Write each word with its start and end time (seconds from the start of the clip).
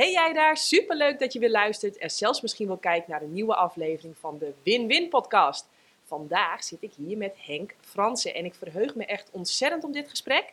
Hey 0.00 0.12
jij 0.12 0.32
daar, 0.32 0.56
superleuk 0.56 1.18
dat 1.18 1.32
je 1.32 1.38
weer 1.38 1.50
luistert 1.50 1.98
en 1.98 2.10
zelfs 2.10 2.40
misschien 2.40 2.66
wel 2.66 2.76
kijkt 2.76 3.08
naar 3.08 3.22
een 3.22 3.32
nieuwe 3.32 3.54
aflevering 3.54 4.16
van 4.18 4.38
de 4.38 4.52
Win-Win 4.62 5.08
podcast. 5.08 5.68
Vandaag 6.04 6.64
zit 6.64 6.82
ik 6.82 6.92
hier 6.96 7.16
met 7.16 7.34
Henk 7.36 7.74
Fransen 7.80 8.34
en 8.34 8.44
ik 8.44 8.54
verheug 8.54 8.94
me 8.94 9.04
echt 9.04 9.28
ontzettend 9.30 9.84
op 9.84 9.92
dit 9.92 10.08
gesprek. 10.08 10.52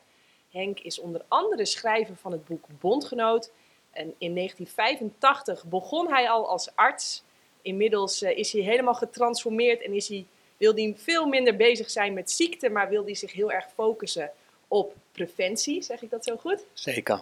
Henk 0.51 0.79
is 0.79 0.99
onder 0.99 1.21
andere 1.27 1.65
schrijver 1.65 2.15
van 2.15 2.31
het 2.31 2.45
boek 2.45 2.65
Bondgenoot. 2.79 3.51
En 3.91 4.13
in 4.17 4.35
1985 4.35 5.65
begon 5.65 6.09
hij 6.09 6.29
al 6.29 6.47
als 6.47 6.75
arts. 6.75 7.23
Inmiddels 7.61 8.21
eh, 8.21 8.37
is 8.37 8.51
hij 8.51 8.61
helemaal 8.61 8.95
getransformeerd 8.95 9.81
en 9.81 9.93
is 9.93 10.07
hij, 10.07 10.25
wil 10.57 10.73
hij 10.73 10.93
veel 10.97 11.25
minder 11.25 11.55
bezig 11.55 11.89
zijn 11.89 12.13
met 12.13 12.31
ziekte, 12.31 12.69
maar 12.69 12.89
wil 12.89 13.03
hij 13.03 13.15
zich 13.15 13.31
heel 13.31 13.51
erg 13.51 13.67
focussen 13.73 14.31
op 14.67 14.95
preventie. 15.11 15.81
Zeg 15.81 16.01
ik 16.01 16.09
dat 16.09 16.23
zo 16.23 16.37
goed? 16.37 16.65
Zeker. 16.73 17.21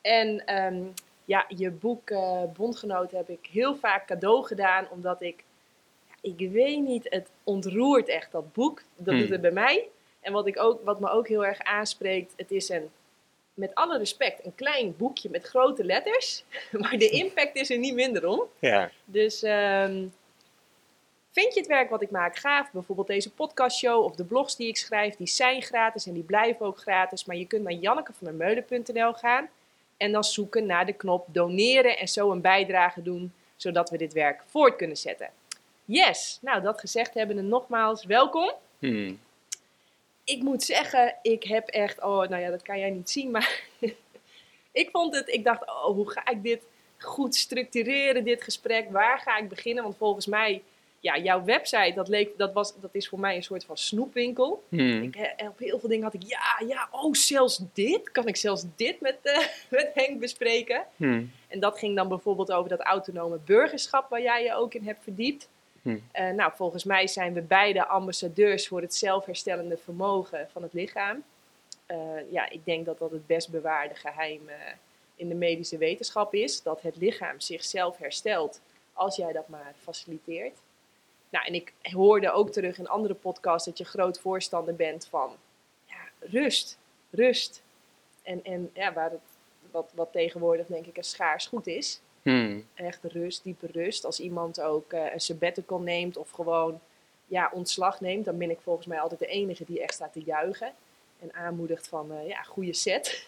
En 0.00 0.46
ehm, 0.46 0.82
ja, 1.24 1.44
je 1.48 1.70
boek 1.70 2.10
uh, 2.10 2.42
Bondgenoot 2.56 3.10
heb 3.10 3.28
ik 3.28 3.48
heel 3.52 3.76
vaak 3.76 4.06
cadeau 4.06 4.46
gedaan, 4.46 4.88
omdat 4.90 5.22
ik, 5.22 5.44
ja, 6.08 6.14
ik 6.34 6.50
weet 6.50 6.80
niet, 6.80 7.06
het 7.08 7.28
ontroert 7.44 8.08
echt 8.08 8.32
dat 8.32 8.52
boek. 8.52 8.82
Dat 8.96 9.14
Hmm. 9.14 9.22
doet 9.22 9.30
het 9.32 9.40
bij 9.40 9.50
mij. 9.50 9.88
En 10.20 10.32
wat, 10.32 10.46
ik 10.46 10.58
ook, 10.60 10.84
wat 10.84 11.00
me 11.00 11.10
ook 11.10 11.28
heel 11.28 11.44
erg 11.46 11.60
aanspreekt, 11.60 12.32
het 12.36 12.50
is 12.50 12.68
een, 12.68 12.90
met 13.54 13.74
alle 13.74 13.98
respect, 13.98 14.44
een 14.44 14.54
klein 14.54 14.96
boekje 14.96 15.30
met 15.30 15.44
grote 15.44 15.84
letters. 15.84 16.44
Maar 16.80 16.98
de 16.98 17.08
impact 17.08 17.56
is 17.56 17.70
er 17.70 17.78
niet 17.78 17.94
minder 17.94 18.26
om. 18.26 18.42
Ja. 18.58 18.90
Dus 19.04 19.42
ehm, 19.42 20.06
vind 21.30 21.54
je 21.54 21.60
het 21.60 21.68
werk 21.68 21.90
wat 21.90 22.02
ik 22.02 22.10
maak 22.10 22.36
gaaf? 22.36 22.70
Bijvoorbeeld 22.72 23.06
deze 23.06 23.30
podcastshow 23.32 24.04
of 24.04 24.14
de 24.14 24.24
blogs 24.24 24.56
die 24.56 24.68
ik 24.68 24.76
schrijf, 24.76 25.16
die 25.16 25.26
zijn 25.26 25.62
gratis 25.62 26.06
en 26.06 26.12
die 26.14 26.22
blijven 26.22 26.66
ook 26.66 26.78
gratis. 26.78 27.24
Maar 27.24 27.36
je 27.36 27.46
kunt 27.46 27.62
naar 27.62 27.72
jannekevandermeulen.nl 27.72 29.12
gaan 29.12 29.48
en 30.04 30.12
dan 30.12 30.24
zoeken 30.24 30.66
naar 30.66 30.86
de 30.86 30.92
knop 30.92 31.26
doneren 31.32 31.98
en 31.98 32.08
zo 32.08 32.30
een 32.30 32.40
bijdrage 32.40 33.02
doen, 33.02 33.32
zodat 33.56 33.90
we 33.90 33.96
dit 33.96 34.12
werk 34.12 34.42
voort 34.46 34.76
kunnen 34.76 34.96
zetten. 34.96 35.30
Yes, 35.84 36.38
nou 36.40 36.62
dat 36.62 36.80
gezegd 36.80 37.14
hebben 37.14 37.38
en 37.38 37.48
nogmaals 37.48 38.04
welkom. 38.04 38.52
Hmm. 38.78 39.20
Ik 40.24 40.42
moet 40.42 40.62
zeggen, 40.62 41.16
ik 41.22 41.44
heb 41.44 41.68
echt, 41.68 42.02
oh 42.02 42.28
nou 42.28 42.42
ja, 42.42 42.50
dat 42.50 42.62
kan 42.62 42.78
jij 42.78 42.90
niet 42.90 43.10
zien, 43.10 43.30
maar 43.30 43.62
ik 44.72 44.88
vond 44.92 45.14
het, 45.14 45.28
ik 45.28 45.44
dacht, 45.44 45.68
oh 45.68 45.84
hoe 45.84 46.10
ga 46.10 46.30
ik 46.30 46.42
dit 46.42 46.62
goed 46.98 47.34
structureren, 47.34 48.24
dit 48.24 48.42
gesprek, 48.42 48.90
waar 48.90 49.18
ga 49.18 49.38
ik 49.38 49.48
beginnen? 49.48 49.82
Want 49.82 49.96
volgens 49.96 50.26
mij, 50.26 50.62
ja, 51.04 51.18
jouw 51.18 51.44
website, 51.44 51.92
dat, 51.94 52.08
leek, 52.08 52.38
dat, 52.38 52.52
was, 52.52 52.80
dat 52.80 52.94
is 52.94 53.08
voor 53.08 53.20
mij 53.20 53.36
een 53.36 53.42
soort 53.42 53.64
van 53.64 53.76
snoepwinkel. 53.76 54.62
Hmm. 54.68 55.02
Ik, 55.02 55.16
eh, 55.16 55.48
op 55.48 55.58
heel 55.58 55.78
veel 55.78 55.88
dingen 55.88 56.04
had 56.04 56.14
ik, 56.14 56.22
ja, 56.22 56.66
ja, 56.66 56.88
oh 56.90 57.14
zelfs 57.14 57.60
dit, 57.72 58.10
kan 58.10 58.26
ik 58.26 58.36
zelfs 58.36 58.64
dit 58.76 59.00
met, 59.00 59.18
eh, 59.22 59.46
met 59.78 59.90
Henk 59.94 60.20
bespreken? 60.20 60.84
Hmm. 60.96 61.30
En 61.48 61.60
dat 61.60 61.78
ging 61.78 61.96
dan 61.96 62.08
bijvoorbeeld 62.08 62.52
over 62.52 62.68
dat 62.68 62.80
autonome 62.80 63.38
burgerschap 63.44 64.10
waar 64.10 64.22
jij 64.22 64.42
je 64.42 64.54
ook 64.54 64.74
in 64.74 64.84
hebt 64.84 65.02
verdiept. 65.02 65.48
Hm. 65.82 65.98
Eh, 66.12 66.30
nou, 66.30 66.52
volgens 66.54 66.84
mij 66.84 67.06
zijn 67.06 67.32
we 67.32 67.42
beide 67.42 67.86
ambassadeurs 67.86 68.68
voor 68.68 68.80
het 68.80 68.94
zelfherstellende 68.94 69.76
vermogen 69.76 70.48
van 70.52 70.62
het 70.62 70.72
lichaam. 70.72 71.22
Ja, 72.30 72.50
ik 72.50 72.64
denk 72.64 72.86
dat 72.86 72.98
dat 72.98 73.10
het 73.10 73.26
best 73.26 73.50
bewaarde 73.50 73.94
geheim 73.94 74.48
eh, 74.48 74.54
in 75.16 75.28
de 75.28 75.34
medische 75.34 75.78
wetenschap 75.78 76.34
is. 76.34 76.62
Dat 76.62 76.82
het 76.82 76.96
lichaam 76.96 77.40
zichzelf 77.40 77.98
herstelt 77.98 78.60
als 78.92 79.16
jij 79.16 79.32
dat 79.32 79.48
maar 79.48 79.74
faciliteert. 79.82 80.58
Nou, 81.34 81.46
en 81.46 81.54
ik 81.54 81.72
hoorde 81.82 82.30
ook 82.32 82.50
terug 82.50 82.78
in 82.78 82.88
andere 82.88 83.14
podcasts 83.14 83.66
dat 83.66 83.78
je 83.78 83.84
groot 83.84 84.20
voorstander 84.20 84.76
bent 84.76 85.06
van 85.06 85.36
ja, 85.86 85.96
rust, 86.18 86.78
rust. 87.10 87.62
En, 88.22 88.44
en 88.44 88.70
ja, 88.74 88.92
waar 88.92 89.10
het, 89.10 89.20
wat, 89.70 89.90
wat 89.94 90.12
tegenwoordig 90.12 90.66
denk 90.66 90.86
ik 90.86 90.96
een 90.96 91.04
schaars 91.04 91.46
goed 91.46 91.66
is 91.66 92.00
Hmm. 92.22 92.66
echt 92.74 93.04
rust, 93.04 93.42
diepe 93.42 93.66
rust. 93.72 94.04
Als 94.04 94.20
iemand 94.20 94.60
ook 94.60 94.92
eh, 94.92 95.12
een 95.12 95.20
sabbatical 95.20 95.78
neemt 95.78 96.16
of 96.16 96.30
gewoon 96.30 96.80
ja, 97.26 97.50
ontslag 97.52 98.00
neemt, 98.00 98.24
dan 98.24 98.38
ben 98.38 98.50
ik 98.50 98.58
volgens 98.62 98.86
mij 98.86 99.00
altijd 99.00 99.20
de 99.20 99.26
enige 99.26 99.64
die 99.64 99.82
echt 99.82 99.94
staat 99.94 100.12
te 100.12 100.22
juichen. 100.22 100.72
En 101.20 101.34
aanmoedigt 101.34 101.88
van, 101.88 102.12
eh, 102.12 102.28
ja, 102.28 102.42
goede 102.42 102.72
set. 102.74 103.26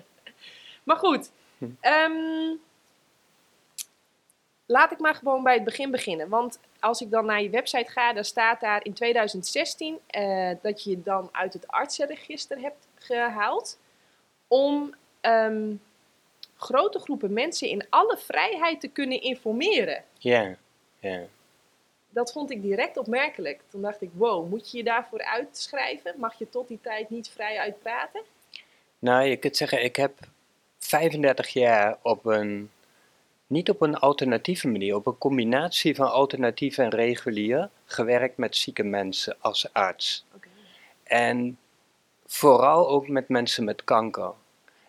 maar 0.84 0.96
goed, 0.96 1.30
Hm. 1.58 1.66
ehm, 1.80 2.54
laat 4.66 4.92
ik 4.92 4.98
maar 4.98 5.14
gewoon 5.14 5.42
bij 5.42 5.54
het 5.54 5.64
begin 5.64 5.90
beginnen. 5.90 6.28
Want 6.28 6.58
als 6.86 7.00
ik 7.00 7.10
dan 7.10 7.26
naar 7.26 7.42
je 7.42 7.50
website 7.50 7.90
ga, 7.90 8.12
dan 8.12 8.24
staat 8.24 8.60
daar 8.60 8.84
in 8.84 8.92
2016 8.92 9.98
eh, 10.06 10.50
dat 10.62 10.82
je 10.82 10.90
je 10.90 11.02
dan 11.02 11.28
uit 11.32 11.52
het 11.52 11.68
artsenregister 11.68 12.58
hebt 12.60 12.86
gehaald. 12.94 13.78
Om 14.48 14.94
ehm, 15.20 15.74
grote 16.56 16.98
groepen 16.98 17.32
mensen 17.32 17.68
in 17.68 17.86
alle 17.90 18.16
vrijheid 18.18 18.80
te 18.80 18.88
kunnen 18.88 19.22
informeren. 19.22 20.04
Ja. 20.18 20.56
Ja. 20.98 21.22
Dat 22.08 22.32
vond 22.32 22.50
ik 22.50 22.62
direct 22.62 22.96
opmerkelijk. 22.96 23.60
Toen 23.70 23.82
dacht 23.82 24.02
ik, 24.02 24.10
wow, 24.12 24.48
moet 24.48 24.70
je 24.70 24.76
je 24.76 24.84
daarvoor 24.84 25.24
uitschrijven? 25.24 26.14
Mag 26.16 26.38
je 26.38 26.48
tot 26.48 26.68
die 26.68 26.78
tijd 26.82 27.10
niet 27.10 27.28
vrij 27.28 27.58
uitpraten? 27.58 28.22
Nou, 28.98 29.24
je 29.24 29.36
kunt 29.36 29.56
zeggen, 29.56 29.84
ik 29.84 29.96
heb 29.96 30.12
35 30.78 31.48
jaar 31.48 31.98
op 32.02 32.24
een, 32.24 32.70
niet 33.46 33.70
op 33.70 33.82
een 33.82 33.96
alternatieve 33.96 34.68
manier, 34.68 34.94
op 34.94 35.06
een 35.06 35.18
combinatie 35.18 35.94
van 35.94 36.10
alternatief 36.10 36.78
en 36.78 36.90
regulier 36.90 37.70
gewerkt 37.84 38.36
met 38.36 38.56
zieke 38.56 38.82
mensen 38.82 39.36
als 39.40 39.72
arts. 39.72 40.24
En 41.02 41.58
vooral 42.26 42.88
ook 42.88 43.08
met 43.08 43.28
mensen 43.28 43.64
met 43.64 43.84
kanker. 43.84 44.32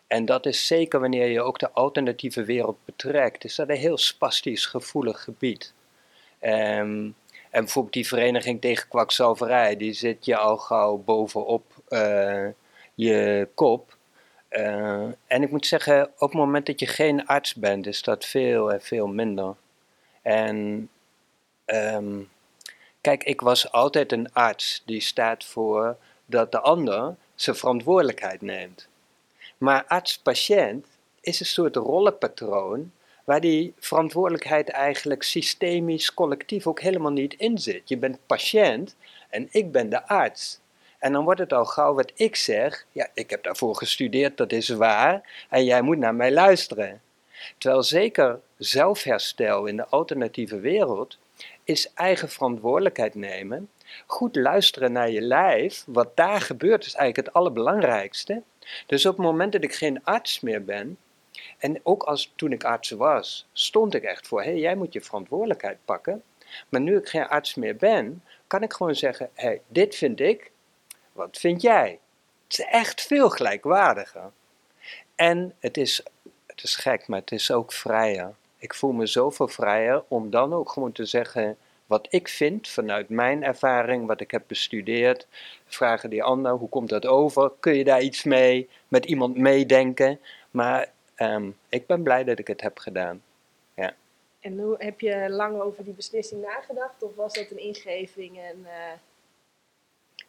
En 0.07 0.25
dat 0.25 0.45
is 0.45 0.67
zeker 0.67 0.99
wanneer 0.99 1.27
je 1.27 1.41
ook 1.41 1.59
de 1.59 1.71
alternatieve 1.71 2.43
wereld 2.43 2.77
betrekt, 2.85 3.43
is 3.43 3.55
dat 3.55 3.69
een 3.69 3.75
heel 3.75 3.97
spastisch 3.97 4.65
gevoelig 4.65 5.23
gebied. 5.23 5.73
Ehm, 6.39 7.09
en 7.49 7.63
bijvoorbeeld 7.63 7.93
die 7.93 8.07
vereniging 8.07 8.61
tegen 8.61 8.87
kwakzalverij, 8.87 9.77
die 9.77 9.93
zit 9.93 10.25
je 10.25 10.37
al 10.37 10.57
gauw 10.57 10.97
bovenop 10.97 11.63
eh, 11.87 12.47
je 12.95 13.47
kop. 13.53 13.96
Eh, 14.47 15.07
en 15.27 15.41
ik 15.41 15.51
moet 15.51 15.65
zeggen, 15.65 16.03
op 16.03 16.29
het 16.29 16.33
moment 16.33 16.65
dat 16.65 16.79
je 16.79 16.87
geen 16.87 17.25
arts 17.25 17.55
bent, 17.55 17.87
is 17.87 18.01
dat 18.01 18.25
veel 18.25 18.71
en 18.73 18.81
veel 18.81 19.07
minder. 19.07 19.55
En 20.21 20.89
ehm, 21.65 22.21
kijk, 23.01 23.23
ik 23.23 23.41
was 23.41 23.71
altijd 23.71 24.11
een 24.11 24.33
arts 24.33 24.83
die 24.85 25.01
staat 25.01 25.45
voor 25.45 25.97
dat 26.25 26.51
de 26.51 26.59
ander 26.59 27.15
zijn 27.35 27.55
verantwoordelijkheid 27.55 28.41
neemt. 28.41 28.87
Maar 29.57 29.85
arts-patiënt 29.85 30.87
is 31.21 31.39
een 31.39 31.45
soort 31.45 31.75
rollenpatroon 31.75 32.91
waar 33.23 33.41
die 33.41 33.73
verantwoordelijkheid 33.79 34.69
eigenlijk 34.69 35.23
systemisch, 35.23 36.13
collectief 36.13 36.67
ook 36.67 36.81
helemaal 36.81 37.11
niet 37.11 37.33
in 37.33 37.57
zit. 37.57 37.89
Je 37.89 37.97
bent 37.97 38.17
patiënt 38.25 38.95
en 39.29 39.47
ik 39.51 39.71
ben 39.71 39.89
de 39.89 40.07
arts. 40.07 40.59
En 40.99 41.11
dan 41.11 41.23
wordt 41.23 41.39
het 41.39 41.53
al 41.53 41.65
gauw 41.65 41.93
wat 41.93 42.11
ik 42.15 42.35
zeg, 42.35 42.85
ja, 42.91 43.07
ik 43.13 43.29
heb 43.29 43.43
daarvoor 43.43 43.75
gestudeerd, 43.75 44.37
dat 44.37 44.51
is 44.51 44.69
waar, 44.69 45.45
en 45.49 45.63
jij 45.63 45.81
moet 45.81 45.97
naar 45.97 46.15
mij 46.15 46.31
luisteren. 46.31 47.01
Terwijl 47.57 47.83
zeker 47.83 48.39
zelfherstel 48.57 49.65
in 49.65 49.75
de 49.75 49.87
alternatieve 49.87 50.59
wereld 50.59 51.17
is 51.63 51.93
eigen 51.93 52.29
verantwoordelijkheid 52.29 53.15
nemen, 53.15 53.69
goed 54.05 54.35
luisteren 54.35 54.91
naar 54.91 55.09
je 55.09 55.21
lijf, 55.21 55.83
wat 55.87 56.15
daar 56.15 56.41
gebeurt 56.41 56.85
is 56.85 56.93
eigenlijk 56.93 57.27
het 57.27 57.35
allerbelangrijkste. 57.35 58.41
Dus 58.85 59.05
op 59.05 59.17
het 59.17 59.25
moment 59.25 59.51
dat 59.51 59.63
ik 59.63 59.73
geen 59.73 60.03
arts 60.03 60.39
meer 60.39 60.63
ben, 60.63 60.97
en 61.57 61.79
ook 61.83 62.03
als 62.03 62.33
toen 62.35 62.51
ik 62.51 62.63
arts 62.63 62.89
was, 62.89 63.47
stond 63.53 63.93
ik 63.93 64.03
echt 64.03 64.27
voor, 64.27 64.43
hé, 64.43 64.49
hey, 64.49 64.59
jij 64.59 64.75
moet 64.75 64.93
je 64.93 65.01
verantwoordelijkheid 65.01 65.77
pakken. 65.85 66.23
Maar 66.69 66.81
nu 66.81 66.97
ik 66.97 67.07
geen 67.07 67.27
arts 67.27 67.55
meer 67.55 67.75
ben, 67.75 68.23
kan 68.47 68.63
ik 68.63 68.73
gewoon 68.73 68.95
zeggen, 68.95 69.29
hé, 69.33 69.47
hey, 69.47 69.61
dit 69.67 69.95
vind 69.95 70.19
ik, 70.19 70.51
wat 71.17 71.37
vind 71.37 71.61
jij? 71.61 71.99
Het 72.43 72.59
is 72.59 72.65
echt 72.65 73.01
veel 73.01 73.29
gelijkwaardiger. 73.29 74.31
En 75.15 75.55
het 75.59 75.77
is, 75.77 76.03
het 76.45 76.63
is 76.63 76.75
gek, 76.75 77.07
maar 77.07 77.19
het 77.19 77.31
is 77.31 77.51
ook 77.51 77.71
vrijer. 77.71 78.35
Ik 78.57 78.73
voel 78.73 78.91
me 78.91 79.05
zoveel 79.05 79.47
vrijer 79.47 80.03
om 80.07 80.29
dan 80.29 80.53
ook 80.53 80.69
gewoon 80.69 80.91
te 80.91 81.05
zeggen 81.05 81.57
wat 81.85 82.07
ik 82.09 82.27
vind 82.27 82.67
vanuit 82.67 83.09
mijn 83.09 83.43
ervaring, 83.43 84.07
wat 84.07 84.21
ik 84.21 84.31
heb 84.31 84.43
bestudeerd. 84.47 85.27
Vragen 85.65 86.09
die 86.09 86.23
ander, 86.23 86.51
hoe 86.51 86.69
komt 86.69 86.89
dat 86.89 87.05
over? 87.05 87.51
Kun 87.59 87.75
je 87.75 87.83
daar 87.83 88.01
iets 88.01 88.23
mee? 88.23 88.69
Met 88.87 89.05
iemand 89.05 89.37
meedenken? 89.37 90.19
Maar 90.51 90.91
um, 91.17 91.57
ik 91.69 91.85
ben 91.85 92.03
blij 92.03 92.23
dat 92.23 92.39
ik 92.39 92.47
het 92.47 92.61
heb 92.61 92.77
gedaan. 92.77 93.23
Ja. 93.75 93.95
En 94.39 94.59
hoe, 94.59 94.75
heb 94.77 94.99
je 94.99 95.29
lang 95.29 95.61
over 95.61 95.83
die 95.83 95.93
beslissing 95.93 96.41
nagedacht? 96.41 97.03
Of 97.03 97.15
was 97.15 97.33
dat 97.33 97.51
een 97.51 97.59
ingeving? 97.59 98.39
En, 98.39 98.59
uh... 98.59 98.91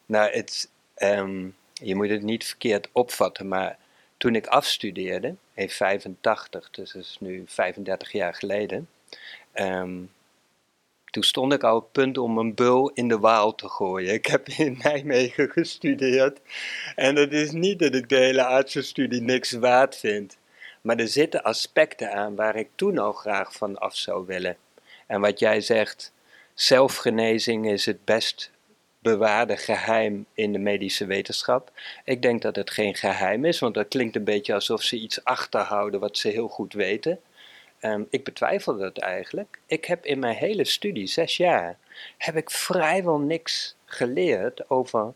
Nou, 0.06 0.31
het, 0.31 0.69
um, 1.02 1.56
je 1.72 1.94
moet 1.94 2.08
het 2.08 2.22
niet 2.22 2.46
verkeerd 2.46 2.88
opvatten, 2.92 3.48
maar 3.48 3.78
toen 4.16 4.34
ik 4.34 4.46
afstudeerde, 4.46 5.34
in 5.54 5.70
85, 5.70 6.70
dus 6.70 6.92
dat 6.92 7.02
is 7.02 7.16
nu 7.20 7.42
35 7.46 8.12
jaar 8.12 8.34
geleden, 8.34 8.88
um, 9.54 10.10
toen 11.10 11.22
stond 11.22 11.52
ik 11.52 11.62
al 11.64 11.76
op 11.76 11.82
het 11.82 11.92
punt 11.92 12.18
om 12.18 12.38
een 12.38 12.54
bul 12.54 12.90
in 12.94 13.08
de 13.08 13.18
Waal 13.18 13.54
te 13.54 13.68
gooien. 13.68 14.14
Ik 14.14 14.26
heb 14.26 14.48
in 14.48 14.78
Nijmegen 14.82 15.50
gestudeerd 15.50 16.40
en 16.96 17.16
het 17.16 17.32
is 17.32 17.50
niet 17.50 17.78
dat 17.78 17.94
ik 17.94 18.08
de 18.08 18.16
hele 18.16 18.44
artsenstudie 18.44 19.20
niks 19.20 19.52
waard 19.52 19.96
vind. 19.96 20.38
Maar 20.80 20.96
er 20.96 21.08
zitten 21.08 21.42
aspecten 21.42 22.12
aan 22.12 22.34
waar 22.34 22.56
ik 22.56 22.68
toen 22.74 22.98
al 22.98 23.12
graag 23.12 23.52
van 23.52 23.78
af 23.78 23.96
zou 23.96 24.26
willen. 24.26 24.56
En 25.06 25.20
wat 25.20 25.38
jij 25.38 25.60
zegt, 25.60 26.12
zelfgenezing 26.54 27.70
is 27.70 27.86
het 27.86 28.04
best 28.04 28.50
bewaarde 28.98 29.56
geheim 29.56 30.26
in 30.32 30.52
de 30.52 30.58
medische 30.58 31.06
wetenschap. 31.06 31.72
Ik 32.04 32.22
denk 32.22 32.42
dat 32.42 32.56
het 32.56 32.70
geen 32.70 32.94
geheim 32.94 33.44
is, 33.44 33.58
want 33.58 33.74
dat 33.74 33.88
klinkt 33.88 34.16
een 34.16 34.24
beetje 34.24 34.54
alsof 34.54 34.82
ze 34.82 34.96
iets 34.96 35.24
achterhouden 35.24 36.00
wat 36.00 36.18
ze 36.18 36.28
heel 36.28 36.48
goed 36.48 36.72
weten. 36.72 37.20
Um, 37.80 38.06
ik 38.10 38.24
betwijfel 38.24 38.76
dat 38.76 38.98
eigenlijk. 38.98 39.60
Ik 39.66 39.84
heb 39.84 40.04
in 40.04 40.18
mijn 40.18 40.36
hele 40.36 40.64
studie, 40.64 41.06
zes 41.06 41.36
jaar, 41.36 41.78
heb 42.16 42.36
ik 42.36 42.50
vrijwel 42.50 43.18
niks 43.18 43.76
geleerd 43.84 44.70
over 44.70 45.12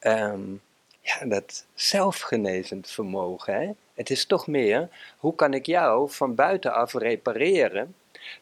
um, 0.00 0.62
ja, 1.00 1.26
dat 1.26 1.66
zelfgenezend 1.74 2.90
vermogen. 2.90 3.54
Hè? 3.54 3.70
Het 3.94 4.10
is 4.10 4.26
toch 4.26 4.46
meer, 4.46 4.88
hoe 5.18 5.34
kan 5.34 5.54
ik 5.54 5.66
jou 5.66 6.10
van 6.10 6.34
buitenaf 6.34 6.94
repareren? 6.94 7.94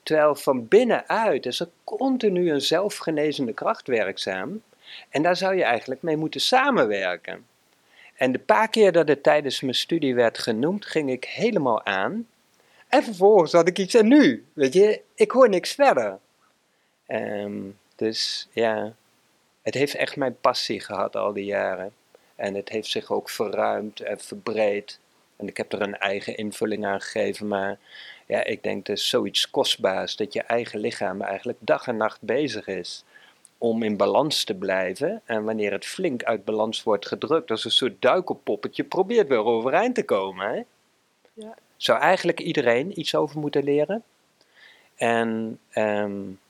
Terwijl 0.02 0.34
van 0.34 0.68
binnenuit 0.68 1.46
is 1.46 1.60
er 1.60 1.68
continu 1.84 2.50
een 2.50 2.60
zelfgenezende 2.60 3.52
kracht 3.52 3.86
werkzaam. 3.86 4.62
En 5.08 5.22
daar 5.22 5.36
zou 5.36 5.56
je 5.56 5.64
eigenlijk 5.64 6.02
mee 6.02 6.16
moeten 6.16 6.40
samenwerken. 6.40 7.46
En 8.14 8.32
de 8.32 8.38
paar 8.38 8.68
keer 8.68 8.92
dat 8.92 9.08
het 9.08 9.22
tijdens 9.22 9.60
mijn 9.60 9.74
studie 9.74 10.14
werd 10.14 10.38
genoemd, 10.38 10.86
ging 10.86 11.10
ik 11.10 11.24
helemaal 11.24 11.84
aan. 11.84 12.26
En 12.88 13.02
vervolgens 13.02 13.52
had 13.52 13.68
ik 13.68 13.78
iets 13.78 13.94
en 13.94 14.08
nu, 14.08 14.44
weet 14.52 14.72
je, 14.72 15.00
ik 15.14 15.30
hoor 15.30 15.48
niks 15.48 15.72
verder. 15.72 16.18
Um, 17.08 17.78
dus 17.96 18.48
ja, 18.52 18.94
het 19.62 19.74
heeft 19.74 19.94
echt 19.94 20.16
mijn 20.16 20.40
passie 20.40 20.80
gehad 20.80 21.16
al 21.16 21.32
die 21.32 21.44
jaren. 21.44 21.92
En 22.36 22.54
het 22.54 22.68
heeft 22.68 22.88
zich 22.88 23.10
ook 23.10 23.30
verruimd 23.30 24.00
en 24.00 24.20
verbreed. 24.20 24.98
En 25.36 25.48
ik 25.48 25.56
heb 25.56 25.72
er 25.72 25.80
een 25.80 25.98
eigen 25.98 26.36
invulling 26.36 26.86
aan 26.86 27.00
gegeven, 27.00 27.48
maar 27.48 27.78
ja, 28.26 28.44
ik 28.44 28.62
denk 28.62 28.86
dat 28.86 28.96
is 28.96 29.08
zoiets 29.08 29.50
kostbaars 29.50 30.16
dat 30.16 30.32
je 30.32 30.42
eigen 30.42 30.80
lichaam 30.80 31.22
eigenlijk 31.22 31.58
dag 31.60 31.86
en 31.86 31.96
nacht 31.96 32.22
bezig 32.22 32.66
is 32.66 33.04
om 33.58 33.82
in 33.82 33.96
balans 33.96 34.44
te 34.44 34.54
blijven. 34.54 35.22
En 35.24 35.44
wanneer 35.44 35.72
het 35.72 35.86
flink 35.86 36.24
uit 36.24 36.44
balans 36.44 36.82
wordt 36.82 37.06
gedrukt, 37.06 37.50
als 37.50 37.64
een 37.64 37.70
soort 37.70 38.02
duikelpoppetje, 38.02 38.84
probeert 38.84 39.28
weer 39.28 39.44
overeind 39.44 39.94
te 39.94 40.04
komen. 40.04 40.48
Hè? 40.48 40.62
Ja. 41.32 41.54
Zou 41.76 42.00
eigenlijk 42.00 42.40
iedereen 42.40 42.98
iets 42.98 43.14
over 43.14 43.38
moeten 43.38 43.64
leren? 43.64 44.02
En 44.96 45.58
um, 45.74 46.40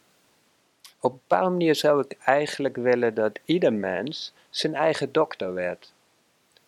op 1.00 1.12
een 1.12 1.20
bepaalde 1.28 1.50
manier 1.50 1.75
zou 1.75 2.05
ik 2.05 2.17
eigenlijk 2.25 2.76
willen 2.76 3.14
dat 3.14 3.38
ieder 3.44 3.73
mens 3.73 4.32
zijn 4.50 4.75
eigen 4.75 5.12
dokter 5.12 5.55
werd. 5.55 5.93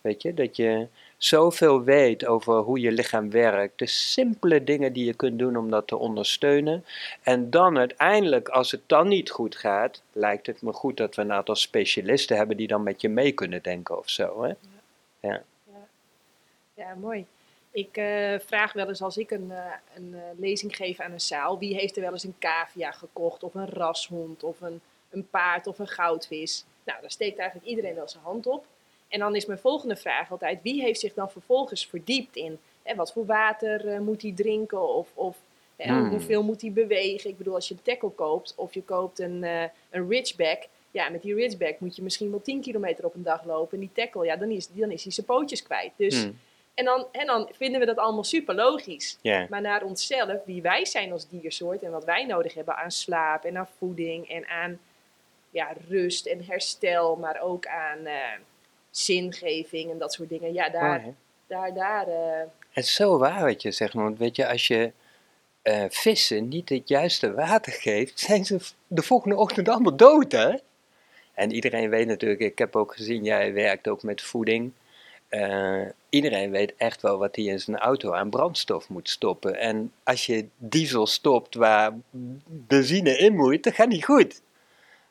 Weet 0.00 0.22
je, 0.22 0.34
dat 0.34 0.56
je 0.56 0.88
zoveel 1.18 1.82
weet 1.82 2.26
over 2.26 2.54
hoe 2.58 2.80
je 2.80 2.92
lichaam 2.92 3.30
werkt, 3.30 3.78
de 3.78 3.86
simpele 3.86 4.64
dingen 4.64 4.92
die 4.92 5.04
je 5.04 5.14
kunt 5.14 5.38
doen 5.38 5.56
om 5.56 5.70
dat 5.70 5.86
te 5.86 5.96
ondersteunen. 5.96 6.84
En 7.22 7.50
dan 7.50 7.78
uiteindelijk, 7.78 8.48
als 8.48 8.70
het 8.70 8.80
dan 8.86 9.08
niet 9.08 9.30
goed 9.30 9.56
gaat, 9.56 10.02
lijkt 10.12 10.46
het 10.46 10.62
me 10.62 10.72
goed 10.72 10.96
dat 10.96 11.14
we 11.14 11.22
een 11.22 11.32
aantal 11.32 11.56
specialisten 11.56 12.36
hebben 12.36 12.56
die 12.56 12.66
dan 12.66 12.82
met 12.82 13.00
je 13.00 13.08
mee 13.08 13.32
kunnen 13.32 13.62
denken 13.62 13.98
of 13.98 14.10
zo. 14.10 14.42
Hè? 14.42 14.48
Ja. 14.48 14.56
Ja. 15.20 15.42
ja. 15.64 15.86
ja 16.74 16.94
mooi. 16.94 17.26
Ik 17.70 17.96
uh, 17.96 18.38
vraag 18.38 18.72
wel 18.72 18.88
eens 18.88 19.02
als 19.02 19.16
ik 19.16 19.30
een, 19.30 19.48
uh, 19.50 19.72
een 19.94 20.08
uh, 20.14 20.20
lezing 20.36 20.76
geef 20.76 21.00
aan 21.00 21.12
een 21.12 21.20
zaal, 21.20 21.58
wie 21.58 21.74
heeft 21.74 21.96
er 21.96 22.02
wel 22.02 22.12
eens 22.12 22.24
een 22.24 22.38
cavia 22.38 22.90
gekocht 22.90 23.42
of 23.42 23.54
een 23.54 23.68
rashond 23.68 24.42
of 24.42 24.60
een, 24.60 24.80
een 25.10 25.28
paard 25.30 25.66
of 25.66 25.78
een 25.78 25.88
goudvis? 25.88 26.64
Nou, 26.84 27.00
daar 27.00 27.10
steekt 27.10 27.38
eigenlijk 27.38 27.68
iedereen 27.68 27.94
wel 27.94 28.08
zijn 28.08 28.22
hand 28.22 28.46
op. 28.46 28.66
En 29.08 29.18
dan 29.18 29.36
is 29.36 29.46
mijn 29.46 29.58
volgende 29.58 29.96
vraag 29.96 30.30
altijd, 30.30 30.58
wie 30.62 30.82
heeft 30.82 31.00
zich 31.00 31.14
dan 31.14 31.30
vervolgens 31.30 31.86
verdiept 31.86 32.36
in 32.36 32.58
hè, 32.82 32.94
wat 32.94 33.12
voor 33.12 33.26
water 33.26 34.02
moet 34.02 34.22
hij 34.22 34.32
drinken 34.32 34.88
of, 34.94 35.08
of 35.14 35.36
hè, 35.76 35.92
hmm. 35.92 36.08
hoeveel 36.08 36.42
moet 36.42 36.60
hij 36.60 36.72
bewegen? 36.72 37.30
Ik 37.30 37.38
bedoel, 37.38 37.54
als 37.54 37.68
je 37.68 37.74
een 37.74 37.82
tackle 37.82 38.10
koopt 38.10 38.54
of 38.56 38.74
je 38.74 38.82
koopt 38.82 39.18
een, 39.18 39.42
een 39.90 40.08
ridgeback, 40.08 40.62
ja, 40.90 41.08
met 41.08 41.22
die 41.22 41.34
ridgeback 41.34 41.80
moet 41.80 41.96
je 41.96 42.02
misschien 42.02 42.30
wel 42.30 42.42
10 42.42 42.60
kilometer 42.60 43.04
op 43.04 43.14
een 43.14 43.22
dag 43.22 43.44
lopen. 43.44 43.74
En 43.74 43.80
die 43.80 44.04
tackle, 44.04 44.24
ja, 44.24 44.36
dan 44.36 44.50
is, 44.50 44.68
dan 44.68 44.90
is 44.90 45.02
hij 45.02 45.12
zijn 45.12 45.26
pootjes 45.26 45.62
kwijt. 45.62 45.92
Dus... 45.96 46.22
Hmm. 46.22 46.38
En 46.78 46.84
dan, 46.84 47.06
en 47.12 47.26
dan 47.26 47.48
vinden 47.52 47.80
we 47.80 47.86
dat 47.86 47.96
allemaal 47.96 48.24
super 48.24 48.54
logisch. 48.54 49.18
Maar 49.22 49.60
naar 49.60 49.82
onszelf, 49.82 50.44
wie 50.44 50.62
wij 50.62 50.84
zijn 50.84 51.12
als 51.12 51.28
diersoort 51.28 51.82
en 51.82 51.90
wat 51.90 52.04
wij 52.04 52.24
nodig 52.24 52.54
hebben 52.54 52.76
aan 52.76 52.90
slaap 52.90 53.44
en 53.44 53.56
aan 53.56 53.68
voeding 53.78 54.28
en 54.28 54.46
aan 54.46 54.80
ja, 55.50 55.74
rust 55.88 56.26
en 56.26 56.44
herstel, 56.44 57.16
maar 57.16 57.40
ook 57.40 57.66
aan 57.66 57.98
uh, 57.98 58.12
zingeving 58.98 59.90
en 59.90 59.98
dat 59.98 60.12
soort 60.12 60.28
dingen. 60.28 60.52
Ja, 60.52 60.68
daar. 60.68 61.04
Oh, 61.06 61.14
daar, 61.46 61.74
daar 61.74 62.08
uh... 62.08 62.48
Het 62.70 62.84
is 62.84 62.94
zo 62.94 63.18
waar 63.18 63.44
wat 63.44 63.62
je 63.62 63.70
zegt, 63.70 63.92
want 63.92 64.18
weet 64.18 64.36
je, 64.36 64.48
als 64.48 64.66
je 64.66 64.92
uh, 65.62 65.84
vissen 65.88 66.48
niet 66.48 66.68
het 66.68 66.88
juiste 66.88 67.34
water 67.34 67.72
geeft, 67.72 68.20
zijn 68.28 68.44
ze 68.44 68.58
de 68.86 69.02
volgende 69.02 69.36
ochtend 69.36 69.68
allemaal 69.68 69.96
dood, 69.96 70.32
hè? 70.32 70.54
En 71.34 71.52
iedereen 71.52 71.90
weet 71.90 72.06
natuurlijk, 72.06 72.40
ik 72.40 72.58
heb 72.58 72.76
ook 72.76 72.94
gezien, 72.94 73.24
jij 73.24 73.52
werkt 73.52 73.88
ook 73.88 74.02
met 74.02 74.22
voeding. 74.22 74.72
Uh, 75.30 75.86
iedereen 76.08 76.50
weet 76.50 76.74
echt 76.76 77.02
wel 77.02 77.18
wat 77.18 77.36
hij 77.36 77.44
in 77.44 77.60
zijn 77.60 77.78
auto 77.78 78.12
aan 78.12 78.30
brandstof 78.30 78.88
moet 78.88 79.08
stoppen. 79.08 79.54
En 79.58 79.92
als 80.02 80.26
je 80.26 80.46
diesel 80.56 81.06
stopt 81.06 81.54
waar 81.54 81.92
benzine 82.46 83.18
in 83.18 83.36
moet, 83.36 83.62
dan 83.62 83.72
gaat 83.72 83.88
niet 83.88 84.04
goed. 84.04 84.40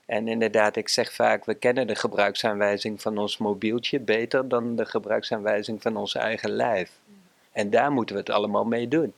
En 0.07 0.27
inderdaad, 0.27 0.75
ik 0.75 0.89
zeg 0.89 1.13
vaak, 1.13 1.45
we 1.45 1.53
kennen 1.53 1.87
de 1.87 1.95
gebruiksaanwijzing 1.95 3.01
van 3.01 3.17
ons 3.17 3.37
mobieltje 3.37 3.99
beter 3.99 4.47
dan 4.47 4.75
de 4.75 4.85
gebruiksaanwijzing 4.85 5.81
van 5.81 5.97
ons 5.97 6.15
eigen 6.15 6.49
lijf. 6.49 6.91
En 7.51 7.69
daar 7.69 7.91
moeten 7.91 8.15
we 8.15 8.21
het 8.21 8.29
allemaal 8.29 8.65
mee 8.65 8.87
doen. 8.87 9.13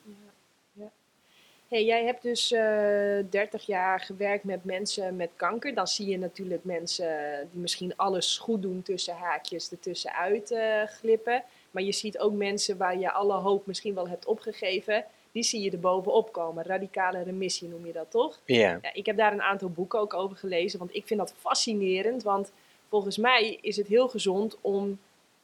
Hey, 1.68 1.84
jij 1.84 2.04
hebt 2.04 2.22
dus 2.22 2.52
uh, 2.52 3.18
eh, 3.18 3.26
30 3.30 3.66
jaar 3.66 4.00
gewerkt 4.00 4.44
met 4.44 4.64
mensen 4.64 5.16
met 5.16 5.30
kanker. 5.36 5.74
Dan 5.74 5.86
zie 5.86 6.08
je 6.08 6.18
natuurlijk 6.18 6.64
mensen 6.64 7.08
die 7.50 7.60
misschien 7.60 7.96
alles 7.96 8.38
goed 8.38 8.62
doen 8.62 8.82
tussen 8.82 9.14
haakjes 9.14 9.70
ertussenuit 9.70 10.50
uh, 10.50 10.82
glippen. 10.86 11.42
Maar 11.70 11.82
je 11.82 11.92
ziet 11.92 12.18
ook 12.18 12.32
mensen 12.32 12.76
waar 12.76 12.98
je 12.98 13.12
alle 13.12 13.34
hoop 13.34 13.66
misschien 13.66 13.94
wel 13.94 14.08
hebt 14.08 14.26
opgegeven. 14.26 15.04
Die 15.32 15.42
zie 15.42 15.60
je 15.60 15.70
er 15.70 15.80
bovenop 15.80 16.32
komen. 16.32 16.64
Radicale 16.64 17.22
remissie 17.22 17.68
noem 17.68 17.86
je 17.86 17.92
dat 17.92 18.10
toch? 18.10 18.40
Ja. 18.44 18.78
ja. 18.82 18.92
Ik 18.92 19.06
heb 19.06 19.16
daar 19.16 19.32
een 19.32 19.42
aantal 19.42 19.70
boeken 19.70 19.98
ook 19.98 20.14
over 20.14 20.36
gelezen. 20.36 20.78
Want 20.78 20.94
ik 20.94 21.06
vind 21.06 21.20
dat 21.20 21.34
fascinerend. 21.38 22.22
Want 22.22 22.52
volgens 22.88 23.16
mij 23.16 23.58
is 23.60 23.76
het 23.76 23.86
heel 23.86 24.08
gezond 24.08 24.56
om 24.60 24.98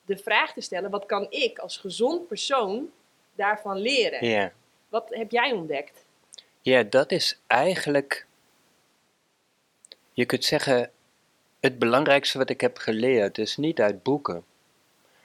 de 0.05 0.17
vraag 0.17 0.53
te 0.53 0.61
stellen: 0.61 0.91
wat 0.91 1.07
kan 1.07 1.27
ik 1.31 1.59
als 1.59 1.77
gezond 1.77 2.27
persoon 2.27 2.91
daarvan 3.35 3.79
leren? 3.79 4.29
Ja. 4.29 4.53
Wat 4.89 5.09
heb 5.09 5.31
jij 5.31 5.53
ontdekt? 5.53 6.05
Ja, 6.61 6.83
dat 6.83 7.13
is 7.13 7.41
eigenlijk, 7.47 8.27
je 10.13 10.25
kunt 10.25 10.45
zeggen, 10.45 10.91
het 11.61 11.79
belangrijkste 11.79 12.39
wat 12.39 12.51
ik 12.51 12.61
heb 12.61 12.77
geleerd 12.77 13.39
is 13.39 13.57
niet 13.57 13.81
uit 13.81 14.03
boeken. 14.03 14.35
Het 14.35 14.45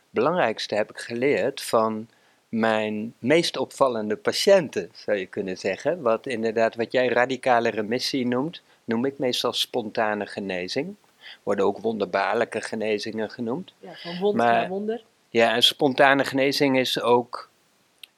belangrijkste 0.10 0.76
heb 0.76 0.90
ik 0.90 0.98
geleerd 0.98 1.62
van 1.62 2.10
mijn 2.52 3.14
meest 3.20 3.58
opvallende 3.58 4.16
patiënten, 4.16 4.90
zou 4.94 5.18
je 5.18 5.26
kunnen 5.26 5.58
zeggen. 5.58 6.02
Wat 6.02 6.28
inderdaad, 6.28 6.76
wat 6.76 6.92
jij 6.92 7.08
radicale 7.08 7.70
remissie 7.70 8.28
noemt, 8.28 8.62
noem 8.84 9.06
ik 9.06 9.18
meestal 9.18 9.54
spontane 9.54 10.26
genezing. 10.26 10.96
Worden 11.44 11.66
ook 11.66 11.78
wonderbaarlijke 11.78 12.62
genezingen 12.62 13.30
genoemd. 13.30 13.74
Ja, 13.80 13.94
van 13.94 14.18
wonder 14.20 14.46
naar 14.46 14.68
wonder. 14.68 15.04
Ja, 15.30 15.54
en 15.54 15.64
spontane 15.64 16.26
genezing 16.26 16.80
is 16.80 17.02
ook 17.02 17.50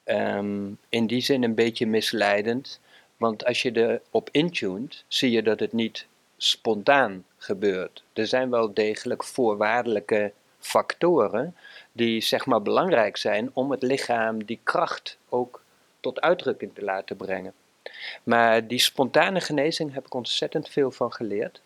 um, 0.06 0.78
in 0.90 1.08
die 1.08 1.22
zin 1.22 1.44
een 1.44 1.56
beetje 1.56 1.88
misleidend. 1.88 2.80
Want 3.18 3.46
als 3.46 3.62
je 3.62 4.00
erop 4.12 4.30
intunt, 4.32 5.04
zie 5.08 5.32
je 5.32 5.44
dat 5.44 5.60
het 5.60 5.74
niet 5.74 6.06
spontaan 6.38 7.26
gebeurt. 7.38 8.04
Er 8.14 8.28
zijn 8.28 8.50
wel 8.50 8.74
degelijk 8.74 9.24
voorwaardelijke 9.24 10.32
factoren 10.60 11.56
die 11.94 12.22
zeg 12.22 12.46
maar 12.46 12.62
belangrijk 12.62 13.18
zijn 13.18 13.50
om 13.54 13.72
het 13.72 13.84
lichaam 13.84 14.46
die 14.46 14.60
kracht 14.64 15.18
ook 15.30 15.62
tot 16.00 16.22
uitdrukking 16.22 16.76
te 16.76 16.84
laten 16.84 17.18
brengen. 17.18 17.54
Maar 18.24 18.68
die 18.68 18.80
spontane 18.80 19.42
genezing 19.42 19.94
heb 19.94 20.06
ik 20.06 20.14
ontzettend 20.14 20.70
veel 20.70 20.92
van 20.92 21.14
geleerd. 21.14 21.62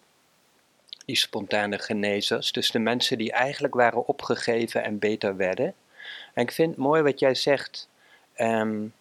Die 1.06 1.16
spontane 1.16 1.80
genezers, 1.80 2.52
dus 2.52 2.72
de 2.72 2.80
mensen 2.80 3.18
die 3.18 3.32
eigenlijk 3.32 3.74
waren 3.74 4.08
opgegeven 4.08 4.84
en 4.84 5.00
beter 5.00 5.36
werden. 5.36 5.74
En 6.34 6.44
ik 6.44 6.52
vind 6.52 6.70
het 6.70 6.80
mooi 6.80 7.02
wat 7.02 7.20
jij 7.20 7.36
zegt. 7.36 7.90
Um, 8.38 8.94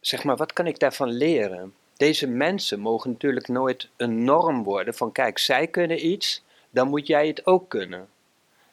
zeg 0.00 0.24
maar, 0.24 0.36
wat 0.36 0.52
kan 0.52 0.66
ik 0.66 0.78
daarvan 0.78 1.10
leren? 1.10 1.74
Deze 1.96 2.26
mensen 2.26 2.80
mogen 2.80 3.10
natuurlijk 3.10 3.48
nooit 3.48 3.88
een 3.96 4.24
norm 4.24 4.62
worden 4.62 4.94
van 4.94 5.12
kijk, 5.12 5.38
zij 5.38 5.66
kunnen 5.66 6.06
iets, 6.06 6.42
dan 6.70 6.88
moet 6.88 7.06
jij 7.06 7.26
het 7.26 7.46
ook 7.46 7.68
kunnen. 7.68 8.08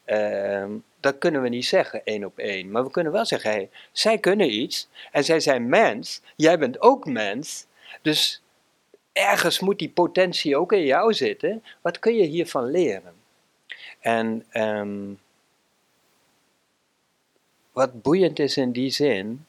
Uh, 0.09 0.65
dat 0.99 1.17
kunnen 1.17 1.41
we 1.41 1.49
niet 1.49 1.65
zeggen 1.65 2.03
één 2.03 2.23
op 2.23 2.37
één. 2.37 2.71
Maar 2.71 2.83
we 2.83 2.91
kunnen 2.91 3.11
wel 3.11 3.25
zeggen, 3.25 3.69
zij 3.91 4.17
kunnen 4.17 4.53
iets 4.53 4.89
en 5.11 5.23
zij 5.23 5.39
zijn 5.39 5.69
mens, 5.69 6.21
jij 6.35 6.59
bent 6.59 6.81
ook 6.81 7.05
mens. 7.05 7.65
Dus 8.01 8.41
ergens 9.13 9.59
moet 9.59 9.79
die 9.79 9.89
potentie 9.89 10.57
ook 10.57 10.71
in 10.71 10.83
jou 10.83 11.13
zitten. 11.13 11.63
Wat 11.81 11.99
kun 11.99 12.15
je 12.15 12.25
hiervan 12.25 12.71
leren? 12.71 13.13
En 13.99 14.45
um, 14.53 15.19
wat 17.71 18.01
boeiend 18.01 18.39
is 18.39 18.57
in 18.57 18.71
die 18.71 18.89
zin, 18.89 19.45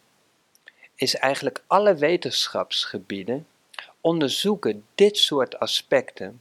is 0.94 1.14
eigenlijk 1.14 1.62
alle 1.66 1.94
wetenschapsgebieden 1.94 3.46
onderzoeken 4.00 4.84
dit 4.94 5.16
soort 5.16 5.58
aspecten. 5.58 6.40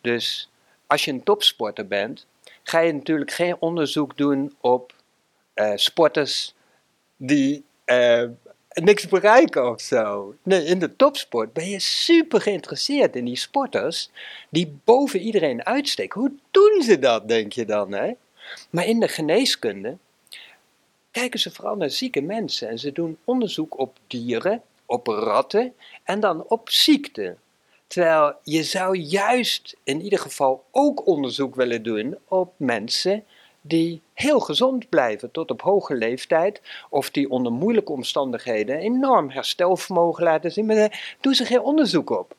Dus 0.00 0.50
als 0.86 1.04
je 1.04 1.10
een 1.10 1.22
topsporter 1.22 1.86
bent, 1.86 2.26
ga 2.68 2.78
je 2.78 2.92
natuurlijk 2.92 3.30
geen 3.30 3.56
onderzoek 3.58 4.16
doen 4.16 4.56
op 4.60 4.94
uh, 5.54 5.72
sporters 5.74 6.54
die 7.16 7.64
uh, 7.86 8.24
niks 8.72 9.08
bereiken 9.08 9.70
of 9.70 9.80
zo. 9.80 10.34
Nee, 10.42 10.64
in 10.64 10.78
de 10.78 10.96
topsport 10.96 11.52
ben 11.52 11.68
je 11.68 11.80
super 11.80 12.40
geïnteresseerd 12.40 13.16
in 13.16 13.24
die 13.24 13.36
sporters 13.36 14.10
die 14.50 14.78
boven 14.84 15.20
iedereen 15.20 15.64
uitsteken. 15.64 16.20
Hoe 16.20 16.32
doen 16.50 16.82
ze 16.82 16.98
dat, 16.98 17.28
denk 17.28 17.52
je 17.52 17.64
dan? 17.64 17.92
Hè? 17.92 18.12
Maar 18.70 18.86
in 18.86 19.00
de 19.00 19.08
geneeskunde 19.08 19.96
kijken 21.10 21.40
ze 21.40 21.50
vooral 21.50 21.76
naar 21.76 21.90
zieke 21.90 22.20
mensen 22.20 22.68
en 22.68 22.78
ze 22.78 22.92
doen 22.92 23.18
onderzoek 23.24 23.78
op 23.78 23.98
dieren, 24.06 24.62
op 24.86 25.06
ratten 25.06 25.74
en 26.04 26.20
dan 26.20 26.44
op 26.48 26.70
ziekten. 26.70 27.38
Terwijl 27.88 28.34
je 28.42 28.62
zou 28.62 28.96
juist 28.96 29.76
in 29.84 30.00
ieder 30.00 30.18
geval 30.18 30.64
ook 30.70 31.06
onderzoek 31.06 31.54
willen 31.54 31.82
doen 31.82 32.18
op 32.28 32.52
mensen 32.56 33.24
die 33.60 34.02
heel 34.14 34.40
gezond 34.40 34.88
blijven 34.88 35.30
tot 35.30 35.50
op 35.50 35.62
hoge 35.62 35.94
leeftijd, 35.94 36.62
of 36.90 37.10
die 37.10 37.30
onder 37.30 37.52
moeilijke 37.52 37.92
omstandigheden 37.92 38.78
enorm 38.78 39.30
herstelvermogen 39.30 40.24
laten 40.24 40.52
zien, 40.52 40.66
maar 40.66 40.76
daar 40.76 41.16
doen 41.20 41.34
ze 41.34 41.44
geen 41.44 41.60
onderzoek 41.60 42.10
op. 42.10 42.36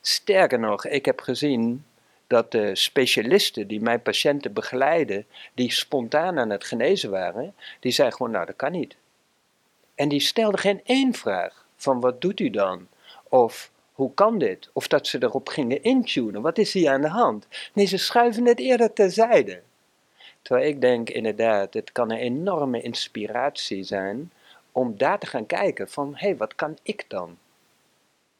Sterker 0.00 0.58
nog, 0.58 0.86
ik 0.86 1.04
heb 1.04 1.20
gezien 1.20 1.84
dat 2.26 2.50
de 2.50 2.76
specialisten 2.76 3.66
die 3.66 3.80
mijn 3.80 4.02
patiënten 4.02 4.52
begeleiden, 4.52 5.26
die 5.54 5.72
spontaan 5.72 6.38
aan 6.38 6.50
het 6.50 6.64
genezen 6.64 7.10
waren, 7.10 7.54
die 7.80 7.92
zeiden 7.92 8.16
gewoon, 8.16 8.32
nou 8.32 8.46
dat 8.46 8.56
kan 8.56 8.72
niet. 8.72 8.96
En 9.94 10.08
die 10.08 10.20
stelden 10.20 10.60
geen 10.60 10.80
één 10.84 11.14
vraag 11.14 11.66
van 11.76 12.00
wat 12.00 12.20
doet 12.20 12.40
u 12.40 12.50
dan? 12.50 12.88
Of 13.28 13.70
hoe 14.02 14.14
kan 14.14 14.38
dit? 14.38 14.70
Of 14.72 14.88
dat 14.88 15.06
ze 15.06 15.22
erop 15.22 15.48
gingen 15.48 15.82
intunen, 15.82 16.42
wat 16.42 16.58
is 16.58 16.72
hier 16.72 16.90
aan 16.90 17.00
de 17.00 17.08
hand? 17.08 17.46
Nee, 17.72 17.86
ze 17.86 17.96
schuiven 17.96 18.46
het 18.46 18.58
eerder 18.58 18.92
terzijde. 18.92 19.62
Terwijl 20.42 20.68
ik 20.68 20.80
denk 20.80 21.10
inderdaad, 21.10 21.74
het 21.74 21.92
kan 21.92 22.10
een 22.10 22.18
enorme 22.18 22.80
inspiratie 22.80 23.82
zijn 23.82 24.32
om 24.72 24.96
daar 24.96 25.18
te 25.18 25.26
gaan 25.26 25.46
kijken 25.46 25.88
van, 25.88 26.12
hé, 26.12 26.26
hey, 26.26 26.36
wat 26.36 26.54
kan 26.54 26.78
ik 26.82 27.04
dan? 27.08 27.38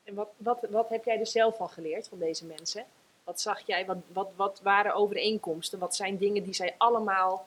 En 0.05 0.15
wat, 0.15 0.29
wat, 0.37 0.67
wat 0.71 0.89
heb 0.89 1.05
jij 1.05 1.19
er 1.19 1.27
zelf 1.27 1.57
van 1.57 1.69
geleerd 1.69 2.09
van 2.09 2.19
deze 2.19 2.45
mensen? 2.45 2.85
Wat 3.25 3.41
zag 3.41 3.67
jij, 3.67 3.87
wat, 3.87 3.99
wat, 4.13 4.31
wat 4.37 4.61
waren 4.63 4.95
overeenkomsten? 4.95 5.79
Wat 5.79 5.97
zijn 5.97 6.17
dingen 6.17 6.43
die 6.43 6.55
zij 6.55 6.75
allemaal 6.79 7.47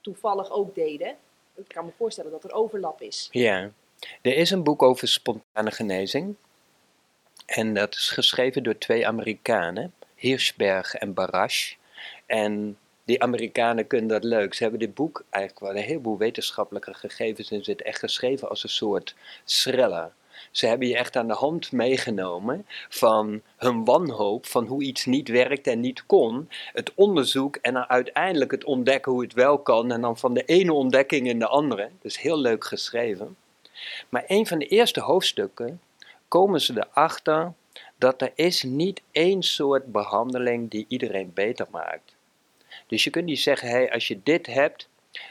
toevallig 0.00 0.50
ook 0.50 0.74
deden? 0.74 1.16
Ik 1.54 1.68
kan 1.68 1.84
me 1.84 1.90
voorstellen 1.96 2.30
dat 2.30 2.44
er 2.44 2.52
overlap 2.52 3.00
is. 3.02 3.28
Ja, 3.30 3.70
er 4.22 4.36
is 4.36 4.50
een 4.50 4.62
boek 4.62 4.82
over 4.82 5.08
spontane 5.08 5.70
genezing. 5.70 6.36
En 7.46 7.74
dat 7.74 7.94
is 7.94 8.10
geschreven 8.10 8.62
door 8.62 8.78
twee 8.78 9.06
Amerikanen, 9.06 9.94
Hirschberg 10.14 10.94
en 10.94 11.14
Barash. 11.14 11.74
En 12.26 12.78
die 13.04 13.22
Amerikanen 13.22 13.86
kunnen 13.86 14.08
dat 14.08 14.24
leuk. 14.24 14.54
Ze 14.54 14.62
hebben 14.62 14.80
dit 14.80 14.94
boek 14.94 15.24
eigenlijk 15.30 15.64
wel 15.64 15.76
een 15.76 15.88
heleboel 15.88 16.18
wetenschappelijke 16.18 16.94
gegevens 16.94 17.50
in 17.50 17.64
zit 17.64 17.82
echt 17.82 17.98
geschreven 17.98 18.48
als 18.48 18.62
een 18.62 18.68
soort 18.68 19.14
thriller. 19.44 20.12
Ze 20.50 20.66
hebben 20.66 20.88
je 20.88 20.96
echt 20.96 21.16
aan 21.16 21.28
de 21.28 21.34
hand 21.34 21.72
meegenomen 21.72 22.66
van 22.88 23.42
hun 23.56 23.84
wanhoop, 23.84 24.46
van 24.46 24.66
hoe 24.66 24.82
iets 24.82 25.04
niet 25.04 25.28
werkt 25.28 25.66
en 25.66 25.80
niet 25.80 26.06
kon, 26.06 26.48
het 26.72 26.92
onderzoek 26.94 27.56
en 27.56 27.74
dan 27.74 27.88
uiteindelijk 27.88 28.50
het 28.50 28.64
ontdekken 28.64 29.12
hoe 29.12 29.22
het 29.22 29.32
wel 29.32 29.58
kan 29.58 29.92
en 29.92 30.00
dan 30.00 30.18
van 30.18 30.34
de 30.34 30.44
ene 30.44 30.72
ontdekking 30.72 31.28
in 31.28 31.38
de 31.38 31.46
andere. 31.46 31.90
Dus 32.00 32.20
heel 32.20 32.38
leuk 32.38 32.64
geschreven. 32.64 33.36
Maar 34.08 34.24
een 34.26 34.46
van 34.46 34.58
de 34.58 34.66
eerste 34.66 35.00
hoofdstukken 35.00 35.80
komen 36.34 36.60
ze 36.60 36.86
erachter 36.90 37.52
dat 37.96 38.22
er 38.22 38.32
is 38.34 38.62
niet 38.62 39.02
één 39.10 39.42
soort 39.42 39.92
behandeling 39.92 40.70
die 40.70 40.84
iedereen 40.88 41.30
beter 41.34 41.66
maakt. 41.70 42.14
Dus 42.86 43.04
je 43.04 43.10
kunt 43.10 43.24
niet 43.24 43.40
zeggen, 43.40 43.68
hey, 43.68 43.92
als 43.92 44.08
je 44.08 44.20
dit 44.22 44.46
hebt, 44.46 44.88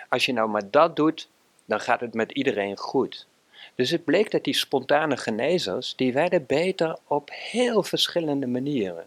als 0.09 0.25
je 0.25 0.33
nou 0.33 0.49
maar 0.49 0.71
dat 0.71 0.95
doet, 0.95 1.29
dan 1.65 1.79
gaat 1.79 1.99
het 1.99 2.13
met 2.13 2.31
iedereen 2.31 2.77
goed. 2.77 3.27
Dus 3.75 3.89
het 3.89 4.03
bleek 4.03 4.31
dat 4.31 4.43
die 4.43 4.53
spontane 4.53 5.17
genezers, 5.17 5.95
die 5.95 6.13
werden 6.13 6.45
beter 6.45 6.97
op 7.07 7.29
heel 7.33 7.83
verschillende 7.83 8.47
manieren. 8.47 9.05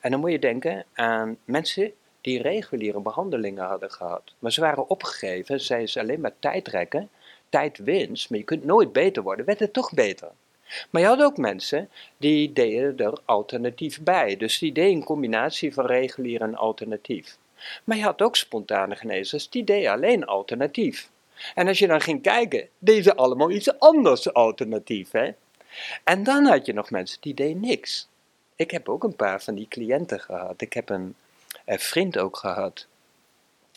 En 0.00 0.10
dan 0.10 0.20
moet 0.20 0.30
je 0.30 0.38
denken 0.38 0.84
aan 0.92 1.38
mensen 1.44 1.92
die 2.20 2.42
reguliere 2.42 3.00
behandelingen 3.00 3.64
hadden 3.64 3.90
gehad. 3.90 4.34
Maar 4.38 4.52
ze 4.52 4.60
waren 4.60 4.88
opgegeven, 4.88 5.60
zeiden 5.60 5.88
ze 5.88 6.00
alleen 6.00 6.20
maar 6.20 6.38
tijd 6.38 6.68
rekken, 6.68 7.08
tijd 7.48 7.78
winst, 7.78 8.30
maar 8.30 8.38
je 8.38 8.44
kunt 8.44 8.64
nooit 8.64 8.92
beter 8.92 9.22
worden, 9.22 9.46
werd 9.46 9.58
het 9.58 9.72
toch 9.72 9.92
beter. 9.92 10.30
Maar 10.90 11.02
je 11.02 11.08
had 11.08 11.22
ook 11.22 11.36
mensen 11.36 11.88
die 12.16 12.52
deden 12.52 13.06
er 13.06 13.18
alternatief 13.24 14.00
bij. 14.00 14.36
Dus 14.36 14.58
die 14.58 14.72
deden 14.72 14.96
een 14.96 15.04
combinatie 15.04 15.74
van 15.74 15.86
regulier 15.86 16.40
en 16.40 16.54
alternatief. 16.54 17.36
Maar 17.84 17.96
je 17.96 18.02
had 18.02 18.22
ook 18.22 18.36
spontane 18.36 18.96
genezers, 18.96 19.48
die 19.48 19.64
deden 19.64 19.92
alleen 19.92 20.26
alternatief. 20.26 21.10
En 21.54 21.68
als 21.68 21.78
je 21.78 21.86
dan 21.86 22.00
ging 22.00 22.22
kijken, 22.22 22.68
deden 22.78 23.02
ze 23.02 23.16
allemaal 23.16 23.50
iets 23.50 23.78
anders 23.78 24.32
alternatief. 24.32 25.10
Hè? 25.10 25.30
En 26.04 26.24
dan 26.24 26.44
had 26.44 26.66
je 26.66 26.72
nog 26.72 26.90
mensen 26.90 27.18
die 27.20 27.34
deden 27.34 27.60
niks. 27.60 28.08
Ik 28.56 28.70
heb 28.70 28.88
ook 28.88 29.04
een 29.04 29.16
paar 29.16 29.42
van 29.42 29.54
die 29.54 29.68
cliënten 29.68 30.20
gehad. 30.20 30.60
Ik 30.60 30.72
heb 30.72 30.88
een, 30.88 31.14
een 31.64 31.78
vriend 31.78 32.18
ook 32.18 32.36
gehad. 32.36 32.86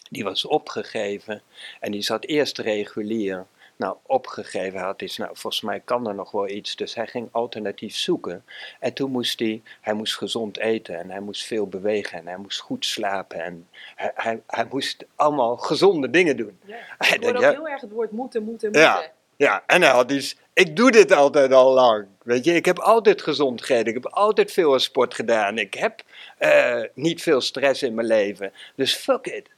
Die 0.10 0.24
was 0.24 0.46
opgegeven 0.46 1.42
en 1.80 1.92
die 1.92 2.02
zat 2.02 2.26
eerst 2.26 2.58
regulier 2.58 3.46
nou 3.78 3.96
opgegeven 4.06 4.80
had, 4.80 5.02
is 5.02 5.18
nou 5.18 5.30
volgens 5.34 5.62
mij 5.62 5.80
kan 5.80 6.08
er 6.08 6.16
nog 6.16 6.32
wel 6.32 6.50
iets. 6.50 6.76
Dus 6.76 6.96
hij 6.96 7.08
ging 7.08 7.28
alternatief 7.32 7.96
zoeken. 7.96 8.46
En 8.80 8.94
toen 8.94 9.12
moest 9.12 9.40
hij, 9.40 9.62
hij 9.82 9.94
moest 9.94 10.18
gezond 10.18 10.58
eten 10.58 11.00
en 11.00 11.10
hij 11.10 11.20
moest 11.20 11.46
veel 11.46 11.68
bewegen 11.68 12.20
en 12.20 12.28
hij 12.28 12.38
moest 12.38 12.60
goed 12.60 12.86
slapen 12.86 13.44
en 13.44 13.68
hij, 13.96 14.12
hij, 14.16 14.42
hij 14.48 14.66
moest 14.70 15.06
allemaal 15.16 15.58
gezonde 15.58 16.10
dingen 16.10 16.38
doen. 16.38 16.60
Ja, 16.66 16.76
ik 17.14 17.24
hoorde 17.24 17.38
ook 17.38 17.44
ja, 17.44 17.52
heel 17.52 17.68
erg 17.68 17.82
het 17.82 17.92
woord 17.92 18.12
moeten, 18.12 18.44
moeten, 18.44 18.68
moeten. 18.68 18.82
Ja, 18.82 19.12
ja, 19.36 19.64
en 19.68 19.82
hij 19.82 19.92
had 19.92 20.10
dus, 20.10 20.38
ik 20.54 20.76
doe 20.76 20.92
dit 20.92 21.12
altijd 21.12 21.52
al 21.52 21.74
lang. 21.74 22.06
Weet 22.24 22.44
je, 22.46 22.54
ik 22.54 22.66
heb 22.66 22.80
altijd 22.80 23.22
gezond 23.22 23.62
gegeten, 23.62 23.88
ik 23.88 24.04
heb 24.04 24.06
altijd 24.06 24.52
veel 24.52 24.80
sport 24.80 25.14
gedaan, 25.14 25.58
ik 25.58 25.74
heb 25.74 26.04
uh, 26.40 26.84
niet 26.94 27.22
veel 27.22 27.42
stress 27.42 27.84
in 27.84 27.94
mijn 27.94 28.08
leven. 28.08 28.52
Dus 28.76 28.96
fuck 28.96 29.26
it. 29.26 29.50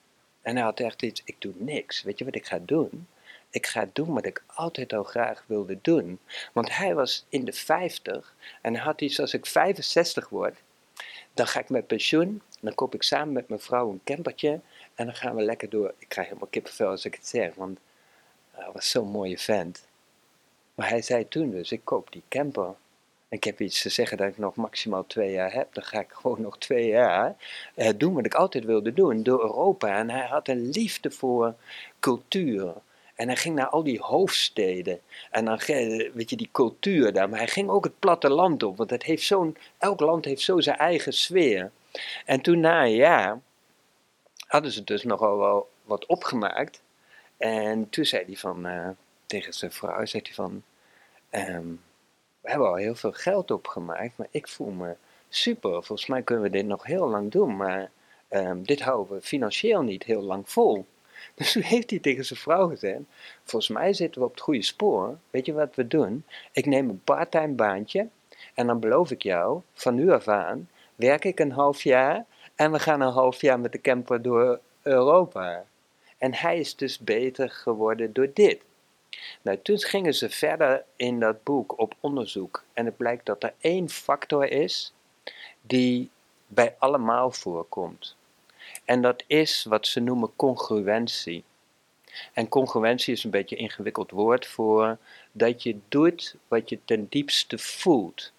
En 0.42 0.56
hij 0.56 0.64
had 0.64 0.80
echt 0.80 1.02
iets, 1.02 1.22
ik 1.26 1.36
doe 1.40 1.54
niks. 1.58 2.04
Weet 2.04 2.18
je 2.18 2.26
wat 2.26 2.36
ik 2.36 2.46
ga 2.46 2.60
doen? 2.62 3.08
Ik 3.50 3.68
ga 3.68 3.90
doen 3.94 4.14
wat 4.14 4.26
ik 4.26 4.44
altijd 4.46 4.94
al 4.94 5.04
graag 5.04 5.44
wilde 5.48 5.80
doen. 5.82 6.20
Want 6.54 6.76
hij 6.76 6.96
was 6.96 7.26
in 7.30 7.46
de 7.46 7.54
50 7.54 8.36
en 8.62 8.76
had 8.76 9.02
iets 9.02 9.20
als 9.20 9.34
ik 9.34 9.46
65 9.46 10.30
word, 10.30 10.58
dan 11.34 11.48
ga 11.48 11.60
ik 11.60 11.70
met 11.70 11.88
pensioen, 11.88 12.42
dan 12.62 12.76
koop 12.76 12.94
ik 12.94 13.04
samen 13.04 13.34
met 13.34 13.48
mijn 13.48 13.62
vrouw 13.62 13.90
een 13.90 14.02
campertje 14.04 14.60
en 14.96 15.06
dan 15.06 15.16
gaan 15.16 15.36
we 15.36 15.42
lekker 15.42 15.70
door. 15.70 15.94
Ik 15.98 16.10
krijg 16.10 16.28
helemaal 16.28 16.50
kippenvel 16.50 16.90
als 16.90 17.06
ik 17.06 17.16
het 17.16 17.28
zeg, 17.28 17.56
want 17.56 17.80
hij 18.52 18.70
was 18.74 18.90
zo'n 18.90 19.10
mooie 19.10 19.38
vent. 19.38 19.88
Maar 20.76 20.90
hij 20.90 21.02
zei 21.02 21.28
toen 21.28 21.52
dus, 21.52 21.72
ik 21.72 21.82
koop 21.84 22.12
die 22.12 22.24
camper. 22.30 22.76
Ik 23.30 23.44
heb 23.44 23.60
iets 23.62 23.82
te 23.82 23.90
zeggen 23.90 24.18
dat 24.18 24.28
ik 24.28 24.38
nog 24.38 24.56
maximaal 24.56 25.08
twee 25.08 25.32
jaar 25.32 25.54
heb. 25.54 25.74
Dan 25.74 25.84
ga 25.84 26.00
ik 26.00 26.12
gewoon 26.12 26.42
nog 26.42 26.58
twee 26.58 26.88
jaar 26.88 27.36
eh, 27.76 27.90
doen 27.98 28.14
wat 28.14 28.26
ik 28.26 28.34
altijd 28.34 28.66
wilde 28.66 28.94
doen. 28.94 29.24
Door 29.24 29.42
Europa. 29.42 29.98
En 29.98 30.10
hij 30.10 30.28
had 30.28 30.48
een 30.48 30.70
liefde 30.70 31.12
voor 31.12 31.56
cultuur. 32.00 32.74
En 33.20 33.28
hij 33.28 33.38
ging 33.38 33.56
naar 33.56 33.68
al 33.70 33.84
die 33.84 34.00
hoofdsteden. 34.02 35.00
En 35.32 35.46
dan, 35.46 35.60
weet 36.14 36.30
je, 36.30 36.36
die 36.36 36.50
cultuur 36.52 37.14
daar. 37.14 37.30
Maar 37.30 37.40
hij 37.40 37.48
ging 37.48 37.70
ook 37.70 37.84
het 37.84 38.00
platteland 38.00 38.64
op. 38.64 38.78
Want 38.78 38.90
het 38.90 39.04
heeft 39.04 39.24
zo'n, 39.24 39.58
elk 39.78 40.00
land 40.00 40.26
heeft 40.26 40.42
zo 40.42 40.60
zijn 40.60 40.78
eigen 40.78 41.14
sfeer. 41.14 41.72
En 42.26 42.42
toen 42.42 42.60
na 42.60 42.84
een 42.84 42.96
jaar 42.96 43.40
hadden 44.48 44.72
ze 44.72 44.84
dus 44.84 45.04
nogal 45.04 45.38
wel 45.38 45.70
wat 45.84 46.06
opgemaakt. 46.06 46.82
En 47.38 47.90
toen 47.90 48.06
zei 48.06 48.26
hij 48.26 48.36
van, 48.36 48.68
uh, 48.68 48.90
tegen 49.26 49.54
zijn 49.54 49.72
vrouw, 49.72 50.06
zei 50.06 50.24
hij 50.26 50.34
van... 50.34 50.64
Um, 51.32 51.82
we 52.42 52.50
hebben 52.50 52.68
al 52.68 52.76
heel 52.76 52.96
veel 52.96 53.14
geld 53.14 53.52
opgemaakt, 53.52 54.18
maar 54.18 54.28
ik 54.32 54.48
voel 54.48 54.72
me 54.72 54.96
super. 55.30 55.72
Volgens 55.72 56.08
mij 56.08 56.22
kunnen 56.22 56.44
we 56.44 56.50
dit 56.50 56.66
nog 56.66 56.86
heel 56.86 57.10
lang 57.10 57.32
doen, 57.32 57.56
maar 57.56 57.92
um, 58.30 58.64
dit 58.64 58.82
houden 58.82 59.16
we 59.16 59.22
financieel 59.22 59.82
niet 59.82 60.04
heel 60.04 60.22
lang 60.22 60.50
vol. 60.50 60.86
Dus 61.36 61.52
toen 61.52 61.62
heeft 61.62 61.90
hij 61.90 62.00
tegen 62.00 62.26
zijn 62.26 62.40
vrouw 62.40 62.68
gezegd: 62.68 63.00
Volgens 63.44 63.72
mij 63.72 63.94
zitten 63.94 64.22
we 64.22 64.28
op 64.28 64.34
het 64.34 64.44
goede 64.44 64.62
spoor. 64.62 65.18
Weet 65.30 65.46
je 65.46 65.54
wat 65.54 65.76
we 65.76 65.88
doen? 65.88 66.24
Ik 66.52 66.66
neem 66.66 66.90
een 66.90 67.04
parttime 67.04 67.54
baantje. 67.54 68.08
En 68.54 68.68
dan 68.68 68.80
beloof 68.80 69.12
ik 69.12 69.22
jou, 69.22 69.62
van 69.74 69.96
nu 69.96 70.12
af 70.12 70.28
aan, 70.28 70.70
werk 70.96 71.26
ik 71.26 71.40
een 71.40 71.52
half 71.52 71.84
jaar. 71.84 72.26
En 72.56 72.72
we 72.72 72.80
gaan 72.80 73.02
een 73.02 73.12
half 73.12 73.42
jaar 73.42 73.60
met 73.60 73.72
de 73.72 73.82
camper 73.82 74.22
door 74.22 74.60
Europa. 74.82 75.66
En 76.18 76.34
hij 76.34 76.60
is 76.60 76.76
dus 76.76 77.00
beter 77.00 77.50
geworden 77.50 78.14
door 78.14 78.30
dit. 78.34 78.62
Nou, 79.42 79.60
toen 79.62 79.80
gingen 79.80 80.14
ze 80.14 80.30
verder 80.30 80.84
in 80.96 81.20
dat 81.20 81.44
boek 81.44 81.80
op 81.80 81.96
onderzoek. 82.00 82.64
En 82.74 82.86
het 82.86 82.98
blijkt 82.98 83.26
dat 83.26 83.44
er 83.44 83.54
één 83.60 83.90
factor 83.90 84.52
is 84.52 84.94
die 85.62 86.10
bij 86.48 86.76
allemaal 86.78 87.32
voorkomt. 87.32 88.16
En 88.86 89.02
dat 89.02 89.24
is 89.28 89.64
wat 89.64 89.88
ze 89.88 90.00
noemen 90.00 90.36
congruentie. 90.36 91.44
En 92.34 92.50
congruentie 92.50 93.14
is 93.14 93.24
een 93.24 93.32
beetje 93.32 93.56
een 93.56 93.62
ingewikkeld 93.62 94.12
woord 94.12 94.48
voor 94.48 94.98
dat 95.32 95.64
je 95.64 95.78
doet 95.90 96.36
wat 96.48 96.70
je 96.70 96.80
ten 96.86 97.08
diepste 97.10 97.58
voelt. 97.58 98.32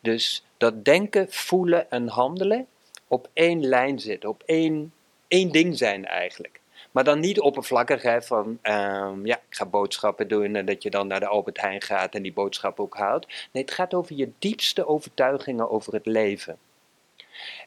Dus 0.00 0.44
dat 0.56 0.84
denken, 0.84 1.26
voelen 1.30 1.90
en 1.90 2.08
handelen 2.08 2.66
op 3.08 3.28
één 3.32 3.66
lijn 3.66 3.98
zitten, 3.98 4.28
op 4.28 4.42
één, 4.46 4.92
één 5.28 5.52
ding 5.52 5.78
zijn 5.78 6.04
eigenlijk. 6.04 6.60
Maar 6.90 7.04
dan 7.04 7.20
niet 7.20 7.40
oppervlakkig 7.40 8.26
van 8.26 8.58
ehm, 8.62 9.26
ja, 9.26 9.36
ik 9.36 9.56
ga 9.56 9.66
boodschappen 9.66 10.28
doen 10.28 10.54
en 10.54 10.66
dat 10.66 10.82
je 10.82 10.90
dan 10.90 11.06
naar 11.06 11.20
de 11.20 11.26
Albert 11.26 11.60
Heijn 11.60 11.82
gaat 11.82 12.14
en 12.14 12.22
die 12.22 12.32
boodschap 12.32 12.80
ook 12.80 12.96
haalt. 12.96 13.26
Nee, 13.52 13.62
het 13.62 13.72
gaat 13.72 13.94
over 13.94 14.16
je 14.16 14.30
diepste 14.38 14.86
overtuigingen 14.86 15.70
over 15.70 15.92
het 15.92 16.06
leven. 16.06 16.58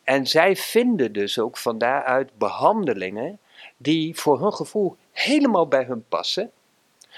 En 0.04 0.28
zij 0.28 0.56
vinden 0.56 1.14
dus 1.14 1.40
ook 1.40 1.58
van 1.58 1.78
daaruit 1.78 2.38
behandelingen 2.38 3.40
die 3.78 4.16
voor 4.16 4.42
hun 4.42 4.54
gevoel 4.54 4.98
helemaal 5.12 5.68
bij 5.68 5.84
hun 5.84 6.06
passen. 6.10 6.52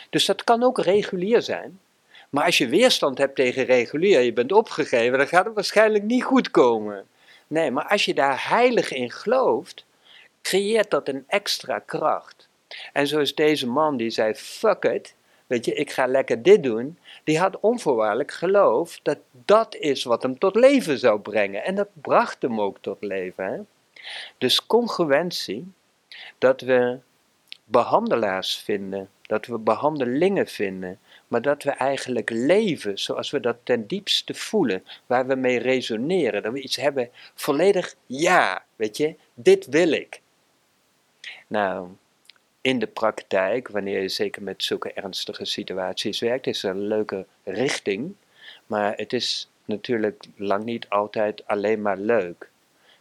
Dus 0.09 0.25
dat 0.25 0.43
kan 0.43 0.63
ook 0.63 0.79
regulier 0.79 1.41
zijn. 1.41 1.79
Maar 2.29 2.45
als 2.45 2.57
je 2.57 2.67
weerstand 2.67 3.17
hebt 3.17 3.35
tegen 3.35 3.65
regulier, 3.65 4.21
je 4.21 4.33
bent 4.33 4.51
opgegeven, 4.51 5.17
dan 5.17 5.27
gaat 5.27 5.45
het 5.45 5.53
waarschijnlijk 5.53 6.03
niet 6.03 6.23
goed 6.23 6.51
komen. 6.51 7.07
Nee, 7.47 7.71
maar 7.71 7.87
als 7.87 8.05
je 8.05 8.13
daar 8.13 8.49
heilig 8.49 8.91
in 8.91 9.11
gelooft, 9.11 9.85
creëert 10.41 10.89
dat 10.89 11.07
een 11.07 11.23
extra 11.27 11.79
kracht. 11.79 12.47
En 12.93 13.07
zo 13.07 13.19
is 13.19 13.35
deze 13.35 13.67
man 13.67 13.97
die 13.97 14.09
zei: 14.09 14.33
Fuck 14.35 14.83
it, 14.83 15.15
weet 15.51 15.65
je, 15.65 15.73
ik 15.73 15.91
ga 15.91 16.05
lekker 16.05 16.43
dit 16.43 16.63
doen. 16.63 16.97
Die 17.23 17.39
had 17.39 17.59
onvoorwaardelijk 17.59 18.31
geloof 18.31 18.99
dat 19.03 19.17
dat 19.45 19.75
is 19.75 20.03
wat 20.03 20.23
hem 20.23 20.39
tot 20.39 20.55
leven 20.55 20.99
zou 20.99 21.19
brengen. 21.19 21.63
En 21.63 21.75
dat 21.75 21.87
bracht 21.93 22.41
hem 22.41 22.61
ook 22.61 22.77
tot 22.81 22.97
leven. 23.01 23.45
Hè? 23.45 23.59
Dus 24.37 24.65
congruentie, 24.65 25.71
dat 26.37 26.61
we 26.61 26.99
behandelaars 27.65 28.55
vinden, 28.55 29.09
dat 29.21 29.45
we 29.45 29.57
behandelingen 29.57 30.47
vinden, 30.47 30.99
maar 31.27 31.41
dat 31.41 31.63
we 31.63 31.71
eigenlijk 31.71 32.29
leven 32.29 32.99
zoals 32.99 33.31
we 33.31 33.39
dat 33.39 33.57
ten 33.63 33.87
diepste 33.87 34.33
voelen, 34.33 34.83
waar 35.05 35.27
we 35.27 35.35
mee 35.35 35.59
resoneren, 35.59 36.43
dat 36.43 36.53
we 36.53 36.61
iets 36.61 36.75
hebben 36.75 37.09
volledig 37.35 37.95
ja, 38.05 38.63
weet 38.75 38.97
je, 38.97 39.15
dit 39.33 39.65
wil 39.65 39.91
ik. 39.91 40.21
Nou, 41.47 41.87
in 42.61 42.79
de 42.79 42.87
praktijk, 42.87 43.67
wanneer 43.67 44.01
je 44.01 44.09
zeker 44.09 44.43
met 44.43 44.63
zulke 44.63 44.93
ernstige 44.93 45.45
situaties 45.45 46.19
werkt, 46.19 46.47
is 46.47 46.63
een 46.63 46.87
leuke 46.87 47.25
richting, 47.43 48.15
maar 48.65 48.93
het 48.95 49.13
is 49.13 49.49
natuurlijk 49.65 50.23
lang 50.35 50.63
niet 50.63 50.89
altijd 50.89 51.47
alleen 51.47 51.81
maar 51.81 51.97
leuk. 51.97 52.49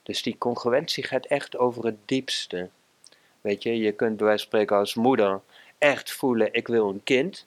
Dus 0.02 0.22
die 0.22 0.38
congruentie 0.38 1.04
gaat 1.04 1.26
echt 1.26 1.56
over 1.56 1.84
het 1.84 1.96
diepste. 2.04 2.68
Weet 3.40 3.62
je, 3.62 3.76
je 3.78 3.92
kunt 3.92 4.16
bij 4.16 4.26
wijze 4.26 4.42
van 4.42 4.48
spreken 4.48 4.76
als 4.76 4.94
moeder 4.94 5.40
echt 5.78 6.12
voelen, 6.12 6.52
ik 6.52 6.68
wil 6.68 6.88
een 6.88 7.04
kind. 7.04 7.46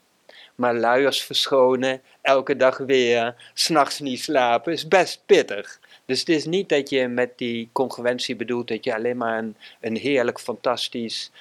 Maar 0.55 0.75
luiers 0.75 1.23
verschonen, 1.23 2.01
elke 2.21 2.55
dag 2.55 2.77
weer, 2.77 3.51
s'nachts 3.53 3.99
niet 3.99 4.19
slapen, 4.19 4.73
is 4.73 4.87
best 4.87 5.23
pittig. 5.25 5.79
Dus 6.05 6.19
het 6.19 6.29
is 6.29 6.45
niet 6.45 6.69
dat 6.69 6.89
je 6.89 7.07
met 7.07 7.37
die 7.37 7.69
congruentie 7.71 8.35
bedoelt 8.35 8.67
dat 8.67 8.83
je 8.83 8.95
alleen 8.95 9.17
maar 9.17 9.37
een, 9.37 9.55
een 9.81 9.95
heerlijk, 9.95 10.39
fantastisch 10.39 11.31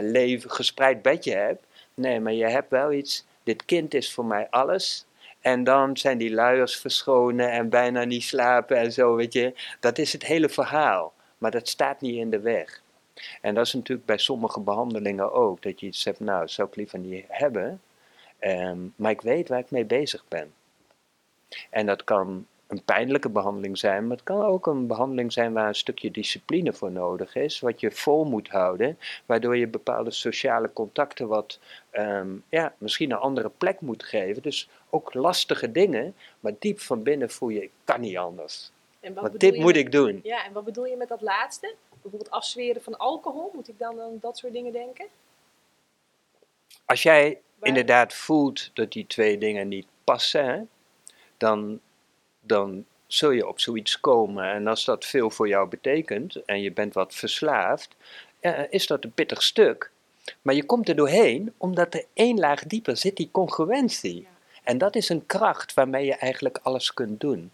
leven, 0.00 0.50
gespreid 0.50 1.02
bedje 1.02 1.34
hebt. 1.34 1.64
Nee, 1.94 2.20
maar 2.20 2.32
je 2.32 2.48
hebt 2.48 2.70
wel 2.70 2.92
iets, 2.92 3.24
dit 3.42 3.64
kind 3.64 3.94
is 3.94 4.12
voor 4.12 4.24
mij 4.24 4.46
alles. 4.50 5.06
En 5.40 5.64
dan 5.64 5.96
zijn 5.96 6.18
die 6.18 6.32
luiers 6.32 6.76
verschonen 6.76 7.50
en 7.50 7.68
bijna 7.68 8.04
niet 8.04 8.22
slapen 8.22 8.76
en 8.76 8.92
zo, 8.92 9.14
weet 9.14 9.32
je. 9.32 9.54
Dat 9.80 9.98
is 9.98 10.12
het 10.12 10.24
hele 10.24 10.48
verhaal. 10.48 11.12
Maar 11.38 11.50
dat 11.50 11.68
staat 11.68 12.00
niet 12.00 12.16
in 12.16 12.30
de 12.30 12.40
weg. 12.40 12.82
En 13.40 13.54
dat 13.54 13.66
is 13.66 13.74
natuurlijk 13.74 14.06
bij 14.06 14.18
sommige 14.18 14.60
behandelingen 14.60 15.32
ook. 15.32 15.62
Dat 15.62 15.80
je 15.80 15.86
iets 15.86 16.02
zegt, 16.02 16.20
nou, 16.20 16.48
zou 16.48 16.68
ik 16.68 16.76
liever 16.76 16.98
niet 16.98 17.24
hebben. 17.28 17.80
Ehm, 18.38 18.78
maar 18.96 19.10
ik 19.10 19.20
weet 19.20 19.48
waar 19.48 19.58
ik 19.58 19.70
mee 19.70 19.84
bezig 19.84 20.24
ben. 20.28 20.52
En 21.70 21.86
dat 21.86 22.04
kan 22.04 22.46
een 22.70 22.82
pijnlijke 22.84 23.28
behandeling 23.28 23.78
zijn, 23.78 24.06
maar 24.06 24.16
het 24.16 24.26
kan 24.26 24.42
ook 24.42 24.66
een 24.66 24.86
behandeling 24.86 25.32
zijn 25.32 25.52
waar 25.52 25.68
een 25.68 25.74
stukje 25.74 26.10
discipline 26.10 26.72
voor 26.72 26.90
nodig 26.90 27.34
is, 27.34 27.60
wat 27.60 27.80
je 27.80 27.90
vol 27.90 28.24
moet 28.24 28.48
houden, 28.48 28.98
waardoor 29.26 29.56
je 29.56 29.66
bepaalde 29.66 30.10
sociale 30.10 30.72
contacten 30.72 31.28
wat, 31.28 31.58
ehm, 31.90 32.28
ja, 32.48 32.74
misschien 32.78 33.10
een 33.10 33.18
andere 33.18 33.50
plek 33.58 33.80
moet 33.80 34.04
geven. 34.04 34.42
Dus 34.42 34.68
ook 34.90 35.14
lastige 35.14 35.72
dingen, 35.72 36.14
maar 36.40 36.52
diep 36.58 36.80
van 36.80 37.02
binnen 37.02 37.30
voel 37.30 37.48
je, 37.48 37.62
ik 37.62 37.70
kan 37.84 38.00
niet 38.00 38.16
anders. 38.16 38.70
En 39.00 39.14
wat 39.14 39.22
Want 39.22 39.40
dit 39.40 39.56
moet 39.56 39.76
ik 39.76 39.92
doen. 39.92 40.20
Ja, 40.22 40.44
en 40.44 40.52
wat 40.52 40.64
bedoel 40.64 40.86
je 40.86 40.96
met 40.96 41.08
dat 41.08 41.20
laatste? 41.20 41.74
Bijvoorbeeld 42.02 42.30
afzweren 42.30 42.82
van 42.82 42.96
alcohol, 42.96 43.50
moet 43.54 43.68
ik 43.68 43.78
dan 43.78 44.00
aan 44.00 44.18
dat 44.20 44.38
soort 44.38 44.52
dingen 44.52 44.72
denken? 44.72 45.06
Als 46.84 47.02
jij 47.02 47.40
inderdaad 47.62 48.14
voelt 48.14 48.70
dat 48.74 48.92
die 48.92 49.06
twee 49.06 49.38
dingen 49.38 49.68
niet 49.68 49.86
passen, 50.04 50.68
dan 51.36 51.80
dan 52.40 52.84
zul 53.06 53.30
je 53.30 53.48
op 53.48 53.60
zoiets 53.60 54.00
komen. 54.00 54.44
En 54.44 54.66
als 54.66 54.84
dat 54.84 55.04
veel 55.04 55.30
voor 55.30 55.48
jou 55.48 55.68
betekent 55.68 56.44
en 56.44 56.60
je 56.60 56.72
bent 56.72 56.94
wat 56.94 57.14
verslaafd, 57.14 57.96
is 58.70 58.86
dat 58.86 59.04
een 59.04 59.12
pittig 59.12 59.42
stuk. 59.42 59.90
Maar 60.42 60.54
je 60.54 60.64
komt 60.64 60.88
er 60.88 60.96
doorheen 60.96 61.52
omdat 61.56 61.94
er 61.94 62.04
één 62.12 62.38
laag 62.38 62.64
dieper 62.64 62.96
zit 62.96 63.16
die 63.16 63.28
congruentie. 63.32 64.26
En 64.64 64.78
dat 64.78 64.96
is 64.96 65.08
een 65.08 65.26
kracht 65.26 65.74
waarmee 65.74 66.04
je 66.04 66.14
eigenlijk 66.14 66.58
alles 66.62 66.94
kunt 66.94 67.20
doen. 67.20 67.50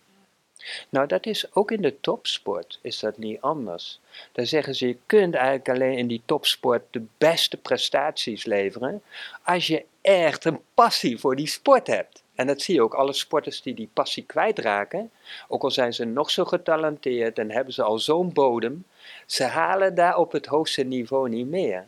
Nou, 0.88 1.06
dat 1.06 1.26
is 1.26 1.54
ook 1.54 1.70
in 1.70 1.82
de 1.82 2.00
topsport, 2.00 2.78
is 2.82 2.98
dat 2.98 3.18
niet 3.18 3.40
anders. 3.40 4.00
Dan 4.32 4.46
zeggen 4.46 4.74
ze, 4.74 4.86
je 4.86 4.98
kunt 5.06 5.34
eigenlijk 5.34 5.68
alleen 5.68 5.98
in 5.98 6.06
die 6.06 6.22
topsport 6.24 6.82
de 6.90 7.02
beste 7.18 7.56
prestaties 7.56 8.44
leveren 8.44 9.02
als 9.42 9.66
je 9.66 9.84
echt 10.00 10.44
een 10.44 10.60
passie 10.74 11.18
voor 11.18 11.36
die 11.36 11.48
sport 11.48 11.86
hebt. 11.86 12.22
En 12.36 12.46
dat 12.46 12.60
zie 12.60 12.74
je 12.74 12.82
ook, 12.82 12.94
alle 12.94 13.12
sporters 13.12 13.62
die 13.62 13.74
die 13.74 13.90
passie 13.92 14.24
kwijtraken, 14.24 15.10
ook 15.48 15.62
al 15.62 15.70
zijn 15.70 15.94
ze 15.94 16.04
nog 16.04 16.30
zo 16.30 16.44
getalenteerd 16.44 17.38
en 17.38 17.50
hebben 17.50 17.74
ze 17.74 17.82
al 17.82 17.98
zo'n 17.98 18.32
bodem, 18.32 18.84
ze 19.26 19.44
halen 19.44 19.94
daar 19.94 20.16
op 20.16 20.32
het 20.32 20.46
hoogste 20.46 20.82
niveau 20.82 21.28
niet 21.28 21.48
meer. 21.48 21.84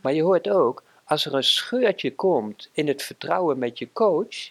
Maar 0.00 0.12
je 0.12 0.22
hoort 0.22 0.48
ook, 0.48 0.82
als 1.04 1.26
er 1.26 1.34
een 1.34 1.44
scheurtje 1.44 2.14
komt 2.14 2.68
in 2.72 2.88
het 2.88 3.02
vertrouwen 3.02 3.58
met 3.58 3.78
je 3.78 3.88
coach, 3.92 4.50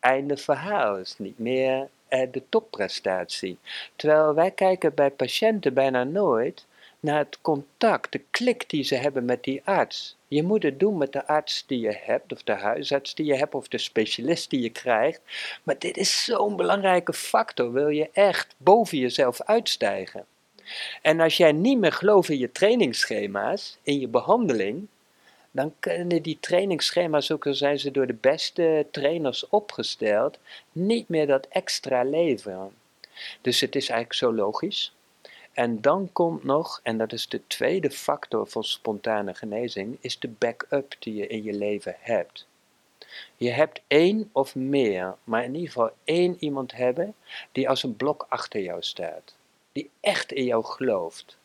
einde 0.00 0.36
verhaal 0.36 0.96
is 0.96 1.14
niet 1.18 1.38
meer 1.38 1.88
eh, 2.08 2.32
de 2.32 2.42
topprestatie. 2.48 3.58
Terwijl 3.96 4.34
wij 4.34 4.50
kijken 4.50 4.94
bij 4.94 5.10
patiënten 5.10 5.74
bijna 5.74 6.04
nooit 6.04 6.66
naar 7.00 7.18
het 7.18 7.38
contact, 7.40 8.12
de 8.12 8.20
klik 8.30 8.70
die 8.70 8.82
ze 8.82 8.94
hebben 8.94 9.24
met 9.24 9.44
die 9.44 9.60
arts. 9.64 10.16
Je 10.28 10.42
moet 10.42 10.62
het 10.62 10.80
doen 10.80 10.98
met 10.98 11.12
de 11.12 11.26
arts 11.26 11.64
die 11.66 11.80
je 11.80 11.98
hebt, 12.00 12.32
of 12.32 12.42
de 12.42 12.52
huisarts 12.52 13.14
die 13.14 13.26
je 13.26 13.34
hebt, 13.34 13.54
of 13.54 13.68
de 13.68 13.78
specialist 13.78 14.50
die 14.50 14.60
je 14.60 14.70
krijgt. 14.70 15.20
Maar 15.62 15.78
dit 15.78 15.96
is 15.96 16.24
zo'n 16.24 16.56
belangrijke 16.56 17.12
factor, 17.12 17.72
wil 17.72 17.88
je 17.88 18.10
echt 18.12 18.54
boven 18.56 18.98
jezelf 18.98 19.42
uitstijgen. 19.42 20.24
En 21.02 21.20
als 21.20 21.36
jij 21.36 21.52
niet 21.52 21.78
meer 21.78 21.92
gelooft 21.92 22.28
in 22.28 22.38
je 22.38 22.52
trainingsschema's, 22.52 23.78
in 23.82 24.00
je 24.00 24.08
behandeling, 24.08 24.86
dan 25.50 25.74
kunnen 25.78 26.22
die 26.22 26.38
trainingsschema's, 26.40 27.30
ook 27.30 27.46
al 27.46 27.54
zijn 27.54 27.78
ze 27.78 27.90
door 27.90 28.06
de 28.06 28.16
beste 28.20 28.86
trainers 28.90 29.48
opgesteld, 29.48 30.38
niet 30.72 31.08
meer 31.08 31.26
dat 31.26 31.46
extra 31.48 32.02
leveren. 32.02 32.70
Dus 33.40 33.60
het 33.60 33.76
is 33.76 33.88
eigenlijk 33.88 34.18
zo 34.18 34.34
logisch 34.34 34.92
en 35.52 35.80
dan 35.80 36.08
komt 36.12 36.44
nog, 36.44 36.80
en 36.82 36.98
dat 36.98 37.12
is 37.12 37.28
de 37.28 37.46
tweede 37.46 37.90
factor 37.90 38.46
van 38.46 38.64
spontane 38.64 39.34
genezing, 39.34 39.98
is 40.00 40.18
de 40.18 40.28
backup 40.28 40.96
die 40.98 41.14
je 41.14 41.26
in 41.26 41.42
je 41.42 41.52
leven 41.52 41.96
hebt. 41.98 42.46
Je 43.36 43.50
hebt 43.50 43.80
één 43.86 44.30
of 44.32 44.54
meer, 44.54 45.16
maar 45.24 45.44
in 45.44 45.54
ieder 45.54 45.68
geval 45.68 45.90
één 46.04 46.36
iemand 46.38 46.72
hebben 46.72 47.14
die 47.52 47.68
als 47.68 47.82
een 47.82 47.96
blok 47.96 48.26
achter 48.28 48.60
jou 48.60 48.82
staat. 48.82 49.34
Die 49.72 49.90
echt 50.00 50.32
in 50.32 50.44
jou 50.44 50.64
gelooft. 50.64 51.36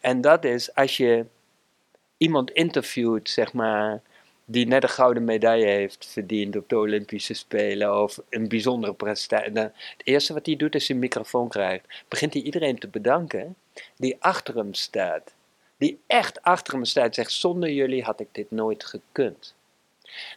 En 0.00 0.20
dat 0.20 0.44
is 0.44 0.74
als 0.74 0.96
je 0.96 1.26
iemand 2.16 2.50
interviewt, 2.50 3.30
zeg 3.30 3.52
maar, 3.52 4.00
die 4.48 4.66
net 4.66 4.82
een 4.82 4.88
gouden 4.88 5.24
medaille 5.24 5.66
heeft 5.66 6.06
verdiend 6.06 6.56
op 6.56 6.68
de 6.68 6.78
Olympische 6.78 7.34
Spelen 7.34 8.02
of 8.02 8.20
een 8.30 8.48
bijzondere 8.48 8.94
prestatie. 8.94 9.52
Het 9.52 9.72
eerste 10.04 10.32
wat 10.32 10.46
hij 10.46 10.56
doet 10.56 10.74
is 10.74 10.88
een 10.88 10.98
microfoon 10.98 11.48
krijgt. 11.48 12.04
Begint 12.08 12.32
hij 12.32 12.42
iedereen 12.42 12.78
te 12.78 12.88
bedanken 12.88 13.56
die 13.96 14.16
achter 14.18 14.56
hem 14.56 14.74
staat. 14.74 15.34
Die 15.76 16.00
echt 16.06 16.42
achter 16.42 16.74
hem 16.74 16.84
staat 16.84 17.14
zegt, 17.14 17.32
zonder 17.32 17.70
jullie 17.70 18.02
had 18.02 18.20
ik 18.20 18.28
dit 18.32 18.50
nooit 18.50 18.84
gekund. 18.84 19.54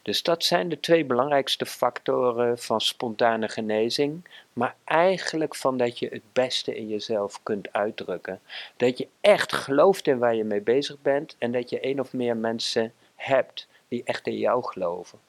Dus 0.03 0.23
dat 0.23 0.43
zijn 0.43 0.69
de 0.69 0.79
twee 0.79 1.05
belangrijkste 1.05 1.65
factoren 1.65 2.59
van 2.59 2.81
spontane 2.81 3.49
genezing, 3.49 4.27
maar 4.53 4.75
eigenlijk 4.83 5.55
van 5.55 5.77
dat 5.77 5.99
je 5.99 6.07
het 6.07 6.33
beste 6.33 6.75
in 6.75 6.87
jezelf 6.87 7.43
kunt 7.43 7.73
uitdrukken. 7.73 8.39
Dat 8.77 8.97
je 8.97 9.07
echt 9.21 9.53
gelooft 9.53 10.07
in 10.07 10.17
waar 10.17 10.35
je 10.35 10.43
mee 10.43 10.61
bezig 10.61 11.01
bent 11.01 11.35
en 11.37 11.51
dat 11.51 11.69
je 11.69 11.79
één 11.79 11.99
of 11.99 12.13
meer 12.13 12.37
mensen 12.37 12.93
hebt 13.15 13.67
die 13.89 14.03
echt 14.03 14.27
in 14.27 14.37
jou 14.37 14.63
geloven. 14.63 15.19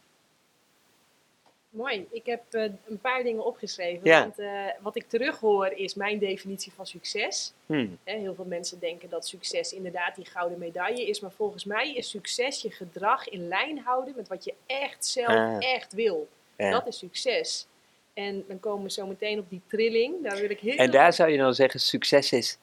Mooi. 1.71 2.07
Ik 2.11 2.27
heb 2.27 2.43
eh, 2.51 2.63
een 2.63 3.01
paar 3.01 3.23
dingen 3.23 3.45
opgeschreven. 3.45 4.01
Ja. 4.09 4.21
Want 4.21 4.39
eh, 4.39 4.65
wat 4.81 4.97
ik 4.97 5.09
terughoor 5.09 5.67
is 5.67 5.95
mijn 5.95 6.19
definitie 6.19 6.73
van 6.73 6.87
succes. 6.87 7.53
Hmm. 7.67 7.99
Heel 8.05 8.35
veel 8.35 8.45
mensen 8.45 8.79
denken 8.79 9.11
dat 9.11 9.27
succes 9.27 9.73
inderdaad 9.73 10.15
die 10.17 10.25
gouden 10.25 10.59
medaille 10.59 11.07
is. 11.09 11.21
Maar 11.21 11.33
volgens 11.33 11.65
mij 11.65 11.95
is 11.95 12.11
succes 12.11 12.63
je 12.63 12.71
gedrag 12.71 13.29
in 13.29 13.49
lijn 13.49 13.79
houden 13.79 14.15
met 14.17 14.29
wat 14.29 14.45
je 14.45 14.55
echt 14.67 15.07
zelf 15.07 15.29
Ah. 15.29 15.57
echt 15.75 15.93
wil. 15.93 16.29
Ja. 16.57 16.71
Dat 16.71 16.87
is 16.87 16.99
succes. 16.99 17.67
En 18.15 18.45
dan 18.49 18.61
komen 18.61 18.85
we 18.85 18.91
zo 18.91 19.07
meteen 19.07 19.39
op 19.39 19.51
die 19.51 19.61
trilling. 19.67 20.23
Daar 20.23 20.37
wil 20.37 20.51
ik 20.51 20.61
heel 20.61 20.77
En 20.77 20.91
daar 20.91 21.13
zou 21.13 21.31
je 21.31 21.39
dan 21.39 21.55
zeggen, 21.55 21.81
succes 21.81 22.33
is 22.33 22.59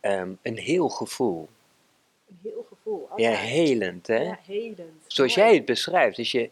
ehm, 0.00 0.32
een 0.42 0.58
heel 0.58 0.88
gevoel. 0.88 1.48
een 2.28 2.38
heel 2.42 2.62
gevoel. 2.62 2.73
Ja, 2.84 2.90
altijd. 3.08 3.38
helend 3.38 4.06
hè. 4.06 4.22
Ja, 4.22 4.38
helend. 4.46 5.02
Zoals 5.06 5.36
Mooi. 5.36 5.48
jij 5.48 5.56
het 5.56 5.64
beschrijft, 5.64 6.18
als 6.18 6.30
je 6.30 6.50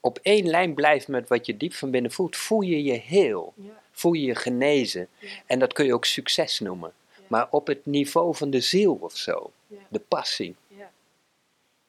op 0.00 0.18
één 0.22 0.46
lijn 0.46 0.74
blijft 0.74 1.08
met 1.08 1.28
wat 1.28 1.46
je 1.46 1.56
diep 1.56 1.72
van 1.72 1.90
binnen 1.90 2.10
voelt, 2.10 2.36
voel 2.36 2.60
je 2.60 2.82
je 2.82 2.92
heel. 2.92 3.52
Ja, 3.56 3.82
Voel 3.92 4.12
je 4.12 4.26
je 4.26 4.34
genezen. 4.34 5.08
Ja. 5.18 5.28
En 5.46 5.58
dat 5.58 5.72
kun 5.72 5.84
je 5.84 5.94
ook 5.94 6.04
succes 6.04 6.60
noemen. 6.60 6.92
Ja. 7.16 7.22
Maar 7.28 7.48
op 7.50 7.66
het 7.66 7.86
niveau 7.86 8.34
van 8.34 8.50
de 8.50 8.60
ziel 8.60 8.98
of 9.00 9.16
zo. 9.16 9.50
De 9.88 9.98
passie. 9.98 10.56
Ja. 10.66 10.90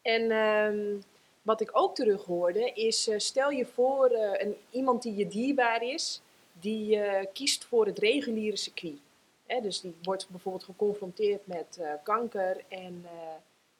En 0.02 0.32
ehm, 0.32 1.02
wat 1.42 1.62
ik 1.62 1.70
ook 1.72 1.96
terug 1.96 2.26
hoorde 2.26 2.72
is, 2.74 3.08
eh, 3.08 3.20
stel 3.20 3.50
je 3.50 3.66
voor 3.66 4.10
eh, 4.10 4.46
een, 4.46 4.56
iemand 4.70 5.02
die 5.02 5.16
je 5.16 5.28
dierbaar 5.28 5.84
is, 5.84 6.22
die 6.54 7.00
eh, 7.00 7.26
kiest 7.34 7.66
voor 7.66 7.86
het 7.86 8.00
reguliere 8.00 8.58
circuit. 8.58 9.00
Hè, 9.46 9.62
dus 9.62 9.82
die 9.82 9.96
wordt 10.02 10.30
bijvoorbeeld 10.30 10.64
geconfronteerd 10.64 11.48
met 11.48 11.80
kanker 12.04 12.64
en 12.68 13.06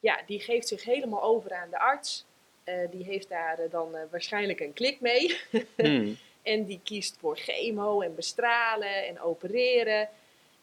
ja, 0.02 0.20
die 0.26 0.40
geeft 0.40 0.68
zich 0.68 0.84
helemaal 0.84 1.22
over 1.22 1.54
aan 1.54 1.70
de 1.70 1.78
arts. 1.78 2.24
Eh, 2.64 2.74
die 2.90 3.04
heeft 3.04 3.28
daar 3.28 3.58
eh, 3.58 3.70
dan 3.70 3.96
eh, 3.96 4.02
waarschijnlijk 4.10 4.60
een 4.60 4.72
klik 4.72 5.00
mee. 5.00 5.36
Hmm. 5.76 6.16
en 6.42 6.64
die 6.64 6.80
kiest 6.82 7.16
voor 7.20 7.36
chemo 7.36 8.00
en 8.00 8.14
bestralen 8.14 9.06
en 9.06 9.20
opereren. 9.20 10.08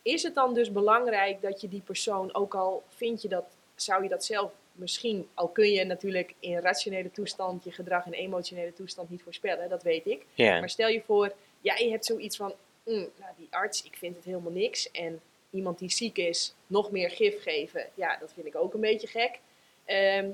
Is 0.02 0.23
het 0.23 0.36
dan 0.36 0.54
dus 0.54 0.71
belangrijk 0.71 1.41
dat 1.41 1.62
je 1.62 1.67
die 1.67 1.82
persoon, 1.82 2.34
ook 2.34 2.56
al 2.56 2.84
vind 2.88 3.21
je 3.21 3.28
dat, 3.28 3.45
zou 3.75 4.04
je 4.04 4.10
dat 4.10 4.25
zelf 4.25 4.52
misschien, 4.71 5.28
al 5.34 5.47
kun 5.47 5.71
je 5.71 5.84
natuurlijk 5.84 6.34
in 6.39 6.58
rationele 6.58 7.12
toestand 7.12 7.63
je 7.63 7.71
gedrag 7.71 8.06
en 8.06 8.13
emotionele 8.13 8.73
toestand 8.73 9.10
niet 9.10 9.23
voorspellen, 9.23 9.69
dat 9.69 9.84
weet 9.84 10.06
ik. 10.06 10.25
Maar 10.36 10.69
stel 10.69 10.88
je 10.88 11.02
voor, 11.02 11.34
jij 11.62 11.89
hebt 11.89 12.06
zoiets 12.06 12.38
van, 12.38 12.54
"Mm, 12.86 13.10
nou 13.17 13.32
die 13.38 13.47
arts, 13.49 13.84
ik 13.84 13.97
vind 13.97 14.15
het 14.15 14.25
helemaal 14.25 14.52
niks. 14.52 14.91
En 14.91 15.21
iemand 15.49 15.79
die 15.79 15.91
ziek 15.91 16.17
is, 16.17 16.53
nog 16.67 16.91
meer 16.91 17.09
gif 17.09 17.41
geven, 17.41 17.89
ja, 17.93 18.17
dat 18.19 18.33
vind 18.33 18.45
ik 18.45 18.55
ook 18.55 18.73
een 18.73 18.79
beetje 18.79 19.07
gek. 19.07 19.39
Ehm, 19.85 20.29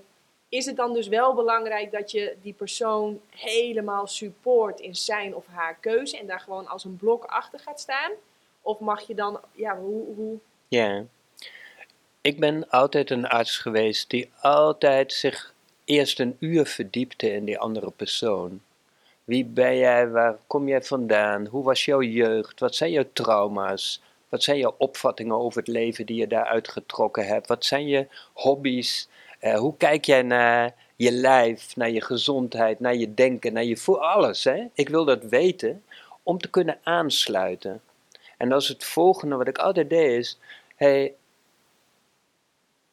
is 0.49 0.65
het 0.65 0.75
dan 0.75 0.93
dus 0.93 1.07
wel 1.07 1.33
belangrijk 1.33 1.91
dat 1.91 2.11
je 2.11 2.35
die 2.41 2.53
persoon 2.53 3.21
helemaal 3.29 4.07
support 4.07 4.79
in 4.79 4.95
zijn 4.95 5.35
of 5.35 5.45
haar 5.47 5.77
keuze 5.81 6.17
en 6.17 6.27
daar 6.27 6.39
gewoon 6.39 6.67
als 6.67 6.83
een 6.83 6.97
blok 6.97 7.23
achter 7.23 7.59
gaat 7.59 7.79
staan? 7.79 8.11
Of 8.61 8.79
mag 8.79 9.07
je 9.07 9.15
dan, 9.15 9.39
ja, 9.51 9.77
hoe, 9.77 10.15
hoe. 10.15 10.37
Ik 12.21 12.39
ben 12.39 12.69
altijd 12.69 13.09
een 13.09 13.27
arts 13.27 13.57
geweest 13.57 14.09
die 14.09 14.31
altijd 14.41 15.13
zich 15.13 15.53
eerst 15.85 16.19
een 16.19 16.37
uur 16.39 16.65
verdiepte 16.65 17.31
in 17.31 17.45
die 17.45 17.59
andere 17.59 17.91
persoon. 17.91 18.61
Wie 19.23 19.45
ben 19.45 19.77
jij? 19.77 20.09
Waar 20.09 20.37
kom 20.47 20.67
jij 20.67 20.83
vandaan? 20.83 21.45
Hoe 21.45 21.63
was 21.63 21.85
jouw 21.85 22.01
jeugd? 22.01 22.59
Wat 22.59 22.75
zijn 22.75 22.91
jouw 22.91 23.05
trauma's? 23.13 24.01
Wat 24.35 24.43
zijn 24.43 24.57
jouw 24.57 24.75
opvattingen 24.77 25.35
over 25.39 25.59
het 25.59 25.67
leven 25.67 26.05
die 26.05 26.15
je 26.15 26.27
daaruit 26.27 26.67
getrokken 26.67 27.27
hebt? 27.27 27.47
Wat 27.47 27.65
zijn 27.65 27.87
je 27.87 28.07
hobby's? 28.33 29.07
Eh, 29.39 29.57
hoe 29.57 29.77
kijk 29.77 30.05
jij 30.05 30.21
naar 30.21 30.75
je 30.95 31.11
lijf, 31.11 31.75
naar 31.75 31.89
je 31.89 32.01
gezondheid, 32.01 32.79
naar 32.79 32.95
je 32.95 33.13
denken, 33.13 33.53
naar 33.53 33.63
je 33.63 33.77
voel? 33.77 34.05
Alles, 34.05 34.43
hè? 34.43 34.67
Ik 34.73 34.89
wil 34.89 35.05
dat 35.05 35.23
weten 35.23 35.83
om 36.23 36.37
te 36.37 36.49
kunnen 36.49 36.79
aansluiten. 36.83 37.81
En 38.37 38.49
dat 38.49 38.61
is 38.61 38.67
het 38.67 38.83
volgende 38.83 39.35
wat 39.35 39.47
ik 39.47 39.57
altijd 39.57 39.89
deed 39.89 40.19
is, 40.19 40.39
hey, 40.75 41.13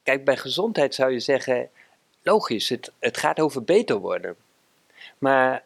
kijk 0.02 0.24
bij 0.24 0.36
gezondheid 0.36 0.94
zou 0.94 1.12
je 1.12 1.20
zeggen, 1.20 1.70
logisch, 2.22 2.68
het, 2.68 2.92
het 2.98 3.16
gaat 3.16 3.40
over 3.40 3.64
beter 3.64 3.96
worden. 3.96 4.36
Maar 5.18 5.64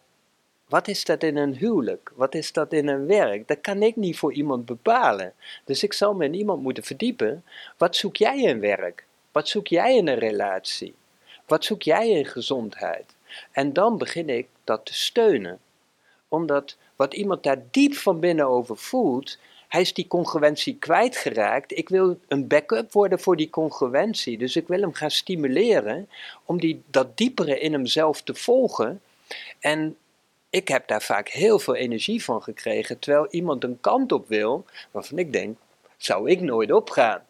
wat 0.69 0.89
is 0.89 1.05
dat 1.05 1.23
in 1.23 1.37
een 1.37 1.55
huwelijk? 1.55 2.13
Wat 2.15 2.35
is 2.35 2.53
dat 2.53 2.73
in 2.73 2.89
een 2.89 3.07
werk? 3.07 3.49
Dat 3.49 3.61
kan 3.61 3.83
ik 3.83 3.97
niet 3.97 4.19
voor 4.19 4.33
iemand 4.33 4.67
bepalen. 4.67 5.33
Dus 5.65 5.83
ik 5.83 5.93
zal 5.93 6.15
me 6.15 6.25
in 6.25 6.35
iemand 6.35 6.63
moeten 6.63 6.85
verdiepen. 6.85 7.45
Wat 7.77 7.97
zoek 7.97 8.17
jij 8.17 8.41
in 8.43 8.61
werk? 8.61 9.05
Wat 9.33 9.49
zoek 9.49 9.67
jij 9.67 9.97
in 9.97 10.09
een 10.09 10.19
relatie? 10.19 10.95
Wat 11.47 11.65
zoek 11.65 11.83
jij 11.83 12.11
in 12.11 12.27
gezondheid? 12.27 13.15
En 13.53 13.73
dan 13.73 13.99
begin 13.99 14.29
ik 14.29 14.47
dat 14.65 14.85
te 14.85 14.95
steunen. 14.95 15.59
Omdat 16.29 16.77
wat 16.97 17.15
iemand 17.15 17.43
daar 17.43 17.63
diep 17.71 17.95
van 17.95 18.21
binnen 18.21 18.47
over 18.47 18.77
voelt, 18.77 19.39
hij 19.69 19.81
is 19.81 19.95
die 19.95 20.07
congruentie 20.07 20.77
kwijtgeraakt. 20.79 21.79
Ik 21.79 21.89
wil 21.89 22.19
een 22.29 22.47
backup 22.47 22.93
worden 22.93 23.21
voor 23.21 23.37
die 23.37 23.51
congruentie. 23.51 24.39
Dus 24.39 24.57
ik 24.57 24.69
wil 24.69 24.81
hem 24.81 24.93
gaan 24.93 25.11
stimuleren 25.11 26.09
om 26.45 26.61
die, 26.61 26.83
dat 26.87 27.17
diepere 27.17 27.61
in 27.61 27.73
hemzelf 27.73 28.23
te 28.23 28.35
volgen. 28.35 29.01
En 29.61 29.97
ik 30.51 30.69
heb 30.69 30.89
daar 30.89 31.03
vaak 31.03 31.29
heel 31.29 31.59
veel 31.59 31.75
energie 31.75 32.25
van 32.25 32.43
gekregen, 32.43 32.99
terwijl 32.99 33.27
iemand 33.31 33.65
een 33.65 33.81
kant 33.81 34.13
op 34.13 34.29
wil 34.29 34.65
waarvan 34.91 35.19
ik 35.19 35.33
denk, 35.33 35.59
zou 35.97 36.31
ik 36.31 36.41
nooit 36.41 36.73
opgaan. 36.73 37.23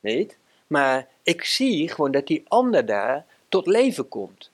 Niet? 0.00 0.36
Maar 0.66 1.08
ik 1.22 1.44
zie 1.44 1.88
gewoon 1.88 2.10
dat 2.10 2.26
die 2.26 2.44
ander 2.48 2.86
daar 2.86 3.24
tot 3.48 3.66
leven 3.66 4.08
komt. 4.08 4.50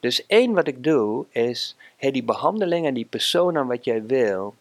Dus 0.00 0.26
één 0.26 0.52
wat 0.52 0.66
ik 0.66 0.84
doe 0.84 1.26
is, 1.30 1.76
hey, 1.96 2.10
die 2.10 2.24
behandeling 2.24 2.86
en 2.86 2.94
die 2.94 3.04
persoon 3.04 3.56
aan 3.56 3.66
wat 3.66 3.84
jij 3.84 4.06
wil, 4.06 4.54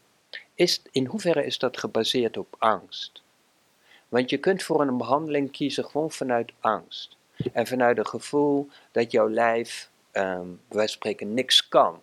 is, 0.56 0.82
in 0.92 1.06
hoeverre 1.06 1.46
is 1.46 1.58
dat 1.58 1.78
gebaseerd 1.78 2.38
op 2.38 2.56
angst? 2.58 3.22
Want 4.10 4.30
je 4.30 4.38
kunt 4.38 4.64
voor 4.64 4.82
een 4.82 4.98
behandeling 4.98 5.52
kiezen 5.52 5.86
gewoon 5.86 6.12
vanuit 6.12 6.52
angst. 6.60 7.16
En 7.54 7.68
vanuit 7.68 7.98
een 7.98 8.08
gevoel 8.08 8.70
dat 8.92 9.12
jouw 9.12 9.30
lijf, 9.30 9.90
ehm 10.12 10.48
wij 10.68 10.88
spreken, 10.88 11.34
niks 11.34 11.68
kan. 11.68 12.02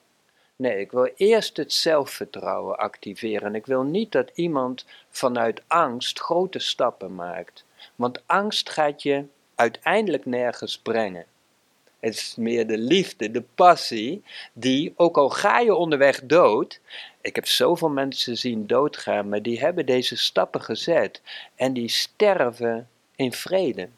Nee, 0.57 0.81
ik 0.81 0.93
wil 0.93 1.11
eerst 1.17 1.57
het 1.57 1.73
zelfvertrouwen 1.73 2.77
activeren. 2.77 3.49
En 3.49 3.55
ik 3.55 3.67
wil 3.67 3.83
niet 3.83 4.13
dat 4.13 4.31
iemand 4.35 4.85
vanuit 5.11 5.63
angst 5.67 6.21
grote 6.21 6.59
stappen 6.59 7.15
maakt. 7.15 7.65
Want 7.95 8.23
angst 8.27 8.71
gaat 8.71 9.03
je 9.03 9.25
uiteindelijk 9.55 10.27
nergens 10.27 10.79
brengen. 10.79 11.27
Het 12.01 12.15
is 12.15 12.35
meer 12.37 12.67
de 12.67 12.79
liefde, 12.79 13.31
de 13.31 13.43
passie, 13.55 14.23
die, 14.53 14.93
ook 14.97 15.17
al 15.17 15.29
ga 15.29 15.59
je 15.59 15.75
onderweg 15.75 16.21
dood. 16.25 16.81
Ik 17.21 17.35
heb 17.35 17.47
zoveel 17.47 17.89
mensen 17.89 18.37
zien 18.37 18.67
doodgaan, 18.67 19.29
maar 19.29 19.43
die 19.43 19.61
hebben 19.61 19.87
deze 19.87 20.17
stappen 20.17 20.63
gezet. 20.63 21.21
En 21.55 21.73
die 21.73 21.89
sterven 21.89 22.89
in 23.17 23.33
vrede. 23.33 23.89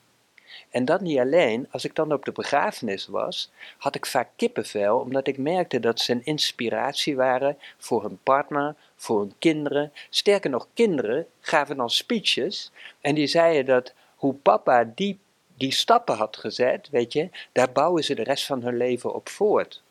En 0.76 0.84
dat 0.84 1.00
niet 1.00 1.18
alleen, 1.18 1.68
als 1.70 1.84
ik 1.84 1.94
dan 1.94 2.12
op 2.12 2.24
de 2.24 2.32
begrafenis 2.32 3.06
was, 3.06 3.50
had 3.78 3.94
ik 3.94 4.06
vaak 4.06 4.28
kippenvel, 4.36 4.98
omdat 4.98 5.26
ik 5.26 5.38
merkte 5.38 5.80
dat 5.80 6.00
ze 6.00 6.12
een 6.12 6.24
inspiratie 6.24 7.16
waren 7.16 7.58
voor 7.78 8.02
hun 8.02 8.18
partner, 8.22 8.74
voor 8.96 9.20
hun 9.20 9.34
kinderen. 9.38 9.92
Sterker 10.10 10.50
nog, 10.50 10.68
kinderen 10.74 11.26
gaven 11.40 11.76
dan 11.76 11.90
speeches 11.90 12.70
en 13.00 13.14
die 13.14 13.26
zeiden 13.26 13.64
dat 13.64 13.94
hoe 14.16 14.34
papa 14.34 14.92
die, 14.94 15.18
die 15.54 15.72
stappen 15.72 16.16
had 16.16 16.36
gezet, 16.36 16.88
weet 16.90 17.12
je, 17.12 17.28
daar 17.52 17.72
bouwen 17.72 18.04
ze 18.04 18.14
de 18.14 18.24
rest 18.24 18.46
van 18.46 18.62
hun 18.62 18.76
leven 18.76 19.14
op 19.14 19.28
voort. 19.28 19.82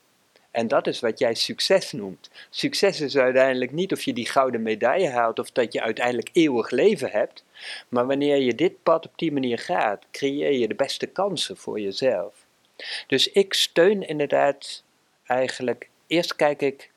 En 0.56 0.68
dat 0.68 0.88
is 0.88 1.00
wat 1.00 1.20
jij 1.20 1.34
succes 1.34 1.91
noemt. 1.91 2.30
Succes 2.50 3.02
is 3.02 3.18
uiteindelijk 3.18 3.72
niet 3.72 3.91
of 3.91 4.02
je 4.02 4.13
die 4.13 4.30
gouden 4.30 4.62
medaille 4.62 5.10
haalt 5.10 5.39
of 5.39 5.52
dat 5.52 5.74
je 5.74 5.82
uiteindelijk 5.82 6.30
eeuwig 6.34 6.70
leven 6.70 7.12
hebt. 7.12 7.44
Maar 7.89 8.08
wanneer 8.08 8.38
je 8.38 8.56
dit 8.56 8.84
pad 8.84 9.06
op 9.06 9.13
die 9.15 9.32
manier 9.32 9.60
gaat, 9.60 10.06
creëer 10.12 10.52
je 10.52 10.68
de 10.68 10.76
beste 10.76 11.06
kansen 11.06 11.58
voor 11.58 11.80
jezelf. 11.80 12.46
Dus 13.08 13.32
ik 13.32 13.54
steun 13.54 14.08
inderdaad 14.08 14.84
eigenlijk. 15.26 15.89
Eerst 16.08 16.36
kijk 16.36 16.62
ik, 16.62 16.91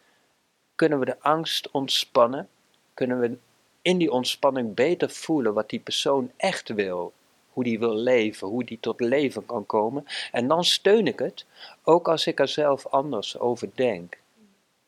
kunnen 0.75 0.99
we 0.99 1.05
de 1.05 1.21
angst 1.21 1.71
ontspannen? 1.71 2.49
Kunnen 2.95 3.21
we 3.21 3.37
in 3.83 3.99
die 3.99 4.11
ontspanning 4.11 4.75
beter 4.75 5.11
voelen 5.11 5.55
wat 5.55 5.71
die 5.71 5.81
persoon 5.81 6.33
echt 6.37 6.69
wil? 6.69 7.13
Hoe 7.59 7.67
die 7.67 7.79
wil 7.79 7.97
leven, 7.97 8.49
hoe 8.49 8.65
die 8.65 8.81
tot 8.81 9.01
leven 9.01 9.47
kan 9.47 9.67
komen. 9.67 10.05
En 10.33 10.49
dan 10.49 10.65
steun 10.65 11.07
ik 11.07 11.19
het, 11.19 11.47
ook 11.83 12.09
als 12.09 12.27
ik 12.27 12.41
er 12.41 12.49
zelf 12.49 12.87
anders 12.87 13.39
over 13.39 13.71
denk. 13.75 14.19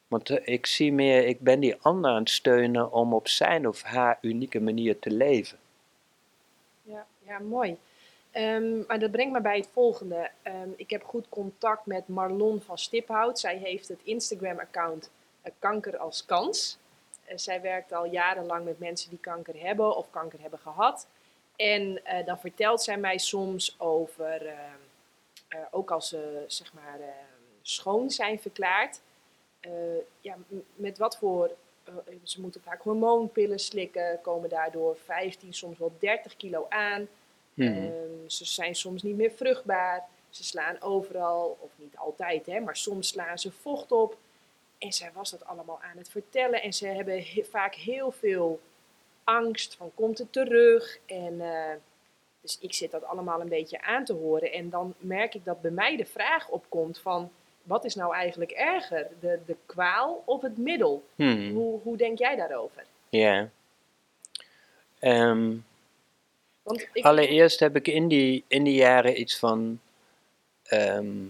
Want 0.09 0.31
eh, 0.31 0.55
ik 0.55 0.67
zie 0.67 0.93
meer, 0.93 1.27
ik 1.27 1.41
ben 1.41 1.61
die 1.61 1.77
ander 1.81 2.11
aan 2.11 2.19
het 2.19 2.31
steunen 2.31 2.93
om 2.93 3.15
op 3.15 3.29
zijn 3.29 3.69
of 3.69 3.83
haar 3.83 4.19
unieke 4.21 4.61
manier 4.61 4.99
te 4.99 5.11
leven. 5.11 5.59
Ja, 6.83 7.07
ja 7.27 7.39
mooi. 7.39 7.77
Ehm, 8.31 8.87
maar 8.87 8.99
dat 8.99 9.11
brengt 9.11 9.33
me 9.33 9.41
bij 9.41 9.57
het 9.57 9.69
volgende. 9.73 10.31
Ehm, 10.43 10.69
ik 10.77 10.91
heb 10.91 11.05
goed 11.05 11.29
contact 11.29 11.87
met 11.87 12.09
Marlon 12.09 12.61
van 12.61 12.79
Stiphout. 12.79 13.39
Zij 13.39 13.57
heeft 13.57 13.89
het 13.89 14.01
Instagram-account 14.03 15.11
eh, 15.43 15.53
Kanker 15.59 15.97
als 15.99 16.25
Kans. 16.25 16.79
Eh, 17.25 17.37
zij 17.37 17.61
werkt 17.61 17.93
al 17.93 18.05
jarenlang 18.05 18.65
met 18.65 18.79
mensen 18.79 19.11
die 19.11 19.19
kanker 19.19 19.61
hebben 19.61 19.97
of 19.97 20.11
kanker 20.11 20.41
hebben 20.41 20.59
gehad. 20.59 21.07
En 21.61 22.05
eh, 22.05 22.27
dan 22.27 22.41
vertelt 22.41 22.83
zij 22.83 22.97
mij 22.99 23.19
soms 23.19 23.75
over, 23.79 24.47
ehm, 24.47 24.59
eh, 25.49 25.59
ook 25.71 25.91
als 25.91 26.09
ze 26.09 26.45
zeg 26.47 26.73
maar 26.73 26.99
schoon 27.63 28.11
zijn 28.11 28.41
verklaard, 28.41 29.01
eh, 29.61 29.71
ja, 30.21 30.37
met 30.75 30.99
wat 30.99 31.17
voor. 31.19 31.51
eh, 31.85 31.95
ze 32.23 32.41
moeten 32.41 32.61
vaak 32.63 32.83
hormoonpillen 32.83 33.59
slikken, 33.59 34.21
komen 34.21 34.49
daardoor 34.49 34.97
15, 35.05 35.55
soms 35.55 35.79
wel 35.79 35.93
30 35.99 36.37
kilo 36.37 36.67
aan. 36.69 37.09
Mhm. 37.55 37.69
Ehm, 37.73 38.29
ze 38.29 38.45
zijn 38.45 38.75
soms 38.75 39.03
niet 39.03 39.17
meer 39.17 39.31
vruchtbaar. 39.33 40.09
Ze 40.31 40.45
slaan 40.45 40.81
overal, 40.83 41.57
of 41.61 41.71
niet 41.77 41.97
altijd, 41.97 42.47
hè, 42.47 42.61
maar 42.61 42.77
soms 42.77 43.09
slaan 43.09 43.39
ze 43.39 43.53
vocht 43.53 43.93
op. 43.93 44.17
En 44.79 44.93
zij 44.93 45.11
was 45.15 45.31
dat 45.31 45.45
allemaal 45.45 45.81
aan 45.83 45.97
het 45.97 46.09
vertellen. 46.11 46.63
En 46.63 46.73
ze 46.73 46.87
hebben 46.87 47.23
he- 47.23 47.45
vaak 47.51 47.75
heel 47.75 48.11
veel 48.11 48.61
angst 49.31 49.75
van 49.77 49.91
komt 49.95 50.19
het 50.19 50.33
terug. 50.33 50.99
En 51.07 51.41
eh, 51.41 51.75
dus 52.41 52.59
ik 52.61 52.75
zit 52.75 52.91
dat 52.91 53.05
allemaal 53.05 53.41
een 53.41 53.49
beetje 53.49 53.83
aan 53.83 54.05
te 54.05 54.13
horen. 54.13 54.53
En 54.53 54.71
dan 54.71 54.95
merk 54.99 55.35
ik 55.35 55.45
dat 55.45 55.61
bij 55.63 55.71
mij 55.71 55.97
de 55.97 56.07
vraag 56.07 56.49
opkomt 56.49 56.99
van... 56.99 57.31
Wat 57.63 57.85
is 57.85 57.95
nou 57.95 58.15
eigenlijk 58.15 58.51
erger? 58.51 59.09
De, 59.21 59.39
de 59.47 59.57
kwaal 59.67 60.23
of 60.27 60.43
het 60.43 60.59
middel? 60.59 61.05
Mhm. 61.15 61.53
Hoe, 61.53 61.81
hoe 61.83 61.97
denk 61.97 62.19
jij 62.19 62.37
daarover? 62.37 62.85
Ja. 63.09 63.51
Ehm, 64.99 65.57
Want 66.63 66.89
ik, 66.93 67.05
allereerst 67.05 67.61
heb 67.61 67.77
ik 67.77 67.89
in 67.89 68.09
die, 68.09 68.45
in 68.47 68.65
die 68.65 68.75
jaren 68.75 69.21
iets 69.21 69.39
van. 69.39 69.81
ehm, 70.63 71.27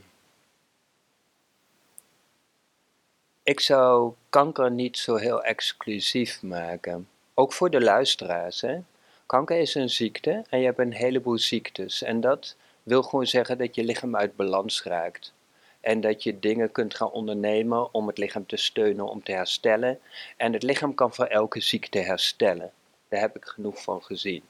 ik 3.43 3.61
zou 3.61 4.13
kanker 4.31 4.71
niet 4.71 4.99
zo 4.99 5.17
heel 5.17 5.43
exclusief 5.43 6.43
maken. 6.43 7.09
Ook 7.41 7.53
voor 7.53 7.71
de 7.71 7.81
luisteraars. 7.81 8.61
Hè? 8.61 8.79
Kanker 9.27 9.59
is 9.59 9.75
een 9.75 9.91
ziekte 9.91 10.45
en 10.49 10.59
je 10.59 10.65
hebt 10.65 10.79
een 10.79 10.93
heleboel 10.93 11.39
ziektes. 11.39 12.03
En 12.03 12.21
dat 12.21 12.57
wil 12.83 13.03
gewoon 13.03 13.27
zeggen 13.27 13.59
dat 13.59 13.75
je 13.75 13.85
lichaam 13.85 14.17
uit 14.17 14.37
balans 14.37 14.83
raakt. 14.83 15.33
En 15.81 16.01
dat 16.01 16.23
je 16.23 16.39
dingen 16.39 16.73
kunt 16.73 16.95
gaan 16.95 17.11
ondernemen 17.11 17.95
om 17.95 18.07
het 18.07 18.19
lichaam 18.19 18.47
te 18.47 18.57
steunen, 18.57 19.09
om 19.09 19.23
te 19.23 19.33
herstellen. 19.33 19.99
En 20.37 20.53
het 20.53 20.63
lichaam 20.63 20.95
kan 20.95 21.15
voor 21.15 21.25
elke 21.25 21.61
ziekte 21.61 21.99
herstellen. 21.99 22.73
Daar 23.09 23.21
heb 23.21 23.37
ik 23.37 23.45
genoeg 23.45 23.83
van 23.83 24.03
gezien. 24.03 24.43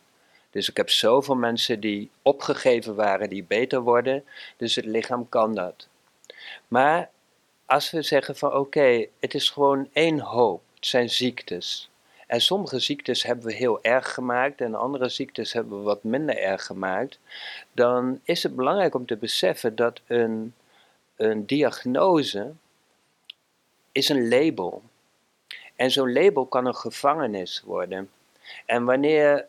Dus 0.50 0.68
ik 0.68 0.76
heb 0.76 0.90
zoveel 0.90 1.37
mensen 1.37 1.81
die 1.81 2.11
opgegeven 2.22 2.94
waren, 2.94 3.29
die 3.29 3.44
beter 3.44 3.81
worden. 3.81 4.24
Dus 4.57 4.74
het 4.74 4.85
lichaam 4.85 5.29
kan 5.29 5.55
dat. 5.55 5.88
Maar 6.68 7.11
als 7.66 7.90
we 7.90 8.03
zeggen 8.03 8.37
van 8.37 8.55
oké, 8.55 9.07
het 9.20 9.35
is 9.35 9.50
gewoon 9.50 9.88
één 9.92 10.20
hoop. 10.20 10.62
Het 10.74 10.87
zijn 10.87 11.11
ziektes. 11.11 11.90
En 12.30 12.40
sommige 12.40 12.78
ziektes 12.78 13.22
hebben 13.22 13.46
we 13.46 13.52
heel 13.52 13.82
erg 13.82 14.14
gemaakt 14.14 14.60
en 14.60 14.74
andere 14.74 15.08
ziektes 15.08 15.52
hebben 15.52 15.78
we 15.78 15.84
wat 15.84 16.04
minder 16.04 16.38
erg 16.38 16.64
gemaakt. 16.64 17.18
Dan 17.72 18.20
is 18.22 18.42
het 18.42 18.56
belangrijk 18.56 18.94
om 18.94 19.06
te 19.06 19.16
beseffen 19.16 19.76
dat 19.76 20.00
een, 20.06 20.54
een 21.16 21.46
diagnose 21.46 22.52
is 23.92 24.08
een 24.08 24.28
label. 24.28 24.82
En 25.76 25.90
zo'n 25.90 26.12
label 26.12 26.46
kan 26.46 26.66
een 26.66 26.74
gevangenis 26.74 27.62
worden. 27.64 28.10
En 28.66 28.84
wanneer 28.84 29.46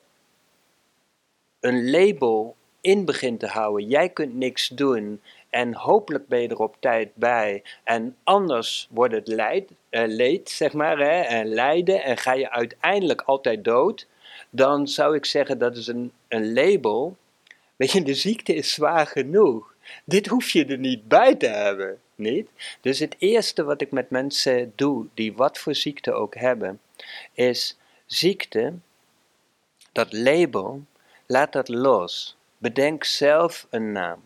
een 1.60 1.90
label 1.92 2.56
in 2.80 3.06
begint 3.06 3.40
te 3.40 3.48
houden, 3.48 3.88
jij 3.88 4.10
kunt 4.10 4.36
niks 4.36 4.68
doen 4.68 5.22
en 5.50 5.74
hopelijk 5.74 6.28
ben 6.28 6.42
je 6.42 6.48
er 6.48 6.60
op 6.60 6.76
tijd 6.80 7.16
bij 7.16 7.64
en 7.84 8.18
anders 8.24 8.88
wordt 8.92 9.14
het 9.14 9.28
leid, 9.28 9.72
leed, 9.92 10.50
zeg 10.50 10.74
maar, 10.74 10.98
hè, 10.98 11.20
en 11.22 11.48
lijden 11.48 12.04
en 12.04 12.18
ga 12.18 12.34
je 12.34 12.52
uiteindelijk 12.52 13.22
altijd 13.22 13.64
dood, 13.64 14.08
dan 14.50 14.88
zou 14.88 15.16
ik 15.16 15.26
zeggen 15.26 15.58
dat 15.58 15.78
is 15.78 15.88
een, 15.88 16.12
een 16.28 16.54
label. 16.54 17.18
Weet 17.76 17.92
je, 17.92 18.04
de 18.04 18.14
ziekte 18.14 18.56
is 18.56 18.74
zwaar 18.74 19.08
genoeg. 19.08 19.74
Dit 20.04 20.28
hoef 20.28 20.50
je 20.50 20.66
er 20.66 20.78
niet 20.78 21.08
bij 21.08 21.36
te 21.36 21.48
hebben, 21.48 22.00
niet? 22.16 22.50
Dus 22.82 23.00
het 23.00 23.16
eerste 23.20 23.64
wat 23.64 23.82
ik 23.82 23.92
met 23.92 24.10
mensen 24.10 24.74
doe, 24.76 25.06
die 25.14 25.34
wat 25.34 25.58
voor 25.58 25.76
ziekte 25.76 26.14
ook 26.14 26.36
hebben, 26.36 26.80
is 27.34 27.78
ziekte, 28.06 28.74
dat 29.92 30.14
label, 30.14 30.84
laat 31.26 31.54
dat 31.54 31.68
los. 31.68 32.36
Bedenk 32.58 33.04
zelf 33.04 33.68
een 33.70 33.92
naam. 33.92 34.22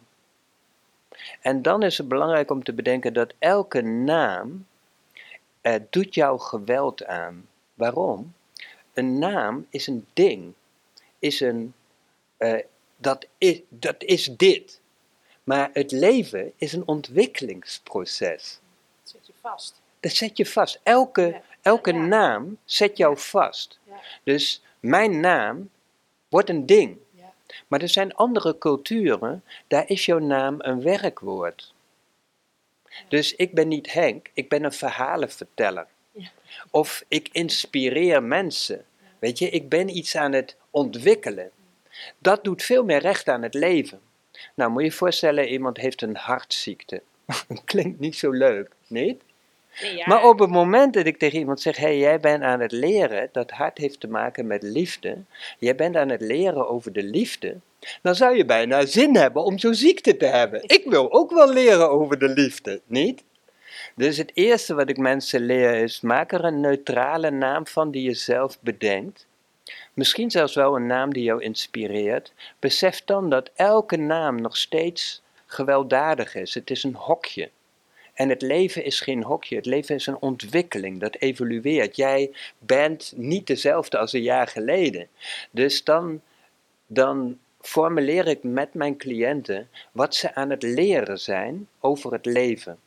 En 1.41 1.62
dan 1.62 1.84
is 1.84 1.97
het 1.97 2.08
belangrijk 2.08 2.51
om 2.51 2.63
te 2.63 2.73
bedenken 2.73 3.13
dat 3.13 3.34
elke 3.39 3.82
naam 3.82 4.65
doet 5.89 6.15
jou 6.15 6.39
geweld 6.39 7.06
aan. 7.06 7.47
Waarom? 7.73 8.34
Een 8.93 9.19
naam 9.19 9.65
is 9.69 9.88
een 9.88 10.08
ding. 10.13 10.54
Is 11.19 11.39
een, 11.39 11.73
eh, 12.38 12.63
dat, 12.97 13.25
is, 13.38 13.62
dat 13.69 14.04
is 14.04 14.30
dit. 14.38 14.80
Maar 15.43 15.69
het 15.73 15.91
leven 15.91 16.51
is 16.56 16.73
een 16.73 16.88
ontwikkelingsproces. 16.88 18.60
zit 19.04 19.28
je 19.28 19.34
vast. 19.41 19.82
Dat 19.99 20.12
zet 20.12 20.38
je 20.38 20.45
vast. 20.45 20.80
Elke, 20.84 21.21
Ja. 21.21 21.41
elke 21.62 21.93
Ja. 21.93 21.99
naam 22.06 22.58
zet 22.65 22.97
jou 22.97 23.17
vast. 23.17 23.80
Ja. 23.84 23.93
Dus 24.23 24.62
mijn 24.80 25.19
naam 25.19 25.69
wordt 26.30 26.49
een 26.49 26.65
ding. 26.65 26.97
Ja. 27.12 27.34
Maar 27.67 27.82
er 27.82 27.89
zijn 27.89 28.15
andere 28.15 28.58
culturen, 28.58 29.43
daar 29.67 29.89
is 29.89 30.06
jouw 30.06 30.19
naam 30.19 30.56
een 30.58 30.82
werkwoord. 30.82 31.73
Dus 33.08 33.36
ik 33.36 33.53
ben 33.53 33.67
niet 33.67 33.93
Henk, 33.93 34.29
ik 34.34 34.49
ben 34.49 34.63
een 34.63 34.73
verhalenverteller. 34.73 35.88
Ja. 36.12 36.29
Of 36.71 37.03
ik 37.08 37.29
inspireer 37.31 38.23
mensen. 38.23 38.86
Weet 39.19 39.39
je, 39.39 39.49
ik 39.49 39.69
ben 39.69 39.97
iets 39.97 40.15
aan 40.15 40.31
het 40.31 40.55
ontwikkelen. 40.69 41.51
Dat 42.17 42.43
doet 42.43 42.63
veel 42.63 42.84
meer 42.84 42.99
recht 42.99 43.29
aan 43.29 43.41
het 43.41 43.53
leven. 43.53 43.99
Nou, 44.55 44.71
moet 44.71 44.81
je 44.81 44.88
je 44.88 44.93
voorstellen, 44.93 45.47
iemand 45.47 45.77
heeft 45.77 46.01
een 46.01 46.15
hartziekte. 46.15 47.01
Klinkt 47.65 47.99
niet 47.99 48.15
zo 48.15 48.31
leuk, 48.31 48.69
niet? 48.88 49.21
Nee, 49.81 49.95
ja, 49.95 50.08
Maar 50.08 50.23
op 50.23 50.39
het 50.39 50.49
moment 50.49 50.93
dat 50.93 51.05
ik 51.05 51.17
tegen 51.17 51.39
iemand 51.39 51.62
zeg: 51.62 51.77
hé, 51.77 51.84
hey, 51.84 51.97
jij 51.97 52.19
bent 52.19 52.43
aan 52.43 52.60
het 52.60 52.71
leren, 52.71 53.29
dat 53.31 53.51
hart 53.51 53.77
heeft 53.77 53.99
te 53.99 54.08
maken 54.08 54.47
met 54.47 54.63
liefde. 54.63 55.17
Jij 55.60 55.75
bent 55.75 55.95
aan 55.95 56.10
het 56.10 56.21
leren 56.21 56.69
over 56.69 56.93
de 56.93 57.03
liefde. 57.03 57.58
Dan 58.01 58.15
zou 58.15 58.37
je 58.37 58.45
bijna 58.45 58.85
zin 58.85 59.15
hebben 59.15 59.43
om 59.43 59.59
zo'n 59.59 59.75
ziekte 59.75 60.17
te 60.17 60.25
hebben. 60.25 60.61
Ik 60.63 60.83
wil 60.85 61.11
ook 61.11 61.31
wel 61.31 61.53
leren 61.53 61.89
over 61.89 62.19
de 62.19 62.29
liefde, 62.29 62.81
niet? 62.85 63.23
Dus 63.95 64.17
het 64.17 64.31
eerste 64.33 64.73
wat 64.73 64.89
ik 64.89 64.97
mensen 64.97 65.45
leer 65.45 65.73
is: 65.73 66.01
maak 66.01 66.31
er 66.31 66.43
een 66.43 66.59
neutrale 66.59 67.31
naam 67.31 67.67
van 67.67 67.91
die 67.91 68.03
je 68.03 68.13
zelf 68.13 68.57
bedenkt. 68.59 69.27
Misschien 69.93 70.31
zelfs 70.31 70.55
wel 70.55 70.75
een 70.75 70.85
naam 70.85 71.13
die 71.13 71.23
jou 71.23 71.41
inspireert. 71.41 72.33
Besef 72.59 73.03
dan 73.05 73.29
dat 73.29 73.51
elke 73.55 73.97
naam 73.97 74.41
nog 74.41 74.57
steeds 74.57 75.21
gewelddadig 75.45 76.35
is. 76.35 76.53
Het 76.53 76.69
is 76.69 76.83
een 76.83 76.95
hokje. 76.95 77.49
En 78.13 78.29
het 78.29 78.41
leven 78.41 78.83
is 78.83 78.99
geen 78.99 79.23
hokje, 79.23 79.55
het 79.55 79.65
leven 79.65 79.95
is 79.95 80.07
een 80.07 80.21
ontwikkeling, 80.21 80.99
dat 80.99 81.15
evolueert. 81.15 81.95
Jij 81.95 82.31
bent 82.59 83.13
niet 83.15 83.47
dezelfde 83.47 83.97
als 83.97 84.13
een 84.13 84.21
jaar 84.21 84.47
geleden. 84.47 85.07
Dus 85.51 85.83
dan, 85.83 86.21
dan 86.87 87.37
formuleer 87.65 88.28
ik 88.28 88.43
met 88.43 88.73
mijn 88.73 88.97
cliënten 88.97 89.69
wat 89.91 90.15
ze 90.15 90.36
aan 90.36 90.49
het 90.49 90.63
leren 90.63 91.19
zijn 91.19 91.67
over 91.80 92.12
het 92.12 92.25
leven. 92.25 92.80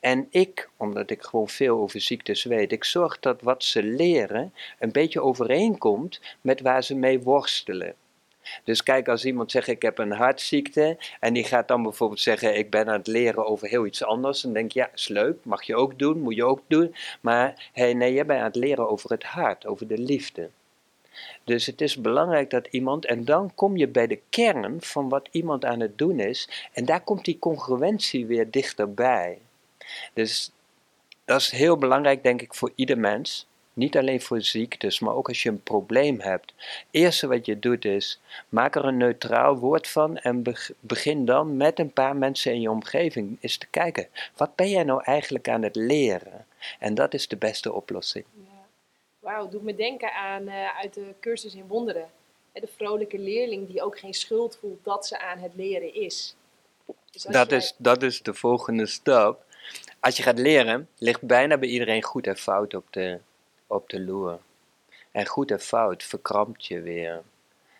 En 0.00 0.26
ik, 0.30 0.68
omdat 0.76 1.10
ik 1.10 1.22
gewoon 1.22 1.48
veel 1.48 1.78
over 1.78 2.00
ziektes 2.00 2.44
weet, 2.44 2.72
ik 2.72 2.84
zorg 2.84 3.20
dat 3.20 3.42
wat 3.42 3.64
ze 3.64 3.82
leren 3.82 4.54
een 4.78 4.92
beetje 4.92 5.22
overeenkomt 5.22 6.20
met 6.40 6.60
waar 6.60 6.84
ze 6.84 6.94
mee 6.94 7.20
worstelen. 7.20 7.94
Dus 8.64 8.82
kijk, 8.82 9.08
als 9.08 9.24
iemand 9.24 9.50
zegt 9.50 9.68
ik 9.68 9.82
heb 9.82 9.98
een 9.98 10.12
hartziekte 10.12 10.96
en 11.20 11.34
die 11.34 11.44
gaat 11.44 11.68
dan 11.68 11.82
bijvoorbeeld 11.82 12.20
zeggen 12.20 12.58
ik 12.58 12.70
ben 12.70 12.86
aan 12.86 12.98
het 12.98 13.06
leren 13.06 13.46
over 13.46 13.68
heel 13.68 13.86
iets 13.86 14.04
anders, 14.04 14.40
dan 14.40 14.52
denk 14.52 14.72
je 14.72 14.80
ja, 14.80 14.90
is 14.94 15.08
leuk, 15.08 15.36
mag 15.42 15.62
je 15.62 15.76
ook 15.76 15.98
doen, 15.98 16.20
moet 16.20 16.34
je 16.34 16.44
ook 16.44 16.60
doen. 16.66 16.94
Maar 17.20 17.70
hey, 17.72 17.94
nee, 17.94 18.12
jij 18.12 18.26
bent 18.26 18.38
aan 18.38 18.46
het 18.46 18.56
leren 18.56 18.88
over 18.88 19.10
het 19.10 19.24
hart, 19.24 19.66
over 19.66 19.86
de 19.86 19.98
liefde. 19.98 20.50
Dus 21.44 21.66
het 21.66 21.80
is 21.80 21.96
belangrijk 21.96 22.50
dat 22.50 22.66
iemand, 22.70 23.06
en 23.06 23.24
dan 23.24 23.54
kom 23.54 23.76
je 23.76 23.88
bij 23.88 24.06
de 24.06 24.20
kern 24.28 24.76
van 24.80 25.08
wat 25.08 25.28
iemand 25.30 25.64
aan 25.64 25.80
het 25.80 25.98
doen 25.98 26.20
is, 26.20 26.68
en 26.72 26.84
daar 26.84 27.00
komt 27.00 27.24
die 27.24 27.38
congruentie 27.38 28.26
weer 28.26 28.50
dichterbij. 28.50 29.38
Dus 30.12 30.50
dat 31.24 31.40
is 31.40 31.50
heel 31.50 31.76
belangrijk, 31.76 32.22
denk 32.22 32.42
ik, 32.42 32.54
voor 32.54 32.72
ieder 32.74 32.98
mens. 32.98 33.46
Niet 33.72 33.96
alleen 33.96 34.20
voor 34.20 34.42
ziektes, 34.42 35.00
maar 35.00 35.14
ook 35.14 35.28
als 35.28 35.42
je 35.42 35.48
een 35.48 35.62
probleem 35.62 36.20
hebt. 36.20 36.52
Het 36.56 36.84
eerste 36.90 37.26
wat 37.26 37.46
je 37.46 37.58
doet 37.58 37.84
is, 37.84 38.20
maak 38.48 38.74
er 38.74 38.84
een 38.84 38.96
neutraal 38.96 39.56
woord 39.56 39.88
van 39.88 40.18
en 40.18 40.42
beg- 40.42 40.70
begin 40.80 41.24
dan 41.24 41.56
met 41.56 41.78
een 41.78 41.92
paar 41.92 42.16
mensen 42.16 42.52
in 42.52 42.60
je 42.60 42.70
omgeving 42.70 43.38
eens 43.40 43.56
te 43.56 43.66
kijken. 43.70 44.06
Wat 44.36 44.56
ben 44.56 44.70
jij 44.70 44.84
nou 44.84 45.02
eigenlijk 45.04 45.48
aan 45.48 45.62
het 45.62 45.76
leren? 45.76 46.46
En 46.78 46.94
dat 46.94 47.14
is 47.14 47.28
de 47.28 47.36
beste 47.36 47.72
oplossing. 47.72 48.24
Wauw, 49.24 49.48
doet 49.48 49.62
me 49.62 49.74
denken 49.74 50.12
aan 50.12 50.48
eh, 50.48 50.78
uit 50.78 50.94
de 50.94 51.14
cursus 51.20 51.54
in 51.54 51.66
wonderen. 51.66 52.10
Hè, 52.52 52.60
De 52.60 52.68
vrolijke 52.76 53.18
leerling 53.18 53.66
die 53.68 53.82
ook 53.82 53.98
geen 53.98 54.14
schuld 54.14 54.56
voelt 54.60 54.84
dat 54.84 55.06
ze 55.06 55.18
aan 55.18 55.38
het 55.38 55.54
leren 55.54 55.94
is. 55.94 56.34
Dus 57.10 57.22
Dat 57.22 57.48
jij- 57.50 57.58
is, 57.58 57.74
dat 57.76 58.02
is 58.02 58.22
de 58.22 58.34
volgende 58.34 58.86
stap. 58.86 59.44
Als 60.00 60.16
je 60.16 60.22
gaat 60.22 60.38
leren, 60.38 60.88
ligt 60.98 61.20
bijna 61.22 61.56
bij 61.58 61.68
iedereen 61.68 62.02
goed 62.02 62.26
en 62.26 62.36
fout 62.36 62.74
op 62.74 62.86
de, 62.90 63.18
op 63.66 63.88
de 63.88 64.00
loer. 64.00 64.38
En 65.10 65.26
goed 65.26 65.50
en 65.50 65.60
fout 65.60 66.02
verkrampt 66.02 66.66
je 66.66 66.80
weer. 66.80 67.22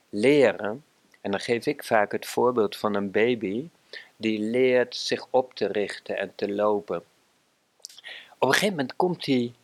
Leren, 0.09 0.85
en 1.20 1.30
dan 1.30 1.40
geef 1.40 1.66
ik 1.66 1.85
vaak 1.85 2.12
het 2.12 2.26
voorbeeld 2.26 2.76
van 2.76 2.94
een 2.94 3.11
baby 3.11 3.68
die 4.16 4.38
leert 4.38 4.96
zich 4.96 5.26
op 5.30 5.54
te 5.54 5.66
richten 5.66 6.18
en 6.18 6.33
te 6.35 6.52
lopen. 6.52 6.96
op 8.38 8.48
een 8.48 8.52
gegeven 8.52 8.68
moment 8.76 8.96
komt 8.96 9.24
die, 9.24 9.54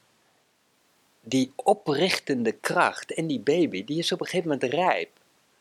die 1.30 1.52
oprichtende 1.56 2.52
kracht 2.52 3.10
in 3.10 3.26
die 3.26 3.40
baby, 3.40 3.84
die 3.84 3.98
is 3.98 4.12
op 4.12 4.20
een 4.20 4.26
gegeven 4.26 4.50
moment 4.50 4.72
rijp. 4.72 5.10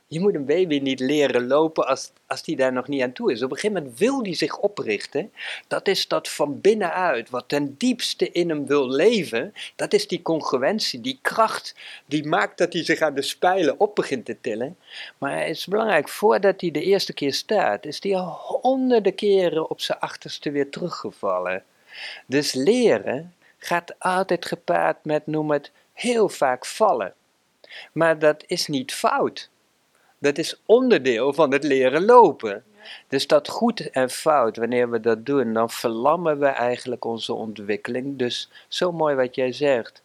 Je 0.08 0.20
moet 0.20 0.36
een 0.36 0.46
baby 0.46 0.80
niet 0.80 1.00
leren 1.00 1.48
lopen 1.48 1.88
als, 1.88 2.12
als 2.28 2.44
die 2.44 2.56
daar 2.56 2.74
nog 2.74 2.88
niet 2.88 3.02
aan 3.02 3.12
toe 3.12 3.32
is. 3.32 3.44
Op 3.44 3.52
een 3.52 3.58
gegeven 3.58 3.82
moment 3.82 4.00
wil 4.00 4.24
die 4.24 4.34
zich 4.36 4.58
oprichten. 4.58 5.32
Dat 5.68 5.88
is 5.88 6.08
dat 6.08 6.30
van 6.30 6.62
binnenuit, 6.62 7.30
wat 7.30 7.44
ten 7.48 7.76
diepste 7.78 8.32
in 8.32 8.50
hem 8.50 8.66
wil 8.66 8.90
leven. 8.90 9.54
Dat 9.76 9.94
is 9.94 10.08
die 10.08 10.22
congruentie, 10.22 11.02
die 11.02 11.20
kracht 11.22 11.76
die 12.06 12.28
maakt 12.28 12.58
dat 12.58 12.74
hij 12.74 12.84
zich 12.84 13.02
aan 13.02 13.14
de 13.14 13.22
spijlen 13.22 13.80
op 13.80 13.96
begint 13.96 14.26
te 14.26 14.38
tillen. 14.42 14.78
Maar 15.18 15.40
het 15.40 15.50
is 15.50 15.68
belangrijk, 15.68 16.10
voordat 16.10 16.62
hij 16.62 16.72
de 16.72 16.84
eerste 16.84 17.14
keer 17.14 17.34
staat, 17.34 17.86
is 17.86 18.04
hij 18.04 18.16
al 18.16 18.60
honderden 18.62 19.16
keren 19.16 19.70
op 19.70 19.82
zijn 19.82 20.00
achterste 20.00 20.52
weer 20.52 20.70
teruggevallen. 20.70 21.64
Dus 22.26 22.54
leren 22.54 23.34
gaat 23.60 24.00
altijd 24.00 24.46
gepaard 24.46 25.06
met, 25.06 25.28
noem 25.28 25.52
het, 25.52 25.72
heel 25.94 26.30
vaak 26.30 26.66
vallen. 26.66 27.14
Maar 27.92 28.20
dat 28.20 28.44
is 28.48 28.68
niet 28.68 28.94
fout. 28.94 29.50
Dat 30.18 30.38
is 30.38 30.62
onderdeel 30.66 31.34
van 31.34 31.52
het 31.52 31.64
leren 31.64 32.06
lopen. 32.06 32.64
Dus 33.08 33.28
dat 33.28 33.48
goed 33.48 33.90
en 33.90 34.10
fout, 34.10 34.58
wanneer 34.58 34.90
we 34.90 35.00
dat 35.00 35.26
doen, 35.26 35.54
dan 35.54 35.70
verlammen 35.70 36.40
we 36.40 36.46
eigenlijk 36.46 37.06
onze 37.06 37.34
ontwikkeling. 37.34 38.18
Dus 38.18 38.50
zo 38.68 38.92
mooi 38.92 39.16
wat 39.16 39.36
jij 39.36 39.52
zegt. 39.52 40.04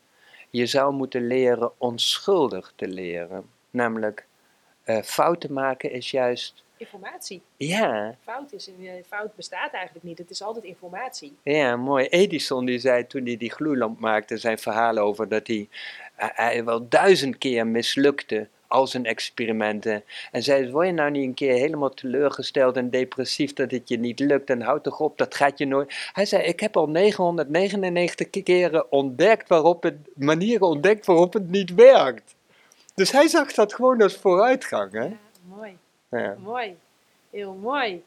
Je 0.50 0.66
zou 0.66 0.92
moeten 0.92 1.26
leren 1.26 1.72
onschuldig 1.78 2.72
te 2.76 2.88
leren. 2.88 3.50
Namelijk, 3.70 4.26
uh, 4.84 5.02
fouten 5.02 5.52
maken 5.52 5.90
is 5.90 6.10
juist. 6.10 6.62
Informatie. 6.84 7.42
Ja. 7.56 8.14
Fout, 8.22 8.52
is, 8.52 8.70
fout 9.06 9.34
bestaat 9.36 9.72
eigenlijk 9.72 10.04
niet, 10.04 10.18
het 10.18 10.30
is 10.30 10.42
altijd 10.42 10.64
informatie. 10.64 11.36
Ja, 11.42 11.76
mooi. 11.76 12.06
Edison 12.06 12.64
die 12.64 12.78
zei 12.78 13.06
toen 13.06 13.24
hij 13.24 13.36
die 13.36 13.52
gloeilamp 13.52 14.00
maakte, 14.00 14.36
zijn 14.36 14.58
verhaal 14.58 14.98
over 14.98 15.28
dat 15.28 15.46
hij, 15.46 15.68
hij 16.14 16.64
wel 16.64 16.88
duizend 16.88 17.38
keer 17.38 17.66
mislukte 17.66 18.48
al 18.74 18.86
zijn 18.86 19.06
experimenten. 19.06 20.04
En 20.30 20.42
zei, 20.42 20.70
word 20.70 20.86
je 20.86 20.92
nou 20.92 21.10
niet 21.10 21.24
een 21.24 21.34
keer 21.34 21.52
helemaal 21.52 21.94
teleurgesteld 21.94 22.76
en 22.76 22.90
depressief 22.90 23.52
dat 23.52 23.70
het 23.70 23.88
je 23.88 23.98
niet 23.98 24.20
lukt 24.20 24.50
en 24.50 24.62
houd 24.62 24.84
toch 24.84 25.00
op, 25.00 25.18
dat 25.18 25.34
gaat 25.34 25.58
je 25.58 25.66
nooit. 25.66 26.10
Hij 26.12 26.26
zei, 26.26 26.42
ik 26.42 26.60
heb 26.60 26.76
al 26.76 26.88
999 26.88 28.42
keren 28.42 28.92
ontdekt 28.92 29.48
waarop 29.48 29.82
het, 29.82 29.96
manieren 30.14 30.66
ontdekt 30.66 31.06
waarop 31.06 31.32
het 31.32 31.50
niet 31.50 31.74
werkt. 31.74 32.34
Dus 32.94 33.12
hij 33.12 33.28
zag 33.28 33.52
dat 33.52 33.74
gewoon 33.74 34.02
als 34.02 34.16
vooruitgang. 34.16 34.92
Hè? 34.92 35.04
Ja, 35.04 35.18
mooi. 35.48 35.76
Ja. 36.18 36.36
Mooi. 36.38 36.78
Heel 37.30 37.54
mooi. 37.54 38.04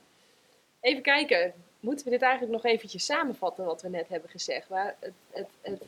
Even 0.80 1.02
kijken, 1.02 1.54
moeten 1.80 2.06
we 2.06 2.12
dit 2.12 2.22
eigenlijk 2.22 2.54
nog 2.54 2.66
eventjes 2.66 3.06
samenvatten 3.06 3.66
wat 3.66 3.82
we 3.82 3.90
net 3.90 4.08
hebben 4.08 4.30
gezegd? 4.30 4.68
Waar 4.68 4.96
het, 5.00 5.14
het, 5.32 5.48
het 5.62 5.82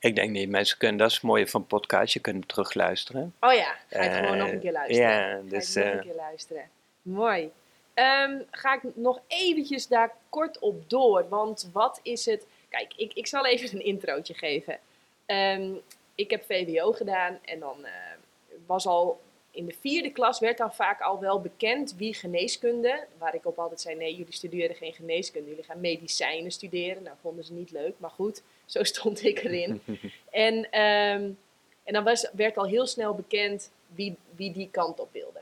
ik 0.00 0.14
denk 0.14 0.30
niet, 0.30 0.48
mensen 0.48 0.78
kunnen, 0.78 0.98
dat 0.98 1.08
is 1.08 1.14
het 1.14 1.22
mooie 1.22 1.46
van 1.46 1.66
podcast, 1.66 2.12
je 2.12 2.20
kunt 2.20 2.48
terugluisteren. 2.48 3.34
Oh 3.40 3.52
ja, 3.52 3.76
ga 3.90 4.00
ik 4.00 4.12
gewoon 4.12 4.38
nog 4.38 4.48
een 4.48 4.60
keer 4.60 4.72
luisteren. 4.72 5.10
Ja, 5.10 5.40
dus... 5.44 5.72
Ga 5.72 5.80
ik 5.80 5.86
nog 5.86 5.94
een 5.94 6.00
eh, 6.00 6.06
keer 6.06 6.16
luisteren. 6.16 6.70
Mooi. 7.02 7.50
Um, 7.94 8.44
ga 8.50 8.74
ik 8.74 8.80
nog 8.94 9.20
eventjes 9.26 9.86
daar 9.86 10.12
kort 10.28 10.58
op 10.58 10.90
door, 10.90 11.28
want 11.28 11.70
wat 11.72 12.00
is 12.02 12.26
het... 12.26 12.46
Kijk, 12.68 12.92
ik, 12.96 13.12
ik 13.12 13.26
zal 13.26 13.46
even 13.46 13.78
een 13.78 13.84
introotje 13.84 14.34
geven. 14.34 14.78
Um, 15.26 15.80
ik 16.14 16.30
heb 16.30 16.44
VWO 16.44 16.92
gedaan 16.92 17.38
en 17.44 17.58
dan 17.58 17.76
uh, 17.82 17.90
was 18.66 18.86
al 18.86 19.20
in 19.58 19.66
de 19.66 19.74
vierde 19.80 20.10
klas 20.10 20.38
werd 20.40 20.58
dan 20.58 20.74
vaak 20.74 21.00
al 21.00 21.20
wel 21.20 21.40
bekend 21.40 21.94
wie 21.96 22.14
geneeskunde, 22.14 23.06
waar 23.18 23.34
ik 23.34 23.46
op 23.46 23.58
altijd 23.58 23.80
zei, 23.80 23.96
nee, 23.96 24.16
jullie 24.16 24.32
studeren 24.32 24.76
geen 24.76 24.92
geneeskunde, 24.92 25.48
jullie 25.48 25.64
gaan 25.64 25.80
medicijnen 25.80 26.50
studeren. 26.50 27.02
Nou, 27.02 27.16
vonden 27.20 27.44
ze 27.44 27.52
niet 27.52 27.70
leuk, 27.70 27.94
maar 27.98 28.10
goed, 28.10 28.42
zo 28.64 28.82
stond 28.82 29.24
ik 29.24 29.44
erin. 29.44 29.82
en, 30.30 30.54
um, 30.54 31.38
en 31.84 31.92
dan 31.92 32.04
was, 32.04 32.30
werd 32.32 32.56
al 32.56 32.66
heel 32.66 32.86
snel 32.86 33.14
bekend 33.14 33.70
wie, 33.94 34.16
wie 34.34 34.52
die 34.52 34.68
kant 34.70 35.00
op 35.00 35.12
wilde. 35.12 35.38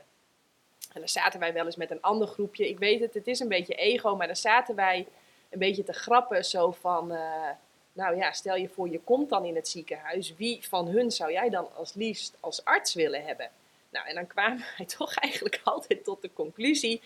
En 0.93 0.99
dan 0.99 1.09
zaten 1.09 1.39
wij 1.39 1.53
wel 1.53 1.65
eens 1.65 1.75
met 1.75 1.91
een 1.91 2.01
ander 2.01 2.27
groepje. 2.27 2.69
Ik 2.69 2.79
weet 2.79 2.99
het, 2.99 3.13
het 3.13 3.27
is 3.27 3.39
een 3.39 3.47
beetje 3.47 3.75
ego, 3.75 4.15
maar 4.15 4.27
dan 4.27 4.35
zaten 4.35 4.75
wij 4.75 5.07
een 5.49 5.59
beetje 5.59 5.83
te 5.83 5.93
grappen 5.93 6.45
zo 6.45 6.71
van... 6.71 7.11
Uh, 7.11 7.49
nou 7.93 8.17
ja, 8.17 8.31
stel 8.31 8.55
je 8.55 8.69
voor 8.69 8.89
je 8.89 8.99
komt 8.99 9.29
dan 9.29 9.45
in 9.45 9.55
het 9.55 9.67
ziekenhuis. 9.67 10.35
Wie 10.35 10.67
van 10.67 10.87
hun 10.87 11.11
zou 11.11 11.31
jij 11.31 11.49
dan 11.49 11.67
als 11.75 11.93
liefst 11.93 12.35
als 12.39 12.65
arts 12.65 12.93
willen 12.93 13.23
hebben? 13.25 13.49
Nou, 13.89 14.07
en 14.07 14.15
dan 14.15 14.27
kwamen 14.27 14.65
wij 14.77 14.85
toch 14.97 15.15
eigenlijk 15.15 15.61
altijd 15.63 16.03
tot 16.03 16.21
de 16.21 16.29
conclusie 16.33 17.01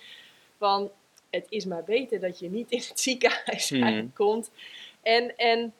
van... 0.58 0.92
Het 1.30 1.46
is 1.50 1.66
maar 1.66 1.84
beter 1.84 2.20
dat 2.20 2.40
je 2.40 2.50
niet 2.50 2.72
in 2.72 2.84
het 2.88 3.00
ziekenhuis 3.00 3.70
mm. 3.70 4.14
komt. 4.14 4.52
En, 5.02 5.38
en 5.38 5.74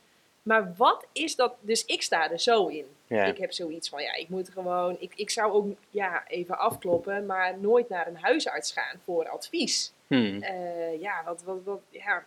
maar 0.44 0.74
wat 0.76 1.08
is 1.12 1.36
dat? 1.36 1.56
Dus 1.60 1.86
ik 1.86 2.02
sta 2.02 2.32
er 2.32 2.40
zo 2.40 2.68
in. 2.68 2.86
Ik 3.08 3.38
heb 3.38 3.52
zoiets 3.52 3.90
van, 3.90 4.02
ja, 4.02 4.16
ik 4.16 4.30
moet 4.30 4.50
gewoon, 4.50 4.98
ik, 5.00 5.14
ik 5.16 5.30
zou 5.30 5.52
ook, 5.52 5.76
ja, 5.90 6.28
even 6.28 6.58
afkloppen, 6.58 7.26
maar 7.26 7.60
nooit 7.60 7.90
naar 7.90 8.08
een 8.08 8.18
huisarts 8.18 8.72
gaan 8.72 9.00
voor 9.04 9.30
advies. 9.30 9.94
Hmm. 10.08 10.44
Uh, 10.44 11.02
ja, 11.02 11.24
wat, 11.26 11.44
wat, 11.44 11.64
wat, 11.64 11.82
ja, 11.90 12.26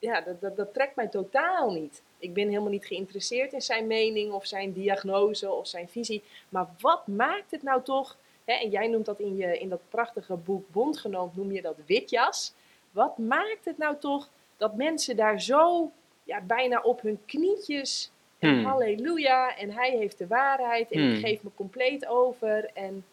ja 0.00 0.20
dat, 0.20 0.40
dat, 0.40 0.56
dat, 0.56 0.74
trekt 0.74 0.96
mij 0.96 1.08
totaal 1.08 1.72
niet. 1.72 2.02
Ik 2.18 2.34
ben 2.34 2.48
helemaal 2.48 2.70
niet 2.70 2.86
geïnteresseerd 2.86 3.52
in 3.52 3.62
zijn 3.62 3.86
mening 3.86 4.32
of 4.32 4.46
zijn 4.46 4.72
diagnose 4.72 5.50
of 5.52 5.66
zijn 5.66 5.88
visie. 5.88 6.22
Maar 6.48 6.68
wat 6.78 7.06
maakt 7.06 7.50
het 7.50 7.62
nou 7.62 7.82
toch, 7.82 8.16
hè, 8.44 8.52
en 8.52 8.70
jij 8.70 8.88
noemt 8.88 9.06
dat 9.06 9.20
in, 9.20 9.36
je, 9.36 9.58
in 9.58 9.68
dat 9.68 9.80
prachtige 9.88 10.34
boek 10.34 10.70
Bondgenoot, 10.70 11.36
noem 11.36 11.52
je 11.52 11.62
dat 11.62 11.76
witjas. 11.86 12.52
Wat 12.90 13.18
maakt 13.18 13.64
het 13.64 13.78
nou 13.78 13.96
toch 13.98 14.28
dat 14.56 14.74
mensen 14.74 15.16
daar 15.16 15.40
zo 15.40 15.90
ja, 16.24 16.40
bijna 16.40 16.80
op 16.80 17.00
hun 17.00 17.18
knietjes. 17.26 18.10
En 18.38 18.54
hmm. 18.54 18.64
halleluja, 18.64 19.56
en 19.56 19.70
hij 19.70 19.90
heeft 19.90 20.18
de 20.18 20.26
waarheid 20.26 20.90
en 20.90 21.00
hmm. 21.00 21.12
ik 21.12 21.20
geef 21.20 21.42
me 21.42 21.50
compleet 21.54 22.06
over. 22.06 22.70
En 22.74 23.04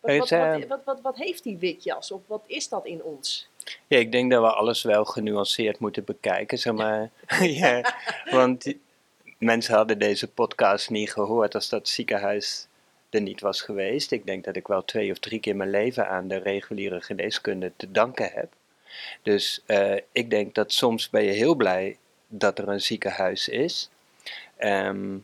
wat, 0.00 0.18
wat, 0.18 0.30
wat, 0.30 0.66
wat, 0.66 0.84
wat, 0.84 1.00
wat 1.00 1.16
heeft 1.16 1.42
die 1.42 1.58
witjas 1.58 2.10
of 2.10 2.20
wat 2.26 2.42
is 2.46 2.68
dat 2.68 2.86
in 2.86 3.02
ons? 3.02 3.48
Ja, 3.86 3.98
ik 3.98 4.12
denk 4.12 4.30
dat 4.30 4.42
we 4.42 4.52
alles 4.52 4.82
wel 4.82 5.04
genuanceerd 5.04 5.78
moeten 5.78 6.04
bekijken, 6.04 6.58
zeg 6.58 6.72
maar. 6.72 7.10
ja, 7.60 7.94
want 8.30 8.74
mensen 9.38 9.74
hadden 9.74 9.98
deze 9.98 10.28
podcast 10.28 10.90
niet 10.90 11.12
gehoord 11.12 11.54
als 11.54 11.68
dat 11.68 11.88
ziekenhuis 11.88 12.66
er 13.10 13.20
niet 13.20 13.40
was 13.40 13.60
geweest. 13.60 14.12
Ik 14.12 14.26
denk 14.26 14.44
dat 14.44 14.56
ik 14.56 14.66
wel 14.66 14.84
twee 14.84 15.10
of 15.10 15.18
drie 15.18 15.40
keer 15.40 15.56
mijn 15.56 15.70
leven 15.70 16.08
aan 16.08 16.28
de 16.28 16.36
reguliere 16.36 17.00
geneeskunde 17.00 17.72
te 17.76 17.90
danken 17.90 18.30
heb. 18.32 18.52
Dus 19.22 19.62
uh, 19.66 19.96
ik 20.12 20.30
denk 20.30 20.54
dat 20.54 20.72
soms 20.72 21.10
ben 21.10 21.22
je 21.22 21.32
heel 21.32 21.54
blij 21.54 21.96
dat 22.28 22.58
er 22.58 22.68
een 22.68 22.80
ziekenhuis 22.80 23.48
is. 23.48 23.90
Ehm, 24.56 25.16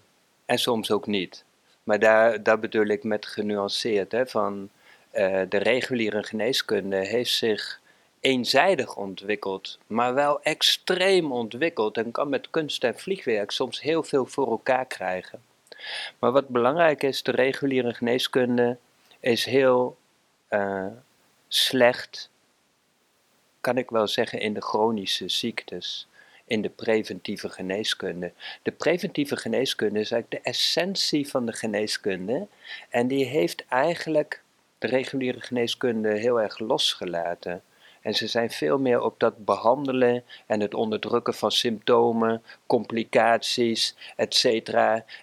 en 0.47 0.59
soms 0.59 0.91
ook 0.91 1.07
niet. 1.07 1.45
Maar 1.83 1.99
daar, 1.99 2.43
daar 2.43 2.59
bedoel 2.59 2.87
ik 2.87 3.05
met 3.05 3.27
genuanceerd. 3.27 4.13
Hè, 4.13 4.27
van, 4.27 4.71
uh, 5.15 5.43
de 5.49 5.57
reguliere 5.57 6.23
geneeskunde 6.23 6.97
heeft 6.97 7.33
zich 7.33 7.81
eenzijdig 8.21 8.97
ontwikkeld, 8.97 9.79
maar 9.87 10.15
wel 10.15 10.43
extreem 10.43 11.33
ontwikkeld 11.33 11.97
en 11.97 12.11
kan 12.11 12.29
met 12.29 12.51
kunst 12.51 12.85
en 12.85 12.99
vliegwerk 12.99 13.51
soms 13.51 13.81
heel 13.81 14.03
veel 14.03 14.27
voor 14.27 14.51
elkaar 14.51 14.87
krijgen. 14.87 15.43
Maar 16.19 16.33
wat 16.33 16.49
belangrijk 16.49 17.03
is, 17.03 17.23
de 17.23 17.31
reguliere 17.31 17.95
geneeskunde 17.95 18.79
is 19.21 19.45
heel 19.45 19.97
uh, 20.51 20.87
slecht, 21.49 22.31
kan 23.61 23.79
ik 23.79 23.91
wel 23.91 24.07
zeggen, 24.07 24.41
in 24.41 24.55
de 24.55 24.63
chronische 24.63 25.29
ziektes 25.29 26.09
in 26.51 26.63
de 26.63 26.69
preventieve 26.69 27.49
geneeskunde. 27.49 28.33
De 28.63 28.71
preventieve 28.71 29.37
geneeskunde 29.37 30.01
is 30.01 30.11
eigenlijk 30.11 30.45
de 30.45 30.51
essentie 30.51 31.29
van 31.29 31.47
de 31.47 31.53
geneeskunde. 31.53 32.47
En 32.89 33.09
die 33.09 33.25
heeft 33.25 33.65
eigenlijk 33.69 34.43
de 34.79 34.87
reguliere 34.87 35.41
geneeskunde 35.41 36.19
heel 36.19 36.41
erg 36.41 36.59
losgelaten. 36.59 37.63
En 38.01 38.15
ze 38.15 38.27
zijn 38.27 38.51
veel 38.51 38.79
meer 38.79 39.03
op 39.03 39.21
dat 39.21 39.45
behandelen 39.45 40.25
en 40.47 40.61
het 40.61 40.75
onderdrukken 40.75 41.35
van 41.35 41.51
symptomen, 41.51 42.43
complicaties, 42.67 43.97
etc. 44.17 44.69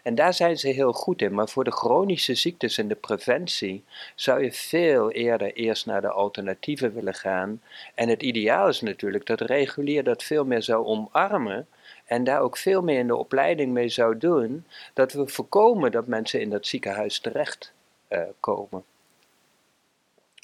En 0.04 0.16
daar 0.16 0.34
zijn 0.34 0.58
ze 0.58 0.68
heel 0.68 0.94
goed 0.94 1.22
in. 1.22 1.34
Maar 1.34 1.50
voor 1.50 1.64
de 1.64 1.72
chronische 1.72 2.36
ziektes 2.36 2.78
en 2.78 2.88
de 2.88 2.96
preventie 2.96 3.84
zou 4.16 4.44
je 4.44 4.52
veel 4.52 5.12
eerder 5.12 5.54
eerst 5.54 5.86
naar 5.86 6.02
de 6.02 6.12
alternatieven 6.12 6.94
willen 6.94 7.14
gaan. 7.16 7.62
En 7.96 8.10
het 8.10 8.24
ideaal 8.24 8.68
is 8.68 8.82
natuurlijk 8.82 9.26
dat 9.26 9.42
regulier 9.42 10.04
dat 10.04 10.24
veel 10.24 10.46
meer 10.46 10.64
zou 10.64 10.86
omarmen. 10.86 11.68
En 12.06 12.24
daar 12.24 12.42
ook 12.42 12.58
veel 12.58 12.82
meer 12.82 13.00
in 13.00 13.08
de 13.08 13.16
opleiding 13.16 13.74
mee 13.74 13.90
zou 13.90 14.18
doen, 14.18 14.66
dat 14.94 15.14
we 15.14 15.28
voorkomen 15.28 15.92
dat 15.92 16.08
mensen 16.08 16.42
in 16.42 16.50
dat 16.50 16.68
ziekenhuis 16.68 17.20
terecht 17.20 17.74
uh, 18.10 18.22
komen. 18.40 18.84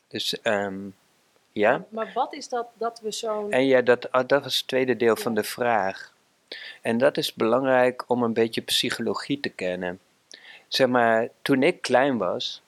Dus 0.08 0.38
um, 0.44 0.96
ja? 1.54 1.86
Maar 1.90 2.12
wat 2.14 2.34
is 2.34 2.50
dat 2.50 2.68
dat 2.74 3.00
we 3.00 3.12
zo. 3.12 3.50
En 3.50 3.66
ja, 3.66 3.82
dat, 3.82 4.12
ah, 4.12 4.28
dat 4.28 4.44
was 4.44 4.58
het 4.58 4.68
tweede 4.68 4.96
deel 4.96 5.16
van 5.16 5.34
de 5.34 5.44
vraag. 5.44 6.14
En 6.82 6.98
dat 6.98 7.18
is 7.18 7.34
belangrijk 7.34 8.04
om 8.08 8.24
een 8.24 8.34
beetje 8.34 8.62
psychologie 8.62 9.40
te 9.40 9.50
kennen. 9.50 10.00
Zeg 10.68 10.88
maar, 10.88 11.30
toen 11.42 11.64
ik 11.64 11.82
klein 11.82 12.18
was, 12.18 12.62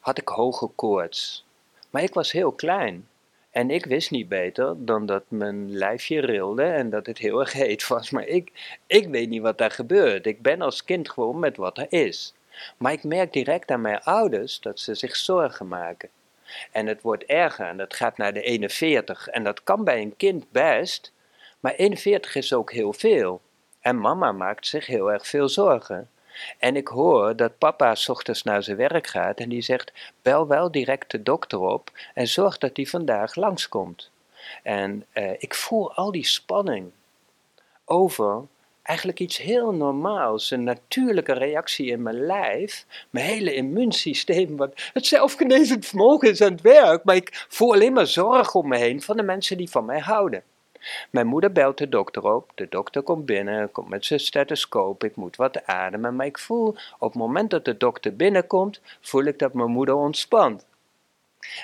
had 0.00 0.18
ik 0.18 0.28
hoge 0.28 0.66
koorts. 0.66 1.44
Maar 1.90 2.02
ik 2.02 2.14
was 2.14 2.32
heel 2.32 2.52
klein. 2.52 3.08
En 3.50 3.70
ik 3.70 3.84
wist 3.84 4.10
niet 4.10 4.28
beter 4.28 4.84
dan 4.84 5.06
dat 5.06 5.22
mijn 5.28 5.70
lijfje 5.70 6.20
rilde 6.20 6.62
en 6.62 6.90
dat 6.90 7.06
het 7.06 7.18
heel 7.18 7.40
erg 7.40 7.52
heet 7.52 7.88
was. 7.88 8.10
Maar 8.10 8.26
ik, 8.26 8.76
ik 8.86 9.08
weet 9.08 9.28
niet 9.28 9.42
wat 9.42 9.58
daar 9.58 9.70
gebeurt. 9.70 10.26
Ik 10.26 10.42
ben 10.42 10.60
als 10.60 10.84
kind 10.84 11.10
gewoon 11.10 11.38
met 11.38 11.56
wat 11.56 11.78
er 11.78 11.86
is. 11.88 12.34
Maar 12.76 12.92
ik 12.92 13.04
merk 13.04 13.32
direct 13.32 13.70
aan 13.70 13.80
mijn 13.80 14.02
ouders 14.02 14.60
dat 14.60 14.80
ze 14.80 14.94
zich 14.94 15.16
zorgen 15.16 15.68
maken. 15.68 16.08
En 16.70 16.86
het 16.86 17.02
wordt 17.02 17.24
erger 17.24 17.66
en 17.66 17.76
dat 17.76 17.94
gaat 17.94 18.16
naar 18.16 18.32
de 18.32 18.42
41. 18.42 19.28
En 19.28 19.44
dat 19.44 19.64
kan 19.64 19.84
bij 19.84 20.00
een 20.00 20.16
kind 20.16 20.50
best, 20.50 21.12
maar 21.60 21.74
41 21.74 22.34
is 22.34 22.52
ook 22.52 22.72
heel 22.72 22.92
veel. 22.92 23.40
En 23.80 24.00
mama 24.00 24.32
maakt 24.32 24.66
zich 24.66 24.86
heel 24.86 25.12
erg 25.12 25.26
veel 25.26 25.48
zorgen. 25.48 26.10
En 26.58 26.76
ik 26.76 26.88
hoor 26.88 27.36
dat 27.36 27.58
papa 27.58 27.96
ochtends 28.06 28.42
naar 28.42 28.62
zijn 28.62 28.76
werk 28.76 29.06
gaat 29.06 29.40
en 29.40 29.48
die 29.48 29.62
zegt: 29.62 29.92
bel 30.22 30.46
wel 30.46 30.70
direct 30.70 31.10
de 31.10 31.22
dokter 31.22 31.58
op 31.58 31.90
en 32.14 32.26
zorg 32.26 32.58
dat 32.58 32.76
hij 32.76 32.86
vandaag 32.86 33.34
langskomt. 33.34 34.10
En 34.62 35.06
eh, 35.12 35.32
ik 35.38 35.54
voel 35.54 35.94
al 35.94 36.12
die 36.12 36.26
spanning 36.26 36.90
over 37.84 38.42
eigenlijk 38.82 39.20
iets 39.20 39.38
heel 39.38 39.72
normaals, 39.72 40.50
een 40.50 40.64
natuurlijke 40.64 41.32
reactie 41.32 41.86
in 41.86 42.02
mijn 42.02 42.26
lijf, 42.26 42.86
mijn 43.10 43.26
hele 43.26 43.54
immuunsysteem, 43.54 44.56
wat 44.56 44.72
het 44.92 45.06
zelfgenezend 45.06 45.86
vermogen 45.86 46.28
is 46.30 46.42
aan 46.42 46.52
het 46.52 46.60
werk, 46.60 47.04
maar 47.04 47.16
ik 47.16 47.46
voel 47.48 47.72
alleen 47.72 47.92
maar 47.92 48.06
zorg 48.06 48.54
om 48.54 48.68
me 48.68 48.76
heen 48.76 49.02
van 49.02 49.16
de 49.16 49.22
mensen 49.22 49.56
die 49.56 49.70
van 49.70 49.84
mij 49.84 50.00
houden. 50.00 50.42
Mijn 51.10 51.26
moeder 51.26 51.52
belt 51.52 51.78
de 51.78 51.88
dokter 51.88 52.34
op, 52.34 52.52
de 52.54 52.66
dokter 52.68 53.02
komt 53.02 53.26
binnen, 53.26 53.70
komt 53.70 53.88
met 53.88 54.04
zijn 54.04 54.20
stethoscoop, 54.20 55.04
ik 55.04 55.16
moet 55.16 55.36
wat 55.36 55.66
ademen, 55.66 56.16
maar 56.16 56.26
ik 56.26 56.38
voel 56.38 56.68
op 56.98 57.12
het 57.12 57.14
moment 57.14 57.50
dat 57.50 57.64
de 57.64 57.76
dokter 57.76 58.16
binnenkomt, 58.16 58.80
voel 59.00 59.24
ik 59.24 59.38
dat 59.38 59.52
mijn 59.52 59.70
moeder 59.70 59.94
ontspant. 59.94 60.66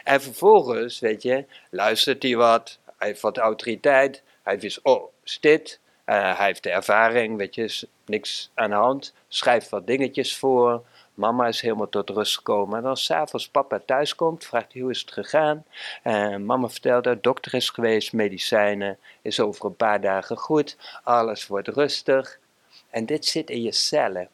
En 0.05 0.21
vervolgens, 0.21 0.99
weet 0.99 1.23
je, 1.23 1.45
luistert 1.71 2.23
hij 2.23 2.37
wat, 2.37 2.79
hij 2.99 3.09
heeft 3.09 3.21
wat 3.21 3.39
autoriteit, 3.39 4.23
hij 4.43 4.61
wist, 4.61 4.81
oh, 4.83 5.13
is 5.25 5.41
dit? 5.41 5.81
Uh, 6.07 6.37
hij 6.37 6.47
heeft 6.47 6.63
de 6.63 6.71
ervaring, 6.71 7.37
weet 7.37 7.55
je, 7.55 7.89
niks 8.05 8.51
aan 8.55 8.71
de 8.71 8.77
hand, 8.77 9.15
schrijft 9.29 9.69
wat 9.69 9.87
dingetjes 9.87 10.37
voor, 10.37 10.85
Mama 11.17 11.47
is 11.47 11.61
helemaal 11.61 11.89
tot 11.89 12.11
rust 12.11 12.37
gekomen. 12.37 12.79
En 12.79 12.85
als 12.85 13.05
s'avonds 13.05 13.49
papa 13.49 13.81
thuis 13.87 14.15
komt, 14.15 14.45
vraagt 14.45 14.73
hij 14.73 14.83
hoe 14.83 14.91
is 14.91 15.01
het 15.01 15.13
gegaan. 15.13 15.65
Mama 16.45 16.69
vertelt 16.69 17.05
dat 17.05 17.23
dokter 17.23 17.55
is 17.55 17.71
geweest, 17.71 18.13
medicijnen, 18.13 18.99
is 19.23 19.41
over 19.41 19.65
een 19.65 19.77
paar 19.77 20.01
dagen 20.01 20.37
goed. 20.37 20.77
Alles 21.03 21.47
wordt 21.47 21.69
rustig. 21.69 22.39
En 22.91 23.07
dit 23.07 23.25
zit 23.25 23.51
in 23.51 23.63
je 23.63 23.73
cellen. 23.73 24.29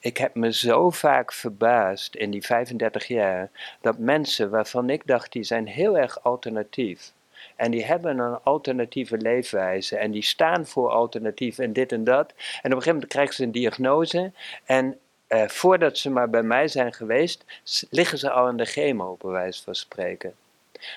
Ik 0.00 0.16
heb 0.16 0.34
me 0.34 0.52
zo 0.52 0.90
vaak 0.90 1.32
verbaasd 1.32 2.14
in 2.14 2.30
die 2.30 2.46
35 2.46 3.06
jaar 3.06 3.50
dat 3.80 3.98
mensen 3.98 4.50
waarvan 4.50 4.90
ik 4.90 5.06
dacht 5.06 5.32
die 5.32 5.44
zijn 5.44 5.66
heel 5.66 5.98
erg 5.98 6.22
alternatief. 6.22 7.12
En 7.58 7.70
die 7.70 7.84
hebben 7.84 8.18
een 8.18 8.38
alternatieve 8.42 9.16
leefwijze. 9.16 9.96
En 9.96 10.10
die 10.10 10.22
staan 10.22 10.66
voor 10.66 10.90
alternatief 10.90 11.58
en 11.58 11.72
dit 11.72 11.92
en 11.92 12.04
dat. 12.04 12.28
En 12.28 12.36
op 12.36 12.64
een 12.64 12.70
gegeven 12.70 12.92
moment 12.92 13.10
krijgen 13.10 13.34
ze 13.34 13.42
een 13.42 13.52
diagnose. 13.52 14.32
En 14.64 14.98
eh, 15.26 15.48
voordat 15.48 15.98
ze 15.98 16.10
maar 16.10 16.30
bij 16.30 16.42
mij 16.42 16.68
zijn 16.68 16.92
geweest, 16.92 17.44
liggen 17.90 18.18
ze 18.18 18.30
al 18.30 18.48
in 18.48 18.56
de 18.56 18.64
chemo, 18.64 19.16
bij 19.20 19.30
wijze 19.30 19.62
van 19.62 19.74
spreken. 19.74 20.34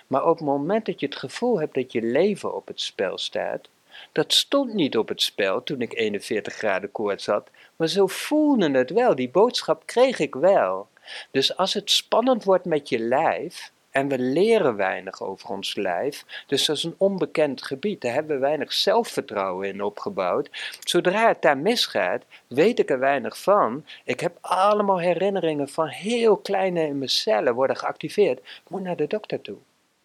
Maar 0.07 0.25
op 0.25 0.37
het 0.37 0.45
moment 0.45 0.85
dat 0.85 0.99
je 0.99 1.05
het 1.05 1.15
gevoel 1.15 1.59
hebt 1.59 1.73
dat 1.73 1.91
je 1.91 2.01
leven 2.01 2.55
op 2.55 2.67
het 2.67 2.81
spel 2.81 3.17
staat, 3.17 3.69
dat 4.11 4.33
stond 4.33 4.73
niet 4.73 4.97
op 4.97 5.07
het 5.07 5.21
spel 5.21 5.63
toen 5.63 5.81
ik 5.81 5.93
41 5.93 6.53
graden 6.53 6.91
koorts 6.91 7.25
had, 7.25 7.49
maar 7.75 7.87
zo 7.87 8.07
voelde 8.07 8.71
het 8.71 8.89
wel. 8.89 9.15
Die 9.15 9.29
boodschap 9.29 9.85
kreeg 9.85 10.19
ik 10.19 10.35
wel. 10.35 10.87
Dus 11.31 11.57
als 11.57 11.73
het 11.73 11.91
spannend 11.91 12.43
wordt 12.43 12.65
met 12.65 12.89
je 12.89 12.99
lijf, 12.99 13.71
en 13.91 14.07
we 14.07 14.19
leren 14.19 14.75
weinig 14.75 15.21
over 15.21 15.49
ons 15.49 15.75
lijf. 15.75 16.25
Dus 16.47 16.65
dat 16.65 16.75
is 16.75 16.83
een 16.83 16.95
onbekend 16.97 17.63
gebied. 17.63 18.01
Daar 18.01 18.13
hebben 18.13 18.35
we 18.35 18.41
weinig 18.41 18.73
zelfvertrouwen 18.73 19.67
in 19.67 19.83
opgebouwd. 19.83 20.49
Zodra 20.79 21.27
het 21.27 21.41
daar 21.41 21.57
misgaat, 21.57 22.23
weet 22.47 22.79
ik 22.79 22.89
er 22.89 22.99
weinig 22.99 23.37
van. 23.37 23.85
Ik 24.03 24.19
heb 24.19 24.37
allemaal 24.41 24.99
herinneringen 24.99 25.69
van 25.69 25.87
heel 25.87 26.37
kleine 26.37 26.81
in 26.81 26.97
mijn 26.97 27.09
cellen 27.09 27.53
worden 27.53 27.77
geactiveerd. 27.77 28.39
Ik 28.39 28.69
moet 28.69 28.81
naar 28.81 28.95
de 28.95 29.07
dokter 29.07 29.41
toe. 29.41 29.57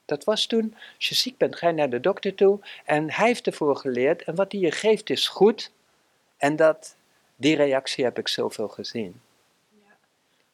Dat 0.05 0.25
was 0.25 0.47
toen, 0.47 0.75
als 0.97 1.09
je 1.09 1.15
ziek 1.15 1.37
bent, 1.37 1.57
ga 1.57 1.69
je 1.69 1.75
naar 1.75 1.91
de 1.91 2.01
dokter 2.01 2.35
toe. 2.35 2.59
En 2.85 3.11
hij 3.11 3.27
heeft 3.27 3.47
ervoor 3.47 3.77
geleerd. 3.77 4.23
En 4.23 4.35
wat 4.35 4.53
hij 4.53 4.61
je 4.61 4.71
geeft 4.71 5.11
is 5.11 5.29
goed. 5.29 5.73
En 6.37 6.57
dat, 6.57 6.97
die 7.37 7.57
reactie 7.57 8.05
heb 8.05 8.19
ik 8.19 8.29
zoveel 8.29 8.69
gezien. 8.69 9.21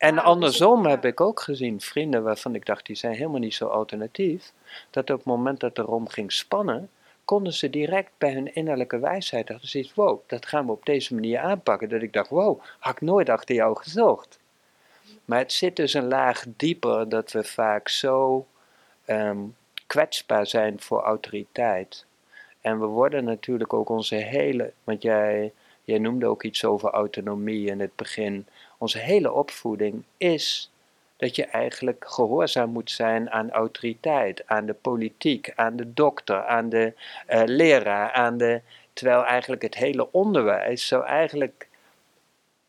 En 0.02 0.18
andersom 0.18 0.86
heb 0.86 1.04
ik 1.04 1.20
ook 1.20 1.40
gezien 1.40 1.80
vrienden 1.80 2.22
waarvan 2.22 2.54
ik 2.54 2.66
dacht, 2.66 2.86
die 2.86 2.96
zijn 2.96 3.14
helemaal 3.14 3.40
niet 3.40 3.54
zo 3.54 3.66
alternatief, 3.66 4.52
dat 4.90 5.10
op 5.10 5.16
het 5.16 5.26
moment 5.26 5.60
dat 5.60 5.76
het 5.76 5.86
erom 5.86 6.08
ging 6.08 6.32
spannen, 6.32 6.90
konden 7.24 7.52
ze 7.52 7.70
direct 7.70 8.10
bij 8.18 8.32
hun 8.32 8.54
innerlijke 8.54 8.98
wijsheid, 8.98 9.52
ze 9.60 9.78
iets, 9.78 9.94
wow, 9.94 10.20
dat 10.26 10.46
gaan 10.46 10.66
we 10.66 10.72
op 10.72 10.84
deze 10.84 11.14
manier 11.14 11.38
aanpakken. 11.38 11.88
Dat 11.88 12.02
ik 12.02 12.12
dacht, 12.12 12.28
wow, 12.28 12.60
had 12.78 12.92
ik 12.92 13.00
nooit 13.00 13.28
achter 13.28 13.54
jou 13.54 13.76
gezocht. 13.76 14.38
Maar 15.24 15.38
het 15.38 15.52
zit 15.52 15.76
dus 15.76 15.94
een 15.94 16.08
laag 16.08 16.44
dieper 16.56 17.08
dat 17.08 17.32
we 17.32 17.44
vaak 17.44 17.88
zo 17.88 18.46
ehm, 19.04 19.38
kwetsbaar 19.86 20.46
zijn 20.46 20.80
voor 20.80 21.02
autoriteit. 21.02 22.06
En 22.60 22.80
we 22.80 22.86
worden 22.86 23.24
natuurlijk 23.24 23.72
ook 23.72 23.88
onze 23.88 24.14
hele, 24.14 24.72
want 24.84 25.02
jij, 25.02 25.52
jij 25.84 25.98
noemde 25.98 26.26
ook 26.26 26.42
iets 26.42 26.64
over 26.64 26.90
autonomie 26.90 27.66
in 27.66 27.80
het 27.80 27.96
begin 27.96 28.46
onze 28.82 28.98
hele 28.98 29.32
opvoeding 29.32 30.02
is 30.16 30.70
dat 31.16 31.36
je 31.36 31.44
eigenlijk 31.44 32.04
gehoorzaam 32.08 32.70
moet 32.70 32.90
zijn 32.90 33.30
aan 33.30 33.50
autoriteit, 33.50 34.42
aan 34.46 34.66
de 34.66 34.74
politiek, 34.74 35.52
aan 35.54 35.76
de 35.76 35.92
dokter, 35.92 36.44
aan 36.44 36.68
de 36.68 36.92
uh, 37.28 37.42
leraar, 37.44 38.12
aan 38.12 38.38
de. 38.38 38.60
Terwijl 38.92 39.24
eigenlijk 39.24 39.62
het 39.62 39.74
hele 39.74 40.12
onderwijs 40.12 40.86
zou 40.86 41.04
eigenlijk 41.04 41.68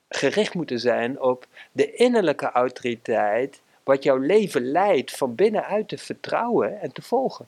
gericht 0.09 0.53
moeten 0.53 0.80
zijn 0.80 1.22
op 1.22 1.45
de 1.72 1.93
innerlijke 1.93 2.51
autoriteit, 2.51 3.61
wat 3.84 4.03
jouw 4.03 4.18
leven 4.18 4.72
leidt, 4.72 5.11
van 5.11 5.36
binnenuit 5.36 5.88
te 5.88 5.97
vertrouwen 5.97 6.82
en 6.82 6.91
te 6.91 7.01
volgen. 7.01 7.47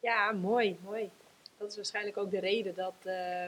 Ja, 0.00 0.32
mooi, 0.32 0.78
mooi. 0.84 1.10
Dat 1.58 1.70
is 1.70 1.76
waarschijnlijk 1.76 2.16
ook 2.16 2.30
de 2.30 2.40
reden 2.40 2.74
dat. 2.74 2.94
Uh 3.04 3.44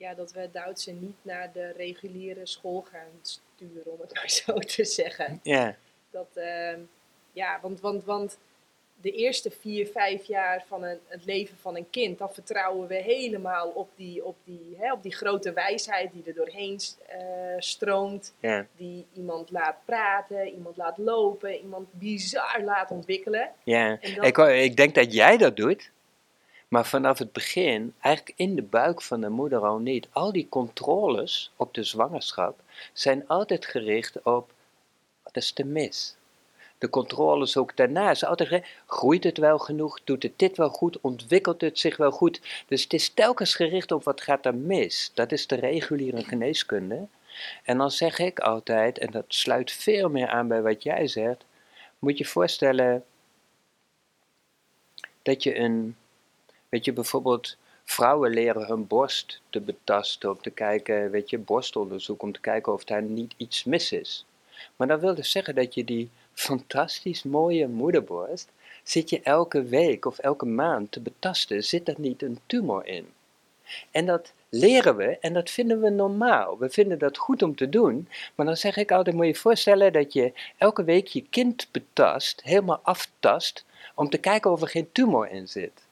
ja, 0.00 0.14
dat 0.14 0.32
we 0.32 0.48
Duitse 0.52 0.92
niet 0.92 1.16
naar 1.22 1.52
de 1.52 1.72
reguliere 1.76 2.46
school 2.46 2.86
gaan 2.90 3.10
sturen, 3.22 3.92
om 3.92 4.00
het 4.00 4.14
maar 4.16 4.30
zo 4.30 4.58
te 4.58 4.84
zeggen. 4.84 5.40
Ja. 5.42 5.76
Dat, 6.10 6.28
uh, 6.34 6.72
ja, 7.32 7.58
want, 7.62 7.80
want, 7.80 8.04
want 8.04 8.38
de 9.00 9.10
eerste 9.10 9.50
vier, 9.50 9.86
vijf 9.86 10.24
jaar 10.24 10.64
van 10.66 10.82
een, 10.84 10.98
het 11.06 11.24
leven 11.24 11.56
van 11.56 11.76
een 11.76 11.90
kind, 11.90 12.18
dan 12.18 12.32
vertrouwen 12.32 12.88
we 12.88 12.94
helemaal 12.94 13.68
op 13.68 13.90
die, 13.96 14.24
op 14.24 14.36
die, 14.44 14.76
hè, 14.78 14.92
op 14.92 15.02
die 15.02 15.14
grote 15.14 15.52
wijsheid 15.52 16.12
die 16.12 16.22
er 16.26 16.34
doorheen 16.34 16.80
uh, 17.12 17.54
stroomt. 17.58 18.34
Ja. 18.40 18.66
Die 18.76 19.06
iemand 19.12 19.50
laat 19.50 19.76
praten, 19.84 20.48
iemand 20.48 20.76
laat 20.76 20.98
lopen, 20.98 21.58
iemand 21.58 21.92
bizar 21.92 22.60
laat 22.64 22.90
ontwikkelen. 22.90 23.50
Ja, 23.62 23.98
ik, 24.00 24.38
ik 24.38 24.76
denk 24.76 24.94
dat 24.94 25.12
jij 25.12 25.36
dat 25.36 25.56
doet. 25.56 25.90
Maar 26.70 26.86
vanaf 26.86 27.18
het 27.18 27.32
begin, 27.32 27.94
eigenlijk 28.00 28.38
in 28.38 28.56
de 28.56 28.62
buik 28.62 29.02
van 29.02 29.20
de 29.20 29.28
moeder 29.28 29.66
al 29.66 29.78
niet, 29.78 30.08
al 30.12 30.32
die 30.32 30.48
controles 30.48 31.52
op 31.56 31.74
de 31.74 31.84
zwangerschap 31.84 32.60
zijn 32.92 33.28
altijd 33.28 33.66
gericht 33.66 34.22
op 34.22 34.52
wat 35.22 35.36
is 35.36 35.52
te 35.52 35.64
mis. 35.64 36.16
De 36.78 36.90
controles 36.90 37.56
ook 37.56 37.76
daarna 37.76 38.10
is 38.10 38.24
altijd 38.24 38.66
groeit 38.86 39.24
het 39.24 39.38
wel 39.38 39.58
genoeg, 39.58 40.00
doet 40.04 40.22
het 40.22 40.38
dit 40.38 40.56
wel 40.56 40.68
goed, 40.68 41.00
ontwikkelt 41.00 41.60
het 41.60 41.78
zich 41.78 41.96
wel 41.96 42.10
goed. 42.10 42.40
Dus 42.66 42.82
het 42.82 42.92
is 42.92 43.08
telkens 43.08 43.54
gericht 43.54 43.92
op 43.92 44.04
wat 44.04 44.20
gaat 44.20 44.46
er 44.46 44.54
mis. 44.54 45.10
Dat 45.14 45.32
is 45.32 45.46
de 45.46 45.56
reguliere 45.56 46.24
geneeskunde. 46.24 47.06
En 47.62 47.78
dan 47.78 47.90
zeg 47.90 48.18
ik 48.18 48.38
altijd, 48.38 48.98
en 48.98 49.10
dat 49.10 49.24
sluit 49.28 49.72
veel 49.72 50.08
meer 50.08 50.28
aan 50.28 50.48
bij 50.48 50.62
wat 50.62 50.82
jij 50.82 51.06
zegt, 51.06 51.44
moet 51.98 52.18
je 52.18 52.24
voorstellen 52.24 53.04
dat 55.22 55.42
je 55.42 55.58
een 55.58 55.96
Weet 56.70 56.84
je, 56.84 56.92
bijvoorbeeld 56.92 57.56
vrouwen 57.84 58.30
leren 58.30 58.66
hun 58.66 58.86
borst 58.86 59.40
te 59.50 59.60
betasten, 59.60 60.30
om 60.30 60.40
te 60.40 60.50
kijken, 60.50 61.10
weet 61.10 61.30
je, 61.30 61.38
borstonderzoek, 61.38 62.22
om 62.22 62.32
te 62.32 62.40
kijken 62.40 62.72
of 62.72 62.84
daar 62.84 63.02
niet 63.02 63.34
iets 63.36 63.64
mis 63.64 63.92
is. 63.92 64.24
Maar 64.76 64.86
dat 64.86 65.00
wil 65.00 65.14
dus 65.14 65.30
zeggen 65.30 65.54
dat 65.54 65.74
je 65.74 65.84
die 65.84 66.10
fantastisch 66.32 67.22
mooie 67.22 67.68
moederborst, 67.68 68.48
zit 68.82 69.10
je 69.10 69.20
elke 69.22 69.62
week 69.62 70.04
of 70.04 70.18
elke 70.18 70.46
maand 70.46 70.92
te 70.92 71.00
betasten, 71.00 71.64
zit 71.64 71.88
er 71.88 71.94
niet 71.98 72.22
een 72.22 72.40
tumor 72.46 72.86
in. 72.86 73.06
En 73.90 74.06
dat 74.06 74.32
leren 74.48 74.96
we 74.96 75.18
en 75.18 75.32
dat 75.32 75.50
vinden 75.50 75.80
we 75.80 75.90
normaal. 75.90 76.58
We 76.58 76.70
vinden 76.70 76.98
dat 76.98 77.18
goed 77.18 77.42
om 77.42 77.56
te 77.56 77.68
doen. 77.68 78.08
Maar 78.34 78.46
dan 78.46 78.56
zeg 78.56 78.76
ik 78.76 78.92
altijd, 78.92 79.16
moet 79.16 79.24
je 79.24 79.30
je 79.30 79.38
voorstellen 79.38 79.92
dat 79.92 80.12
je 80.12 80.32
elke 80.56 80.84
week 80.84 81.06
je 81.06 81.24
kind 81.30 81.68
betast, 81.70 82.42
helemaal 82.42 82.80
aftast, 82.82 83.64
om 83.94 84.10
te 84.10 84.18
kijken 84.18 84.50
of 84.50 84.60
er 84.60 84.68
geen 84.68 84.92
tumor 84.92 85.30
in 85.30 85.48
zit. 85.48 85.88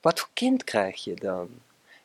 Wat 0.00 0.20
voor 0.20 0.28
kind 0.32 0.64
krijg 0.64 1.04
je 1.04 1.14
dan? 1.14 1.48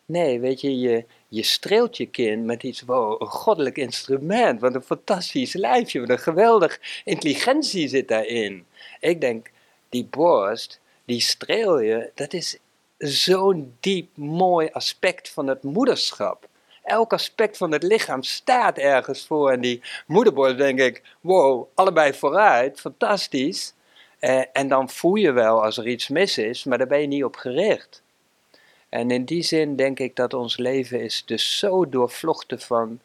Nee, 0.05 0.39
weet 0.39 0.61
je, 0.61 0.79
je, 0.79 1.05
je 1.27 1.43
streelt 1.43 1.97
je 1.97 2.05
kind 2.05 2.45
met 2.45 2.63
iets, 2.63 2.81
wow, 2.81 3.21
een 3.21 3.27
goddelijk 3.27 3.77
instrument. 3.77 4.59
Wat 4.59 4.75
een 4.75 4.83
fantastisch 4.83 5.53
lijfje, 5.53 5.99
wat 5.99 6.09
een 6.09 6.19
geweldig 6.19 6.79
intelligentie 7.03 7.87
zit 7.87 8.07
daarin. 8.07 8.65
Ik 8.99 9.21
denk, 9.21 9.51
die 9.89 10.05
borst, 10.05 10.79
die 11.05 11.21
streel 11.21 11.79
je, 11.79 12.11
dat 12.15 12.33
is 12.33 12.57
zo'n 12.97 13.75
diep 13.79 14.17
mooi 14.17 14.69
aspect 14.71 15.29
van 15.29 15.47
het 15.47 15.63
moederschap. 15.63 16.47
Elk 16.83 17.13
aspect 17.13 17.57
van 17.57 17.71
het 17.71 17.83
lichaam 17.83 18.23
staat 18.23 18.77
ergens 18.77 19.25
voor. 19.25 19.51
En 19.51 19.61
die 19.61 19.81
moederborst 20.07 20.57
denk 20.57 20.79
ik, 20.79 21.01
wow, 21.21 21.67
allebei 21.73 22.13
vooruit, 22.13 22.79
fantastisch. 22.79 23.73
Eh, 24.23 24.41
en 24.53 24.67
dan 24.67 24.89
voel 24.89 25.15
je 25.15 25.31
wel 25.31 25.63
als 25.63 25.77
er 25.77 25.87
iets 25.87 26.07
mis 26.07 26.37
is, 26.37 26.63
maar 26.63 26.77
daar 26.77 26.87
ben 26.87 27.01
je 27.01 27.07
niet 27.07 27.23
op 27.23 27.35
gericht. 27.35 28.03
En 28.89 29.11
in 29.11 29.25
die 29.25 29.43
zin 29.43 29.75
denk 29.75 29.99
ik 29.99 30.15
dat 30.15 30.33
ons 30.33 30.57
leven 30.57 31.01
is 31.01 31.25
dus 31.25 31.57
zo 31.57 31.89
doorvlochten 31.89 32.59
van 32.59 32.99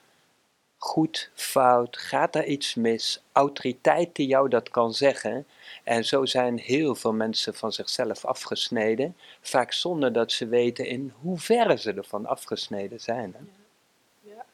goed, 0.76 1.30
fout, 1.34 1.96
gaat 1.96 2.34
er 2.34 2.44
iets 2.44 2.74
mis, 2.74 3.22
autoriteit 3.32 4.14
die 4.14 4.26
jou 4.26 4.48
dat 4.48 4.68
kan 4.68 4.94
zeggen. 4.94 5.46
En 5.84 6.04
zo 6.04 6.24
zijn 6.24 6.58
heel 6.58 6.94
veel 6.94 7.12
mensen 7.12 7.54
van 7.54 7.72
zichzelf 7.72 8.24
afgesneden, 8.24 9.16
vaak 9.40 9.72
zonder 9.72 10.12
dat 10.12 10.32
ze 10.32 10.46
weten 10.46 10.86
in 10.86 11.12
hoeverre 11.20 11.78
ze 11.78 11.92
ervan 11.92 12.26
afgesneden 12.26 13.00
zijn. 13.00 13.34
Hè? 13.36 13.44
Ja. 14.30 14.44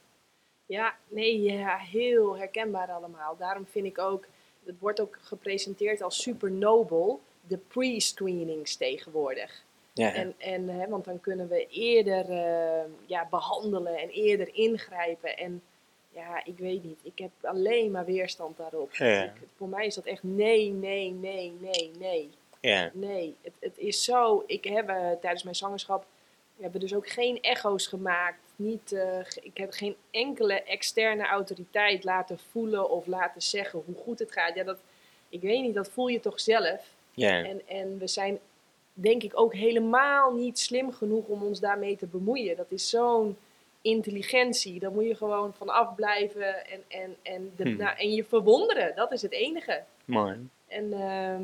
ja, 0.67 0.95
nee, 1.09 1.43
ja, 1.43 1.77
heel 1.77 2.37
herkenbaar 2.37 2.91
allemaal. 2.91 3.37
Daarom 3.37 3.67
vind 3.67 3.87
ik 3.87 3.99
ook, 3.99 4.25
het 4.65 4.79
wordt 4.79 5.01
ook 5.01 5.19
gepresenteerd 5.21 6.03
als 6.03 6.23
super 6.23 6.51
nobel, 6.51 7.21
de 7.47 7.59
pre-screenings 7.59 8.77
tegenwoordig. 8.77 9.65
Ja, 9.93 10.15
En, 10.15 10.35
en, 10.39 10.69
hè, 10.69 10.89
want 10.89 11.05
dan 11.05 11.21
kunnen 11.21 11.49
we 11.49 11.67
eerder 11.67 12.31
uh, 12.31 12.91
ja, 13.07 13.27
behandelen 13.31 13.99
en 13.99 14.09
eerder 14.09 14.55
ingrijpen. 14.55 15.37
En 15.37 15.63
ja, 16.11 16.45
ik 16.45 16.59
weet 16.59 16.85
niet. 16.85 17.01
Ik 17.03 17.19
heb 17.19 17.31
alleen 17.43 17.91
maar 17.91 18.05
weerstand 18.05 18.57
daarop. 18.57 18.93
Ik, 18.93 19.33
voor 19.57 19.69
mij 19.69 19.87
is 19.87 19.95
dat 19.95 20.05
echt 20.05 20.23
nee, 20.23 20.71
nee, 20.71 21.11
nee, 21.11 21.53
nee, 21.61 21.91
nee. 21.99 22.31
Ja. 22.61 22.91
Nee, 22.93 23.35
het, 23.43 23.53
het 23.61 23.79
is 23.79 24.05
zo. 24.05 24.45
Ik 24.47 24.65
heb 24.65 24.89
uh, 24.89 25.11
tijdens 25.21 25.43
mijn 25.43 25.57
zwangerschap 25.57 26.07
we 26.57 26.63
hebben 26.63 26.81
dus 26.81 26.95
ook 26.95 27.09
geen 27.09 27.41
echo's 27.41 27.87
gemaakt. 27.87 28.44
Niet, 28.57 28.93
uh, 28.93 29.19
ik 29.43 29.57
heb 29.57 29.73
geen 29.73 29.97
enkele 30.11 30.63
externe 30.63 31.27
autoriteit 31.27 32.05
laten 32.05 32.39
voelen 32.39 32.91
of 32.91 33.07
laten 33.07 33.43
zeggen 33.43 33.83
hoe 33.87 33.97
goed 33.97 34.19
het 34.19 34.33
gaat. 34.33 34.55
Ja, 34.55 34.65
dat, 34.65 34.79
ik 35.29 35.41
weet 35.41 35.63
niet, 35.63 35.75
dat 35.75 35.91
voel 35.91 36.07
je 36.07 36.21
toch 36.21 36.41
zelf. 36.41 36.93
En, 37.17 37.69
en 37.69 37.99
we 37.99 38.07
zijn 38.07 38.39
denk 38.93 39.23
ik 39.23 39.41
ook 39.41 39.55
helemaal 39.55 40.35
niet 40.35 40.59
slim 40.59 40.93
genoeg 40.93 41.27
om 41.27 41.43
ons 41.43 41.61
daarmee 41.61 41.97
te 41.97 42.07
bemoeien. 42.07 42.57
Dat 42.57 42.71
is 42.71 42.89
zo'n 42.89 43.37
intelligentie. 43.83 44.79
Daar 44.79 44.93
moet 44.93 45.07
je 45.07 45.15
gewoon 45.15 45.55
van 45.55 45.69
afblijven 45.69 46.67
en, 46.67 46.83
en, 46.89 47.17
en, 47.23 47.53
de, 47.57 47.63
hmm. 47.63 47.77
nou, 47.77 47.97
en 47.99 48.13
je 48.13 48.25
verwonderen. 48.25 48.95
Dat 48.95 49.13
is 49.13 49.23
het 49.23 49.33
enige. 49.33 49.83
Mooi. 50.05 50.49
En, 50.69 50.85
uh, 50.85 51.37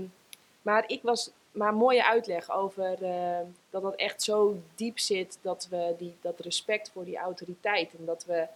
maar 0.63 0.85
ik 0.87 1.03
was 1.03 1.31
maar 1.53 1.75
mooie 1.75 2.07
uitleg 2.07 2.51
over 2.51 3.03
uh, 3.03 3.39
dat 3.71 3.83
dat 3.83 3.95
echt 3.95 4.23
zo 4.23 4.63
diep 4.75 4.99
zit 4.99 5.39
dat 5.43 5.67
we 5.71 5.95
die, 5.99 6.17
dat 6.21 6.41
respect 6.41 6.91
voor 6.91 7.05
die 7.05 7.17
autoriteit 7.17 7.95
en 7.99 8.05
dat 8.05 8.25
we 8.25 8.47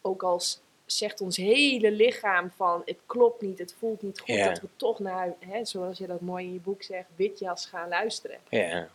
ook 0.00 0.22
als 0.22 0.60
zegt 0.86 1.20
ons 1.20 1.36
hele 1.36 1.90
lichaam 1.90 2.50
van 2.50 2.82
het 2.84 2.98
klopt 3.06 3.42
niet, 3.42 3.58
het 3.58 3.74
voelt 3.78 4.02
niet 4.02 4.20
goed, 4.20 4.44
dat 4.44 4.60
we 4.60 4.68
toch 4.76 4.98
naar, 4.98 5.34
hè, 5.38 5.64
zoals 5.64 5.98
je 5.98 6.06
dat 6.06 6.20
mooi 6.20 6.44
in 6.44 6.52
je 6.52 6.60
boek 6.60 6.82
zegt, 6.82 7.08
witjas 7.16 7.66
gaan 7.66 7.88
luisteren. 7.88 8.38
Ja. 8.48 8.88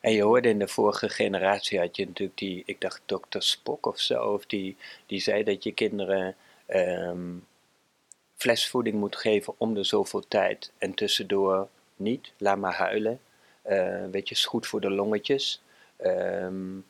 En 0.00 0.12
je 0.12 0.22
hoorde 0.22 0.48
in 0.48 0.58
de 0.58 0.68
vorige 0.68 1.08
generatie 1.08 1.78
had 1.78 1.96
je 1.96 2.06
natuurlijk 2.06 2.38
die, 2.38 2.62
ik 2.66 2.80
dacht 2.80 3.02
dokter 3.06 3.42
Spock 3.42 3.86
of 3.86 3.98
zo, 3.98 4.32
of 4.32 4.46
die, 4.46 4.76
die 5.06 5.20
zei 5.20 5.44
dat 5.44 5.62
je 5.62 5.72
kinderen 5.72 6.36
um, 6.68 7.46
flesvoeding 8.36 8.94
moet 8.94 9.16
geven 9.16 9.54
om 9.56 9.74
de 9.74 9.84
zoveel 9.84 10.28
tijd 10.28 10.72
en 10.78 10.94
tussendoor 10.94 11.68
niet, 11.96 12.32
laat 12.36 12.58
maar 12.58 12.74
huilen. 12.74 13.20
Weet 14.10 14.28
je, 14.28 14.34
is 14.34 14.44
goed 14.44 14.66
voor 14.66 14.80
de 14.80 14.90
longetjes. 14.90 15.62
Um, 16.04 16.84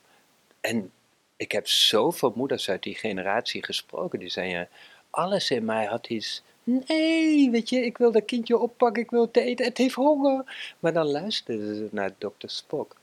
en 0.61 0.91
ik 1.35 1.51
heb 1.51 1.67
zoveel 1.67 2.33
moeders 2.35 2.69
uit 2.69 2.83
die 2.83 2.95
generatie 2.95 3.63
gesproken, 3.63 4.19
die 4.19 4.29
zeiden, 4.29 4.69
alles 5.09 5.51
in 5.51 5.65
mij 5.65 5.85
had 5.85 6.07
iets 6.07 6.43
Nee, 6.69 7.49
weet 7.51 7.69
je, 7.69 7.85
ik 7.85 7.97
wil 7.97 8.11
dat 8.11 8.25
kindje 8.25 8.57
oppakken, 8.57 9.03
ik 9.03 9.09
wil 9.09 9.21
het 9.21 9.37
eten, 9.37 9.65
het 9.65 9.77
heeft 9.77 9.95
honger. 9.95 10.43
Maar 10.79 10.93
dan 10.93 11.05
luisterden 11.05 11.75
ze 11.75 11.87
naar 11.91 12.11
dokter 12.17 12.49
Spock. 12.49 12.95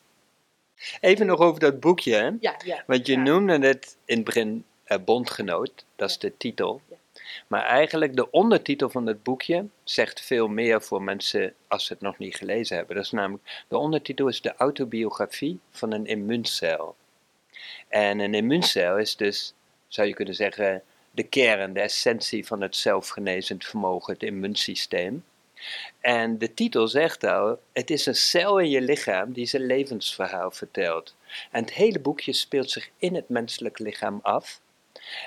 Even 1.01 1.27
nog 1.27 1.41
over 1.41 1.61
dat 1.61 1.81
boekje, 1.81 2.15
hè? 2.15 2.31
Ja, 2.41 2.61
ja. 2.65 2.85
Want 2.87 3.07
je 3.07 3.17
noemde 3.17 3.67
het 3.67 3.97
in 4.05 4.17
het 4.17 4.25
begin 4.25 4.65
uh, 4.87 4.99
Bondgenoot, 5.05 5.85
dat 5.97 6.11
is 6.11 6.19
de 6.19 6.37
titel. 6.37 6.81
Ja. 6.89 6.97
Maar 7.47 7.65
eigenlijk 7.65 8.17
de 8.17 8.31
ondertitel 8.31 8.91
van 8.91 9.07
het 9.07 9.23
boekje 9.23 9.67
zegt 9.85 10.21
veel 10.21 10.49
meer 10.49 10.83
voor 10.83 11.03
mensen 11.03 11.55
als 11.69 11.87
ze 11.87 11.93
het 11.93 12.03
nog 12.03 12.19
niet 12.19 12.37
gelezen 12.37 12.77
hebben. 12.77 12.97
Dat 12.97 13.05
is 13.05 13.11
namelijk, 13.11 13.65
de 13.69 13.77
ondertitel 13.77 14.29
is 14.29 14.41
de 14.41 14.55
autobiografie 14.57 15.61
van 15.71 15.93
een 15.93 16.07
immuuncel. 16.07 16.97
En 17.89 18.19
een 18.19 18.35
immuuncel 18.35 18.99
is 18.99 19.17
dus, 19.17 19.55
zou 19.89 20.09
je 20.09 20.15
kunnen 20.15 20.35
zeggen, 20.35 20.83
de 21.11 21.23
kern, 21.23 21.73
de 21.73 21.81
essentie 21.81 22.47
van 22.47 22.61
het 22.61 22.77
zelfgenezend 22.77 23.65
vermogen, 23.65 24.13
het 24.13 24.23
immuunsysteem. 24.23 25.25
En 26.01 26.39
de 26.39 26.55
titel 26.55 26.89
zegt 26.89 27.25
al, 27.25 27.59
het 27.73 27.91
is 27.91 28.07
een 28.07 28.15
cel 28.15 28.59
in 28.59 28.71
je 28.71 28.81
lichaam 28.81 29.33
die 29.33 29.47
zijn 29.47 29.67
levensverhaal 29.67 30.51
vertelt. 30.51 31.15
En 31.51 31.61
het 31.61 31.73
hele 31.73 32.01
boekje 32.01 32.33
speelt 32.33 32.71
zich 32.71 32.91
in 32.99 33.15
het 33.15 33.29
menselijk 33.29 33.79
lichaam 33.79 34.19
af. 34.23 34.61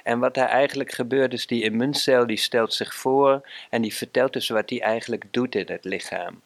En 0.03 0.19
wat 0.19 0.33
daar 0.33 0.49
eigenlijk 0.49 0.91
gebeurt 0.91 1.33
is, 1.33 1.47
die 1.47 1.63
immuuncel 1.63 2.27
die 2.27 2.37
stelt 2.37 2.73
zich 2.73 2.95
voor 2.95 3.49
en 3.69 3.81
die 3.81 3.95
vertelt 3.95 4.33
dus 4.33 4.49
wat 4.49 4.69
hij 4.69 4.81
eigenlijk 4.81 5.23
doet 5.31 5.55
in 5.55 5.67
het 5.67 5.85
lichaam. 5.85 6.41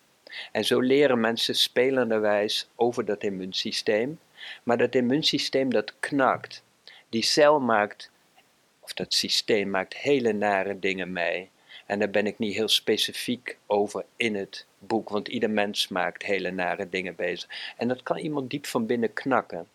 En 0.52 0.66
zo 0.66 0.80
leren 0.80 1.20
mensen 1.20 1.56
spelenderwijs 1.56 2.68
over 2.76 3.06
dat 3.06 3.24
immuunsysteem. 3.24 4.20
Maar 4.64 4.78
dat 4.78 4.96
immuunsysteem 4.96 5.72
dat 5.72 5.94
knakt. 6.00 6.64
Die 7.10 7.24
cel 7.24 7.60
maakt 7.60 8.12
of 8.80 8.94
dat 8.94 9.14
systeem 9.14 9.70
maakt 9.70 9.98
hele 9.98 10.34
nare 10.34 10.80
dingen 10.80 11.12
mee. 11.12 11.50
En 11.86 12.00
daar 12.00 12.10
ben 12.10 12.28
ik 12.28 12.40
niet 12.40 12.56
heel 12.56 12.68
specifiek 12.68 13.58
over 13.66 14.06
in 14.16 14.36
het 14.36 14.66
boek, 14.80 15.10
want 15.10 15.28
ieder 15.28 15.50
mens 15.50 15.88
maakt 15.88 16.24
hele 16.24 16.52
nare 16.52 16.90
dingen 16.90 17.16
bezig. 17.16 17.74
En 17.78 17.88
dat 17.88 18.04
kan 18.04 18.18
iemand 18.18 18.50
diep 18.50 18.66
van 18.66 18.86
binnen 18.86 19.14
knakken. 19.14 19.68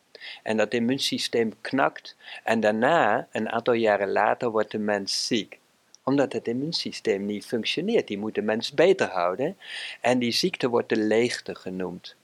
En 0.43 0.57
dat 0.57 0.75
immuunsysteem 0.75 1.53
knakt 1.61 2.17
en 2.45 2.61
daarna, 2.61 3.29
een 3.33 3.51
aantal 3.51 3.75
jaren 3.75 4.12
later, 4.12 4.51
wordt 4.51 4.71
de 4.71 4.79
mens 4.79 5.27
ziek 5.27 5.59
omdat 6.07 6.33
het 6.33 6.49
immuunsysteem 6.49 7.27
niet 7.27 7.47
functioneert. 7.47 8.07
Die 8.07 8.19
moet 8.19 8.35
de 8.35 8.43
mens 8.43 8.73
beter 8.73 9.09
houden. 9.09 9.57
En 10.01 10.19
die 10.19 10.33
ziekte 10.33 10.69
wordt 10.69 10.89
de 10.89 10.97
leegte 10.97 11.55
genoemd. 11.55 12.17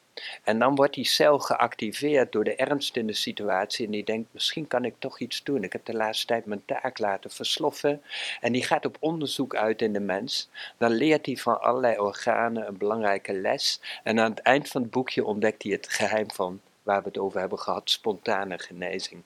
En 0.42 0.58
dan 0.58 0.74
wordt 0.74 0.94
die 0.94 1.04
cel 1.04 1.38
geactiveerd 1.38 2.32
door 2.32 2.44
de 2.44 2.54
ernst 2.54 2.96
in 2.96 3.06
de 3.06 3.12
situatie 3.12 3.86
en 3.86 3.92
die 3.92 4.04
denkt, 4.04 4.28
misschien 4.30 4.66
kan 4.66 4.84
ik 4.84 4.94
toch 4.98 5.20
iets 5.20 5.42
doen. 5.42 5.62
Ik 5.62 5.72
heb 5.72 5.84
de 5.84 5.94
laatste 5.94 6.26
tijd 6.26 6.46
mijn 6.46 6.64
taak 6.64 6.98
laten 6.98 7.30
versloffen. 7.30 8.02
En 8.40 8.52
die 8.52 8.64
gaat 8.64 8.86
op 8.86 8.96
onderzoek 9.00 9.54
uit 9.54 9.82
in 9.82 9.92
de 9.92 10.00
mens. 10.00 10.48
Dan 10.78 10.90
leert 10.90 11.26
hij 11.26 11.36
van 11.36 11.60
allerlei 11.60 11.98
organen 11.98 12.66
een 12.66 12.78
belangrijke 12.78 13.32
les. 13.32 13.80
En 14.02 14.20
aan 14.20 14.30
het 14.30 14.40
eind 14.40 14.68
van 14.68 14.82
het 14.82 14.90
boekje 14.90 15.24
ontdekt 15.24 15.62
hij 15.62 15.72
het 15.72 15.88
geheim 15.88 16.30
van 16.30 16.60
waar 16.82 17.02
we 17.02 17.08
het 17.08 17.18
over 17.18 17.40
hebben 17.40 17.58
gehad, 17.58 17.90
spontane 17.90 18.58
genezing. 18.58 19.22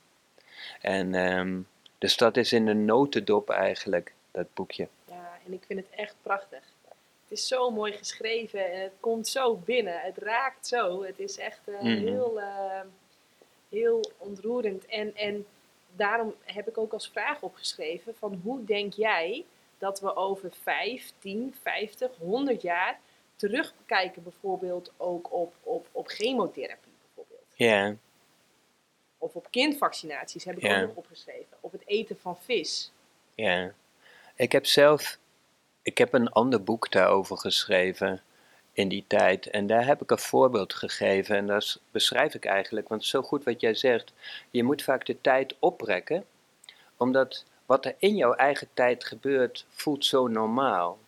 En 0.81 1.15
um, 1.15 1.69
dus 1.99 2.17
dat 2.17 2.37
is 2.37 2.53
in 2.53 2.67
een 2.67 2.85
notendop 2.85 3.51
eigenlijk, 3.51 4.15
dat 4.31 4.55
boekje. 4.55 4.89
Ja, 5.05 5.39
en 5.47 5.53
ik 5.53 5.63
vind 5.67 5.81
het 5.81 5.99
echt 5.99 6.15
prachtig. 6.23 6.75
Het 7.29 7.39
is 7.39 7.47
zo 7.47 7.71
mooi 7.71 7.93
geschreven 7.93 8.73
en 8.73 8.81
het 8.81 8.93
komt 9.01 9.29
zo 9.29 9.57
binnen. 9.57 10.01
Het 10.01 10.19
raakt 10.19 10.67
zo. 10.67 11.03
Het 11.03 11.19
is 11.19 11.39
echt 11.39 11.61
uh, 11.65 11.81
heel, 11.81 12.39
uh, 12.39 12.81
heel 13.69 14.11
ontroerend. 14.17 14.87
En, 14.87 15.17
en 15.17 15.47
daarom 15.97 16.35
heb 16.45 16.69
ik 16.69 16.79
ook 16.79 16.93
als 16.93 17.09
vraag 17.09 17.43
opgeschreven 17.43 18.15
van 18.19 18.41
hoe 18.43 18.65
denk 18.65 18.93
jij 18.93 19.45
dat 19.79 20.01
we 20.01 20.17
over 20.17 20.51
5, 20.63 21.13
10, 21.19 21.55
50, 21.63 22.11
100 22.19 22.63
jaar 22.63 22.99
terugkijken 23.37 24.23
bijvoorbeeld 24.23 24.93
ook 24.97 25.33
op, 25.33 25.55
op, 25.63 25.87
op 25.93 26.09
chemotherapie. 26.09 26.86
Ja. 27.57 27.97
Of 29.19 29.35
op 29.35 29.47
kindvaccinaties 29.51 30.45
heb 30.45 30.59
ik 30.59 30.65
ook 30.65 30.87
nog 30.87 30.95
opgeschreven. 30.95 31.57
Of 31.61 31.73
het 31.73 31.83
eten 31.87 32.19
van 32.21 32.39
vis. 32.39 32.93
Ja. 33.35 33.73
Ik 34.35 34.53
heb 34.53 34.67
zelf 34.67 35.19
ik 35.87 35.99
heb 35.99 36.13
een 36.13 36.29
ander 36.29 36.63
boek 36.63 36.91
daarover 36.91 37.39
geschreven 37.39 38.23
in 38.73 38.89
die 38.89 39.05
tijd. 39.07 39.47
En 39.51 39.67
daar 39.67 39.87
heb 39.87 40.03
ik 40.03 40.11
een 40.11 40.19
voorbeeld 40.19 40.75
gegeven. 40.75 41.37
En 41.37 41.47
dat 41.47 41.81
beschrijf 41.91 42.35
ik 42.35 42.45
eigenlijk. 42.45 42.89
Want 42.89 43.05
zo 43.05 43.23
goed 43.23 43.45
wat 43.45 43.61
jij 43.61 43.75
zegt. 43.75 44.13
Je 44.51 44.63
moet 44.63 44.83
vaak 44.83 45.07
de 45.07 45.21
tijd 45.21 45.55
oprekken. 45.59 46.25
Omdat 46.97 47.45
wat 47.67 47.85
er 47.85 47.95
in 47.99 48.17
jouw 48.17 48.33
eigen 48.33 48.69
tijd 48.75 49.05
gebeurt, 49.05 49.67
voelt 49.69 50.05
zo 50.05 50.27
normaal. 50.27 50.99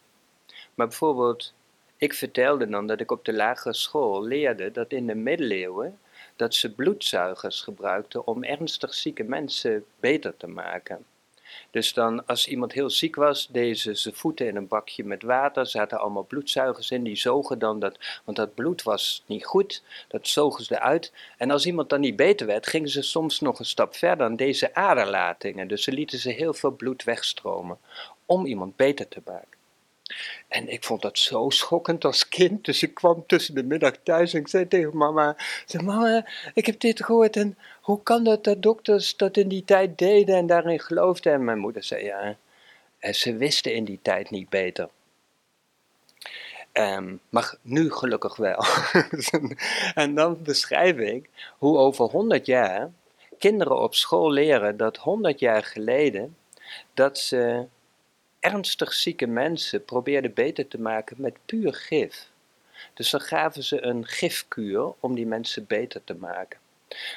Maar 0.74 0.86
bijvoorbeeld, 0.86 1.53
ik 1.96 2.14
vertelde 2.14 2.68
dan 2.68 2.86
dat 2.86 3.01
ik 3.01 3.11
op 3.11 3.24
de 3.24 3.32
lagere 3.32 3.74
school 3.74 4.22
leerde 4.22 4.70
dat 4.70 4.92
in 4.92 5.07
de 5.07 5.14
middeleeuwen 5.14 5.99
dat 6.36 6.54
ze 6.54 6.74
bloedzuigers 6.74 7.60
gebruikten 7.60 8.26
om 8.26 8.44
ernstig 8.44 8.94
zieke 8.94 9.24
mensen 9.24 9.84
beter 10.00 10.36
te 10.36 10.46
maken. 10.46 11.06
Dus 11.70 11.92
dan, 11.92 12.26
als 12.26 12.48
iemand 12.48 12.72
heel 12.72 12.90
ziek 12.90 13.16
was, 13.16 13.48
deden 13.50 13.96
ze 13.96 14.12
voeten 14.12 14.46
in 14.46 14.56
een 14.56 14.68
bakje 14.68 15.04
met 15.04 15.22
water, 15.22 15.66
zaten 15.66 15.98
allemaal 15.98 16.24
bloedzuigers 16.24 16.90
in, 16.90 17.02
die 17.02 17.16
zogen 17.16 17.58
dan 17.58 17.78
dat, 17.78 17.98
want 18.24 18.36
dat 18.36 18.54
bloed 18.54 18.82
was 18.82 19.22
niet 19.26 19.44
goed, 19.44 19.82
dat 20.08 20.28
zogen 20.28 20.64
ze 20.64 20.74
eruit. 20.74 21.12
En 21.36 21.50
als 21.50 21.66
iemand 21.66 21.88
dan 21.88 22.00
niet 22.00 22.16
beter 22.16 22.46
werd, 22.46 22.66
gingen 22.66 22.88
ze 22.88 23.02
soms 23.02 23.40
nog 23.40 23.58
een 23.58 23.64
stap 23.64 23.94
verder 23.94 24.26
aan 24.26 24.36
deze 24.36 24.74
aderlatingen. 24.74 25.68
Dus 25.68 25.82
ze 25.82 25.92
lieten 25.92 26.18
ze 26.18 26.30
heel 26.30 26.54
veel 26.54 26.70
bloed 26.70 27.04
wegstromen, 27.04 27.78
om 28.26 28.46
iemand 28.46 28.76
beter 28.76 29.08
te 29.08 29.20
maken. 29.24 29.57
En 30.48 30.68
ik 30.68 30.84
vond 30.84 31.02
dat 31.02 31.18
zo 31.18 31.50
schokkend 31.50 32.04
als 32.04 32.28
kind. 32.28 32.64
Dus 32.64 32.82
ik 32.82 32.94
kwam 32.94 33.24
tussen 33.26 33.54
de 33.54 33.62
middag 33.62 33.94
thuis 34.02 34.34
en 34.34 34.40
ik 34.40 34.48
zei 34.48 34.68
tegen 34.68 34.96
mama: 34.96 35.36
zei, 35.66 35.84
Mama, 35.84 36.26
ik 36.54 36.66
heb 36.66 36.80
dit 36.80 37.04
gehoord. 37.04 37.36
En 37.36 37.59
hoe 37.80 38.02
kan 38.02 38.24
dat 38.24 38.44
dat 38.44 38.62
dokters 38.62 39.16
dat 39.16 39.36
in 39.36 39.48
die 39.48 39.64
tijd 39.64 39.98
deden 39.98 40.36
en 40.36 40.46
daarin 40.46 40.80
geloofden? 40.80 41.32
En 41.32 41.44
mijn 41.44 41.59
moeder 41.59 41.82
zei: 41.82 42.04
Ja, 42.04 42.36
en 42.98 43.14
ze 43.14 43.36
wisten 43.36 43.74
in 43.74 43.84
die 43.84 43.98
tijd 44.02 44.30
niet 44.30 44.48
beter. 44.48 44.88
Um, 46.72 47.20
maar 47.28 47.54
nu 47.62 47.92
gelukkig 47.92 48.36
wel. 48.36 48.64
en 49.94 50.14
dan 50.14 50.42
beschrijf 50.42 50.96
ik 50.96 51.30
hoe 51.59 51.78
over 51.78 52.04
100 52.04 52.46
jaar 52.46 52.90
kinderen 53.38 53.80
op 53.80 53.94
school 53.94 54.30
leren 54.30 54.76
dat 54.76 54.96
100 54.96 55.40
jaar 55.40 55.64
geleden 55.64 56.36
dat 56.94 57.18
ze 57.18 57.66
ernstig 58.53 58.92
zieke 58.92 59.26
mensen 59.26 59.84
probeerden 59.84 60.34
beter 60.34 60.68
te 60.68 60.80
maken 60.80 61.16
met 61.18 61.36
puur 61.46 61.74
gif. 61.74 62.30
Dus 62.94 63.11
dan 63.11 63.20
gaven 63.20 63.62
ze 63.62 63.84
een 63.84 64.07
gifkuur 64.07 64.92
om 65.01 65.14
die 65.14 65.26
mensen 65.26 65.66
beter 65.66 66.05
te 66.05 66.14
maken. 66.14 66.59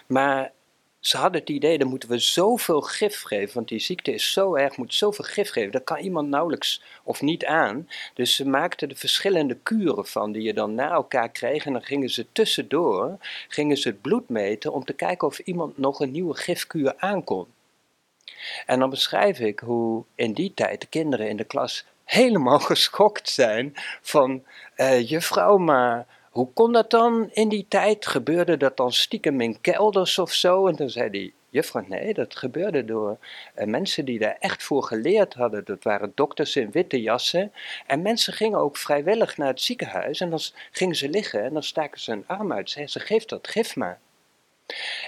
Maar 0.08 0.52
ze 1.00 1.18
hadden 1.18 1.40
het 1.40 1.50
idee, 1.50 1.78
dan 1.78 1.88
moeten 1.88 2.10
we 2.10 2.18
zoveel 2.18 2.82
gif 2.82 3.22
geven, 3.22 3.54
want 3.54 3.68
die 3.68 3.80
ziekte 3.80 4.14
is 4.14 4.32
zo 4.32 4.56
erg, 4.56 4.78
moet 4.78 4.94
zoveel 4.94 5.26
gif 5.26 5.50
geven. 5.50 5.72
Dat 5.72 5.84
kan 5.84 5.98
iemand 5.98 6.30
nauwelijks 6.30 6.82
of 7.04 7.22
niet 7.22 7.46
aan. 7.46 7.90
Dus 8.14 8.36
ze 8.36 8.48
maakten 8.48 8.90
er 8.90 8.96
verschillende 8.96 9.58
kuren 9.64 10.06
van, 10.06 10.32
die 10.32 10.42
je 10.42 10.54
dan 10.54 10.76
na 10.76 10.92
elkaar 10.92 11.30
kreeg. 11.30 11.66
En 11.66 11.74
dan 11.74 11.84
gingen 11.84 12.10
ze 12.10 12.26
tussendoor, 12.32 13.18
gingen 13.48 13.78
ze 13.78 13.88
het 13.88 14.02
bloed 14.02 14.30
meten 14.30 14.74
om 14.74 14.86
te 14.86 14.94
kijken 14.94 15.28
of 15.28 15.40
iemand 15.40 15.78
nog 15.78 16.00
een 16.00 16.12
nieuwe 16.12 16.36
gifkuur 16.36 16.94
aankon. 16.98 17.48
En 18.66 18.80
dan 18.80 18.89
beschrijf 18.89 19.39
ik 19.39 19.60
hoe 19.60 20.04
in 20.16 20.34
die 20.34 20.54
tijd 20.54 20.82
de 20.82 20.88
kinderen 20.88 21.30
in 21.30 21.38
de 21.38 21.44
klas 21.44 21.86
helemaal 22.04 22.60
geschokt 22.74 23.30
zijn 23.30 23.74
van, 24.02 24.44
uh, 24.78 25.10
juffrouw, 25.10 25.58
maar 25.58 26.06
hoe 26.32 26.48
kon 26.54 26.72
dat 26.72 26.89
dan 26.89 27.30
in 27.32 27.50
die 27.50 27.66
tijd? 27.70 28.08
Gebeurde 28.08 28.58
dat 28.58 28.78
dan 28.78 28.92
stiekem 28.92 29.42
in 29.42 29.62
kelders 29.62 30.20
of 30.20 30.32
zo? 30.32 30.68
En 30.68 30.76
dan 30.76 30.89
zei 30.89 31.10
die 31.10 31.34
juffrouw, 31.50 31.86
nee, 31.88 32.14
dat 32.14 32.36
gebeurde 32.36 32.86
door 32.86 33.18
uh, 33.56 33.66
mensen 33.66 34.06
die 34.06 34.20
daar 34.20 34.38
echt 34.39 34.64
voor 34.64 34.84
geleerd 34.84 35.34
hadden. 35.34 35.66
Dat 35.66 35.84
waren 35.84 36.12
dokters 36.16 36.56
in 36.56 36.72
witte 36.72 37.02
jassen. 37.02 37.54
En 37.88 38.02
mensen 38.02 38.34
gingen 38.34 38.60
ook 38.60 38.78
vrijwillig 38.78 39.38
naar 39.38 39.48
het 39.48 39.62
ziekenhuis 39.62 40.20
en 40.20 40.30
dan 40.30 40.39
gingen 40.72 40.96
ze 40.96 41.10
liggen 41.10 41.44
en 41.44 41.54
dan 41.54 41.64
staken 41.64 42.00
ze 42.00 42.12
een 42.12 42.28
arm 42.28 42.54
uit. 42.54 42.70
Zeiden 42.70 42.94
ze, 42.94 43.00
geef 43.00 43.26
dat 43.26 43.48
gif 43.48 43.76
maar. 43.76 44.00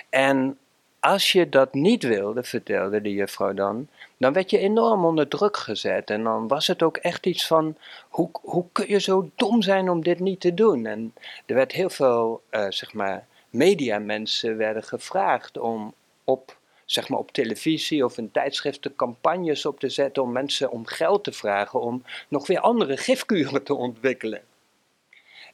En 0.10 0.58
als 1.04 1.32
je 1.32 1.50
dat 1.50 1.74
niet 1.74 2.04
wilde, 2.04 2.44
vertelde 2.44 3.02
de 3.02 3.14
juffrouw 3.14 3.54
dan, 3.54 3.88
dan 4.18 4.34
werd 4.34 4.50
je 4.50 4.58
enorm 4.58 5.06
onder 5.06 5.28
druk 5.28 5.58
gezet. 5.58 6.10
En 6.10 6.24
dan 6.24 6.48
was 6.48 6.68
het 6.68 6.84
ook 6.84 6.98
echt 6.98 7.26
iets 7.26 7.48
van, 7.48 7.78
hoe, 8.10 8.30
hoe 8.42 8.66
kun 8.72 8.88
je 8.88 9.00
zo 9.00 9.30
dom 9.36 9.62
zijn 9.62 9.90
om 9.90 10.04
dit 10.04 10.20
niet 10.20 10.40
te 10.40 10.54
doen? 10.54 10.86
En 10.86 11.14
er 11.46 11.56
werd 11.56 11.72
heel 11.72 11.90
veel, 11.90 12.42
uh, 12.52 12.66
zeg 12.70 12.94
maar, 12.94 13.26
mediamensen 13.50 14.58
werden 14.58 14.84
gevraagd 14.84 15.58
om 15.58 15.94
op, 16.24 16.58
zeg 16.86 17.10
maar, 17.10 17.20
op 17.20 17.32
televisie 17.32 18.06
of 18.06 18.18
in 18.18 18.32
tijdschriften 18.32 18.96
campagnes 18.96 19.66
op 19.66 19.80
te 19.80 19.90
zetten 19.90 20.24
om 20.24 20.32
mensen 20.32 20.72
om 20.72 20.86
geld 20.86 21.24
te 21.24 21.32
vragen 21.32 21.82
om 21.82 22.04
nog 22.28 22.48
weer 22.48 22.60
andere 22.60 22.98
gifkuren 22.98 23.64
te 23.64 23.76
ontwikkelen. 23.76 24.42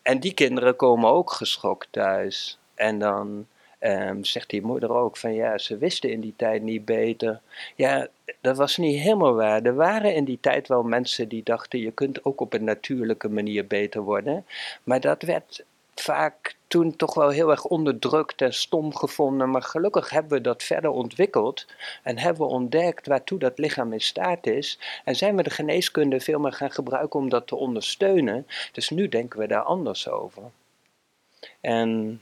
En 0.01 0.19
die 0.19 0.33
kinderen 0.33 0.75
komen 0.75 1.09
ook 1.09 1.31
geschokt 1.31 1.87
thuis. 1.91 2.59
En 2.75 2.99
dan 2.99 3.47
Um, 3.79 4.23
zegt 4.23 4.49
die 4.49 4.61
moeder 4.61 4.91
ook 4.91 5.17
van 5.17 5.33
ja, 5.33 5.57
ze 5.57 5.77
wisten 5.77 6.11
in 6.11 6.19
die 6.19 6.33
tijd 6.35 6.61
niet 6.61 6.85
beter. 6.85 7.41
Ja, 7.75 8.07
dat 8.41 8.57
was 8.57 8.77
niet 8.77 8.99
helemaal 8.99 9.33
waar. 9.33 9.61
Er 9.61 9.75
waren 9.75 10.15
in 10.15 10.25
die 10.25 10.37
tijd 10.41 10.67
wel 10.67 10.83
mensen 10.83 11.27
die 11.27 11.43
dachten 11.43 11.79
je 11.79 11.91
kunt 11.91 12.25
ook 12.25 12.41
op 12.41 12.53
een 12.53 12.63
natuurlijke 12.63 13.29
manier 13.29 13.67
beter 13.67 14.01
worden. 14.01 14.45
Maar 14.83 14.99
dat 14.99 15.21
werd 15.21 15.63
vaak 15.95 16.55
toen 16.67 16.95
toch 16.95 17.13
wel 17.13 17.29
heel 17.29 17.49
erg 17.49 17.65
onderdrukt 17.65 18.41
en 18.41 18.53
stom 18.53 18.95
gevonden. 18.95 19.49
Maar 19.49 19.61
gelukkig 19.61 20.09
hebben 20.09 20.31
we 20.31 20.41
dat 20.41 20.63
verder 20.63 20.89
ontwikkeld 20.89 21.65
en 22.03 22.17
hebben 22.17 22.41
we 22.47 22.53
ontdekt 22.53 23.07
waartoe 23.07 23.39
dat 23.39 23.57
lichaam 23.57 23.93
in 23.93 24.01
staat 24.01 24.47
is. 24.47 24.79
En 25.05 25.15
zijn 25.15 25.35
we 25.35 25.43
de 25.43 25.49
geneeskunde 25.49 26.19
veel 26.19 26.39
meer 26.39 26.53
gaan 26.53 26.71
gebruiken 26.71 27.19
om 27.19 27.29
dat 27.29 27.47
te 27.47 27.55
ondersteunen. 27.55 28.47
Dus 28.71 28.89
nu 28.89 29.09
denken 29.09 29.39
we 29.39 29.47
daar 29.47 29.63
anders 29.63 30.09
over. 30.09 30.43
En 31.61 32.21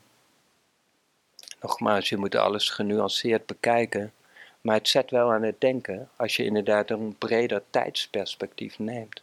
nogmaals, 1.62 2.10
je 2.10 2.18
moet 2.18 2.36
alles 2.36 2.70
genuanceerd 2.70 3.46
bekijken. 3.46 4.14
Maar 4.62 4.76
het 4.76 4.88
zet 4.88 5.12
wel 5.12 5.32
aan 5.32 5.44
het 5.44 5.62
denken 5.62 6.10
als 6.16 6.36
je 6.36 6.44
inderdaad 6.44 6.90
een 6.90 7.16
breder 7.18 7.64
tijdsperspectief 7.70 8.80
neemt. 8.80 9.22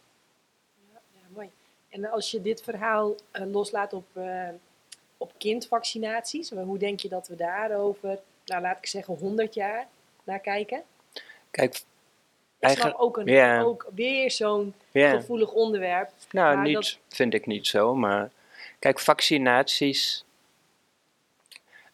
Ja, 0.91 0.99
ja 1.13 1.19
mooi. 1.33 1.49
En 1.89 2.11
als 2.11 2.31
je 2.31 2.41
dit 2.41 2.61
verhaal 2.61 3.15
uh, 3.33 3.45
loslaat 3.51 3.93
op, 3.93 4.05
uh, 4.13 4.47
op 5.17 5.31
kindvaccinaties, 5.37 6.49
hoe 6.49 6.77
denk 6.77 6.99
je 6.99 7.09
dat 7.09 7.27
we 7.27 7.35
daarover, 7.35 8.19
nou 8.45 8.61
laat 8.61 8.77
ik 8.77 8.85
zeggen, 8.85 9.15
100 9.15 9.53
jaar 9.53 9.87
naar 10.23 10.39
kijken? 10.39 10.83
Kijk, 11.51 11.83
eigenlijk 12.59 13.01
ook, 13.01 13.17
een, 13.17 13.25
ja. 13.25 13.61
ook 13.61 13.87
weer 13.95 14.31
zo'n 14.31 14.73
ja. 14.91 15.09
gevoelig 15.09 15.51
onderwerp. 15.51 16.11
Nou, 16.31 16.61
niet, 16.61 16.73
dat... 16.73 16.97
vind 17.07 17.33
ik 17.33 17.45
niet 17.45 17.67
zo, 17.67 17.95
maar 17.95 18.31
kijk, 18.79 18.99
vaccinaties 18.99 20.24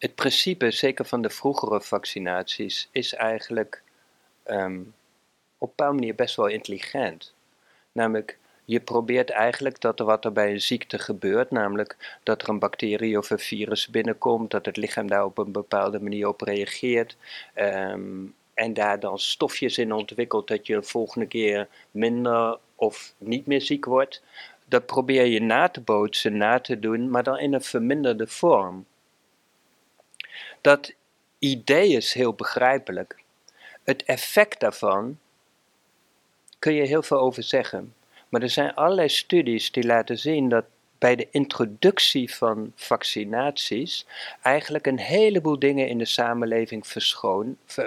het 0.02 0.16
principe, 0.16 0.72
zeker 0.72 1.06
van 1.06 1.22
de 1.22 1.30
vroegere 1.30 1.82
vaccinaties, 1.82 2.90
is 2.92 3.14
eigenlijk 3.14 3.82
um, 4.46 4.94
op 5.58 5.70
een 5.70 5.76
bepaalde 5.76 5.94
manier 5.94 6.16
best 6.16 6.36
wel 6.36 6.48
intelligent. 6.48 7.34
Namelijk, 7.92 8.38
je 8.66 8.80
probeert 8.80 9.30
eigenlijk 9.30 9.82
dat 9.82 10.00
er 10.00 10.06
wat 10.06 10.26
er 10.26 10.32
bij 10.32 10.52
een 10.52 10.62
ziekte 10.62 11.00
gebeurt, 11.00 11.52
namelijk 11.52 12.20
dat 12.24 12.42
er 12.42 12.50
een 12.50 12.60
bacterie 12.60 13.18
of 13.18 13.30
een 13.30 13.40
virus 13.40 13.88
binnenkomt, 13.88 14.52
dat 14.52 14.66
het 14.66 14.78
lichaam 14.78 15.08
daar 15.08 15.26
op 15.26 15.38
een 15.38 15.52
bepaalde 15.52 16.00
manier 16.00 16.28
op 16.28 16.42
reageert. 16.42 17.18
Um, 17.56 18.36
en 18.54 18.74
daar 18.74 19.00
dan 19.00 19.20
stofjes 19.20 19.78
in 19.78 19.94
ontwikkelt 19.94 20.48
dat 20.48 20.68
je 20.68 20.76
de 20.76 20.84
volgende 20.84 21.26
keer 21.28 21.68
minder 21.92 22.58
of 22.76 23.14
niet 23.18 23.46
meer 23.46 23.62
ziek 23.62 23.86
wordt. 23.86 24.22
Dat 24.66 24.86
probeer 24.86 25.26
je 25.26 25.42
na 25.42 25.70
te 25.70 25.82
bootsen, 25.82 26.38
na 26.38 26.60
te 26.60 26.80
doen, 26.80 27.10
maar 27.10 27.24
dan 27.24 27.40
in 27.40 27.54
een 27.54 27.62
verminderde 27.62 28.28
vorm. 28.28 28.86
Dat 30.62 30.94
idee 31.40 31.90
is 31.90 32.14
heel 32.14 32.34
begrijpelijk. 32.34 33.20
Het 33.84 34.04
effect 34.04 34.60
daarvan 34.60 35.20
kun 36.60 36.74
je 36.74 36.86
heel 36.86 37.04
veel 37.04 37.20
over 37.20 37.44
zeggen. 37.44 37.94
Maar 38.30 38.42
er 38.42 38.50
zijn 38.50 38.76
allerlei 38.76 39.10
studies 39.10 39.72
die 39.72 39.86
laten 39.86 40.18
zien 40.18 40.50
dat 40.50 40.66
bij 40.98 41.16
de 41.16 41.28
introductie 41.32 42.36
van 42.36 42.72
vaccinaties 42.76 44.06
eigenlijk 44.42 44.88
een 44.88 45.00
heleboel 45.00 45.60
dingen 45.60 45.88
in 45.88 45.98
de 45.98 46.06
samenleving 46.06 46.88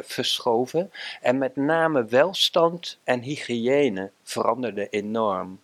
verschoven. 0.02 0.92
En 1.20 1.38
met 1.38 1.56
name 1.56 2.04
welstand 2.04 2.98
en 3.04 3.20
hygiëne 3.20 4.10
veranderden 4.22 4.88
enorm. 4.90 5.60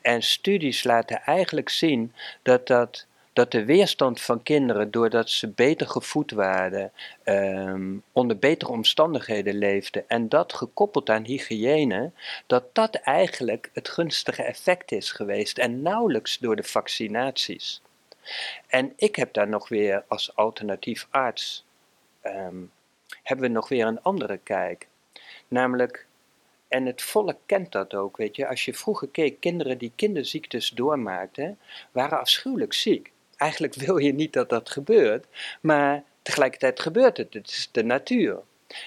En 0.00 0.22
studies 0.22 0.84
laten 0.84 1.22
eigenlijk 1.22 1.68
zien 1.68 2.12
dat 2.42 2.66
dat 2.66 3.06
dat 3.34 3.50
de 3.50 3.64
weerstand 3.64 4.20
van 4.20 4.42
kinderen, 4.42 4.90
doordat 4.90 5.30
ze 5.30 5.48
beter 5.48 5.86
gevoed 5.86 6.30
waren, 6.30 6.92
um, 7.24 8.02
onder 8.12 8.38
betere 8.38 8.70
omstandigheden 8.70 9.54
leefden, 9.54 10.08
en 10.08 10.28
dat 10.28 10.52
gekoppeld 10.52 11.10
aan 11.10 11.24
hygiëne, 11.24 12.10
dat 12.46 12.64
dat 12.72 12.94
eigenlijk 12.94 13.70
het 13.72 13.88
gunstige 13.88 14.42
effect 14.42 14.92
is 14.92 15.12
geweest 15.12 15.58
en 15.58 15.82
nauwelijks 15.82 16.38
door 16.38 16.56
de 16.56 16.62
vaccinaties. 16.62 17.82
En 18.66 18.92
ik 18.96 19.16
heb 19.16 19.32
daar 19.32 19.48
nog 19.48 19.68
weer 19.68 20.04
als 20.08 20.36
alternatief 20.36 21.06
arts, 21.10 21.64
um, 22.22 22.70
hebben 23.22 23.46
we 23.46 23.52
nog 23.52 23.68
weer 23.68 23.86
een 23.86 24.02
andere 24.02 24.36
kijk. 24.42 24.86
Namelijk, 25.48 26.06
en 26.68 26.86
het 26.86 27.02
volk 27.02 27.38
kent 27.46 27.72
dat 27.72 27.94
ook, 27.94 28.16
weet 28.16 28.36
je. 28.36 28.48
Als 28.48 28.64
je 28.64 28.74
vroeger 28.74 29.08
keek, 29.08 29.40
kinderen 29.40 29.78
die 29.78 29.92
kinderziektes 29.96 30.70
doormaakten, 30.70 31.58
waren 31.92 32.20
afschuwelijk 32.20 32.72
ziek 32.72 33.12
eigenlijk 33.36 33.74
wil 33.74 33.96
je 33.96 34.14
niet 34.14 34.32
dat 34.32 34.48
dat 34.48 34.70
gebeurt, 34.70 35.26
maar 35.60 36.02
tegelijkertijd 36.22 36.80
gebeurt 36.80 37.16
het. 37.16 37.34
Het 37.34 37.48
is 37.48 37.68
de 37.72 37.84
natuur. 37.84 38.42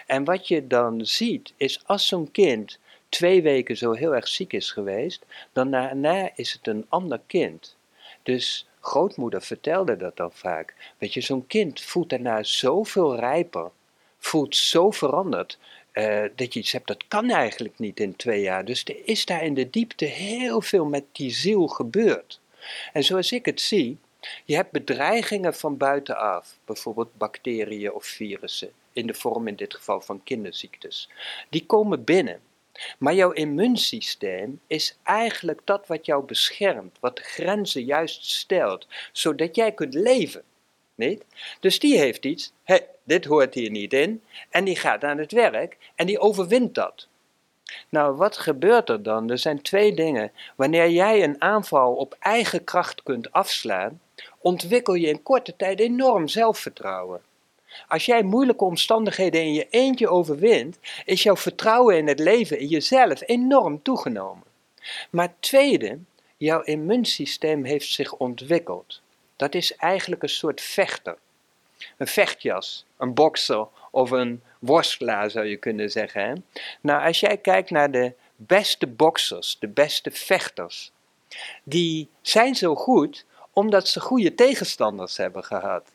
En 0.06 0.24
wat 0.24 0.48
je 0.48 0.68
dan 0.68 1.06
ziet, 1.06 1.54
is 1.58 1.82
als 1.86 2.08
zo'n 2.08 2.32
kind 2.32 2.80
twee 3.10 3.42
weken 3.42 3.78
zo 3.78 3.92
heel 3.92 4.16
erg 4.16 4.28
ziek 4.28 4.54
is 4.54 4.72
geweest, 4.72 5.26
dan 5.54 5.72
daarna 5.72 6.30
is 6.36 6.54
het 6.54 6.68
een 6.68 6.86
ander 6.90 7.20
kind. 7.28 7.76
Dus 8.24 8.68
grootmoeder 8.80 9.42
vertelde 9.42 9.98
dat 9.98 10.18
dan 10.18 10.32
vaak. 10.32 10.74
Weet 10.98 11.14
je, 11.14 11.22
zo'n 11.22 11.48
kind 11.48 11.82
voelt 11.82 12.10
daarna 12.10 12.44
zoveel 12.44 13.16
rijper, 13.20 13.72
voelt 14.20 14.56
zo 14.56 14.92
veranderd. 14.92 15.58
eh, 15.92 16.24
dat 16.36 16.54
je 16.54 16.60
iets 16.60 16.72
hebt, 16.72 16.88
dat 16.88 17.08
kan 17.08 17.30
eigenlijk 17.30 17.80
niet 17.80 18.00
in 18.00 18.16
twee 18.16 18.42
jaar. 18.42 18.66
Dus 18.66 18.84
er 18.84 18.98
is 19.06 19.26
daar 19.26 19.44
in 19.44 19.54
de 19.54 19.70
diepte 19.70 20.06
heel 20.06 20.62
veel 20.62 20.86
met 20.86 21.04
die 21.12 21.32
ziel 21.32 21.68
gebeurd. 21.68 22.40
En 22.94 23.04
zoals 23.04 23.32
ik 23.32 23.46
het 23.46 23.62
zie, 23.62 23.98
je 24.46 24.56
hebt 24.56 24.72
bedreigingen 24.72 25.54
van 25.54 25.78
buitenaf, 25.78 26.58
bijvoorbeeld 26.66 27.18
bacteriën 27.18 27.94
of 27.94 28.06
virussen, 28.06 28.72
in 28.94 29.08
de 29.08 29.14
vorm 29.14 29.48
in 29.48 29.56
dit 29.56 29.76
geval 29.76 30.02
van 30.02 30.24
kinderziektes. 30.24 31.10
Die 31.50 31.66
komen 31.66 32.04
binnen. 32.04 32.40
Maar 32.98 33.14
jouw 33.14 33.32
immuunsysteem 33.32 34.62
is 34.68 34.98
eigenlijk 35.04 35.62
dat 35.64 35.88
wat 35.88 36.06
jou 36.06 36.26
beschermt, 36.26 36.98
wat 37.00 37.16
de 37.18 37.24
grenzen 37.24 37.84
juist 37.84 38.26
stelt, 38.26 38.88
zodat 39.12 39.56
jij 39.56 39.72
kunt 39.72 39.94
leven. 39.94 40.44
Niet? 40.96 41.26
Dus 41.60 41.80
die 41.80 41.98
heeft 41.98 42.26
iets, 42.26 42.54
hé, 42.64 42.78
dit 43.04 43.26
hoort 43.26 43.54
hier 43.54 43.70
niet 43.70 43.94
in, 43.94 44.24
en 44.50 44.64
die 44.64 44.76
gaat 44.76 45.04
aan 45.04 45.18
het 45.18 45.32
werk 45.32 45.78
en 45.96 46.06
die 46.06 46.20
overwint 46.20 46.76
dat. 46.76 47.08
Nou, 47.90 48.16
wat 48.16 48.38
gebeurt 48.38 48.90
er 48.90 49.04
dan? 49.04 49.30
Er 49.30 49.38
zijn 49.38 49.62
twee 49.62 49.94
dingen. 49.94 50.32
Wanneer 50.56 50.90
jij 50.90 51.24
een 51.24 51.42
aanval 51.42 51.96
op 51.96 52.16
eigen 52.20 52.64
kracht 52.64 53.04
kunt 53.04 53.32
afslaan, 53.32 54.02
ontwikkel 54.40 54.94
je 54.94 55.08
in 55.08 55.24
korte 55.24 55.56
tijd 55.56 55.80
enorm 55.80 56.28
zelfvertrouwen. 56.28 57.22
Als 57.88 58.06
jij 58.06 58.24
moeilijke 58.24 58.64
omstandigheden 58.64 59.42
in 59.42 59.54
je 59.54 59.68
eentje 59.70 60.10
overwint, 60.10 60.78
is 61.06 61.24
jouw 61.24 61.36
vertrouwen 61.36 61.98
in 61.98 62.08
het 62.08 62.20
leven, 62.20 62.60
in 62.60 62.68
jezelf, 62.68 63.22
enorm 63.26 63.82
toegenomen. 63.82 64.44
Maar 65.10 65.34
tweede, 65.40 66.00
jouw 66.38 66.62
immuunsysteem 66.62 67.64
heeft 67.64 67.92
zich 67.92 68.14
ontwikkeld. 68.14 69.02
Dat 69.36 69.56
is 69.56 69.76
eigenlijk 69.76 70.24
een 70.24 70.30
soort 70.30 70.62
vechter. 70.62 71.18
Een 71.98 72.08
vechtjas, 72.08 72.86
een 72.98 73.14
bokser 73.14 73.68
of 73.92 74.12
een 74.12 74.42
worstelaar 74.60 75.32
zou 75.32 75.46
je 75.46 75.58
kunnen 75.58 75.92
zeggen. 75.92 76.22
Hè? 76.22 76.34
Nou, 76.82 77.06
als 77.08 77.20
jij 77.20 77.38
kijkt 77.38 77.70
naar 77.70 77.92
de 77.92 78.14
beste 78.36 78.88
boksers, 78.88 79.58
de 79.60 79.68
beste 79.68 80.12
vechters, 80.12 80.92
die 81.64 82.10
zijn 82.22 82.56
zo 82.56 82.76
goed 82.76 83.26
omdat 83.58 83.88
ze 83.88 84.00
goede 84.00 84.36
tegenstanders 84.36 85.18
hebben 85.18 85.44
gehad. 85.44 85.92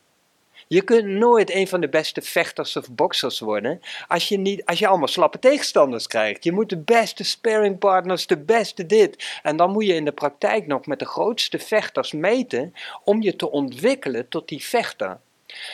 Je 0.68 0.82
kunt 0.82 1.06
nooit 1.06 1.54
een 1.54 1.68
van 1.68 1.80
de 1.80 1.88
beste 1.88 2.22
vechters 2.22 2.76
of 2.76 2.90
boxers 2.90 3.40
worden 3.40 3.80
als 4.08 4.28
je, 4.28 4.38
niet, 4.38 4.64
als 4.64 4.78
je 4.78 4.86
allemaal 4.86 5.08
slappe 5.08 5.38
tegenstanders 5.38 6.06
krijgt. 6.06 6.44
Je 6.44 6.52
moet 6.52 6.68
de 6.68 6.78
beste 6.78 7.24
sparringpartners, 7.24 8.26
de 8.26 8.38
beste 8.38 8.86
dit. 8.86 9.40
En 9.42 9.56
dan 9.56 9.70
moet 9.70 9.86
je 9.86 9.94
in 9.94 10.04
de 10.04 10.12
praktijk 10.12 10.66
nog 10.66 10.86
met 10.86 10.98
de 10.98 11.06
grootste 11.06 11.58
vechters 11.58 12.12
meten 12.12 12.74
om 13.04 13.22
je 13.22 13.36
te 13.36 13.50
ontwikkelen 13.50 14.28
tot 14.28 14.48
die 14.48 14.64
vechter. 14.64 15.18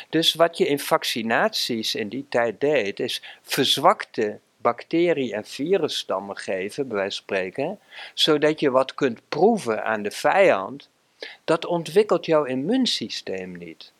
Dus 0.08 0.34
wat 0.34 0.58
je 0.58 0.66
in 0.66 0.78
vaccinaties 0.78 1.94
in 1.94 2.08
die 2.08 2.26
tijd 2.28 2.60
deed, 2.60 3.00
is 3.00 3.22
verzwakte 3.42 4.38
bacterie- 4.56 5.34
en 5.34 5.44
virusstammen 5.44 6.36
geven, 6.36 6.88
bij 6.88 6.96
wijze 6.96 7.16
van 7.16 7.24
spreken, 7.24 7.78
zodat 8.14 8.60
je 8.60 8.70
wat 8.70 8.94
kunt 8.94 9.20
proeven 9.28 9.84
aan 9.84 10.02
de 10.02 10.10
vijand. 10.10 10.88
Dat 11.44 11.66
ontwikkelt 11.66 12.26
jouw 12.26 12.44
immuunsysteem 12.44 13.56
niet. 13.56 13.92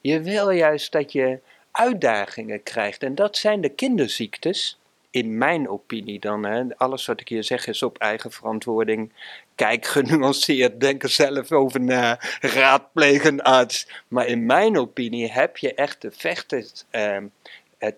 Je 0.00 0.20
wil 0.20 0.50
juist 0.50 0.92
dat 0.92 1.12
je 1.12 1.38
uitdagingen 1.70 2.62
krijgt. 2.62 3.02
En 3.02 3.14
dat 3.14 3.36
zijn 3.36 3.60
de 3.60 3.68
kinderziektes, 3.68 4.78
in 5.16 5.38
mijn 5.38 5.68
opinie 5.68 6.20
dan. 6.20 6.44
Hè. 6.44 6.76
Alles 6.76 7.06
wat 7.06 7.20
ik 7.20 7.28
hier 7.28 7.44
zeg 7.44 7.66
is 7.66 7.82
op 7.82 7.98
eigen 7.98 8.32
verantwoording. 8.32 9.12
Kijk 9.54 9.86
genuanceerd, 9.86 10.80
denk 10.80 11.02
er 11.02 11.08
zelf 11.08 11.52
over 11.52 11.80
na, 11.80 12.18
raadpleeg 12.40 13.24
een 13.24 13.42
arts. 13.42 13.88
Maar 14.08 14.26
in 14.26 14.46
mijn 14.46 14.78
opinie 14.78 15.32
heb 15.32 15.56
je 15.56 15.74
echt 15.74 16.02
de 16.02 16.10
vechters, 16.10 16.84
eh, 16.90 17.18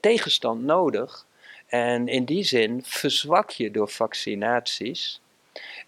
tegenstand 0.00 0.62
nodig. 0.62 1.26
En 1.66 2.08
in 2.08 2.24
die 2.24 2.44
zin 2.44 2.82
verzwak 2.84 3.50
je 3.50 3.70
door 3.70 3.88
vaccinaties 3.88 5.20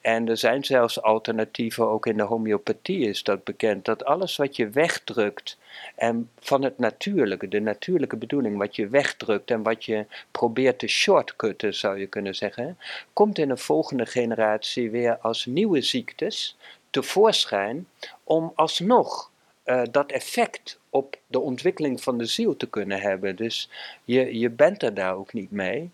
en 0.00 0.28
er 0.28 0.36
zijn 0.36 0.64
zelfs 0.64 1.02
alternatieven, 1.02 1.88
ook 1.88 2.06
in 2.06 2.16
de 2.16 2.22
homeopathie 2.22 3.08
is 3.08 3.22
dat 3.22 3.44
bekend, 3.44 3.84
dat 3.84 4.04
alles 4.04 4.36
wat 4.36 4.56
je 4.56 4.68
wegdrukt 4.68 5.58
en 5.94 6.30
van 6.38 6.62
het 6.62 6.78
natuurlijke, 6.78 7.48
de 7.48 7.60
natuurlijke 7.60 8.16
bedoeling, 8.16 8.58
wat 8.58 8.76
je 8.76 8.88
wegdrukt 8.88 9.50
en 9.50 9.62
wat 9.62 9.84
je 9.84 10.06
probeert 10.30 10.78
te 10.78 10.86
shortcutten, 10.86 11.74
zou 11.74 11.98
je 11.98 12.06
kunnen 12.06 12.34
zeggen, 12.34 12.78
komt 13.12 13.38
in 13.38 13.50
een 13.50 13.58
volgende 13.58 14.06
generatie 14.06 14.90
weer 14.90 15.18
als 15.18 15.46
nieuwe 15.46 15.80
ziektes 15.80 16.56
tevoorschijn 16.90 17.86
om 18.24 18.52
alsnog 18.54 19.30
uh, 19.64 19.82
dat 19.90 20.10
effect 20.10 20.78
op 20.90 21.16
de 21.26 21.40
ontwikkeling 21.40 22.02
van 22.02 22.18
de 22.18 22.24
ziel 22.24 22.56
te 22.56 22.68
kunnen 22.68 23.00
hebben. 23.00 23.36
Dus 23.36 23.68
je, 24.04 24.38
je 24.38 24.50
bent 24.50 24.82
er 24.82 24.94
daar 24.94 25.14
ook 25.14 25.32
niet 25.32 25.50
mee. 25.50 25.90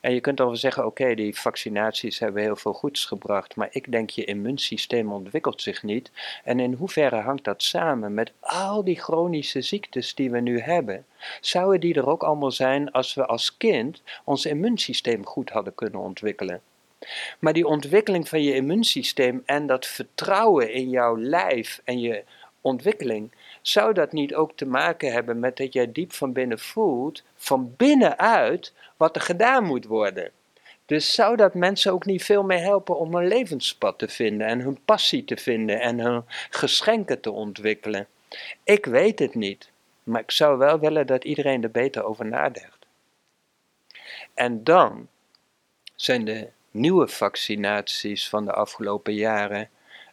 En 0.00 0.14
je 0.14 0.20
kunt 0.20 0.36
dan 0.36 0.46
wel 0.46 0.56
zeggen, 0.56 0.86
oké, 0.86 1.14
die 1.14 1.38
vaccinaties 1.38 2.18
hebben 2.18 2.42
heel 2.42 2.56
veel 2.56 2.72
goeds 2.72 3.04
gebracht, 3.04 3.56
maar 3.56 3.68
ik 3.70 3.92
denk 3.92 4.10
je 4.10 4.24
immuunsysteem 4.24 5.12
ontwikkelt 5.12 5.62
zich 5.62 5.82
niet. 5.82 6.10
En 6.44 6.60
in 6.60 6.72
hoeverre 6.72 7.20
hangt 7.20 7.44
dat 7.44 7.62
samen 7.62 8.14
met 8.14 8.32
al 8.40 8.84
die 8.84 9.00
chronische 9.00 9.62
ziektes 9.62 10.14
die 10.14 10.30
we 10.30 10.40
nu 10.40 10.60
hebben? 10.60 11.06
Zouden 11.40 11.80
die 11.80 11.94
er 11.94 12.08
ook 12.08 12.22
allemaal 12.22 12.50
zijn 12.50 12.90
als 12.92 13.14
we 13.14 13.26
als 13.26 13.56
kind 13.56 14.02
ons 14.24 14.46
immuunsysteem 14.46 15.26
goed 15.26 15.50
hadden 15.50 15.74
kunnen 15.74 16.00
ontwikkelen? 16.00 16.60
Maar 17.38 17.52
die 17.52 17.66
ontwikkeling 17.66 18.28
van 18.28 18.42
je 18.42 18.54
immuunsysteem 18.54 19.42
en 19.46 19.66
dat 19.66 19.86
vertrouwen 19.86 20.72
in 20.72 20.90
jouw 20.90 21.16
lijf 21.16 21.80
en 21.84 22.00
je 22.00 22.24
ontwikkeling, 22.60 23.32
zou 23.68 23.92
dat 23.92 24.12
niet 24.12 24.34
ook 24.34 24.52
te 24.56 24.66
maken 24.66 25.12
hebben 25.12 25.38
met 25.38 25.56
dat 25.56 25.72
jij 25.72 25.92
diep 25.92 26.12
van 26.12 26.32
binnen 26.32 26.58
voelt, 26.58 27.22
van 27.36 27.74
binnenuit, 27.76 28.72
wat 28.96 29.16
er 29.16 29.22
gedaan 29.22 29.64
moet 29.64 29.84
worden? 29.84 30.30
Dus 30.86 31.14
zou 31.14 31.36
dat 31.36 31.54
mensen 31.54 31.92
ook 31.92 32.04
niet 32.04 32.24
veel 32.24 32.42
meer 32.42 32.60
helpen 32.60 32.98
om 32.98 33.14
een 33.14 33.26
levenspad 33.26 33.98
te 33.98 34.08
vinden 34.08 34.46
en 34.46 34.60
hun 34.60 34.78
passie 34.84 35.24
te 35.24 35.36
vinden 35.36 35.80
en 35.80 35.98
hun 35.98 36.24
geschenken 36.50 37.20
te 37.20 37.30
ontwikkelen? 37.30 38.06
Ik 38.64 38.86
weet 38.86 39.18
het 39.18 39.34
niet, 39.34 39.70
maar 40.02 40.20
ik 40.20 40.30
zou 40.30 40.58
wel 40.58 40.78
willen 40.78 41.06
dat 41.06 41.24
iedereen 41.24 41.62
er 41.62 41.70
beter 41.70 42.04
over 42.04 42.26
nadenkt. 42.26 42.86
En 44.34 44.64
dan 44.64 45.08
zijn 45.94 46.24
de 46.24 46.48
nieuwe 46.70 47.08
vaccinaties 47.08 48.28
van 48.28 48.44
de 48.44 48.52
afgelopen 48.52 49.14
jaren, 49.14 49.70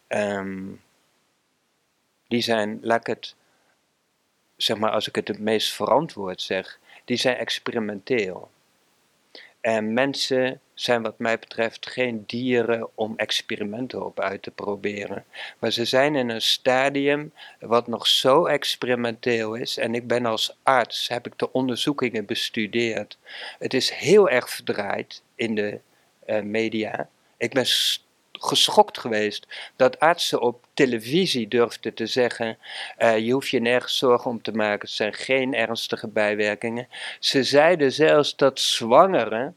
ehm, 0.07 0.63
die 2.27 2.41
zijn, 2.41 2.79
laat 2.81 2.99
ik 2.99 3.07
het 3.07 3.35
zeg 4.57 4.77
maar, 4.77 4.91
als 4.91 5.07
ik 5.07 5.15
het 5.15 5.27
het 5.27 5.39
meest 5.39 5.73
verantwoord 5.73 6.41
zeg, 6.41 6.79
die 7.05 7.17
zijn 7.17 7.37
experimenteel. 7.37 8.49
En 9.61 9.93
mensen 9.93 10.59
zijn 10.73 11.01
wat 11.01 11.19
mij 11.19 11.39
betreft 11.39 11.89
geen 11.89 12.23
dieren 12.25 12.89
om 12.95 13.13
experimenten 13.17 14.05
op 14.05 14.19
uit 14.19 14.41
te 14.41 14.51
proberen. 14.51 15.25
Maar 15.59 15.71
ze 15.71 15.85
zijn 15.85 16.15
in 16.15 16.29
een 16.29 16.41
stadium 16.41 17.33
wat 17.59 17.87
nog 17.87 18.07
zo 18.07 18.45
experimenteel 18.45 19.55
is. 19.55 19.77
En 19.77 19.95
ik 19.95 20.07
ben 20.07 20.25
als 20.25 20.57
arts, 20.63 21.07
heb 21.07 21.25
ik 21.25 21.37
de 21.37 21.51
onderzoekingen 21.51 22.25
bestudeerd. 22.25 23.17
Het 23.59 23.73
is 23.73 23.89
heel 23.89 24.29
erg 24.29 24.49
verdraaid 24.49 25.21
in 25.35 25.55
de 25.55 25.79
uh, 26.27 26.41
media. 26.41 27.09
Ik 27.37 27.53
ben 27.53 27.65
geschokt 28.45 28.97
geweest 28.97 29.47
dat 29.75 29.99
artsen 29.99 30.41
op 30.41 30.65
televisie 30.73 31.47
durfden 31.47 31.93
te 31.93 32.05
zeggen: 32.05 32.57
uh, 32.99 33.17
je 33.17 33.31
hoeft 33.31 33.49
je 33.49 33.61
nergens 33.61 33.97
zorgen 33.97 34.31
om 34.31 34.41
te 34.41 34.51
maken, 34.51 34.87
er 34.87 34.93
zijn 34.93 35.13
geen 35.13 35.53
ernstige 35.53 36.07
bijwerkingen. 36.07 36.87
Ze 37.19 37.43
zeiden 37.43 37.91
zelfs 37.91 38.35
dat 38.35 38.59
zwangeren 38.59 39.55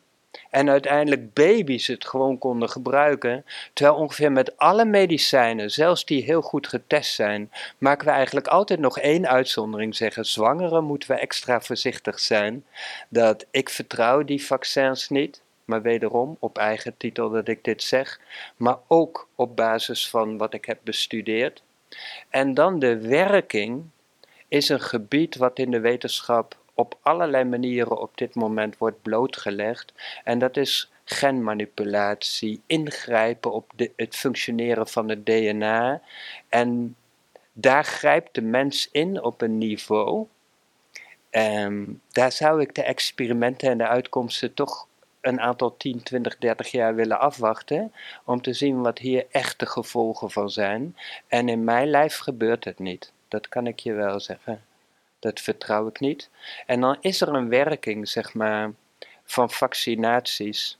en 0.50 0.70
uiteindelijk 0.70 1.32
baby's 1.34 1.86
het 1.86 2.06
gewoon 2.06 2.38
konden 2.38 2.70
gebruiken. 2.70 3.44
Terwijl 3.72 3.96
ongeveer 3.96 4.32
met 4.32 4.56
alle 4.56 4.84
medicijnen, 4.84 5.70
zelfs 5.70 6.04
die 6.04 6.22
heel 6.22 6.42
goed 6.42 6.66
getest 6.66 7.14
zijn, 7.14 7.50
maken 7.78 8.06
we 8.06 8.12
eigenlijk 8.12 8.46
altijd 8.46 8.80
nog 8.80 8.98
één 8.98 9.28
uitzondering 9.28 9.96
zeggen. 9.96 10.24
Zwangeren 10.24 10.84
moeten 10.84 11.10
we 11.10 11.16
extra 11.16 11.60
voorzichtig 11.60 12.20
zijn. 12.20 12.64
Dat 13.08 13.46
ik 13.50 13.68
vertrouw 13.68 14.22
die 14.22 14.46
vaccins 14.46 15.08
niet 15.08 15.40
maar 15.68 15.82
wederom 15.82 16.36
op 16.38 16.58
eigen 16.58 16.96
titel 16.96 17.30
dat 17.30 17.48
ik 17.48 17.64
dit 17.64 17.82
zeg, 17.82 18.20
maar 18.56 18.78
ook 18.86 19.28
op 19.34 19.56
basis 19.56 20.10
van 20.10 20.36
wat 20.36 20.54
ik 20.54 20.64
heb 20.64 20.78
bestudeerd. 20.82 21.62
En 22.28 22.54
dan 22.54 22.78
de 22.78 22.98
werking 22.98 23.84
is 24.48 24.68
een 24.68 24.80
gebied 24.80 25.36
wat 25.36 25.58
in 25.58 25.70
de 25.70 25.80
wetenschap 25.80 26.56
op 26.74 26.98
allerlei 27.02 27.44
manieren 27.44 28.00
op 28.00 28.18
dit 28.18 28.34
moment 28.34 28.78
wordt 28.78 29.02
blootgelegd. 29.02 29.92
En 30.24 30.38
dat 30.38 30.56
is 30.56 30.90
genmanipulatie, 31.04 32.62
ingrijpen 32.66 33.52
op 33.52 33.72
de, 33.76 33.90
het 33.96 34.16
functioneren 34.16 34.88
van 34.88 35.08
het 35.08 35.26
DNA. 35.26 36.02
En 36.48 36.96
daar 37.52 37.84
grijpt 37.84 38.34
de 38.34 38.42
mens 38.42 38.88
in 38.92 39.22
op 39.22 39.40
een 39.42 39.58
niveau. 39.58 40.26
Um, 41.30 42.00
daar 42.12 42.32
zou 42.32 42.60
ik 42.60 42.74
de 42.74 42.82
experimenten 42.82 43.70
en 43.70 43.78
de 43.78 43.86
uitkomsten 43.86 44.54
toch 44.54 44.86
een 45.20 45.40
aantal 45.40 45.76
10, 45.76 46.02
20, 46.02 46.38
30 46.38 46.70
jaar 46.70 46.94
willen 46.94 47.20
afwachten 47.20 47.92
om 48.24 48.42
te 48.42 48.52
zien 48.52 48.80
wat 48.80 48.98
hier 48.98 49.26
echte 49.30 49.66
gevolgen 49.66 50.30
van 50.30 50.50
zijn. 50.50 50.96
En 51.28 51.48
in 51.48 51.64
mijn 51.64 51.90
lijf 51.90 52.16
gebeurt 52.16 52.64
het 52.64 52.78
niet. 52.78 53.12
Dat 53.28 53.48
kan 53.48 53.66
ik 53.66 53.78
je 53.78 53.92
wel 53.92 54.20
zeggen. 54.20 54.64
Dat 55.18 55.40
vertrouw 55.40 55.88
ik 55.88 56.00
niet. 56.00 56.30
En 56.66 56.80
dan 56.80 56.96
is 57.00 57.20
er 57.20 57.28
een 57.28 57.48
werking, 57.48 58.08
zeg 58.08 58.34
maar, 58.34 58.72
van 59.24 59.50
vaccinaties. 59.50 60.78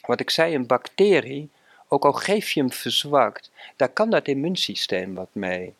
Wat 0.00 0.20
ik 0.20 0.30
zei, 0.30 0.54
een 0.54 0.66
bacterie, 0.66 1.50
ook 1.88 2.04
al 2.04 2.12
geef 2.12 2.50
je 2.50 2.60
hem 2.60 2.72
verzwakt, 2.72 3.50
daar 3.76 3.88
kan 3.88 4.10
dat 4.10 4.28
immuunsysteem 4.28 5.14
wat 5.14 5.28
mee. 5.32 5.74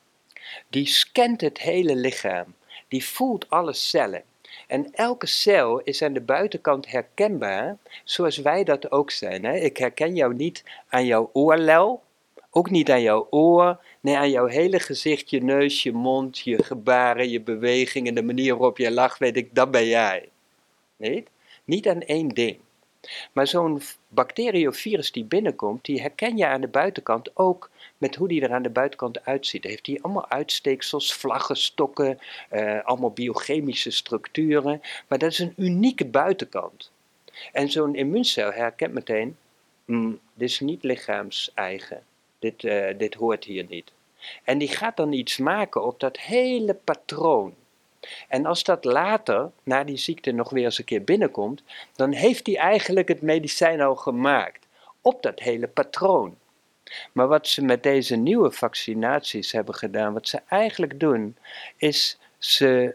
Die 0.68 0.86
scant 0.86 1.40
het 1.40 1.58
hele 1.58 1.96
lichaam, 1.96 2.54
die 2.88 3.04
voelt 3.04 3.50
alle 3.50 3.72
cellen. 3.72 4.22
En 4.68 4.92
elke 4.92 5.26
cel 5.26 5.80
is 5.80 6.02
aan 6.02 6.12
de 6.12 6.20
buitenkant 6.20 6.90
herkenbaar, 6.90 7.76
zoals 8.04 8.36
wij 8.36 8.64
dat 8.64 8.90
ook 8.90 9.10
zijn. 9.10 9.44
Hè? 9.44 9.54
Ik 9.54 9.76
herken 9.76 10.14
jou 10.14 10.34
niet 10.34 10.64
aan 10.88 11.06
jouw 11.06 11.30
oorlel, 11.32 12.02
ook 12.50 12.70
niet 12.70 12.90
aan 12.90 13.02
jouw 13.02 13.26
oor, 13.30 13.80
nee 14.00 14.16
aan 14.16 14.30
jouw 14.30 14.46
hele 14.46 14.80
gezicht, 14.80 15.30
je 15.30 15.42
neus, 15.42 15.82
je 15.82 15.92
mond, 15.92 16.38
je 16.38 16.62
gebaren, 16.64 17.28
je 17.28 17.40
bewegingen, 17.40 18.14
de 18.14 18.22
manier 18.22 18.56
waarop 18.56 18.78
je 18.78 18.90
lacht, 18.90 19.18
weet 19.18 19.36
ik, 19.36 19.54
dat 19.54 19.70
ben 19.70 19.86
jij. 19.86 20.28
Nee? 20.96 21.24
Niet 21.64 21.88
aan 21.88 22.00
één 22.02 22.28
ding. 22.28 22.58
Maar 23.32 23.46
zo'n 23.46 23.80
bacterie 24.08 24.68
of 24.68 24.76
virus 24.76 25.12
die 25.12 25.24
binnenkomt, 25.24 25.84
die 25.84 26.00
herken 26.00 26.36
je 26.36 26.46
aan 26.46 26.60
de 26.60 26.68
buitenkant 26.68 27.36
ook 27.36 27.70
met 27.98 28.14
hoe 28.14 28.28
die 28.28 28.42
er 28.42 28.52
aan 28.52 28.62
de 28.62 28.70
buitenkant 28.70 29.24
uitziet. 29.24 29.64
Heeft 29.64 29.86
hij 29.86 29.98
allemaal 30.02 30.28
uitsteeksels, 30.28 31.14
vlaggen, 31.14 31.56
stokken, 31.56 32.18
uh, 32.52 32.84
allemaal 32.84 33.10
biochemische 33.10 33.90
structuren. 33.90 34.80
Maar 35.08 35.18
dat 35.18 35.30
is 35.30 35.38
een 35.38 35.54
unieke 35.56 36.06
buitenkant. 36.06 36.90
En 37.52 37.70
zo'n 37.70 37.94
immuuncel 37.94 38.52
herkent 38.52 38.92
meteen, 38.92 39.36
mm, 39.84 40.18
dit 40.34 40.48
is 40.48 40.60
niet 40.60 40.82
lichaams-eigen. 40.82 42.02
Dit, 42.38 42.62
uh, 42.62 42.98
dit 42.98 43.14
hoort 43.14 43.44
hier 43.44 43.66
niet. 43.68 43.92
En 44.44 44.58
die 44.58 44.68
gaat 44.68 44.96
dan 44.96 45.12
iets 45.12 45.36
maken 45.36 45.84
op 45.84 46.00
dat 46.00 46.18
hele 46.18 46.74
patroon. 46.74 47.54
En 48.28 48.46
als 48.46 48.64
dat 48.64 48.84
later, 48.84 49.50
na 49.62 49.84
die 49.84 49.96
ziekte, 49.96 50.32
nog 50.32 50.50
weer 50.50 50.64
eens 50.64 50.78
een 50.78 50.84
keer 50.84 51.04
binnenkomt, 51.04 51.62
dan 51.96 52.12
heeft 52.12 52.46
hij 52.46 52.56
eigenlijk 52.56 53.08
het 53.08 53.22
medicijn 53.22 53.80
al 53.80 53.96
gemaakt 53.96 54.66
op 55.00 55.22
dat 55.22 55.38
hele 55.38 55.68
patroon. 55.68 56.36
Maar 57.12 57.28
wat 57.28 57.48
ze 57.48 57.64
met 57.64 57.82
deze 57.82 58.16
nieuwe 58.16 58.50
vaccinaties 58.50 59.52
hebben 59.52 59.74
gedaan, 59.74 60.12
wat 60.12 60.28
ze 60.28 60.40
eigenlijk 60.48 61.00
doen, 61.00 61.36
is 61.76 62.18
ze, 62.38 62.94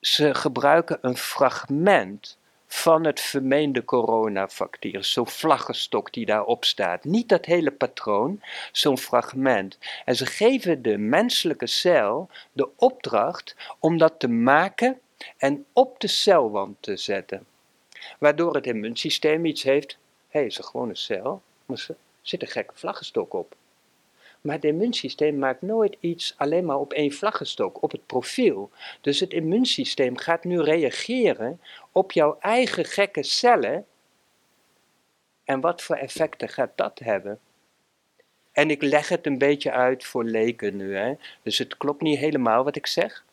ze 0.00 0.34
gebruiken 0.34 0.98
een 1.00 1.16
fragment 1.16 2.38
van 2.74 3.04
het 3.04 3.20
vermeende 3.20 3.84
coronavirus. 3.84 5.12
Zo'n 5.12 5.28
vlaggenstok 5.28 6.12
die 6.12 6.26
daarop 6.26 6.64
staat. 6.64 7.04
Niet 7.04 7.28
dat 7.28 7.44
hele 7.44 7.70
patroon, 7.70 8.42
zo'n 8.72 8.98
fragment. 8.98 9.78
En 10.04 10.16
ze 10.16 10.26
geven 10.26 10.82
de 10.82 10.98
menselijke 10.98 11.66
cel 11.66 12.28
de 12.52 12.68
opdracht 12.76 13.56
om 13.78 13.98
dat 13.98 14.14
te 14.18 14.28
maken 14.28 15.00
en 15.36 15.64
op 15.72 16.00
de 16.00 16.06
celwand 16.06 16.76
te 16.80 16.96
zetten. 16.96 17.46
Waardoor 18.18 18.54
het 18.54 18.66
immuunsysteem 18.66 19.44
iets 19.44 19.62
heeft. 19.62 19.98
Hé, 20.28 20.38
hey, 20.38 20.46
is 20.46 20.58
een 20.58 20.64
gewone 20.64 20.96
cel, 20.96 21.42
maar 21.66 21.84
er 21.88 21.96
zit 22.22 22.42
een 22.42 22.48
gekke 22.48 22.74
vlaggenstok 22.74 23.34
op. 23.34 23.54
Maar 24.46 24.54
het 24.54 24.64
immuunsysteem 24.64 25.38
maakt 25.38 25.62
nooit 25.62 25.96
iets 26.00 26.34
alleen 26.36 26.64
maar 26.64 26.78
op 26.78 26.92
één 26.92 27.12
vlaggenstok, 27.12 27.82
op 27.82 27.90
het 27.90 28.06
profiel. 28.06 28.70
Dus 29.00 29.20
het 29.20 29.32
immuunsysteem 29.32 30.16
gaat 30.16 30.44
nu 30.44 30.60
reageren 30.60 31.60
op 31.92 32.12
jouw 32.12 32.36
eigen 32.40 32.84
gekke 32.84 33.22
cellen. 33.22 33.86
En 35.44 35.60
wat 35.60 35.82
voor 35.82 35.96
effecten 35.96 36.48
gaat 36.48 36.72
dat 36.74 36.98
hebben? 36.98 37.38
En 38.52 38.70
ik 38.70 38.82
leg 38.82 39.08
het 39.08 39.26
een 39.26 39.38
beetje 39.38 39.70
uit 39.70 40.04
voor 40.04 40.24
leken 40.24 40.76
nu. 40.76 40.96
Hè? 40.96 41.14
Dus 41.42 41.58
het 41.58 41.76
klopt 41.76 42.02
niet 42.02 42.18
helemaal 42.18 42.64
wat 42.64 42.76
ik 42.76 42.86
zeg. 42.86 43.24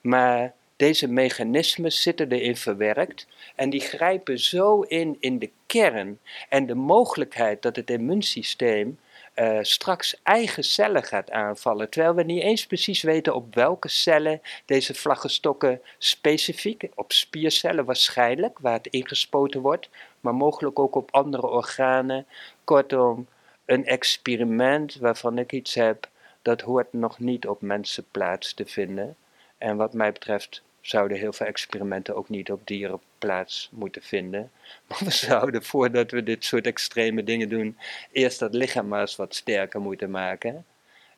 Maar 0.00 0.54
deze 0.76 1.08
mechanismen 1.08 1.92
zitten 1.92 2.32
erin 2.32 2.56
verwerkt 2.56 3.26
en 3.56 3.70
die 3.70 3.80
grijpen 3.80 4.38
zo 4.38 4.80
in 4.80 5.16
in 5.20 5.38
de 5.38 5.50
kern 5.66 6.18
en 6.48 6.66
de 6.66 6.74
mogelijkheid 6.74 7.62
dat 7.62 7.76
het 7.76 7.90
immuunsysteem 7.90 8.98
uh, 9.34 9.58
straks 9.62 10.20
eigen 10.22 10.64
cellen 10.64 11.02
gaat 11.02 11.30
aanvallen. 11.30 11.90
Terwijl 11.90 12.14
we 12.14 12.22
niet 12.22 12.42
eens 12.42 12.66
precies 12.66 13.02
weten 13.02 13.34
op 13.34 13.54
welke 13.54 13.88
cellen 13.88 14.42
deze 14.64 14.94
vlaggenstokken 14.94 15.80
specifiek, 15.98 16.88
op 16.94 17.12
spiercellen 17.12 17.84
waarschijnlijk, 17.84 18.58
waar 18.58 18.72
het 18.72 18.86
ingespoten 18.86 19.60
wordt, 19.60 19.88
maar 20.20 20.34
mogelijk 20.34 20.78
ook 20.78 20.94
op 20.94 21.10
andere 21.10 21.46
organen. 21.46 22.26
Kortom, 22.64 23.26
een 23.64 23.86
experiment 23.86 24.96
waarvan 24.96 25.38
ik 25.38 25.52
iets 25.52 25.74
heb, 25.74 26.08
dat 26.42 26.60
hoort 26.60 26.92
nog 26.92 27.18
niet 27.18 27.46
op 27.46 27.60
mensen 27.60 28.04
plaats 28.10 28.54
te 28.54 28.66
vinden. 28.66 29.16
En 29.58 29.76
wat 29.76 29.92
mij 29.92 30.12
betreft 30.12 30.62
zouden 30.82 31.18
heel 31.18 31.32
veel 31.32 31.46
experimenten 31.46 32.16
ook 32.16 32.28
niet 32.28 32.50
op 32.50 32.66
dieren 32.66 33.00
plaats 33.18 33.68
moeten 33.72 34.02
vinden. 34.02 34.50
Maar 34.88 34.98
we 35.04 35.10
zouden 35.10 35.62
voordat 35.62 36.10
we 36.10 36.22
dit 36.22 36.44
soort 36.44 36.66
extreme 36.66 37.24
dingen 37.24 37.48
doen, 37.48 37.78
eerst 38.12 38.38
dat 38.38 38.54
lichaam 38.54 38.94
eens 38.94 39.16
wat 39.16 39.34
sterker 39.34 39.80
moeten 39.80 40.10
maken. 40.10 40.64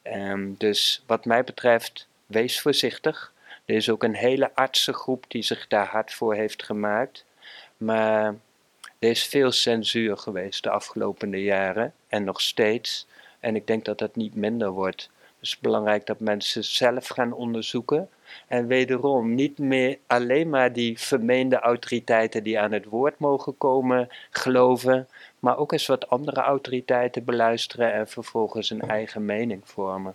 Um, 0.02 0.54
dus 0.58 1.02
wat 1.06 1.24
mij 1.24 1.44
betreft, 1.44 2.08
wees 2.26 2.60
voorzichtig. 2.60 3.32
Er 3.64 3.74
is 3.74 3.90
ook 3.90 4.02
een 4.02 4.14
hele 4.14 4.54
artsengroep 4.54 5.24
die 5.28 5.42
zich 5.42 5.68
daar 5.68 5.86
hard 5.86 6.14
voor 6.14 6.34
heeft 6.34 6.62
gemaakt. 6.62 7.24
Maar 7.76 8.34
er 8.98 9.10
is 9.10 9.26
veel 9.26 9.52
censuur 9.52 10.16
geweest 10.16 10.62
de 10.62 10.70
afgelopen 10.70 11.40
jaren 11.40 11.94
en 12.08 12.24
nog 12.24 12.40
steeds. 12.40 13.06
En 13.40 13.56
ik 13.56 13.66
denk 13.66 13.84
dat 13.84 13.98
dat 13.98 14.16
niet 14.16 14.34
minder 14.34 14.70
wordt. 14.70 15.10
Het 15.20 15.52
is 15.52 15.58
belangrijk 15.58 16.06
dat 16.06 16.20
mensen 16.20 16.64
zelf 16.64 17.08
gaan 17.08 17.32
onderzoeken. 17.32 18.08
En 18.48 18.66
wederom 18.66 19.34
niet 19.34 19.58
meer 19.58 19.98
alleen 20.06 20.48
maar 20.48 20.72
die 20.72 20.98
vermeende 20.98 21.58
autoriteiten 21.58 22.42
die 22.42 22.58
aan 22.58 22.72
het 22.72 22.84
woord 22.84 23.18
mogen 23.18 23.58
komen 23.58 24.08
geloven, 24.30 25.08
maar 25.38 25.58
ook 25.58 25.72
eens 25.72 25.86
wat 25.86 26.08
andere 26.08 26.40
autoriteiten 26.40 27.24
beluisteren 27.24 27.92
en 27.92 28.08
vervolgens 28.08 28.70
een 28.70 28.80
eigen 28.80 29.24
mening 29.24 29.60
vormen. 29.64 30.14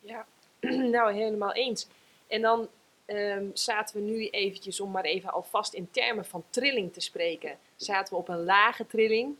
Ja, 0.00 0.26
nou 0.96 1.12
helemaal 1.12 1.52
eens. 1.52 1.86
En 2.26 2.42
dan 2.42 2.68
um, 3.06 3.50
zaten 3.54 3.96
we 3.96 4.02
nu 4.02 4.28
eventjes, 4.28 4.80
om 4.80 4.90
maar 4.90 5.04
even 5.04 5.32
alvast 5.32 5.74
in 5.74 5.88
termen 5.90 6.24
van 6.24 6.44
trilling 6.50 6.92
te 6.92 7.00
spreken, 7.00 7.56
zaten 7.76 8.14
we 8.14 8.20
op 8.20 8.28
een 8.28 8.44
lage 8.44 8.86
trilling 8.86 9.36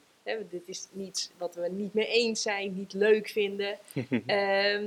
dit 0.51 0.63
is 0.67 0.89
niets 0.93 1.31
wat 1.37 1.55
we 1.55 1.69
niet 1.71 1.95
mee 1.95 2.07
eens 2.07 2.43
zijn, 2.43 2.75
niet 2.75 2.93
leuk 2.93 3.29
vinden. 3.29 3.79
Ehm, 4.27 4.85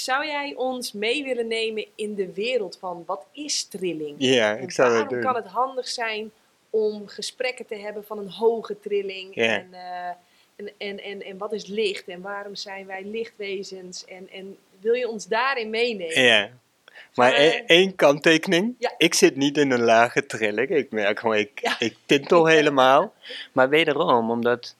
zou 0.00 0.26
jij 0.26 0.54
ons 0.56 0.92
mee 0.92 1.24
willen 1.24 1.46
nemen 1.46 1.86
in 1.94 2.14
de 2.14 2.32
wereld 2.32 2.76
van 2.80 3.02
wat 3.06 3.26
is 3.32 3.64
trilling? 3.64 4.14
Ja, 4.18 4.54
ik 4.54 4.70
zou 4.70 4.98
het 4.98 5.08
doen. 5.08 5.20
kan 5.20 5.34
het 5.34 5.46
handig 5.46 5.88
zijn 5.88 6.30
om 6.70 7.08
gesprekken 7.08 7.66
te 7.66 7.74
hebben 7.74 8.04
van 8.04 8.18
een 8.18 8.30
hoge 8.30 8.80
trilling? 8.80 9.36
En, 9.36 9.68
uh, 9.72 10.08
en, 10.56 10.72
en, 10.78 11.02
en, 11.02 11.22
en, 11.22 11.38
wat 11.38 11.52
is 11.52 11.66
licht? 11.66 12.08
En 12.08 12.20
waarom 12.20 12.54
zijn 12.54 12.86
wij 12.86 13.04
lichtwezens? 13.04 14.04
En, 14.04 14.28
en 14.32 14.56
wil 14.80 14.94
je 14.94 15.08
ons 15.08 15.26
daarin 15.26 15.70
meenemen? 15.70 16.22
Ja. 16.22 16.50
Maar 17.14 17.34
e- 17.34 17.62
één 17.66 17.94
kanttekening. 17.94 18.74
Ik 18.96 19.14
zit 19.14 19.36
niet 19.36 19.56
in 19.56 19.70
een 19.70 19.82
lage 19.82 20.26
trilling. 20.26 20.68
Ik 20.68 20.90
merk 20.90 21.18
gewoon, 21.20 21.36
ik, 21.36 21.76
ik 21.78 21.96
tintel 22.06 22.46
helemaal. 22.56 23.14
Maar 23.52 23.68
wederom, 23.68 24.30
omdat... 24.30 24.76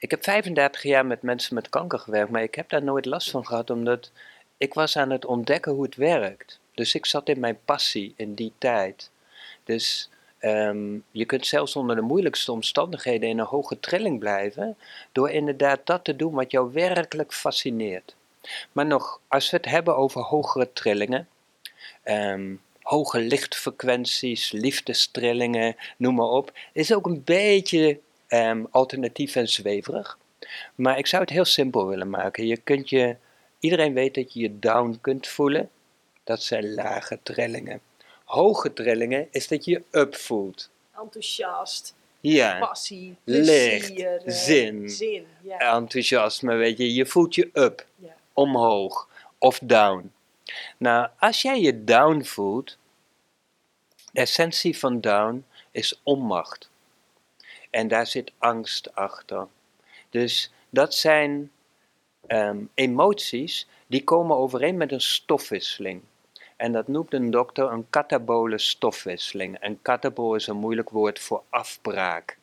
Ik 0.00 0.10
heb 0.10 0.24
35 0.24 0.82
jaar 0.82 1.06
met 1.06 1.22
mensen 1.22 1.54
met 1.54 1.68
kanker 1.68 1.98
gewerkt, 1.98 2.30
maar 2.30 2.42
ik 2.42 2.54
heb 2.54 2.68
daar 2.68 2.82
nooit 2.82 3.06
last 3.06 3.30
van 3.30 3.46
gehad, 3.46 3.70
omdat 3.70 4.10
ik 4.56 4.74
was 4.74 4.96
aan 4.96 5.10
het 5.10 5.24
ontdekken 5.24 5.72
hoe 5.72 5.82
het 5.82 5.96
werkt. 5.96 6.60
Dus 6.74 6.94
ik 6.94 7.06
zat 7.06 7.28
in 7.28 7.40
mijn 7.40 7.58
passie 7.64 8.14
in 8.16 8.34
die 8.34 8.52
tijd. 8.58 9.10
Dus 9.64 10.10
ehm, 10.38 10.98
je 11.10 11.24
kunt 11.24 11.46
zelfs 11.46 11.76
onder 11.76 11.96
de 11.96 12.02
moeilijkste 12.02 12.52
omstandigheden 12.52 13.28
in 13.28 13.38
een 13.38 13.46
hoge 13.46 13.80
trilling 13.80 14.18
blijven, 14.18 14.76
door 15.12 15.30
inderdaad 15.30 15.80
dat 15.84 16.04
te 16.04 16.16
doen 16.16 16.34
wat 16.34 16.50
jou 16.50 16.72
werkelijk 16.72 17.32
fascineert. 17.32 18.16
Maar 18.72 18.86
nog, 18.86 19.20
als 19.28 19.50
we 19.50 19.56
het 19.56 19.66
hebben 19.66 19.96
over 19.96 20.20
hogere 20.20 20.72
trillingen, 20.72 21.28
ehm, 22.02 22.54
hoge 22.82 23.20
lichtfrequenties, 23.20 24.52
liefdestrillingen, 24.52 25.76
noem 25.96 26.14
maar 26.14 26.26
op, 26.26 26.52
is 26.72 26.94
ook 26.94 27.06
een 27.06 27.24
beetje 27.24 28.00
um, 28.28 28.66
alternatief 28.70 29.36
en 29.36 29.48
zweverig. 29.48 30.18
Maar 30.74 30.98
ik 30.98 31.06
zou 31.06 31.22
het 31.22 31.30
heel 31.30 31.44
simpel 31.44 31.86
willen 31.86 32.10
maken. 32.10 32.46
Je 32.46 32.56
kunt 32.56 32.88
je, 32.90 33.16
iedereen 33.60 33.94
weet 33.94 34.14
dat 34.14 34.32
je 34.32 34.40
je 34.40 34.58
down 34.58 34.98
kunt 35.00 35.26
voelen. 35.26 35.70
Dat 36.24 36.42
zijn 36.42 36.74
lage 36.74 37.18
trillingen. 37.22 37.80
Hoge 38.24 38.72
trillingen 38.72 39.28
is 39.30 39.48
dat 39.48 39.64
je 39.64 39.70
je 39.70 39.82
up 39.90 40.16
voelt. 40.16 40.70
Enthousiast. 41.00 41.94
Ja. 42.20 42.58
Passie, 42.58 43.16
licht, 43.24 43.86
plezier, 43.86 44.22
eh, 44.24 44.34
zin, 44.34 44.88
zin 44.88 45.26
ja. 45.42 45.58
enthousiasme, 45.58 46.54
weet 46.54 46.78
je. 46.78 46.94
Je 46.94 47.06
voelt 47.06 47.34
je 47.34 47.50
up. 47.52 47.86
Ja 47.96 48.16
omhoog 48.38 49.08
of 49.38 49.58
down. 49.62 50.12
Nou, 50.76 51.08
als 51.18 51.42
jij 51.42 51.60
je 51.60 51.84
down 51.84 52.22
voelt, 52.22 52.78
de 54.12 54.20
essentie 54.20 54.78
van 54.78 55.00
down 55.00 55.44
is 55.70 56.00
onmacht. 56.02 56.70
En 57.78 57.88
daar 57.88 58.06
zit 58.06 58.32
angst 58.38 58.94
achter. 58.94 59.46
Dus 60.10 60.52
dat 60.70 60.94
zijn 60.94 61.50
um, 62.28 62.70
emoties 62.74 63.68
die 63.86 64.04
komen 64.04 64.36
overeen 64.36 64.76
met 64.76 64.92
een 64.92 65.00
stofwisseling. 65.00 66.02
En 66.56 66.72
dat 66.72 66.88
noemt 66.88 67.14
een 67.14 67.30
dokter 67.30 67.72
een 67.72 67.90
katabole 67.90 68.58
stofwisseling. 68.58 69.58
En 69.58 69.82
katabol 69.82 70.34
is 70.34 70.46
een 70.46 70.56
moeilijk 70.56 70.90
woord 70.90 71.18
voor 71.18 71.42
afbraak. 71.48 72.38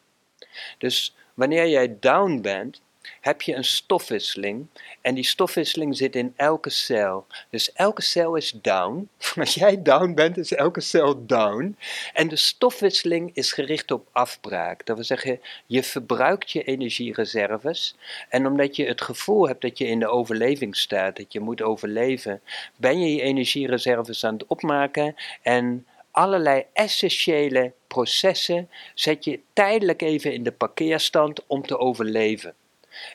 Dus 0.77 1.15
wanneer 1.33 1.67
jij 1.67 1.99
down 1.99 2.41
bent, 2.41 2.81
heb 3.22 3.41
je 3.41 3.56
een 3.56 3.64
stofwisseling. 3.64 4.68
En 5.01 5.16
die 5.16 5.24
stofwisseling 5.24 5.97
zit 5.97 6.16
in 6.16 6.34
elke 6.36 6.70
cel. 6.70 7.28
Dus 7.49 7.74
elke 7.74 8.01
cel 8.01 8.36
is 8.36 8.53
down. 8.62 9.10
Als 9.36 9.53
jij 9.53 9.82
down 9.82 10.14
bent, 10.14 10.38
is 10.38 10.53
elke 10.53 10.82
cel 10.82 11.26
down. 11.26 11.78
En 12.14 12.28
de 12.28 12.36
stofwisseling 12.36 13.32
is 13.34 13.51
gericht 13.51 13.91
op 13.91 14.08
afbraak. 14.12 14.86
Dat 14.86 14.95
wil 14.95 15.06
zeggen, 15.06 15.39
je 15.66 15.84
verbruikt 15.84 16.51
je 16.51 16.64
energiereserves. 16.64 17.95
En 18.30 18.47
omdat 18.47 18.76
je 18.76 18.86
het 18.86 19.01
gevoel 19.01 19.47
hebt 19.47 19.62
dat 19.62 19.78
je 19.78 19.88
in 19.88 19.99
de 19.99 20.08
overleving 20.08 20.76
staat, 20.76 21.18
dat 21.18 21.34
je 21.34 21.39
moet 21.39 21.62
overleven, 21.62 22.41
ben 22.76 22.99
je 22.99 23.16
je 23.16 23.22
energiereserves 23.22 24.24
aan 24.24 24.34
het 24.34 24.45
opmaken. 24.47 25.16
En 25.41 25.86
allerlei 26.16 26.64
essentiële 26.74 27.74
processen 27.88 28.70
zet 28.93 29.24
je 29.24 29.39
tijdelijk 29.53 30.01
even 30.01 30.34
in 30.34 30.43
de 30.43 30.51
parkeerstand 30.51 31.47
om 31.47 31.62
te 31.66 31.78
overleven. 31.78 32.53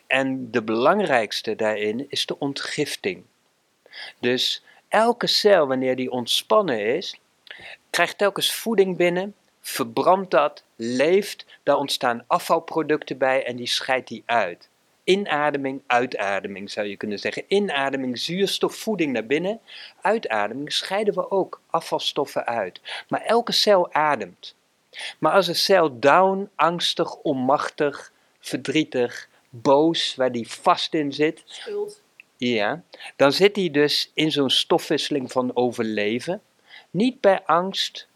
En 0.07 0.51
de 0.51 0.63
belangrijkste 0.63 1.55
daarin 1.55 2.05
is 2.09 2.25
de 2.25 2.39
ontgifting. 2.39 3.23
Dus 4.19 4.63
elke 4.87 5.27
cel, 5.27 5.67
wanneer 5.67 5.95
die 5.95 6.11
ontspannen 6.11 6.95
is, 6.95 7.19
krijgt 7.89 8.17
telkens 8.17 8.53
voeding 8.53 8.97
binnen, 8.97 9.35
verbrandt 9.61 10.31
dat, 10.31 10.63
leeft, 10.75 11.45
daar 11.63 11.77
ontstaan 11.77 12.23
afvalproducten 12.27 13.17
bij 13.17 13.45
en 13.45 13.55
die 13.55 13.67
scheidt 13.67 14.07
die 14.07 14.23
uit. 14.25 14.69
Inademing, 15.03 15.81
uitademing 15.87 16.71
zou 16.71 16.87
je 16.87 16.97
kunnen 16.97 17.19
zeggen. 17.19 17.43
Inademing, 17.47 18.19
zuurstof, 18.19 18.75
voeding 18.75 19.13
naar 19.13 19.25
binnen. 19.25 19.59
Uitademing 20.01 20.73
scheiden 20.73 21.13
we 21.13 21.31
ook 21.31 21.61
afvalstoffen 21.69 22.45
uit. 22.45 22.81
Maar 23.07 23.21
elke 23.21 23.51
cel 23.51 23.93
ademt. 23.93 24.55
Maar 25.19 25.31
als 25.31 25.47
een 25.47 25.55
cel 25.55 25.99
down, 25.99 26.49
angstig, 26.55 27.15
onmachtig, 27.15 28.11
verdrietig, 28.39 29.29
boos, 29.51 30.15
waar 30.15 30.31
die 30.31 30.47
vast 30.47 30.93
in 30.93 31.13
zit. 31.13 31.43
Schuld. 31.45 32.01
Ja, 32.37 32.83
dan 33.15 33.31
zit 33.31 33.55
hij 33.55 33.69
dus 33.69 34.11
in 34.13 34.31
zo'n 34.31 34.49
stofwisseling 34.49 35.31
van 35.31 35.55
overleven. 35.55 36.41
Niet 36.89 37.21
bij 37.21 37.41
angst 37.45 38.07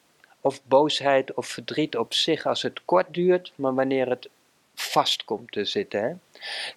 of 0.42 0.64
boosheid 0.64 1.34
of 1.34 1.48
verdriet 1.48 1.98
op 1.98 2.14
zich 2.14 2.46
als 2.46 2.62
het 2.62 2.86
kort 2.86 3.14
duurt, 3.14 3.52
maar 3.56 3.74
wanneer 3.74 4.10
het 4.10 4.30
vast 4.76 5.26
komt 5.26 5.52
te 5.52 5.66
zitten. 5.66 6.02
Hè? 6.02 6.14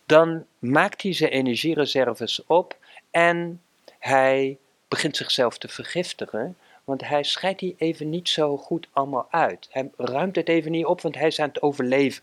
Dan 0.06 0.46
maakt 0.58 1.02
hij 1.02 1.12
zijn 1.12 1.30
energiereserves 1.30 2.46
op 2.46 2.76
en 3.10 3.62
hij 3.98 4.58
begint 4.88 5.16
zichzelf 5.16 5.58
te 5.58 5.68
vergiftigen. 5.68 6.56
Want 6.84 7.08
hij 7.08 7.22
scheidt 7.22 7.58
die 7.58 7.74
even 7.78 8.10
niet 8.10 8.28
zo 8.28 8.56
goed 8.56 8.88
allemaal 8.92 9.26
uit. 9.30 9.68
Hij 9.70 9.90
ruimt 9.96 10.36
het 10.36 10.48
even 10.48 10.70
niet 10.70 10.86
op, 10.86 11.00
want 11.00 11.14
hij 11.14 11.26
is 11.26 11.40
aan 11.40 11.48
het 11.48 11.62
overleven. 11.62 12.22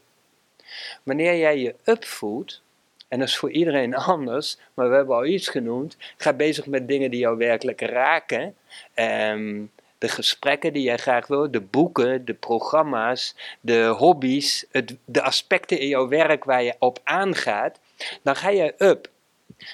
Wanneer 1.04 1.38
jij 1.38 1.60
je 1.60 1.76
up 1.84 2.06
voelt, 2.06 2.62
en 3.08 3.20
dat 3.20 3.28
is 3.28 3.38
voor 3.38 3.52
iedereen 3.52 3.96
anders, 4.14 4.58
maar 4.74 4.90
we 4.90 4.96
hebben 4.96 5.16
al 5.16 5.26
iets 5.26 5.48
genoemd, 5.48 5.98
ga 6.18 6.34
bezig 6.34 6.66
met 6.66 6.88
dingen 6.88 7.12
die 7.12 7.20
jou 7.20 7.38
werkelijk 7.38 7.82
raken. 7.82 8.56
Um, 8.96 9.72
de 9.98 10.08
gesprekken 10.08 10.74
die 10.74 10.84
jij 10.84 10.98
graag 10.98 11.28
wil, 11.28 11.52
de 11.52 11.62
boeken, 11.62 12.26
de 12.26 12.34
programma's, 12.34 13.36
de 13.62 13.86
hobby's, 13.86 14.66
het, 14.72 14.96
de 15.06 15.22
aspecten 15.22 15.80
in 15.80 15.88
jouw 15.88 16.08
werk 16.08 16.44
waar 16.44 16.64
je 16.64 16.76
op 16.80 17.00
aangaat, 17.04 17.80
dan 18.22 18.36
ga 18.36 18.50
je 18.50 18.74
up. 18.78 19.10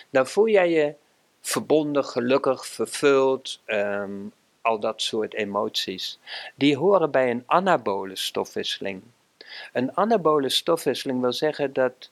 Dan 0.09 0.27
voel 0.27 0.47
jij 0.47 0.69
je 0.69 0.93
verbonden, 1.41 2.05
gelukkig, 2.05 2.65
vervuld, 2.65 3.61
um, 3.65 4.33
al 4.61 4.79
dat 4.79 5.01
soort 5.01 5.33
emoties. 5.33 6.19
Die 6.55 6.77
horen 6.77 7.11
bij 7.11 7.29
een 7.29 7.43
anabole 7.45 8.15
stofwisseling. 8.15 9.01
Een 9.73 9.97
anabole 9.97 10.49
stofwisseling 10.49 11.21
wil 11.21 11.33
zeggen 11.33 11.73
dat 11.73 12.09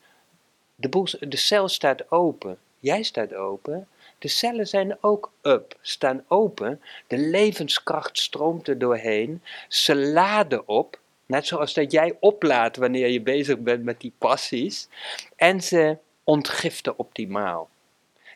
de, 0.76 1.18
de 1.20 1.38
cel 1.38 1.68
staat 1.68 2.12
open. 2.12 2.58
Jij 2.80 3.04
staat 3.04 3.34
open. 3.34 3.88
De 4.20 4.28
cellen 4.28 4.68
zijn 4.68 4.98
ook 5.02 5.32
up, 5.42 5.78
staan 5.82 6.24
open. 6.28 6.82
De 7.08 7.18
levenskracht 7.18 8.18
stroomt 8.18 8.68
er 8.68 8.78
doorheen. 8.78 9.42
Ze 9.68 9.96
laden 9.96 10.68
op, 10.68 11.00
net 11.26 11.48
zoals 11.48 11.74
dat 11.74 11.92
jij 11.92 12.18
oplaadt 12.20 12.78
wanneer 12.78 13.08
je 13.10 13.22
bezig 13.22 13.60
bent 13.60 13.84
met 13.84 14.00
die 14.00 14.14
passies. 14.18 14.88
En 15.36 15.62
ze 15.62 15.98
ontgiften 16.24 16.98
optimaal. 16.98 17.70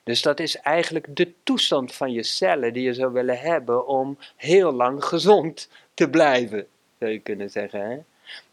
Dus 0.03 0.21
dat 0.21 0.39
is 0.39 0.55
eigenlijk 0.55 1.15
de 1.15 1.33
toestand 1.43 1.93
van 1.93 2.11
je 2.11 2.23
cellen 2.23 2.73
die 2.73 2.83
je 2.83 2.93
zou 2.93 3.13
willen 3.13 3.39
hebben 3.39 3.87
om 3.87 4.17
heel 4.35 4.71
lang 4.71 5.05
gezond 5.05 5.69
te 5.93 6.09
blijven, 6.09 6.67
zou 6.99 7.11
je 7.11 7.19
kunnen 7.19 7.49
zeggen. 7.49 7.89
Hè? 7.89 7.97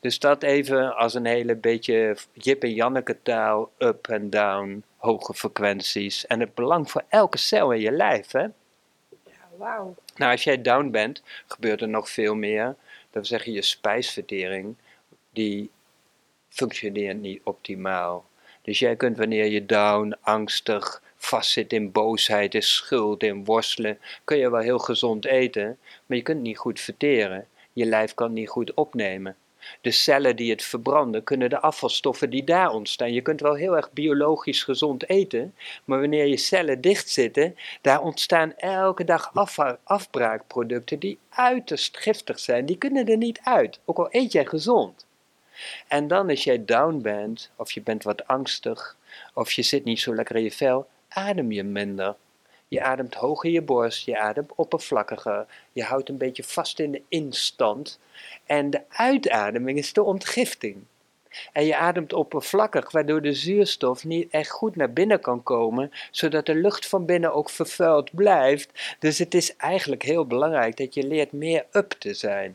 Dus 0.01 0.19
dat 0.19 0.43
even 0.43 0.97
als 0.97 1.15
een 1.15 1.27
hele 1.27 1.55
beetje 1.55 2.17
Jip 2.33 2.63
en 2.63 2.75
Janneke 2.75 3.17
taal, 3.23 3.73
up 3.79 4.09
en 4.09 4.31
down, 4.31 4.85
hoge 4.97 5.35
frequenties. 5.35 6.27
En 6.27 6.41
het 6.41 6.55
belang 6.55 6.91
voor 6.91 7.05
elke 7.09 7.39
cel 7.39 7.73
in 7.73 7.81
je 7.81 7.93
lijf, 7.93 8.33
hè? 8.33 8.43
Ja, 8.43 9.49
wauw. 9.57 9.95
Nou, 10.17 10.33
als 10.33 10.45
jij 10.45 10.63
down 10.63 10.91
bent, 10.91 11.23
gebeurt 11.47 11.81
er 11.81 11.89
nog 11.89 12.11
veel 12.11 12.35
meer. 12.35 12.65
Dat 12.65 12.77
wil 13.11 13.25
zeggen, 13.25 13.53
je 13.53 13.63
spijsvertering, 13.63 14.77
die 15.33 15.71
functioneert 16.49 17.21
niet 17.21 17.41
optimaal. 17.45 18.29
Dus 18.63 18.79
jij 18.79 18.97
kunt 18.97 19.17
wanneer 19.17 19.47
je 19.47 19.67
down, 19.67 20.17
angstig, 20.21 21.03
vastzit 21.17 21.73
in 21.73 21.93
boosheid, 21.93 22.55
in 22.55 22.63
schuld, 22.63 23.23
in 23.23 23.45
worstelen, 23.45 23.99
kun 24.25 24.37
je 24.37 24.51
wel 24.51 24.61
heel 24.61 24.79
gezond 24.79 25.25
eten, 25.25 25.79
maar 26.07 26.17
je 26.17 26.23
kunt 26.23 26.41
niet 26.41 26.59
goed 26.59 26.81
verteren. 26.81 27.49
Je 27.73 27.85
lijf 27.85 28.15
kan 28.15 28.33
niet 28.33 28.49
goed 28.49 28.75
opnemen. 28.75 29.37
De 29.81 29.91
cellen 29.91 30.37
die 30.37 30.51
het 30.51 30.63
verbranden 30.63 31.25
kunnen 31.25 31.51
de 31.51 31.61
afvalstoffen 31.61 32.31
die 32.31 32.45
daar 32.45 32.71
ontstaan. 32.71 33.13
Je 33.13 33.21
kunt 33.21 33.41
wel 33.41 33.55
heel 33.55 33.77
erg 33.77 33.93
biologisch 33.93 34.63
gezond 34.63 35.09
eten, 35.09 35.55
maar 35.85 36.01
wanneer 36.01 36.27
je 36.27 36.37
cellen 36.37 36.81
dicht 36.81 37.09
zitten, 37.09 37.57
daar 37.81 38.01
ontstaan 38.01 38.55
elke 38.57 39.05
dag 39.05 39.33
afbraakproducten 39.85 40.99
die 40.99 41.19
uiterst 41.29 41.97
giftig 41.97 42.39
zijn. 42.39 42.67
Die 42.67 42.79
kunnen 42.79 43.07
er 43.07 43.17
niet 43.17 43.41
uit, 43.43 43.81
ook 43.85 43.99
al 43.99 44.09
eet 44.11 44.33
jij 44.33 44.47
gezond. 44.47 45.07
En 45.89 46.09
dan 46.09 46.29
als 46.29 46.45
jij 46.45 46.65
down 46.65 47.01
bent, 47.03 47.51
of 47.57 47.73
je 47.73 47.83
bent 47.83 48.03
wat 48.03 48.27
angstig, 48.27 48.97
of 49.35 49.53
je 49.53 49.63
zit 49.63 49.85
niet 49.85 50.01
zo 50.01 50.15
lekker 50.15 50.37
in 50.37 50.43
je 50.43 50.53
vel, 50.53 50.87
adem 51.09 51.53
je 51.53 51.63
minder. 51.63 52.17
Je 52.71 52.83
ademt 52.83 53.15
hoog 53.15 53.45
in 53.45 53.51
je 53.51 53.63
borst, 53.63 54.05
je 54.05 54.19
ademt 54.19 54.53
oppervlakkiger, 54.55 55.47
je 55.73 55.83
houdt 55.83 56.09
een 56.09 56.17
beetje 56.17 56.45
vast 56.45 56.79
in 56.79 56.91
de 56.91 57.03
instand. 57.09 57.99
En 58.47 58.71
de 58.71 58.83
uitademing 58.89 59.79
is 59.79 59.93
de 59.93 60.03
ontgifting. 60.03 60.77
En 61.53 61.65
je 61.65 61.77
ademt 61.77 62.13
oppervlakkig, 62.13 62.91
waardoor 62.91 63.23
de 63.23 63.33
zuurstof 63.33 64.05
niet 64.05 64.31
echt 64.31 64.51
goed 64.51 64.77
naar 64.77 64.93
binnen 64.93 65.21
kan 65.21 65.43
komen, 65.43 65.93
zodat 66.11 66.47
de 66.47 66.55
lucht 66.55 66.87
van 66.87 67.05
binnen 67.05 67.35
ook 67.35 67.51
vervuild 67.51 68.15
blijft. 68.15 68.97
Dus 68.99 69.19
het 69.19 69.35
is 69.35 69.57
eigenlijk 69.57 70.03
heel 70.03 70.27
belangrijk 70.27 70.77
dat 70.77 70.95
je 70.95 71.07
leert 71.07 71.33
meer 71.33 71.67
up 71.73 71.91
te 71.91 72.15
zijn. 72.15 72.55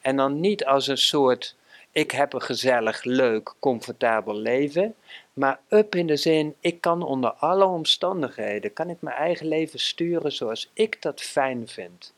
En 0.00 0.16
dan 0.16 0.40
niet 0.40 0.64
als 0.64 0.86
een 0.86 0.98
soort 0.98 1.56
ik 1.92 2.10
heb 2.10 2.32
een 2.32 2.42
gezellig, 2.42 3.04
leuk, 3.04 3.54
comfortabel 3.58 4.34
leven. 4.34 4.94
Maar 5.32 5.60
up 5.68 5.94
in 5.94 6.06
de 6.06 6.16
zin, 6.16 6.56
ik 6.60 6.80
kan 6.80 7.02
onder 7.02 7.30
alle 7.30 7.64
omstandigheden, 7.64 8.72
kan 8.72 8.90
ik 8.90 9.00
mijn 9.00 9.16
eigen 9.16 9.46
leven 9.46 9.80
sturen 9.80 10.32
zoals 10.32 10.70
ik 10.72 11.02
dat 11.02 11.20
fijn 11.20 11.68
vind. 11.68 12.14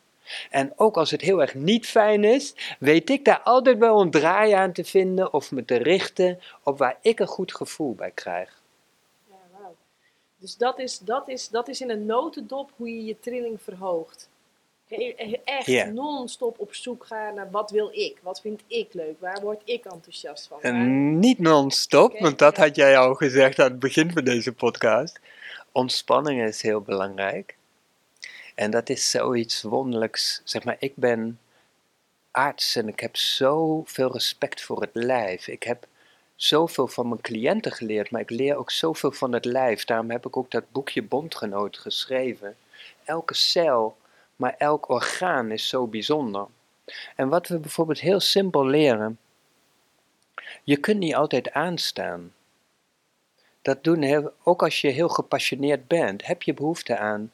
En 0.51 0.73
ook 0.77 0.97
als 0.97 1.11
het 1.11 1.21
heel 1.21 1.41
erg 1.41 1.55
niet 1.55 1.87
fijn 1.87 2.25
is, 2.25 2.77
weet 2.79 3.11
ik 3.11 3.25
daar 3.25 3.41
altijd 3.41 3.79
wel 3.79 4.01
een 4.01 4.11
draai 4.11 4.53
aan 4.53 4.73
te 4.73 4.85
vinden 4.85 5.33
of 5.33 5.53
me 5.53 5.65
te 5.65 5.77
richten 5.77 6.41
op 6.63 6.79
waar 6.79 6.99
ik 7.01 7.19
een 7.21 7.27
goed 7.27 7.55
gevoel 7.55 7.95
bij 7.95 8.11
krijg. 8.11 8.63
Ja, 9.29 9.37
wow. 9.59 9.73
Dus 10.37 10.57
dat 10.57 10.79
is, 10.79 10.99
dat, 10.99 11.29
is, 11.29 11.49
dat 11.49 11.69
is 11.69 11.81
in 11.81 11.91
een 11.91 12.07
notendop 12.07 12.71
hoe 12.77 12.89
je 12.89 13.05
je 13.05 13.19
trilling 13.21 13.63
verhoogt. 13.63 14.29
Echt 15.45 15.67
yeah. 15.67 15.93
non-stop 15.93 16.59
op 16.59 16.75
zoek 16.75 17.07
gaan 17.07 17.35
naar 17.35 17.51
wat 17.51 17.71
wil 17.71 17.89
ik, 17.93 18.19
wat 18.23 18.41
vind 18.41 18.63
ik 18.67 18.95
leuk, 18.95 19.21
waar 19.21 19.41
word 19.41 19.63
ik 19.65 19.85
enthousiast 19.85 20.47
van. 20.47 20.63
En 20.63 21.19
niet 21.19 21.39
non-stop, 21.39 22.19
want 22.19 22.39
dat 22.39 22.57
had 22.57 22.77
jij 22.77 22.99
al 22.99 23.15
gezegd 23.15 23.59
aan 23.59 23.71
het 23.71 23.79
begin 23.79 24.13
van 24.13 24.25
deze 24.25 24.53
podcast. 24.53 25.21
Ontspanning 25.73 26.43
is 26.43 26.63
heel 26.63 26.81
belangrijk. 26.81 27.57
En 28.55 28.71
dat 28.71 28.89
is 28.89 29.11
zoiets 29.11 29.63
wonderlijks. 29.63 30.41
Zeg 30.45 30.65
maar, 30.65 30.77
ik 30.79 30.93
ben 30.97 31.39
arts 32.31 32.77
en 32.77 32.89
ik 32.89 33.01
heb 33.01 33.17
zoveel 33.17 34.13
respect 34.13 34.63
voor 34.63 34.81
het 34.81 34.91
lijf. 34.93 35.49
Ik 35.49 35.63
heb 35.63 35.87
zoveel 36.37 36.87
van 36.87 37.09
mijn 37.09 37.21
cliënten 37.21 37.73
geleerd, 37.73 38.11
maar 38.11 38.21
ik 38.21 38.31
leer 38.31 38.57
ook 38.57 38.71
zoveel 38.71 39.13
van 39.13 39.33
het 39.33 39.45
lijf. 39.45 39.85
Daarom 39.85 40.11
heb 40.11 40.27
ik 40.27 40.37
ook 40.37 40.51
dat 40.51 40.73
boekje 40.73 41.03
Bondgenoot 41.03 41.79
geschreven. 41.79 42.57
Elke 43.05 43.35
cel 43.35 43.97
maar 44.37 44.55
elk 44.59 44.89
orgaan 44.89 45.51
is 45.51 45.69
zo 45.69 45.87
bijzonder. 45.87 46.47
En 47.17 47.29
wat 47.29 47.49
we 47.49 47.59
bijvoorbeeld 47.59 48.01
heel 48.01 48.21
simpel 48.21 48.67
leren, 48.67 49.19
je 50.63 50.77
kunt 50.77 50.99
niet 50.99 51.15
altijd 51.15 51.53
aanstaan. 51.53 52.33
Dat 53.63 53.85
doen 53.85 54.31
ook 54.43 54.63
als 54.63 54.81
je 54.81 54.89
heel 54.89 55.09
gepassioneerd 55.09 55.87
bent, 55.87 56.27
heb 56.27 56.43
je 56.43 56.55
behoefte 56.55 56.99
aan 56.99 57.33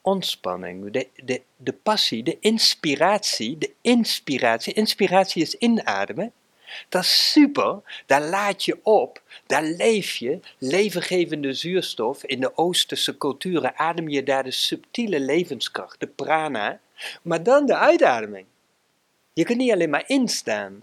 ontspanning, 0.00 0.90
de, 0.90 1.08
de, 1.24 1.42
de 1.56 1.72
passie, 1.72 2.22
de 2.22 2.36
inspiratie, 2.40 3.58
de 3.58 3.72
inspiratie. 3.80 4.72
Inspiratie 4.72 5.42
is 5.42 5.54
inademen. 5.54 6.32
Dat 6.88 7.02
is 7.02 7.30
super, 7.30 7.80
daar 8.06 8.22
laat 8.22 8.64
je 8.64 8.78
op, 8.82 9.22
daar 9.46 9.62
leef 9.62 10.16
je, 10.16 10.40
levengevende 10.58 11.52
zuurstof. 11.52 12.24
In 12.24 12.40
de 12.40 12.56
Oosterse 12.56 13.16
culturen 13.16 13.76
adem 13.78 14.08
je 14.08 14.22
daar 14.22 14.44
de 14.44 14.50
subtiele 14.50 15.20
levenskracht, 15.20 16.00
de 16.00 16.06
prana, 16.06 16.80
maar 17.22 17.42
dan 17.42 17.66
de 17.66 17.76
uitademing. 17.76 18.46
Je 19.32 19.44
kunt 19.44 19.58
niet 19.58 19.72
alleen 19.72 19.90
maar 19.90 20.04
instaan. 20.06 20.78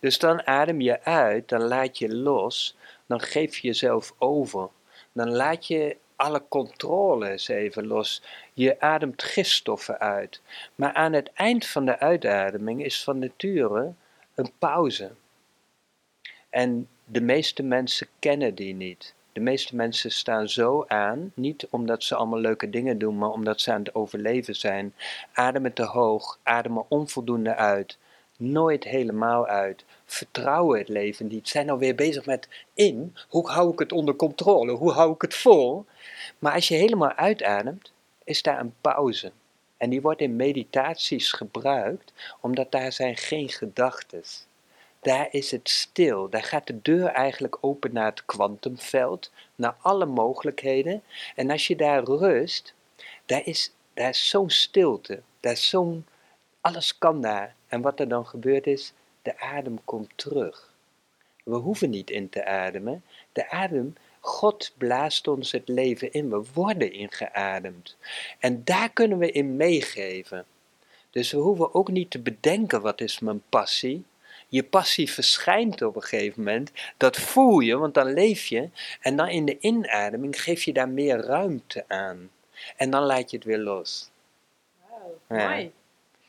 Dus 0.00 0.18
dan 0.18 0.46
adem 0.46 0.80
je 0.80 1.02
uit, 1.04 1.48
dan 1.48 1.62
laat 1.62 1.98
je 1.98 2.14
los, 2.14 2.76
dan 3.06 3.20
geef 3.20 3.56
je 3.56 3.66
jezelf 3.66 4.14
over. 4.18 4.68
Dan 5.12 5.30
laat 5.30 5.66
je 5.66 5.96
alle 6.16 6.42
controles 6.48 7.48
even 7.48 7.86
los. 7.86 8.22
Je 8.52 8.80
ademt 8.80 9.22
gifstoffen 9.22 9.98
uit. 9.98 10.40
Maar 10.74 10.92
aan 10.92 11.12
het 11.12 11.32
eind 11.32 11.66
van 11.66 11.84
de 11.84 11.98
uitademing 11.98 12.84
is 12.84 13.04
van 13.04 13.18
nature 13.18 13.92
een 14.36 14.52
pauze. 14.58 15.10
En 16.50 16.88
de 17.04 17.20
meeste 17.20 17.62
mensen 17.62 18.06
kennen 18.18 18.54
die 18.54 18.74
niet. 18.74 19.14
De 19.32 19.40
meeste 19.40 19.76
mensen 19.76 20.10
staan 20.10 20.48
zo 20.48 20.84
aan, 20.86 21.32
niet 21.34 21.66
omdat 21.70 22.02
ze 22.02 22.14
allemaal 22.14 22.38
leuke 22.38 22.70
dingen 22.70 22.98
doen, 22.98 23.18
maar 23.18 23.30
omdat 23.30 23.60
ze 23.60 23.72
aan 23.72 23.82
het 23.82 23.94
overleven 23.94 24.56
zijn. 24.56 24.94
Ademen 25.32 25.72
te 25.72 25.82
hoog, 25.82 26.38
ademen 26.42 26.84
onvoldoende 26.88 27.54
uit, 27.54 27.98
nooit 28.36 28.84
helemaal 28.84 29.46
uit. 29.46 29.84
Vertrouwen 30.04 30.78
het 30.78 30.88
leven 30.88 31.26
niet. 31.26 31.48
Zijn 31.48 31.70
alweer 31.70 31.94
bezig 31.94 32.26
met 32.26 32.48
in, 32.74 33.16
hoe 33.28 33.50
hou 33.50 33.72
ik 33.72 33.78
het 33.78 33.92
onder 33.92 34.16
controle, 34.16 34.72
hoe 34.72 34.92
hou 34.92 35.12
ik 35.12 35.22
het 35.22 35.34
vol. 35.34 35.84
Maar 36.38 36.52
als 36.52 36.68
je 36.68 36.74
helemaal 36.74 37.12
uitademt, 37.12 37.92
is 38.24 38.42
daar 38.42 38.60
een 38.60 38.74
pauze. 38.80 39.32
En 39.76 39.90
die 39.90 40.00
wordt 40.00 40.20
in 40.20 40.36
meditaties 40.36 41.32
gebruikt, 41.32 42.12
omdat 42.40 42.72
daar 42.72 42.92
zijn 42.92 43.16
geen 43.16 43.48
gedachten. 43.48 44.22
Daar 45.00 45.28
is 45.30 45.50
het 45.50 45.68
stil. 45.68 46.28
Daar 46.28 46.42
gaat 46.42 46.66
de 46.66 46.82
deur 46.82 47.06
eigenlijk 47.06 47.58
open 47.60 47.92
naar 47.92 48.10
het 48.10 48.24
kwantumveld, 48.24 49.30
naar 49.54 49.76
alle 49.80 50.06
mogelijkheden. 50.06 51.02
En 51.34 51.50
als 51.50 51.66
je 51.66 51.76
daar 51.76 52.04
rust, 52.04 52.74
daar 53.26 53.46
is, 53.46 53.72
daar 53.94 54.14
zo'n 54.14 54.50
stilte. 54.50 55.22
Daar 55.40 55.52
is 55.52 55.68
zo'n, 55.68 56.06
alles 56.60 56.98
kan 56.98 57.20
daar. 57.20 57.54
En 57.66 57.80
wat 57.80 58.00
er 58.00 58.08
dan 58.08 58.26
gebeurt 58.26 58.66
is, 58.66 58.92
de 59.22 59.38
adem 59.38 59.84
komt 59.84 60.10
terug. 60.14 60.74
We 61.44 61.56
hoeven 61.56 61.90
niet 61.90 62.10
in 62.10 62.28
te 62.28 62.44
ademen. 62.44 63.04
De 63.32 63.50
adem 63.50 63.94
God 64.26 64.72
blaast 64.78 65.28
ons 65.28 65.52
het 65.52 65.68
leven 65.68 66.12
in. 66.12 66.30
We 66.30 66.42
worden 66.54 66.92
ingeademd. 66.92 67.96
En 68.38 68.64
daar 68.64 68.90
kunnen 68.90 69.18
we 69.18 69.30
in 69.30 69.56
meegeven. 69.56 70.44
Dus 71.10 71.32
we 71.32 71.38
hoeven 71.38 71.74
ook 71.74 71.88
niet 71.88 72.10
te 72.10 72.18
bedenken 72.18 72.80
wat 72.80 73.00
is 73.00 73.18
mijn 73.18 73.42
passie. 73.48 74.04
Je 74.48 74.62
passie 74.62 75.10
verschijnt 75.10 75.82
op 75.82 75.96
een 75.96 76.02
gegeven 76.02 76.42
moment. 76.42 76.70
Dat 76.96 77.16
voel 77.16 77.60
je, 77.60 77.76
want 77.76 77.94
dan 77.94 78.12
leef 78.12 78.46
je. 78.46 78.68
En 79.00 79.16
dan 79.16 79.28
in 79.28 79.44
de 79.44 79.58
inademing 79.60 80.42
geef 80.42 80.62
je 80.62 80.72
daar 80.72 80.88
meer 80.88 81.16
ruimte 81.16 81.84
aan. 81.88 82.30
En 82.76 82.90
dan 82.90 83.02
laat 83.02 83.30
je 83.30 83.36
het 83.36 83.46
weer 83.46 83.58
los. 83.58 84.10
Wow, 84.80 85.38
Ja. 85.38 85.48
mooi. 85.48 85.72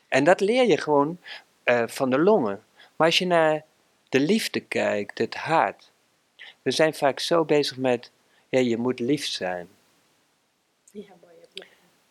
En 0.08 0.24
dat 0.24 0.40
leer 0.40 0.66
je 0.66 0.76
gewoon 0.76 1.18
eh, 1.62 1.82
van 1.86 2.10
de 2.10 2.18
longen. 2.18 2.62
Maar 2.96 3.06
als 3.06 3.18
je 3.18 3.26
naar 3.26 3.64
de 4.08 4.20
liefde 4.20 4.60
kijkt, 4.60 5.18
het 5.18 5.34
hart. 5.34 5.90
We 6.68 6.74
zijn 6.74 6.94
vaak 6.94 7.20
zo 7.20 7.44
bezig 7.44 7.76
met, 7.76 8.10
ja, 8.48 8.58
je 8.58 8.76
moet 8.76 8.98
lief 9.00 9.26
zijn. 9.26 9.68
Ja, 10.92 11.12
mooi. 11.20 11.34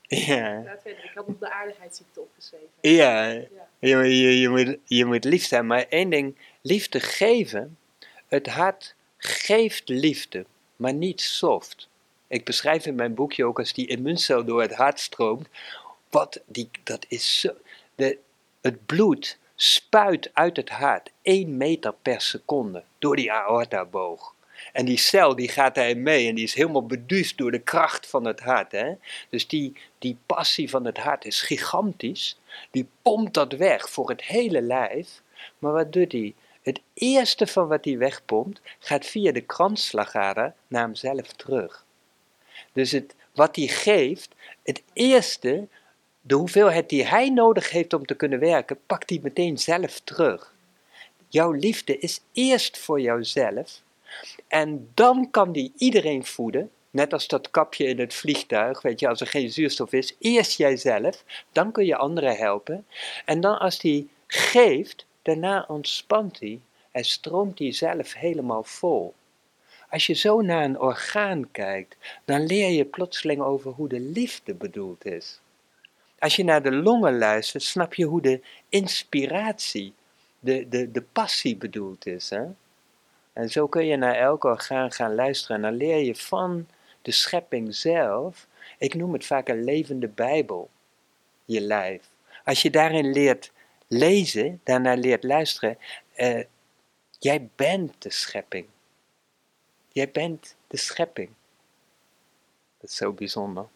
Ja. 0.08 0.78
Ik 0.84 1.12
had 1.14 1.28
nog 1.28 1.38
de 1.40 1.52
aardigheidsziekte 1.52 2.20
opgeschreven. 2.20 2.68
ja. 2.82 3.30
Ja. 3.30 3.48
Je, 3.80 3.98
je, 3.98 4.40
je, 4.40 4.50
moet, 4.50 4.78
je 4.86 5.06
moet 5.06 5.24
lief 5.24 5.46
zijn. 5.46 5.68
Maar 5.68 5.86
één 5.90 6.10
ding, 6.10 6.36
liefde 6.62 7.00
geven. 7.00 7.78
Het 8.28 8.48
hart 8.48 8.96
geeft 9.18 9.90
liefde, 9.90 10.46
maar 10.76 10.94
niet 10.94 11.22
soft. 11.22 11.90
Ik 12.28 12.46
beschrijf 12.46 12.86
in 12.86 12.96
mijn 12.96 13.14
boekje 13.14 13.46
ook 13.46 13.60
als 13.60 13.74
die 13.74 13.88
immuuncel 13.88 14.46
door 14.46 14.62
het 14.62 14.74
hart 14.74 15.00
stroomt. 15.00 15.48
Wat 16.10 16.42
die, 16.46 16.70
dat 16.84 17.06
is 17.08 17.40
zo. 17.40 17.54
De, 17.96 18.18
het 18.62 18.86
bloed 18.86 19.38
spuit 19.56 20.30
uit 20.34 20.58
het 20.58 20.70
hart 20.70 21.12
1 21.22 21.58
meter 21.58 21.94
per 22.02 22.22
seconde 22.22 22.84
door 23.00 23.16
die 23.16 23.32
aortaboog. 23.32 24.36
En 24.78 24.86
die 24.86 24.98
cel 24.98 25.36
die 25.36 25.48
gaat 25.50 25.76
daarin 25.76 26.04
mee 26.04 26.28
en 26.28 26.36
die 26.36 26.44
is 26.44 26.54
helemaal 26.54 26.86
beduusd 26.86 27.38
door 27.38 27.52
de 27.52 27.60
kracht 27.60 28.08
van 28.08 28.26
het 28.26 28.40
hart. 28.40 28.72
Hè? 28.72 28.94
Dus 29.30 29.48
die, 29.48 29.74
die 30.00 30.18
passie 30.26 30.70
van 30.70 30.86
het 30.86 30.98
hart 30.98 31.26
is 31.26 31.42
gigantisch. 31.42 32.40
Die 32.72 32.88
pompt 33.02 33.34
dat 33.34 33.54
weg 33.54 33.90
voor 33.90 34.10
het 34.10 34.24
hele 34.24 34.62
lijf. 34.62 35.22
Maar 35.60 35.72
wat 35.72 35.94
doet 35.94 36.12
hij? 36.12 36.34
Het 36.62 36.82
eerste 36.94 37.48
van 37.48 37.68
wat 37.68 37.86
hij 37.86 37.98
wegpompt 37.98 38.62
gaat 38.80 39.06
via 39.06 39.32
de 39.32 39.42
kransslagader 39.42 40.54
naar 40.68 40.84
hemzelf 40.84 41.28
terug. 41.28 41.86
Dus 42.74 42.92
het, 42.92 43.16
wat 43.34 43.56
hij 43.56 43.68
geeft, 43.68 44.30
het 44.64 44.84
eerste, 44.94 45.68
de 46.22 46.36
hoeveelheid 46.36 46.90
die 46.90 47.06
hij 47.06 47.30
nodig 47.30 47.70
heeft 47.70 47.94
om 47.94 48.06
te 48.06 48.16
kunnen 48.16 48.40
werken, 48.40 48.80
pakt 48.86 49.10
hij 49.10 49.20
meteen 49.22 49.58
zelf 49.58 50.00
terug. 50.00 50.54
Jouw 51.28 51.52
liefde 51.52 51.98
is 51.98 52.22
eerst 52.34 52.78
voor 52.78 53.02
jouzelf. 53.02 53.86
En 54.48 54.90
dan 54.94 55.32
kan 55.32 55.52
die 55.52 55.74
iedereen 55.78 56.26
voeden. 56.26 56.72
Net 56.90 57.14
als 57.14 57.28
dat 57.28 57.52
kapje 57.52 57.86
in 57.86 58.00
het 58.00 58.14
vliegtuig, 58.14 58.82
weet 58.82 59.00
je, 59.00 59.08
als 59.08 59.22
er 59.22 59.28
geen 59.28 59.52
zuurstof 59.52 59.94
is, 59.94 60.16
eerst 60.20 60.58
jijzelf, 60.58 61.24
dan 61.52 61.72
kun 61.72 61.86
je 61.86 61.96
anderen 61.96 62.36
helpen. 62.36 62.86
En 63.26 63.40
dan 63.40 63.60
als 63.60 63.80
die 63.80 64.10
geeft, 64.28 65.06
daarna 65.22 65.66
ontspant 65.68 66.40
hij 66.40 66.60
en 66.92 67.04
stroomt 67.04 67.60
hij 67.60 67.72
zelf 67.72 68.14
helemaal 68.14 68.64
vol. 68.64 69.14
Als 69.90 70.06
je 70.06 70.14
zo 70.14 70.42
naar 70.42 70.64
een 70.64 70.80
orgaan 70.80 71.52
kijkt, 71.52 71.98
dan 72.26 72.46
leer 72.46 72.70
je 72.70 72.86
plotseling 72.86 73.42
over 73.42 73.72
hoe 73.72 73.88
de 73.88 74.00
liefde 74.00 74.54
bedoeld 74.54 75.06
is. 75.06 75.40
Als 76.20 76.36
je 76.36 76.44
naar 76.44 76.64
de 76.64 76.72
longen 76.72 77.18
luistert, 77.18 77.64
snap 77.64 77.94
je 77.94 78.06
hoe 78.06 78.22
de 78.22 78.42
inspiratie, 78.70 79.94
de, 80.40 80.70
de, 80.70 80.92
de 80.92 81.02
passie 81.02 81.58
bedoeld 81.58 82.06
is. 82.06 82.30
Hè? 82.30 82.44
En 83.38 83.50
zo 83.50 83.68
kun 83.68 83.86
je 83.86 83.96
naar 83.96 84.16
elk 84.16 84.44
orgaan 84.44 84.92
gaan 84.92 85.16
luisteren 85.16 85.56
en 85.56 85.62
dan 85.62 85.74
leer 85.74 85.98
je 85.98 86.16
van 86.16 86.68
de 87.02 87.12
schepping 87.12 87.76
zelf. 87.76 88.48
Ik 88.78 88.94
noem 88.94 89.14
het 89.14 89.26
vaak 89.26 89.48
een 89.48 89.64
levende 89.64 90.08
Bijbel, 90.08 90.70
je 91.46 91.62
lijf. 91.62 92.10
Als 92.44 92.62
je 92.62 92.70
daarin 92.70 93.12
leert 93.12 93.52
lezen, 93.88 94.62
daarnaar 94.64 94.98
leert 94.98 95.24
luisteren, 95.24 95.78
eh, 96.14 96.44
jij 97.20 97.50
bent 97.56 98.02
de 98.02 98.10
schepping. 98.10 98.68
Jij 99.88 100.12
bent 100.12 100.56
de 100.68 100.78
schepping. 100.78 101.30
Dat 102.80 102.90
is 102.90 102.96
zo 102.96 103.12
bijzonder. 103.12 103.66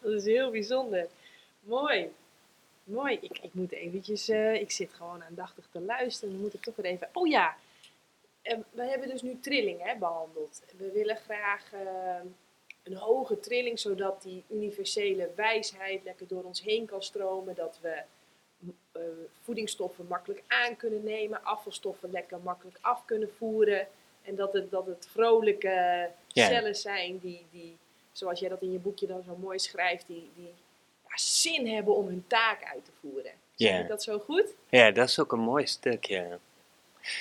Dat 0.00 0.12
is 0.12 0.24
heel 0.24 0.50
bijzonder. 0.50 1.06
Mooi. 1.60 2.08
Mooi. 2.84 3.18
Ik, 3.20 3.38
ik 3.38 3.54
moet 3.54 3.72
eventjes, 3.72 4.28
eh, 4.28 4.54
ik 4.54 4.70
zit 4.70 4.92
gewoon 4.92 5.24
aandachtig 5.24 5.68
te 5.72 5.80
luisteren. 5.80 6.34
Dan 6.34 6.42
moet 6.42 6.54
ik 6.54 6.62
toch 6.62 6.76
weer 6.76 6.86
even, 6.86 7.08
oh 7.12 7.28
ja. 7.28 7.56
Eh, 8.44 8.58
we 8.70 8.82
hebben 8.82 9.08
dus 9.08 9.22
nu 9.22 9.40
trilling 9.40 9.82
hè, 9.82 9.96
behandeld. 9.96 10.62
We 10.76 10.90
willen 10.90 11.16
graag 11.16 11.72
eh, 11.72 12.20
een 12.82 12.96
hoge 12.96 13.40
trilling, 13.40 13.78
zodat 13.78 14.22
die 14.22 14.44
universele 14.50 15.30
wijsheid 15.34 16.04
lekker 16.04 16.28
door 16.28 16.42
ons 16.42 16.62
heen 16.62 16.86
kan 16.86 17.02
stromen. 17.02 17.54
Dat 17.54 17.78
we 17.82 18.02
eh, 18.92 19.02
voedingsstoffen 19.42 20.06
makkelijk 20.06 20.42
aan 20.46 20.76
kunnen 20.76 21.04
nemen, 21.04 21.44
afvalstoffen 21.44 22.10
lekker 22.10 22.38
makkelijk 22.40 22.78
af 22.80 23.04
kunnen 23.04 23.30
voeren. 23.36 23.88
En 24.22 24.34
dat 24.34 24.52
het, 24.52 24.70
dat 24.70 24.86
het 24.86 25.08
vrolijke 25.10 26.10
cellen 26.28 26.76
zijn 26.76 27.18
die, 27.18 27.46
die, 27.50 27.76
zoals 28.12 28.40
jij 28.40 28.48
dat 28.48 28.62
in 28.62 28.72
je 28.72 28.78
boekje 28.78 29.06
dan 29.06 29.22
zo 29.22 29.36
mooi 29.36 29.58
schrijft, 29.58 30.06
die, 30.06 30.30
die 30.36 30.52
zin 31.20 31.66
hebben 31.68 31.96
om 31.96 32.06
hun 32.06 32.24
taak 32.26 32.64
uit 32.64 32.84
te 32.84 32.90
voeren. 33.00 33.32
Ja. 33.54 33.78
ik 33.78 33.88
dat 33.88 34.02
zo 34.02 34.18
goed? 34.18 34.54
Ja, 34.68 34.90
dat 34.90 35.08
is 35.08 35.18
ook 35.18 35.32
een 35.32 35.40
mooi 35.40 35.66
stuk, 35.66 36.04
ja. 36.04 36.38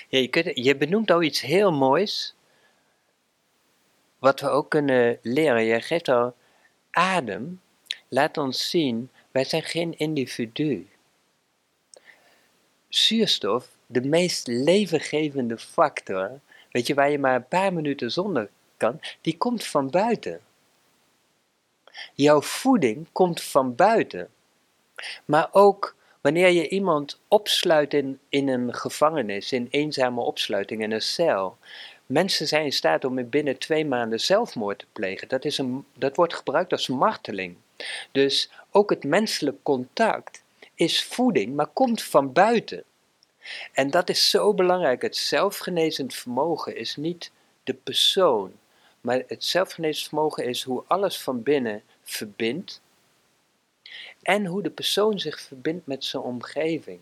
ja 0.07 0.19
je, 0.19 0.27
kunt, 0.27 0.51
je 0.53 0.75
benoemt 0.75 1.11
al 1.11 1.21
iets 1.21 1.41
heel 1.41 1.71
moois, 1.71 2.35
wat 4.19 4.39
we 4.39 4.47
ook 4.47 4.69
kunnen 4.69 5.19
leren. 5.21 5.63
Je 5.63 5.81
geeft 5.81 6.07
al 6.07 6.35
adem, 6.91 7.61
laat 8.07 8.37
ons 8.37 8.69
zien, 8.69 9.09
wij 9.31 9.43
zijn 9.43 9.63
geen 9.63 9.97
individu. 9.97 10.87
Zuurstof, 12.87 13.69
de 13.85 14.01
meest 14.01 14.47
levengevende 14.47 15.57
factor, 15.57 16.39
weet 16.71 16.87
je, 16.87 16.93
waar 16.93 17.11
je 17.11 17.19
maar 17.19 17.35
een 17.35 17.47
paar 17.47 17.73
minuten 17.73 18.11
zonder 18.11 18.49
kan, 18.77 18.99
die 19.21 19.37
komt 19.37 19.65
van 19.65 19.89
buiten. 19.89 20.41
Jouw 22.13 22.41
voeding 22.41 23.07
komt 23.11 23.41
van 23.41 23.75
buiten. 23.75 24.29
Maar 25.25 25.49
ook 25.51 25.95
wanneer 26.21 26.49
je 26.49 26.69
iemand 26.69 27.19
opsluit 27.27 27.93
in, 27.93 28.19
in 28.29 28.47
een 28.47 28.73
gevangenis, 28.73 29.51
in 29.51 29.67
eenzame 29.69 30.21
opsluiting, 30.21 30.81
in 30.81 30.91
een 30.91 31.01
cel, 31.01 31.57
Mensen 32.05 32.47
zijn 32.47 32.65
in 32.65 32.71
staat 32.71 33.05
om 33.05 33.29
binnen 33.29 33.57
twee 33.57 33.85
maanden 33.85 34.19
zelfmoord 34.19 34.79
te 34.79 34.85
plegen. 34.93 35.27
Dat, 35.27 35.45
is 35.45 35.57
een, 35.57 35.85
dat 35.97 36.15
wordt 36.15 36.33
gebruikt 36.33 36.71
als 36.71 36.87
marteling. 36.87 37.57
Dus 38.11 38.49
ook 38.71 38.89
het 38.89 39.03
menselijk 39.03 39.57
contact 39.63 40.43
is 40.75 41.03
voeding, 41.03 41.55
maar 41.55 41.67
komt 41.67 42.03
van 42.03 42.33
buiten. 42.33 42.83
En 43.71 43.89
dat 43.89 44.09
is 44.09 44.29
zo 44.29 44.53
belangrijk. 44.53 45.01
Het 45.01 45.15
zelfgenezend 45.15 46.13
vermogen 46.13 46.75
is 46.75 46.95
niet 46.95 47.31
de 47.63 47.73
persoon, 47.73 48.53
maar 49.03 49.23
het 49.27 49.43
zelfgenezend 49.43 50.07
vermogen 50.07 50.45
is 50.45 50.63
hoe 50.63 50.83
alles 50.87 51.21
van 51.21 51.43
binnen 51.43 51.83
verbindt 52.01 52.81
en 54.21 54.45
hoe 54.45 54.61
de 54.61 54.69
persoon 54.69 55.19
zich 55.19 55.41
verbindt 55.41 55.87
met 55.87 56.05
zijn 56.05 56.23
omgeving. 56.23 56.99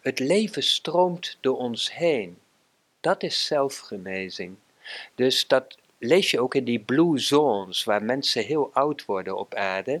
Het 0.00 0.18
leven 0.18 0.62
stroomt 0.62 1.36
door 1.40 1.56
ons 1.56 1.94
heen. 1.94 2.38
Dat 3.00 3.22
is 3.22 3.46
zelfgenezing. 3.46 4.56
Dus 5.14 5.46
dat 5.46 5.78
lees 6.02 6.30
je 6.30 6.40
ook 6.40 6.54
in 6.54 6.64
die 6.64 6.78
blue 6.78 7.18
zones, 7.18 7.84
waar 7.84 8.02
mensen 8.02 8.44
heel 8.44 8.70
oud 8.72 9.04
worden 9.04 9.38
op 9.38 9.54
aarde. 9.54 10.00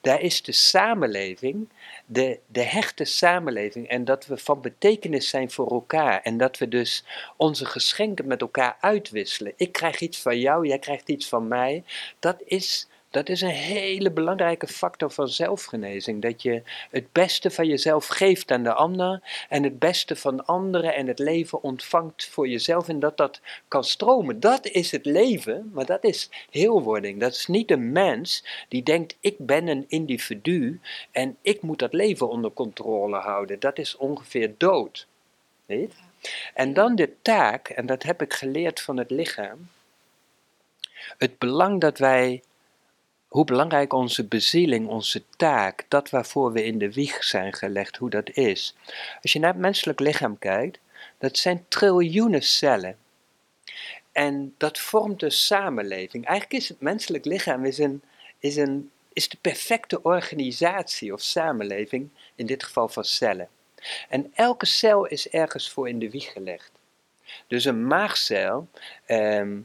Daar 0.00 0.20
is 0.20 0.42
de 0.42 0.52
samenleving, 0.52 1.68
de, 2.06 2.38
de 2.46 2.62
hechte 2.62 3.04
samenleving, 3.04 3.88
en 3.88 4.04
dat 4.04 4.26
we 4.26 4.36
van 4.36 4.60
betekenis 4.60 5.28
zijn 5.28 5.50
voor 5.50 5.70
elkaar. 5.70 6.20
En 6.22 6.36
dat 6.36 6.58
we 6.58 6.68
dus 6.68 7.04
onze 7.36 7.64
geschenken 7.64 8.26
met 8.26 8.40
elkaar 8.40 8.76
uitwisselen. 8.80 9.52
Ik 9.56 9.72
krijg 9.72 10.00
iets 10.00 10.18
van 10.18 10.38
jou, 10.38 10.66
jij 10.66 10.78
krijgt 10.78 11.08
iets 11.08 11.28
van 11.28 11.48
mij. 11.48 11.84
Dat 12.18 12.42
is 12.44 12.88
dat 13.10 13.28
is 13.28 13.40
een 13.40 13.48
hele 13.48 14.10
belangrijke 14.10 14.66
factor 14.66 15.10
van 15.10 15.28
zelfgenezing. 15.28 16.22
Dat 16.22 16.42
je 16.42 16.62
het 16.90 17.12
beste 17.12 17.50
van 17.50 17.66
jezelf 17.66 18.06
geeft 18.06 18.50
aan 18.50 18.62
de 18.62 18.72
ander 18.72 19.22
en 19.48 19.62
het 19.62 19.78
beste 19.78 20.16
van 20.16 20.46
anderen 20.46 20.94
en 20.94 21.06
het 21.06 21.18
leven 21.18 21.62
ontvangt 21.62 22.26
voor 22.26 22.48
jezelf 22.48 22.88
en 22.88 23.00
dat 23.00 23.16
dat 23.16 23.40
kan 23.68 23.84
stromen. 23.84 24.40
Dat 24.40 24.66
is 24.66 24.90
het 24.90 25.04
leven, 25.04 25.70
maar 25.72 25.86
dat 25.86 26.04
is 26.04 26.30
heelwording. 26.50 27.20
Dat 27.20 27.32
is 27.32 27.46
niet 27.46 27.70
een 27.70 27.92
mens 27.92 28.44
die 28.68 28.82
denkt 28.82 29.16
ik 29.20 29.36
ben 29.38 29.68
een 29.68 29.84
individu 29.88 30.80
en 31.10 31.36
ik 31.42 31.62
moet 31.62 31.78
dat 31.78 31.92
leven 31.92 32.28
onder 32.28 32.52
controle 32.52 33.16
houden. 33.16 33.60
Dat 33.60 33.78
is 33.78 33.96
ongeveer 33.96 34.54
dood. 34.56 35.06
Weet? 35.66 35.94
En 36.54 36.72
dan 36.72 36.94
de 36.94 37.12
taak, 37.22 37.68
en 37.68 37.86
dat 37.86 38.02
heb 38.02 38.22
ik 38.22 38.32
geleerd 38.32 38.80
van 38.80 38.96
het 38.96 39.10
lichaam. 39.10 39.68
Het 41.18 41.38
belang 41.38 41.80
dat 41.80 41.98
wij 41.98 42.42
hoe 43.28 43.44
belangrijk 43.44 43.92
onze 43.92 44.26
bezieling, 44.26 44.88
onze 44.88 45.22
taak, 45.36 45.84
dat 45.88 46.10
waarvoor 46.10 46.52
we 46.52 46.64
in 46.64 46.78
de 46.78 46.92
wieg 46.92 47.24
zijn 47.24 47.52
gelegd, 47.52 47.96
hoe 47.96 48.10
dat 48.10 48.30
is. 48.30 48.74
Als 49.22 49.32
je 49.32 49.38
naar 49.38 49.52
het 49.52 49.60
menselijk 49.60 50.00
lichaam 50.00 50.38
kijkt, 50.38 50.78
dat 51.18 51.36
zijn 51.36 51.64
triljoenen 51.68 52.42
cellen. 52.42 52.96
En 54.12 54.54
dat 54.56 54.78
vormt 54.78 55.22
een 55.22 55.32
samenleving. 55.32 56.26
Eigenlijk 56.26 56.62
is 56.62 56.68
het 56.68 56.80
menselijk 56.80 57.24
lichaam 57.24 57.64
is 57.64 57.78
een, 57.78 58.02
is 58.38 58.56
een, 58.56 58.90
is 59.12 59.28
de 59.28 59.38
perfecte 59.40 60.02
organisatie 60.02 61.12
of 61.12 61.20
samenleving, 61.20 62.08
in 62.34 62.46
dit 62.46 62.64
geval 62.64 62.88
van 62.88 63.04
cellen. 63.04 63.48
En 64.08 64.32
elke 64.34 64.66
cel 64.66 65.06
is 65.06 65.28
ergens 65.28 65.70
voor 65.70 65.88
in 65.88 65.98
de 65.98 66.10
wieg 66.10 66.32
gelegd. 66.32 66.70
Dus 67.46 67.64
een 67.64 67.86
maagcel, 67.86 68.68
ehm, 69.06 69.58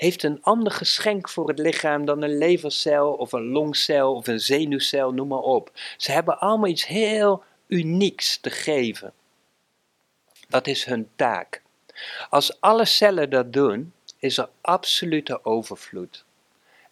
heeft 0.00 0.22
een 0.22 0.42
ander 0.42 0.72
geschenk 0.72 1.28
voor 1.28 1.48
het 1.48 1.58
lichaam 1.58 2.04
dan 2.04 2.22
een 2.22 2.38
levercel 2.38 3.12
of 3.12 3.32
een 3.32 3.48
longcel 3.48 4.14
of 4.14 4.26
een 4.26 4.40
zenuwcel, 4.40 5.12
noem 5.12 5.28
maar 5.28 5.38
op. 5.38 5.70
Ze 5.96 6.12
hebben 6.12 6.38
allemaal 6.38 6.68
iets 6.68 6.86
heel 6.86 7.44
unieks 7.66 8.38
te 8.40 8.50
geven. 8.50 9.12
Dat 10.48 10.66
is 10.66 10.84
hun 10.84 11.08
taak. 11.16 11.62
Als 12.30 12.60
alle 12.60 12.84
cellen 12.84 13.30
dat 13.30 13.52
doen, 13.52 13.92
is 14.18 14.38
er 14.38 14.48
absolute 14.60 15.44
overvloed. 15.44 16.24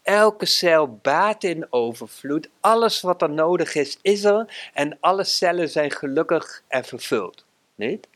Elke 0.03 0.47
cel 0.47 0.99
baat 1.03 1.45
in 1.45 1.67
overvloed. 1.71 2.49
Alles 2.61 3.01
wat 3.01 3.23
er 3.23 3.31
nodig 3.31 3.75
is, 3.75 3.99
is 4.03 4.25
er. 4.25 4.71
En 4.75 4.97
alle 5.01 5.25
cellen 5.25 5.69
zijn 5.69 5.91
gelukkig 5.91 6.63
en 6.67 6.85
vervuld. 6.85 7.45
Niet? 7.75 8.09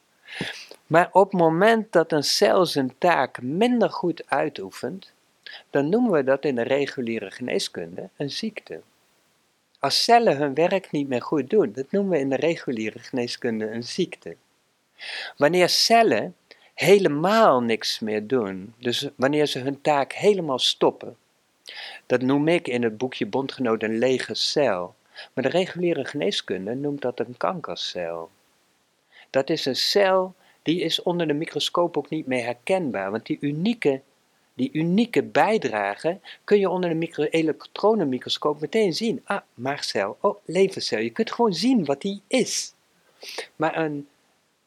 Maar 0.87 1.09
op 1.13 1.31
het 1.31 1.41
moment 1.41 1.93
dat 1.93 2.13
een 2.13 2.23
cel 2.23 2.67
zijn 2.67 2.95
taak 2.99 3.43
minder 3.43 3.91
goed 3.91 4.23
uitoefent, 4.27 5.13
dan 5.71 5.89
noemen 5.89 6.11
we 6.13 6.25
dat 6.25 6.45
in 6.45 6.55
de 6.55 6.63
reguliere 6.63 7.31
geneeskunde 7.31 8.09
een 8.17 8.31
ziekte. 8.31 8.81
Als 9.79 10.05
cellen 10.05 10.37
hun 10.37 10.55
werk 10.55 10.91
niet 10.91 11.09
meer 11.09 11.23
goed 11.23 11.51
doen, 11.51 11.73
dat 11.73 11.91
noemen 11.91 12.13
we 12.13 12.19
in 12.19 12.29
de 12.29 12.37
reguliere 12.37 12.99
geneeskunde 12.99 13.71
een 13.71 13.85
ziekte. 13.85 14.37
Wanneer 15.37 15.69
cellen 15.69 16.37
helemaal 16.75 17.61
niks 17.61 18.01
meer 18.01 18.27
doen, 18.27 18.75
dus 18.79 19.09
wanneer 19.17 19.47
ze 19.47 19.59
hun 19.59 19.81
taak 19.81 20.13
helemaal 20.13 20.59
stoppen, 20.59 21.17
dat 22.07 22.23
noem 22.23 22.49
ik 22.49 22.69
in 22.69 22.83
het 22.83 22.99
boekje 22.99 23.27
Bondgenoot 23.27 23.83
een 23.83 23.99
lege 23.99 24.35
cel. 24.35 24.95
Maar 25.33 25.45
de 25.45 25.51
reguliere 25.51 26.05
geneeskunde 26.05 26.75
noemt 26.75 27.03
dat 27.03 27.21
een 27.21 27.37
kankercel. 27.37 28.31
Dat 29.33 29.51
is 29.51 29.67
een 29.67 29.77
cel 29.77 30.35
die 30.63 30.81
is 30.81 31.03
onder 31.03 31.27
de 31.27 31.33
microscoop 31.33 31.97
ook 31.97 32.09
niet 32.09 32.27
meer 32.27 32.45
herkenbaar. 32.45 33.11
Want 33.11 33.27
die 33.27 33.39
unieke, 33.41 34.01
die 34.55 34.71
unieke 34.73 35.23
bijdrage 35.23 36.21
kun 36.45 36.59
je 36.59 36.69
onder 36.69 36.91
de 36.91 36.97
micro 36.97 37.25
elektronenmicroscoop 37.25 38.61
meteen 38.61 38.95
zien. 38.95 39.21
Ah, 39.25 39.41
maagcel, 39.55 40.17
oh, 40.21 40.37
levercel. 40.45 40.99
Je 40.99 41.11
kunt 41.11 41.33
gewoon 41.33 41.55
zien 41.55 41.85
wat 41.85 42.01
die 42.01 42.23
is. 42.27 42.75
Maar 43.57 43.77
een 43.77 44.09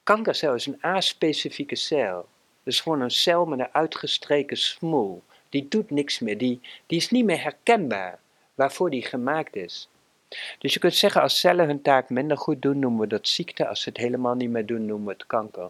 kankercel 0.03 0.53
is 0.53 0.65
een 0.65 0.81
aspecifieke 0.81 1.75
cel. 1.75 2.25
Dus 2.63 2.79
gewoon 2.79 3.01
een 3.01 3.11
cel 3.11 3.45
met 3.45 3.59
een 3.59 3.73
uitgestreken 3.73 4.57
smoel. 4.57 5.23
Die 5.49 5.67
doet 5.67 5.89
niks 5.89 6.19
meer, 6.19 6.37
die, 6.37 6.59
die 6.87 6.97
is 6.97 7.09
niet 7.09 7.25
meer 7.25 7.41
herkenbaar 7.41 8.19
waarvoor 8.55 8.89
die 8.89 9.05
gemaakt 9.05 9.55
is. 9.55 9.89
Dus 10.59 10.73
je 10.73 10.79
kunt 10.79 10.95
zeggen, 10.95 11.21
als 11.21 11.39
cellen 11.39 11.67
hun 11.67 11.81
taak 11.81 12.09
minder 12.09 12.37
goed 12.37 12.61
doen, 12.61 12.79
noemen 12.79 12.99
we 12.99 13.07
dat 13.07 13.27
ziekte. 13.27 13.67
Als 13.67 13.81
ze 13.81 13.89
het 13.89 13.97
helemaal 13.97 14.35
niet 14.35 14.49
meer 14.49 14.65
doen, 14.65 14.85
noemen 14.85 15.07
we 15.07 15.13
het 15.13 15.27
kanker. 15.27 15.69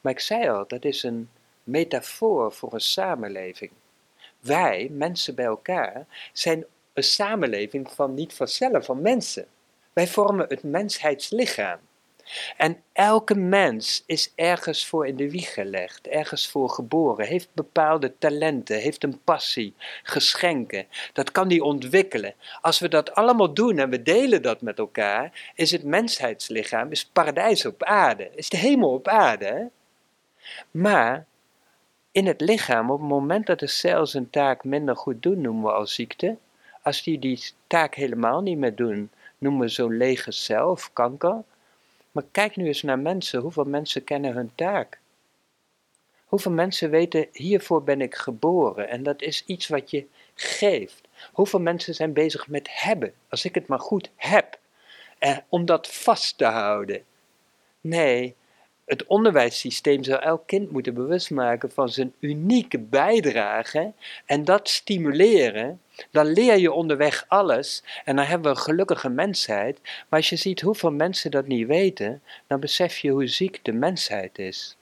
Maar 0.00 0.12
ik 0.12 0.20
zei 0.20 0.48
al, 0.48 0.64
dat 0.66 0.84
is 0.84 1.02
een 1.02 1.30
metafoor 1.64 2.52
voor 2.52 2.72
een 2.72 2.80
samenleving. 2.80 3.70
Wij, 4.40 4.88
mensen 4.90 5.34
bij 5.34 5.44
elkaar, 5.44 6.06
zijn 6.32 6.64
een 6.92 7.02
samenleving 7.02 7.90
van 7.90 8.14
niet 8.14 8.34
van 8.34 8.48
cellen, 8.48 8.84
van 8.84 9.02
mensen. 9.02 9.46
Wij 9.92 10.06
vormen 10.06 10.46
het 10.48 10.62
mensheidslichaam. 10.62 11.78
En 12.56 12.82
elke 12.92 13.34
mens 13.34 14.02
is 14.06 14.32
ergens 14.34 14.86
voor 14.86 15.06
in 15.06 15.16
de 15.16 15.30
wieg 15.30 15.54
gelegd, 15.54 16.06
ergens 16.06 16.48
voor 16.48 16.70
geboren, 16.70 17.26
heeft 17.26 17.48
bepaalde 17.52 18.18
talenten, 18.18 18.78
heeft 18.78 19.04
een 19.04 19.20
passie, 19.24 19.74
geschenken. 20.02 20.86
Dat 21.12 21.32
kan 21.32 21.48
die 21.48 21.64
ontwikkelen. 21.64 22.34
Als 22.60 22.78
we 22.78 22.88
dat 22.88 23.14
allemaal 23.14 23.54
doen 23.54 23.78
en 23.78 23.90
we 23.90 24.02
delen 24.02 24.42
dat 24.42 24.60
met 24.60 24.78
elkaar, 24.78 25.52
is 25.54 25.70
het 25.70 25.84
mensheidslichaam, 25.84 26.90
is 26.90 27.06
paradijs 27.06 27.66
op 27.66 27.82
aarde, 27.82 28.30
is 28.34 28.48
de 28.48 28.56
hemel 28.56 28.92
op 28.92 29.08
aarde. 29.08 29.70
Maar 30.70 31.26
in 32.12 32.26
het 32.26 32.40
lichaam, 32.40 32.90
op 32.90 33.00
het 33.00 33.08
moment 33.08 33.46
dat 33.46 33.58
de 33.58 33.66
cel 33.66 34.06
zijn 34.06 34.30
taak 34.30 34.64
minder 34.64 34.96
goed 34.96 35.22
doen, 35.22 35.40
noemen 35.40 35.64
we 35.64 35.72
als 35.72 35.94
ziekte. 35.94 36.36
Als 36.82 37.02
die 37.02 37.18
die 37.18 37.50
taak 37.66 37.94
helemaal 37.94 38.40
niet 38.40 38.58
meer 38.58 38.74
doen, 38.74 39.10
noemen 39.38 39.60
we 39.60 39.68
zo'n 39.68 39.96
lege 39.96 40.30
cel 40.30 40.70
of 40.70 40.92
kanker. 40.92 41.42
Maar 42.12 42.24
kijk 42.30 42.56
nu 42.56 42.66
eens 42.66 42.82
naar 42.82 42.98
mensen. 42.98 43.40
Hoeveel 43.40 43.64
mensen 43.64 44.04
kennen 44.04 44.34
hun 44.34 44.52
taak? 44.54 45.00
Hoeveel 46.24 46.52
mensen 46.52 46.90
weten, 46.90 47.28
hiervoor 47.32 47.82
ben 47.82 48.00
ik 48.00 48.14
geboren 48.14 48.88
en 48.88 49.02
dat 49.02 49.22
is 49.22 49.44
iets 49.46 49.68
wat 49.68 49.90
je 49.90 50.06
geeft. 50.34 51.00
Hoeveel 51.32 51.60
mensen 51.60 51.94
zijn 51.94 52.12
bezig 52.12 52.48
met 52.48 52.68
hebben, 52.70 53.14
als 53.28 53.44
ik 53.44 53.54
het 53.54 53.66
maar 53.66 53.80
goed 53.80 54.10
heb, 54.16 54.58
eh, 55.18 55.36
om 55.48 55.64
dat 55.64 55.88
vast 55.88 56.38
te 56.38 56.44
houden. 56.44 57.04
Nee, 57.80 58.34
het 58.84 59.06
onderwijssysteem 59.06 60.04
zou 60.04 60.22
elk 60.22 60.46
kind 60.46 60.70
moeten 60.70 60.94
bewust 60.94 61.30
maken 61.30 61.70
van 61.70 61.88
zijn 61.88 62.14
unieke 62.18 62.78
bijdrage 62.78 63.92
en 64.26 64.44
dat 64.44 64.68
stimuleren. 64.68 65.80
Dan 66.10 66.26
leer 66.26 66.58
je 66.58 66.72
onderweg 66.72 67.24
alles 67.28 67.82
en 68.04 68.16
dan 68.16 68.24
hebben 68.24 68.52
we 68.52 68.58
een 68.58 68.64
gelukkige 68.64 69.08
mensheid. 69.08 69.80
Maar 69.82 70.18
als 70.18 70.28
je 70.28 70.36
ziet 70.36 70.60
hoeveel 70.60 70.92
mensen 70.92 71.30
dat 71.30 71.46
niet 71.46 71.66
weten, 71.66 72.22
dan 72.46 72.60
besef 72.60 72.98
je 72.98 73.10
hoe 73.10 73.26
ziek 73.26 73.58
de 73.62 73.72
mensheid 73.72 74.38
is. 74.38 74.76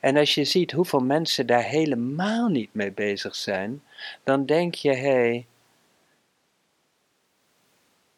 En 0.00 0.16
als 0.16 0.34
je 0.34 0.44
ziet 0.44 0.72
hoeveel 0.72 1.00
mensen 1.00 1.46
daar 1.46 1.64
helemaal 1.64 2.48
niet 2.48 2.74
mee 2.74 2.92
bezig 2.92 3.34
zijn, 3.34 3.82
dan 4.24 4.46
denk 4.46 4.74
je, 4.74 4.90
hé, 4.94 5.10
hey, 5.10 5.46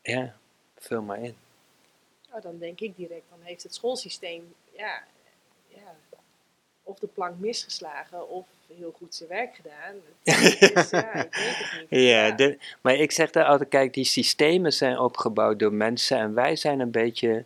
ja, 0.03 0.37
vul 0.79 1.03
maar 1.03 1.23
in. 1.23 1.37
Nou, 2.31 2.43
dan 2.43 2.59
denk 2.59 2.81
ik 2.81 2.97
direct, 2.97 3.25
dan 3.31 3.39
heeft 3.43 3.63
het 3.63 3.75
schoolsysteem 3.75 4.55
ja, 4.77 5.05
of 6.85 6.99
de 6.99 7.07
plank 7.07 7.39
misgeslagen 7.39 8.29
of 8.29 8.47
heel 8.77 8.95
goed 8.97 9.15
zijn 9.15 9.29
werk 9.29 9.55
gedaan. 9.55 9.95
Dus, 10.75 10.91
ja, 10.91 11.15
ik 11.15 11.35
weet 11.35 11.57
het 11.57 11.91
niet. 11.91 12.01
Ja, 12.01 12.31
de, 12.31 12.59
maar 12.81 12.95
ik 12.95 13.13
zeg 13.13 13.31
daar 13.31 13.45
altijd, 13.45 13.69
kijk, 13.69 13.95
die 13.95 14.05
systemen 14.05 14.73
zijn 14.73 14.99
opgebouwd 14.99 15.59
door 15.59 15.73
mensen 15.73 16.19
en 16.19 16.35
wij 16.35 16.57
zijn 16.57 16.81
een 16.81 16.91
beetje 16.91 17.45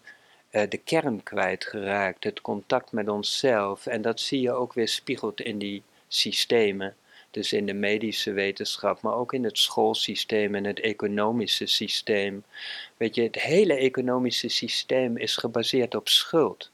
uh, 0.51 0.63
de 0.69 0.77
kern 0.77 1.23
kwijtgeraakt, 1.23 2.25
het 2.25 2.41
contact 2.41 2.93
met 2.93 3.09
onszelf. 3.09 3.87
En 3.87 4.03
dat 4.03 4.21
zie 4.21 4.41
je 4.41 4.53
ook 4.53 4.73
weer 4.73 4.89
spiegeld 4.89 5.41
in 5.41 5.59
die 5.59 5.83
systemen. 6.09 6.97
Dus 7.31 7.53
in 7.53 7.67
de 7.67 7.75
medische 7.75 8.33
wetenschap, 8.33 9.03
maar 9.03 9.15
ook 9.15 9.33
in 9.33 9.45
het 9.45 9.59
schoolsysteem 9.59 10.55
en 10.55 10.65
het 10.65 10.81
economische 10.81 11.67
systeem. 11.67 12.45
Weet 12.97 13.15
je, 13.15 13.23
het 13.23 13.41
hele 13.41 13.75
economische 13.75 14.49
systeem 14.49 15.17
is 15.17 15.37
gebaseerd 15.37 15.95
op 15.95 16.09
schuld. 16.09 16.71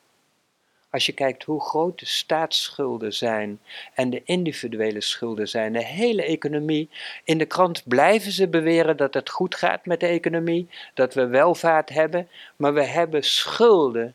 Als 0.94 1.06
je 1.06 1.12
kijkt 1.12 1.44
hoe 1.44 1.60
groot 1.60 1.98
de 1.98 2.06
staatsschulden 2.06 3.12
zijn 3.12 3.60
en 3.94 4.10
de 4.10 4.22
individuele 4.24 5.00
schulden 5.00 5.48
zijn, 5.48 5.72
de 5.72 5.84
hele 5.84 6.22
economie. 6.22 6.88
In 7.24 7.38
de 7.38 7.44
krant 7.44 7.82
blijven 7.84 8.32
ze 8.32 8.48
beweren 8.48 8.96
dat 8.96 9.14
het 9.14 9.30
goed 9.30 9.54
gaat 9.54 9.86
met 9.86 10.00
de 10.00 10.06
economie, 10.06 10.68
dat 10.94 11.14
we 11.14 11.26
welvaart 11.26 11.88
hebben, 11.88 12.28
maar 12.56 12.74
we 12.74 12.84
hebben 12.84 13.22
schulden 13.22 14.14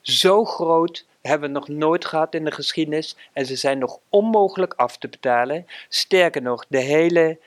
zo 0.00 0.44
groot 0.44 1.06
hebben 1.22 1.48
we 1.48 1.54
nog 1.54 1.68
nooit 1.68 2.04
gehad 2.04 2.34
in 2.34 2.44
de 2.44 2.50
geschiedenis 2.50 3.16
en 3.32 3.46
ze 3.46 3.56
zijn 3.56 3.78
nog 3.78 3.98
onmogelijk 4.08 4.74
af 4.74 4.98
te 4.98 5.08
betalen. 5.08 5.66
Sterker 5.88 6.42
nog, 6.42 6.64
de 6.68 6.80
hele 6.80 7.38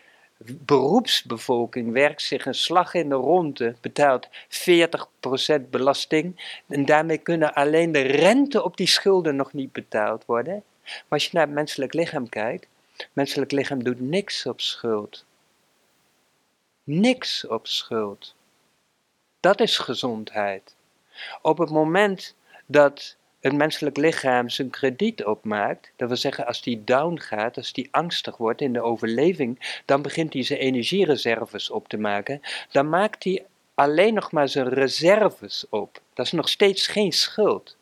beroepsbevolking 0.46 1.92
werkt 1.92 2.22
zich 2.22 2.46
een 2.46 2.54
slag 2.54 2.94
in 2.94 3.10
de 3.10 3.16
ronde, 3.16 3.76
betaalt 3.82 4.30
40% 5.58 5.70
belasting 5.70 6.60
en 6.68 6.86
daarmee 6.86 7.18
kunnen 7.18 7.54
alleen 7.54 7.92
de 7.92 8.02
rente 8.02 8.64
op 8.64 8.78
die 8.78 8.88
schulden 8.88 9.36
nog 9.36 9.54
niet 9.54 9.72
betaald 9.72 10.26
worden. 10.26 10.64
Maar 10.84 11.04
als 11.10 11.24
je 11.24 11.30
naar 11.34 11.46
het 11.46 11.56
menselijk 11.56 11.94
lichaam 11.94 12.30
kijkt, 12.30 12.68
menselijk 13.14 13.52
lichaam 13.52 13.84
doet 13.84 14.00
niks 14.00 14.46
op 14.46 14.62
schuld. 14.62 15.26
Niks 16.84 17.48
op 17.48 17.68
schuld. 17.68 18.36
Dat 19.40 19.60
is 19.60 19.78
gezondheid. 19.78 20.76
Op 21.42 21.58
het 21.58 21.70
moment 21.70 22.36
dat 22.66 23.18
het 23.40 23.54
menselijk 23.54 23.98
lichaam 23.98 24.50
zijn 24.50 24.70
krediet 24.70 25.26
opmaakt, 25.26 25.92
dat 25.96 26.08
wil 26.08 26.18
zeggen 26.18 26.46
als 26.46 26.62
die 26.62 26.84
down 26.84 27.18
gaat, 27.18 27.58
als 27.58 27.74
die 27.74 27.88
angstig 27.92 28.38
wordt 28.38 28.62
in 28.62 28.74
de 28.74 28.82
overleving, 28.82 29.82
dan 29.86 30.02
begint 30.02 30.34
hij 30.34 30.44
zijn 30.44 30.60
energiereserves 30.60 31.70
op 31.70 31.88
te 31.88 31.98
maken. 31.98 32.42
Dan 32.72 32.90
maakt 32.90 33.24
hij 33.24 33.46
alleen 33.74 34.14
nog 34.14 34.32
maar 34.32 34.50
zijn 34.50 34.70
reserves 34.70 35.66
op. 35.70 36.02
Dat 36.14 36.26
is 36.26 36.32
nog 36.32 36.50
steeds 36.50 36.88
geen 36.88 37.12
schuld. 37.12 37.78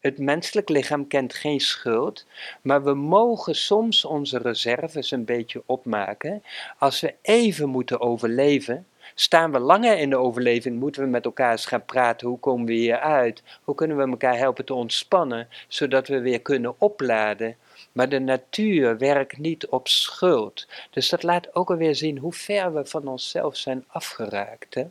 Het 0.00 0.18
menselijk 0.18 0.68
lichaam 0.68 1.06
kent 1.06 1.34
geen 1.34 1.60
schuld, 1.60 2.26
maar 2.62 2.84
we 2.84 2.94
mogen 2.94 3.54
soms 3.54 4.04
onze 4.04 4.38
reserves 4.38 5.10
een 5.10 5.24
beetje 5.24 5.62
opmaken 5.66 6.42
als 6.78 7.00
we 7.00 7.14
even 7.22 7.68
moeten 7.68 8.00
overleven 8.00 8.86
Staan 9.20 9.52
we 9.52 9.58
langer 9.58 9.98
in 9.98 10.10
de 10.10 10.16
overleving, 10.16 10.78
moeten 10.78 11.02
we 11.02 11.08
met 11.08 11.24
elkaar 11.24 11.50
eens 11.50 11.66
gaan 11.66 11.84
praten. 11.84 12.28
Hoe 12.28 12.38
komen 12.38 12.66
we 12.66 12.72
hier 12.72 12.98
uit? 12.98 13.42
Hoe 13.64 13.74
kunnen 13.74 13.96
we 13.96 14.02
elkaar 14.02 14.36
helpen 14.36 14.64
te 14.64 14.74
ontspannen, 14.74 15.48
zodat 15.68 16.08
we 16.08 16.20
weer 16.20 16.40
kunnen 16.40 16.74
opladen? 16.80 17.56
Maar 17.92 18.08
de 18.08 18.18
natuur 18.18 18.98
werkt 18.98 19.38
niet 19.38 19.66
op 19.66 19.88
schuld. 19.88 20.68
Dus 20.90 21.08
dat 21.08 21.22
laat 21.22 21.54
ook 21.54 21.70
alweer 21.70 21.94
zien 21.94 22.18
hoe 22.18 22.32
ver 22.32 22.74
we 22.74 22.86
van 22.86 23.08
onszelf 23.08 23.56
zijn 23.56 23.84
afgeraakt. 23.88 24.74
Hè? 24.74 24.86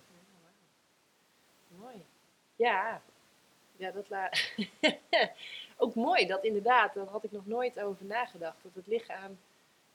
Mooi. 1.68 2.06
Ja, 2.56 3.02
ja 3.76 3.92
dat 3.92 4.10
laat. 4.10 4.52
ook 5.84 5.96
mooi 5.96 6.26
dat 6.26 6.44
inderdaad, 6.44 6.94
daar 6.94 7.06
had 7.06 7.24
ik 7.24 7.32
nog 7.32 7.46
nooit 7.46 7.80
over 7.80 8.06
nagedacht. 8.06 8.58
Dat 8.64 8.72
het 8.76 8.88
lichaam, 8.88 9.38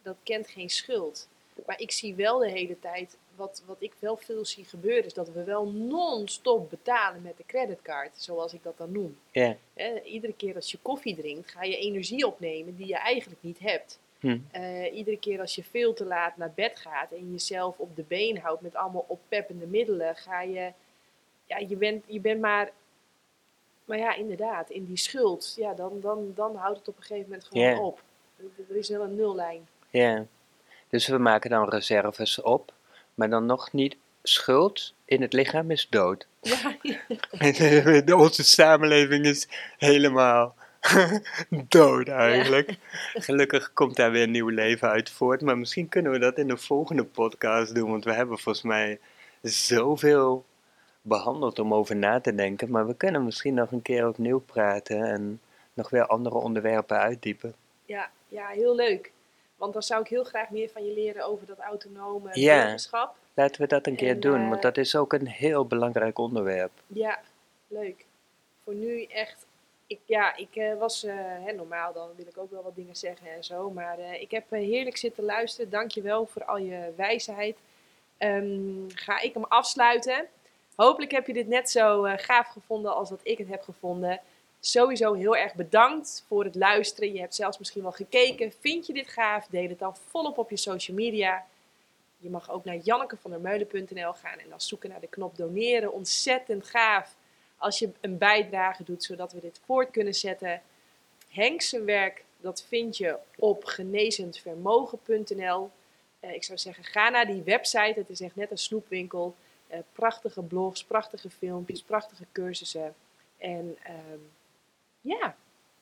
dat 0.02 0.16
kent 0.22 0.48
geen 0.48 0.70
schuld. 0.70 1.28
Maar 1.66 1.80
ik 1.80 1.90
zie 1.90 2.14
wel 2.14 2.38
de 2.38 2.50
hele 2.50 2.78
tijd, 2.78 3.16
wat, 3.36 3.62
wat 3.66 3.76
ik 3.78 3.92
wel 3.98 4.16
veel 4.16 4.44
zie 4.44 4.64
gebeuren, 4.64 5.04
is 5.04 5.14
dat 5.14 5.30
we 5.30 5.44
wel 5.44 5.66
non-stop 5.66 6.70
betalen 6.70 7.22
met 7.22 7.36
de 7.36 7.44
creditcard, 7.46 8.22
zoals 8.22 8.52
ik 8.52 8.62
dat 8.62 8.78
dan 8.78 8.92
noem. 8.92 9.18
Iedere 10.04 10.32
keer 10.32 10.54
als 10.54 10.70
je 10.70 10.78
koffie 10.82 11.16
drinkt, 11.16 11.50
ga 11.50 11.62
je 11.62 11.76
energie 11.76 12.26
opnemen 12.26 12.76
die 12.76 12.86
je 12.86 12.96
eigenlijk 12.96 13.42
niet 13.42 13.58
hebt. 13.58 13.98
Hm. 14.22 14.38
Eh, 14.50 14.94
iedere 14.94 15.18
keer 15.18 15.40
als 15.40 15.54
je 15.54 15.64
veel 15.64 15.92
te 15.92 16.04
laat 16.04 16.36
naar 16.36 16.52
bed 16.54 16.78
gaat 16.78 17.12
en 17.12 17.30
jezelf 17.30 17.78
op 17.78 17.96
de 17.96 18.02
been 18.02 18.38
houdt 18.38 18.60
met 18.62 18.74
allemaal 18.74 19.04
oppeppende 19.08 19.66
middelen, 19.66 20.16
ga 20.16 20.42
je, 20.42 20.72
ja, 21.44 21.58
je 21.58 21.76
bent, 21.76 22.04
je 22.06 22.20
bent 22.20 22.40
maar, 22.40 22.70
maar 23.84 23.98
ja, 23.98 24.14
inderdaad, 24.14 24.70
in 24.70 24.84
die 24.84 24.96
schuld, 24.96 25.54
ja, 25.56 25.74
dan, 25.74 26.00
dan, 26.00 26.32
dan 26.34 26.56
houdt 26.56 26.78
het 26.78 26.88
op 26.88 26.96
een 26.96 27.02
gegeven 27.02 27.30
moment 27.30 27.44
gewoon 27.44 27.78
op. 27.78 28.02
Er 28.68 28.76
is 28.76 28.88
wel 28.88 29.02
een 29.02 29.14
nullijn. 29.14 29.68
Ja. 29.90 30.26
Dus 30.93 31.09
we 31.09 31.19
maken 31.19 31.51
dan 31.51 31.69
reserves 31.69 32.40
op, 32.40 32.73
maar 33.14 33.31
dan 33.31 33.47
nog 33.47 33.73
niet 33.73 33.97
schuld 34.23 34.94
in 35.05 35.23
het 35.23 35.32
lichaam 35.32 35.70
is 35.70 35.86
dood. 35.90 36.27
Ja. 36.40 38.14
Onze 38.16 38.44
samenleving 38.44 39.24
is 39.24 39.48
helemaal 39.78 40.55
dood 41.69 42.09
eigenlijk. 42.09 42.77
Gelukkig 43.28 43.73
komt 43.73 43.97
daar 43.97 44.10
weer 44.10 44.23
een 44.23 44.31
nieuw 44.31 44.48
leven 44.48 44.89
uit 44.89 45.10
voort. 45.10 45.40
Maar 45.40 45.59
misschien 45.59 45.89
kunnen 45.89 46.12
we 46.12 46.19
dat 46.19 46.39
in 46.39 46.48
de 46.48 46.56
volgende 46.56 47.05
podcast 47.05 47.74
doen. 47.74 47.90
Want 47.90 48.05
we 48.05 48.12
hebben 48.12 48.39
volgens 48.39 48.64
mij 48.64 49.01
zoveel 49.43 50.44
behandeld 51.02 51.59
om 51.59 51.74
over 51.74 51.97
na 51.97 52.20
te 52.20 52.35
denken. 52.35 52.70
Maar 52.70 52.86
we 52.86 52.94
kunnen 52.94 53.24
misschien 53.24 53.55
nog 53.55 53.73
een 53.73 53.82
keer 53.82 54.09
opnieuw 54.09 54.40
praten 54.40 55.05
en 55.05 55.40
nog 55.74 55.90
weer 55.90 56.06
andere 56.06 56.36
onderwerpen 56.36 56.98
uitdiepen. 56.98 57.55
Ja, 57.85 58.10
ja 58.28 58.48
heel 58.48 58.74
leuk. 58.74 59.12
Want 59.62 59.74
dan 59.74 59.82
zou 59.82 60.01
ik 60.02 60.09
heel 60.09 60.24
graag 60.24 60.51
meer 60.51 60.68
van 60.68 60.84
je 60.84 60.93
leren 60.93 61.26
over 61.26 61.47
dat 61.47 61.59
autonome 61.59 62.30
ja, 62.32 62.62
burgerschap. 62.62 63.16
Laten 63.34 63.60
we 63.60 63.66
dat 63.66 63.86
een 63.86 63.97
keer 63.97 64.20
doen, 64.20 64.43
want 64.48 64.56
eh, 64.56 64.62
dat 64.62 64.76
is 64.76 64.97
ook 64.97 65.12
een 65.12 65.26
heel 65.26 65.66
belangrijk 65.66 66.18
onderwerp. 66.18 66.70
Ja, 66.86 67.20
leuk. 67.68 68.05
Voor 68.64 68.74
nu 68.74 69.05
echt. 69.05 69.47
Ik, 69.86 69.98
ja, 70.05 70.36
ik 70.36 70.56
uh, 70.56 70.78
was 70.78 71.05
uh, 71.05 71.14
hè, 71.16 71.52
normaal, 71.52 71.93
dan 71.93 72.09
wil 72.16 72.26
ik 72.26 72.39
ook 72.39 72.51
wel 72.51 72.62
wat 72.62 72.74
dingen 72.74 72.97
zeggen 72.97 73.32
en 73.32 73.44
zo. 73.44 73.70
Maar 73.70 73.98
ik 74.20 74.30
heb 74.30 74.51
heerlijk 74.51 74.97
zitten 74.97 75.24
luisteren. 75.24 75.70
Dank 75.70 75.90
je 75.90 76.02
wel 76.02 76.26
voor 76.26 76.44
al 76.44 76.59
je 76.59 76.93
wijsheid. 76.97 77.56
Um, 78.18 78.86
ga 78.94 79.20
ik 79.20 79.34
hem 79.34 79.44
afsluiten. 79.44 80.26
Hopelijk 80.74 81.12
heb 81.12 81.26
je 81.26 81.32
dit 81.32 81.48
net 81.48 81.70
zo 81.70 82.02
gaaf 82.02 82.47
gevonden 82.47 82.94
als 82.94 83.09
dat 83.09 83.20
ik 83.22 83.39
het 83.39 83.48
heb 83.48 83.62
gevonden 83.62 84.20
sowieso 84.64 85.12
heel 85.12 85.36
erg 85.36 85.55
bedankt 85.55 86.24
voor 86.28 86.44
het 86.44 86.55
luisteren. 86.55 87.12
Je 87.12 87.20
hebt 87.20 87.34
zelfs 87.34 87.59
misschien 87.59 87.82
wel 87.82 87.93
gekeken. 87.93 88.52
Vind 88.60 88.86
je 88.86 88.93
dit 88.93 89.09
gaaf? 89.09 89.47
Deel 89.47 89.68
het 89.68 89.78
dan 89.78 89.97
volop 89.97 90.39
op 90.39 90.51
je 90.51 90.56
social 90.56 90.97
media. 90.97 91.47
Je 92.18 92.30
mag 92.30 92.51
ook 92.51 92.64
naar 92.64 92.76
jannekevandermeulen.nl 92.76 94.12
gaan 94.12 94.39
en 94.39 94.48
dan 94.48 94.60
zoeken 94.60 94.90
naar 94.90 95.01
de 95.01 95.06
knop 95.06 95.36
doneren. 95.36 95.93
Ontzettend 95.93 96.66
gaaf 96.66 97.16
als 97.56 97.78
je 97.78 97.90
een 98.01 98.18
bijdrage 98.18 98.84
doet, 98.84 99.05
zodat 99.05 99.32
we 99.32 99.40
dit 99.40 99.60
voort 99.64 99.90
kunnen 99.90 100.14
zetten. 100.14 100.62
Henk 101.28 101.70
werk, 101.84 102.24
dat 102.40 102.64
vind 102.68 102.97
je 102.97 103.16
op 103.36 103.64
genezendvermogen.nl. 103.64 105.70
Uh, 106.20 106.34
ik 106.34 106.44
zou 106.44 106.59
zeggen, 106.59 106.84
ga 106.84 107.09
naar 107.09 107.26
die 107.26 107.43
website. 107.43 107.94
Het 107.97 108.10
is 108.10 108.20
echt 108.20 108.36
net 108.36 108.51
een 108.51 108.59
snoepwinkel. 108.59 109.34
Uh, 109.72 109.78
prachtige 109.93 110.43
blogs, 110.43 110.84
prachtige 110.84 111.30
filmpjes, 111.30 111.82
prachtige 111.82 112.24
cursussen. 112.32 112.94
En 113.39 113.78
uh, 113.86 113.93
ja, 115.02 115.34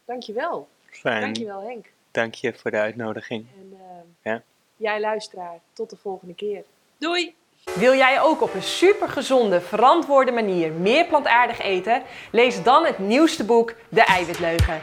dankjewel. 0.04 0.68
Fijn. 0.90 1.20
Dankjewel 1.20 1.62
Henk. 1.62 1.86
Dank 2.10 2.34
je 2.34 2.54
voor 2.54 2.70
de 2.70 2.76
uitnodiging. 2.76 3.46
En 3.56 3.72
uh, 3.72 4.32
ja. 4.32 4.42
jij 4.76 5.00
luisteraar, 5.00 5.58
tot 5.72 5.90
de 5.90 5.96
volgende 5.96 6.34
keer. 6.34 6.64
Doei! 6.98 7.34
Wil 7.74 7.94
jij 7.94 8.20
ook 8.20 8.42
op 8.42 8.54
een 8.54 8.62
supergezonde, 8.62 9.60
verantwoorde 9.60 10.32
manier 10.32 10.72
meer 10.72 11.06
plantaardig 11.06 11.60
eten? 11.60 12.02
Lees 12.32 12.62
dan 12.62 12.84
het 12.86 12.98
nieuwste 12.98 13.44
boek 13.44 13.74
De 13.88 14.02
Eiwitleugen. 14.02 14.80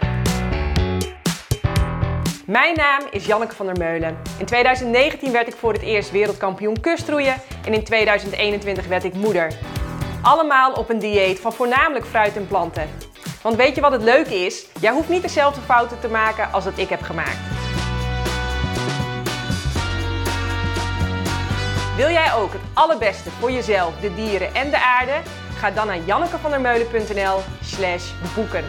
Mijn 2.45 2.75
naam 2.75 3.01
is 3.11 3.25
Janneke 3.25 3.55
van 3.55 3.65
der 3.65 3.77
Meulen. 3.77 4.17
In 4.39 4.45
2019 4.45 5.31
werd 5.31 5.47
ik 5.47 5.53
voor 5.53 5.73
het 5.73 5.81
eerst 5.81 6.11
wereldkampioen 6.11 6.79
kustroeien 6.81 7.35
en 7.65 7.73
in 7.73 7.83
2021 7.83 8.87
werd 8.87 9.03
ik 9.03 9.13
moeder. 9.13 9.57
Allemaal 10.21 10.73
op 10.73 10.89
een 10.89 10.99
dieet 10.99 11.39
van 11.39 11.53
voornamelijk 11.53 12.05
fruit 12.05 12.35
en 12.35 12.47
planten. 12.47 12.89
Want 13.47 13.59
weet 13.59 13.75
je 13.75 13.81
wat 13.81 13.91
het 13.91 14.03
leuke 14.03 14.35
is? 14.35 14.65
Jij 14.79 14.91
hoeft 14.91 15.09
niet 15.09 15.21
dezelfde 15.21 15.61
fouten 15.61 15.99
te 15.99 16.07
maken 16.07 16.51
als 16.51 16.63
dat 16.63 16.77
ik 16.77 16.89
heb 16.89 17.01
gemaakt. 17.01 17.37
Wil 21.95 22.09
jij 22.09 22.33
ook 22.33 22.51
het 22.51 22.61
allerbeste 22.73 23.29
voor 23.39 23.51
jezelf, 23.51 23.93
de 23.99 24.13
dieren 24.13 24.53
en 24.55 24.69
de 24.69 24.79
aarde? 24.79 25.21
Ga 25.57 25.71
dan 25.71 25.87
naar 25.87 25.99
jannekevandermeulen.nl 26.05 27.39
slash 27.63 28.11
boeken. 28.35 28.63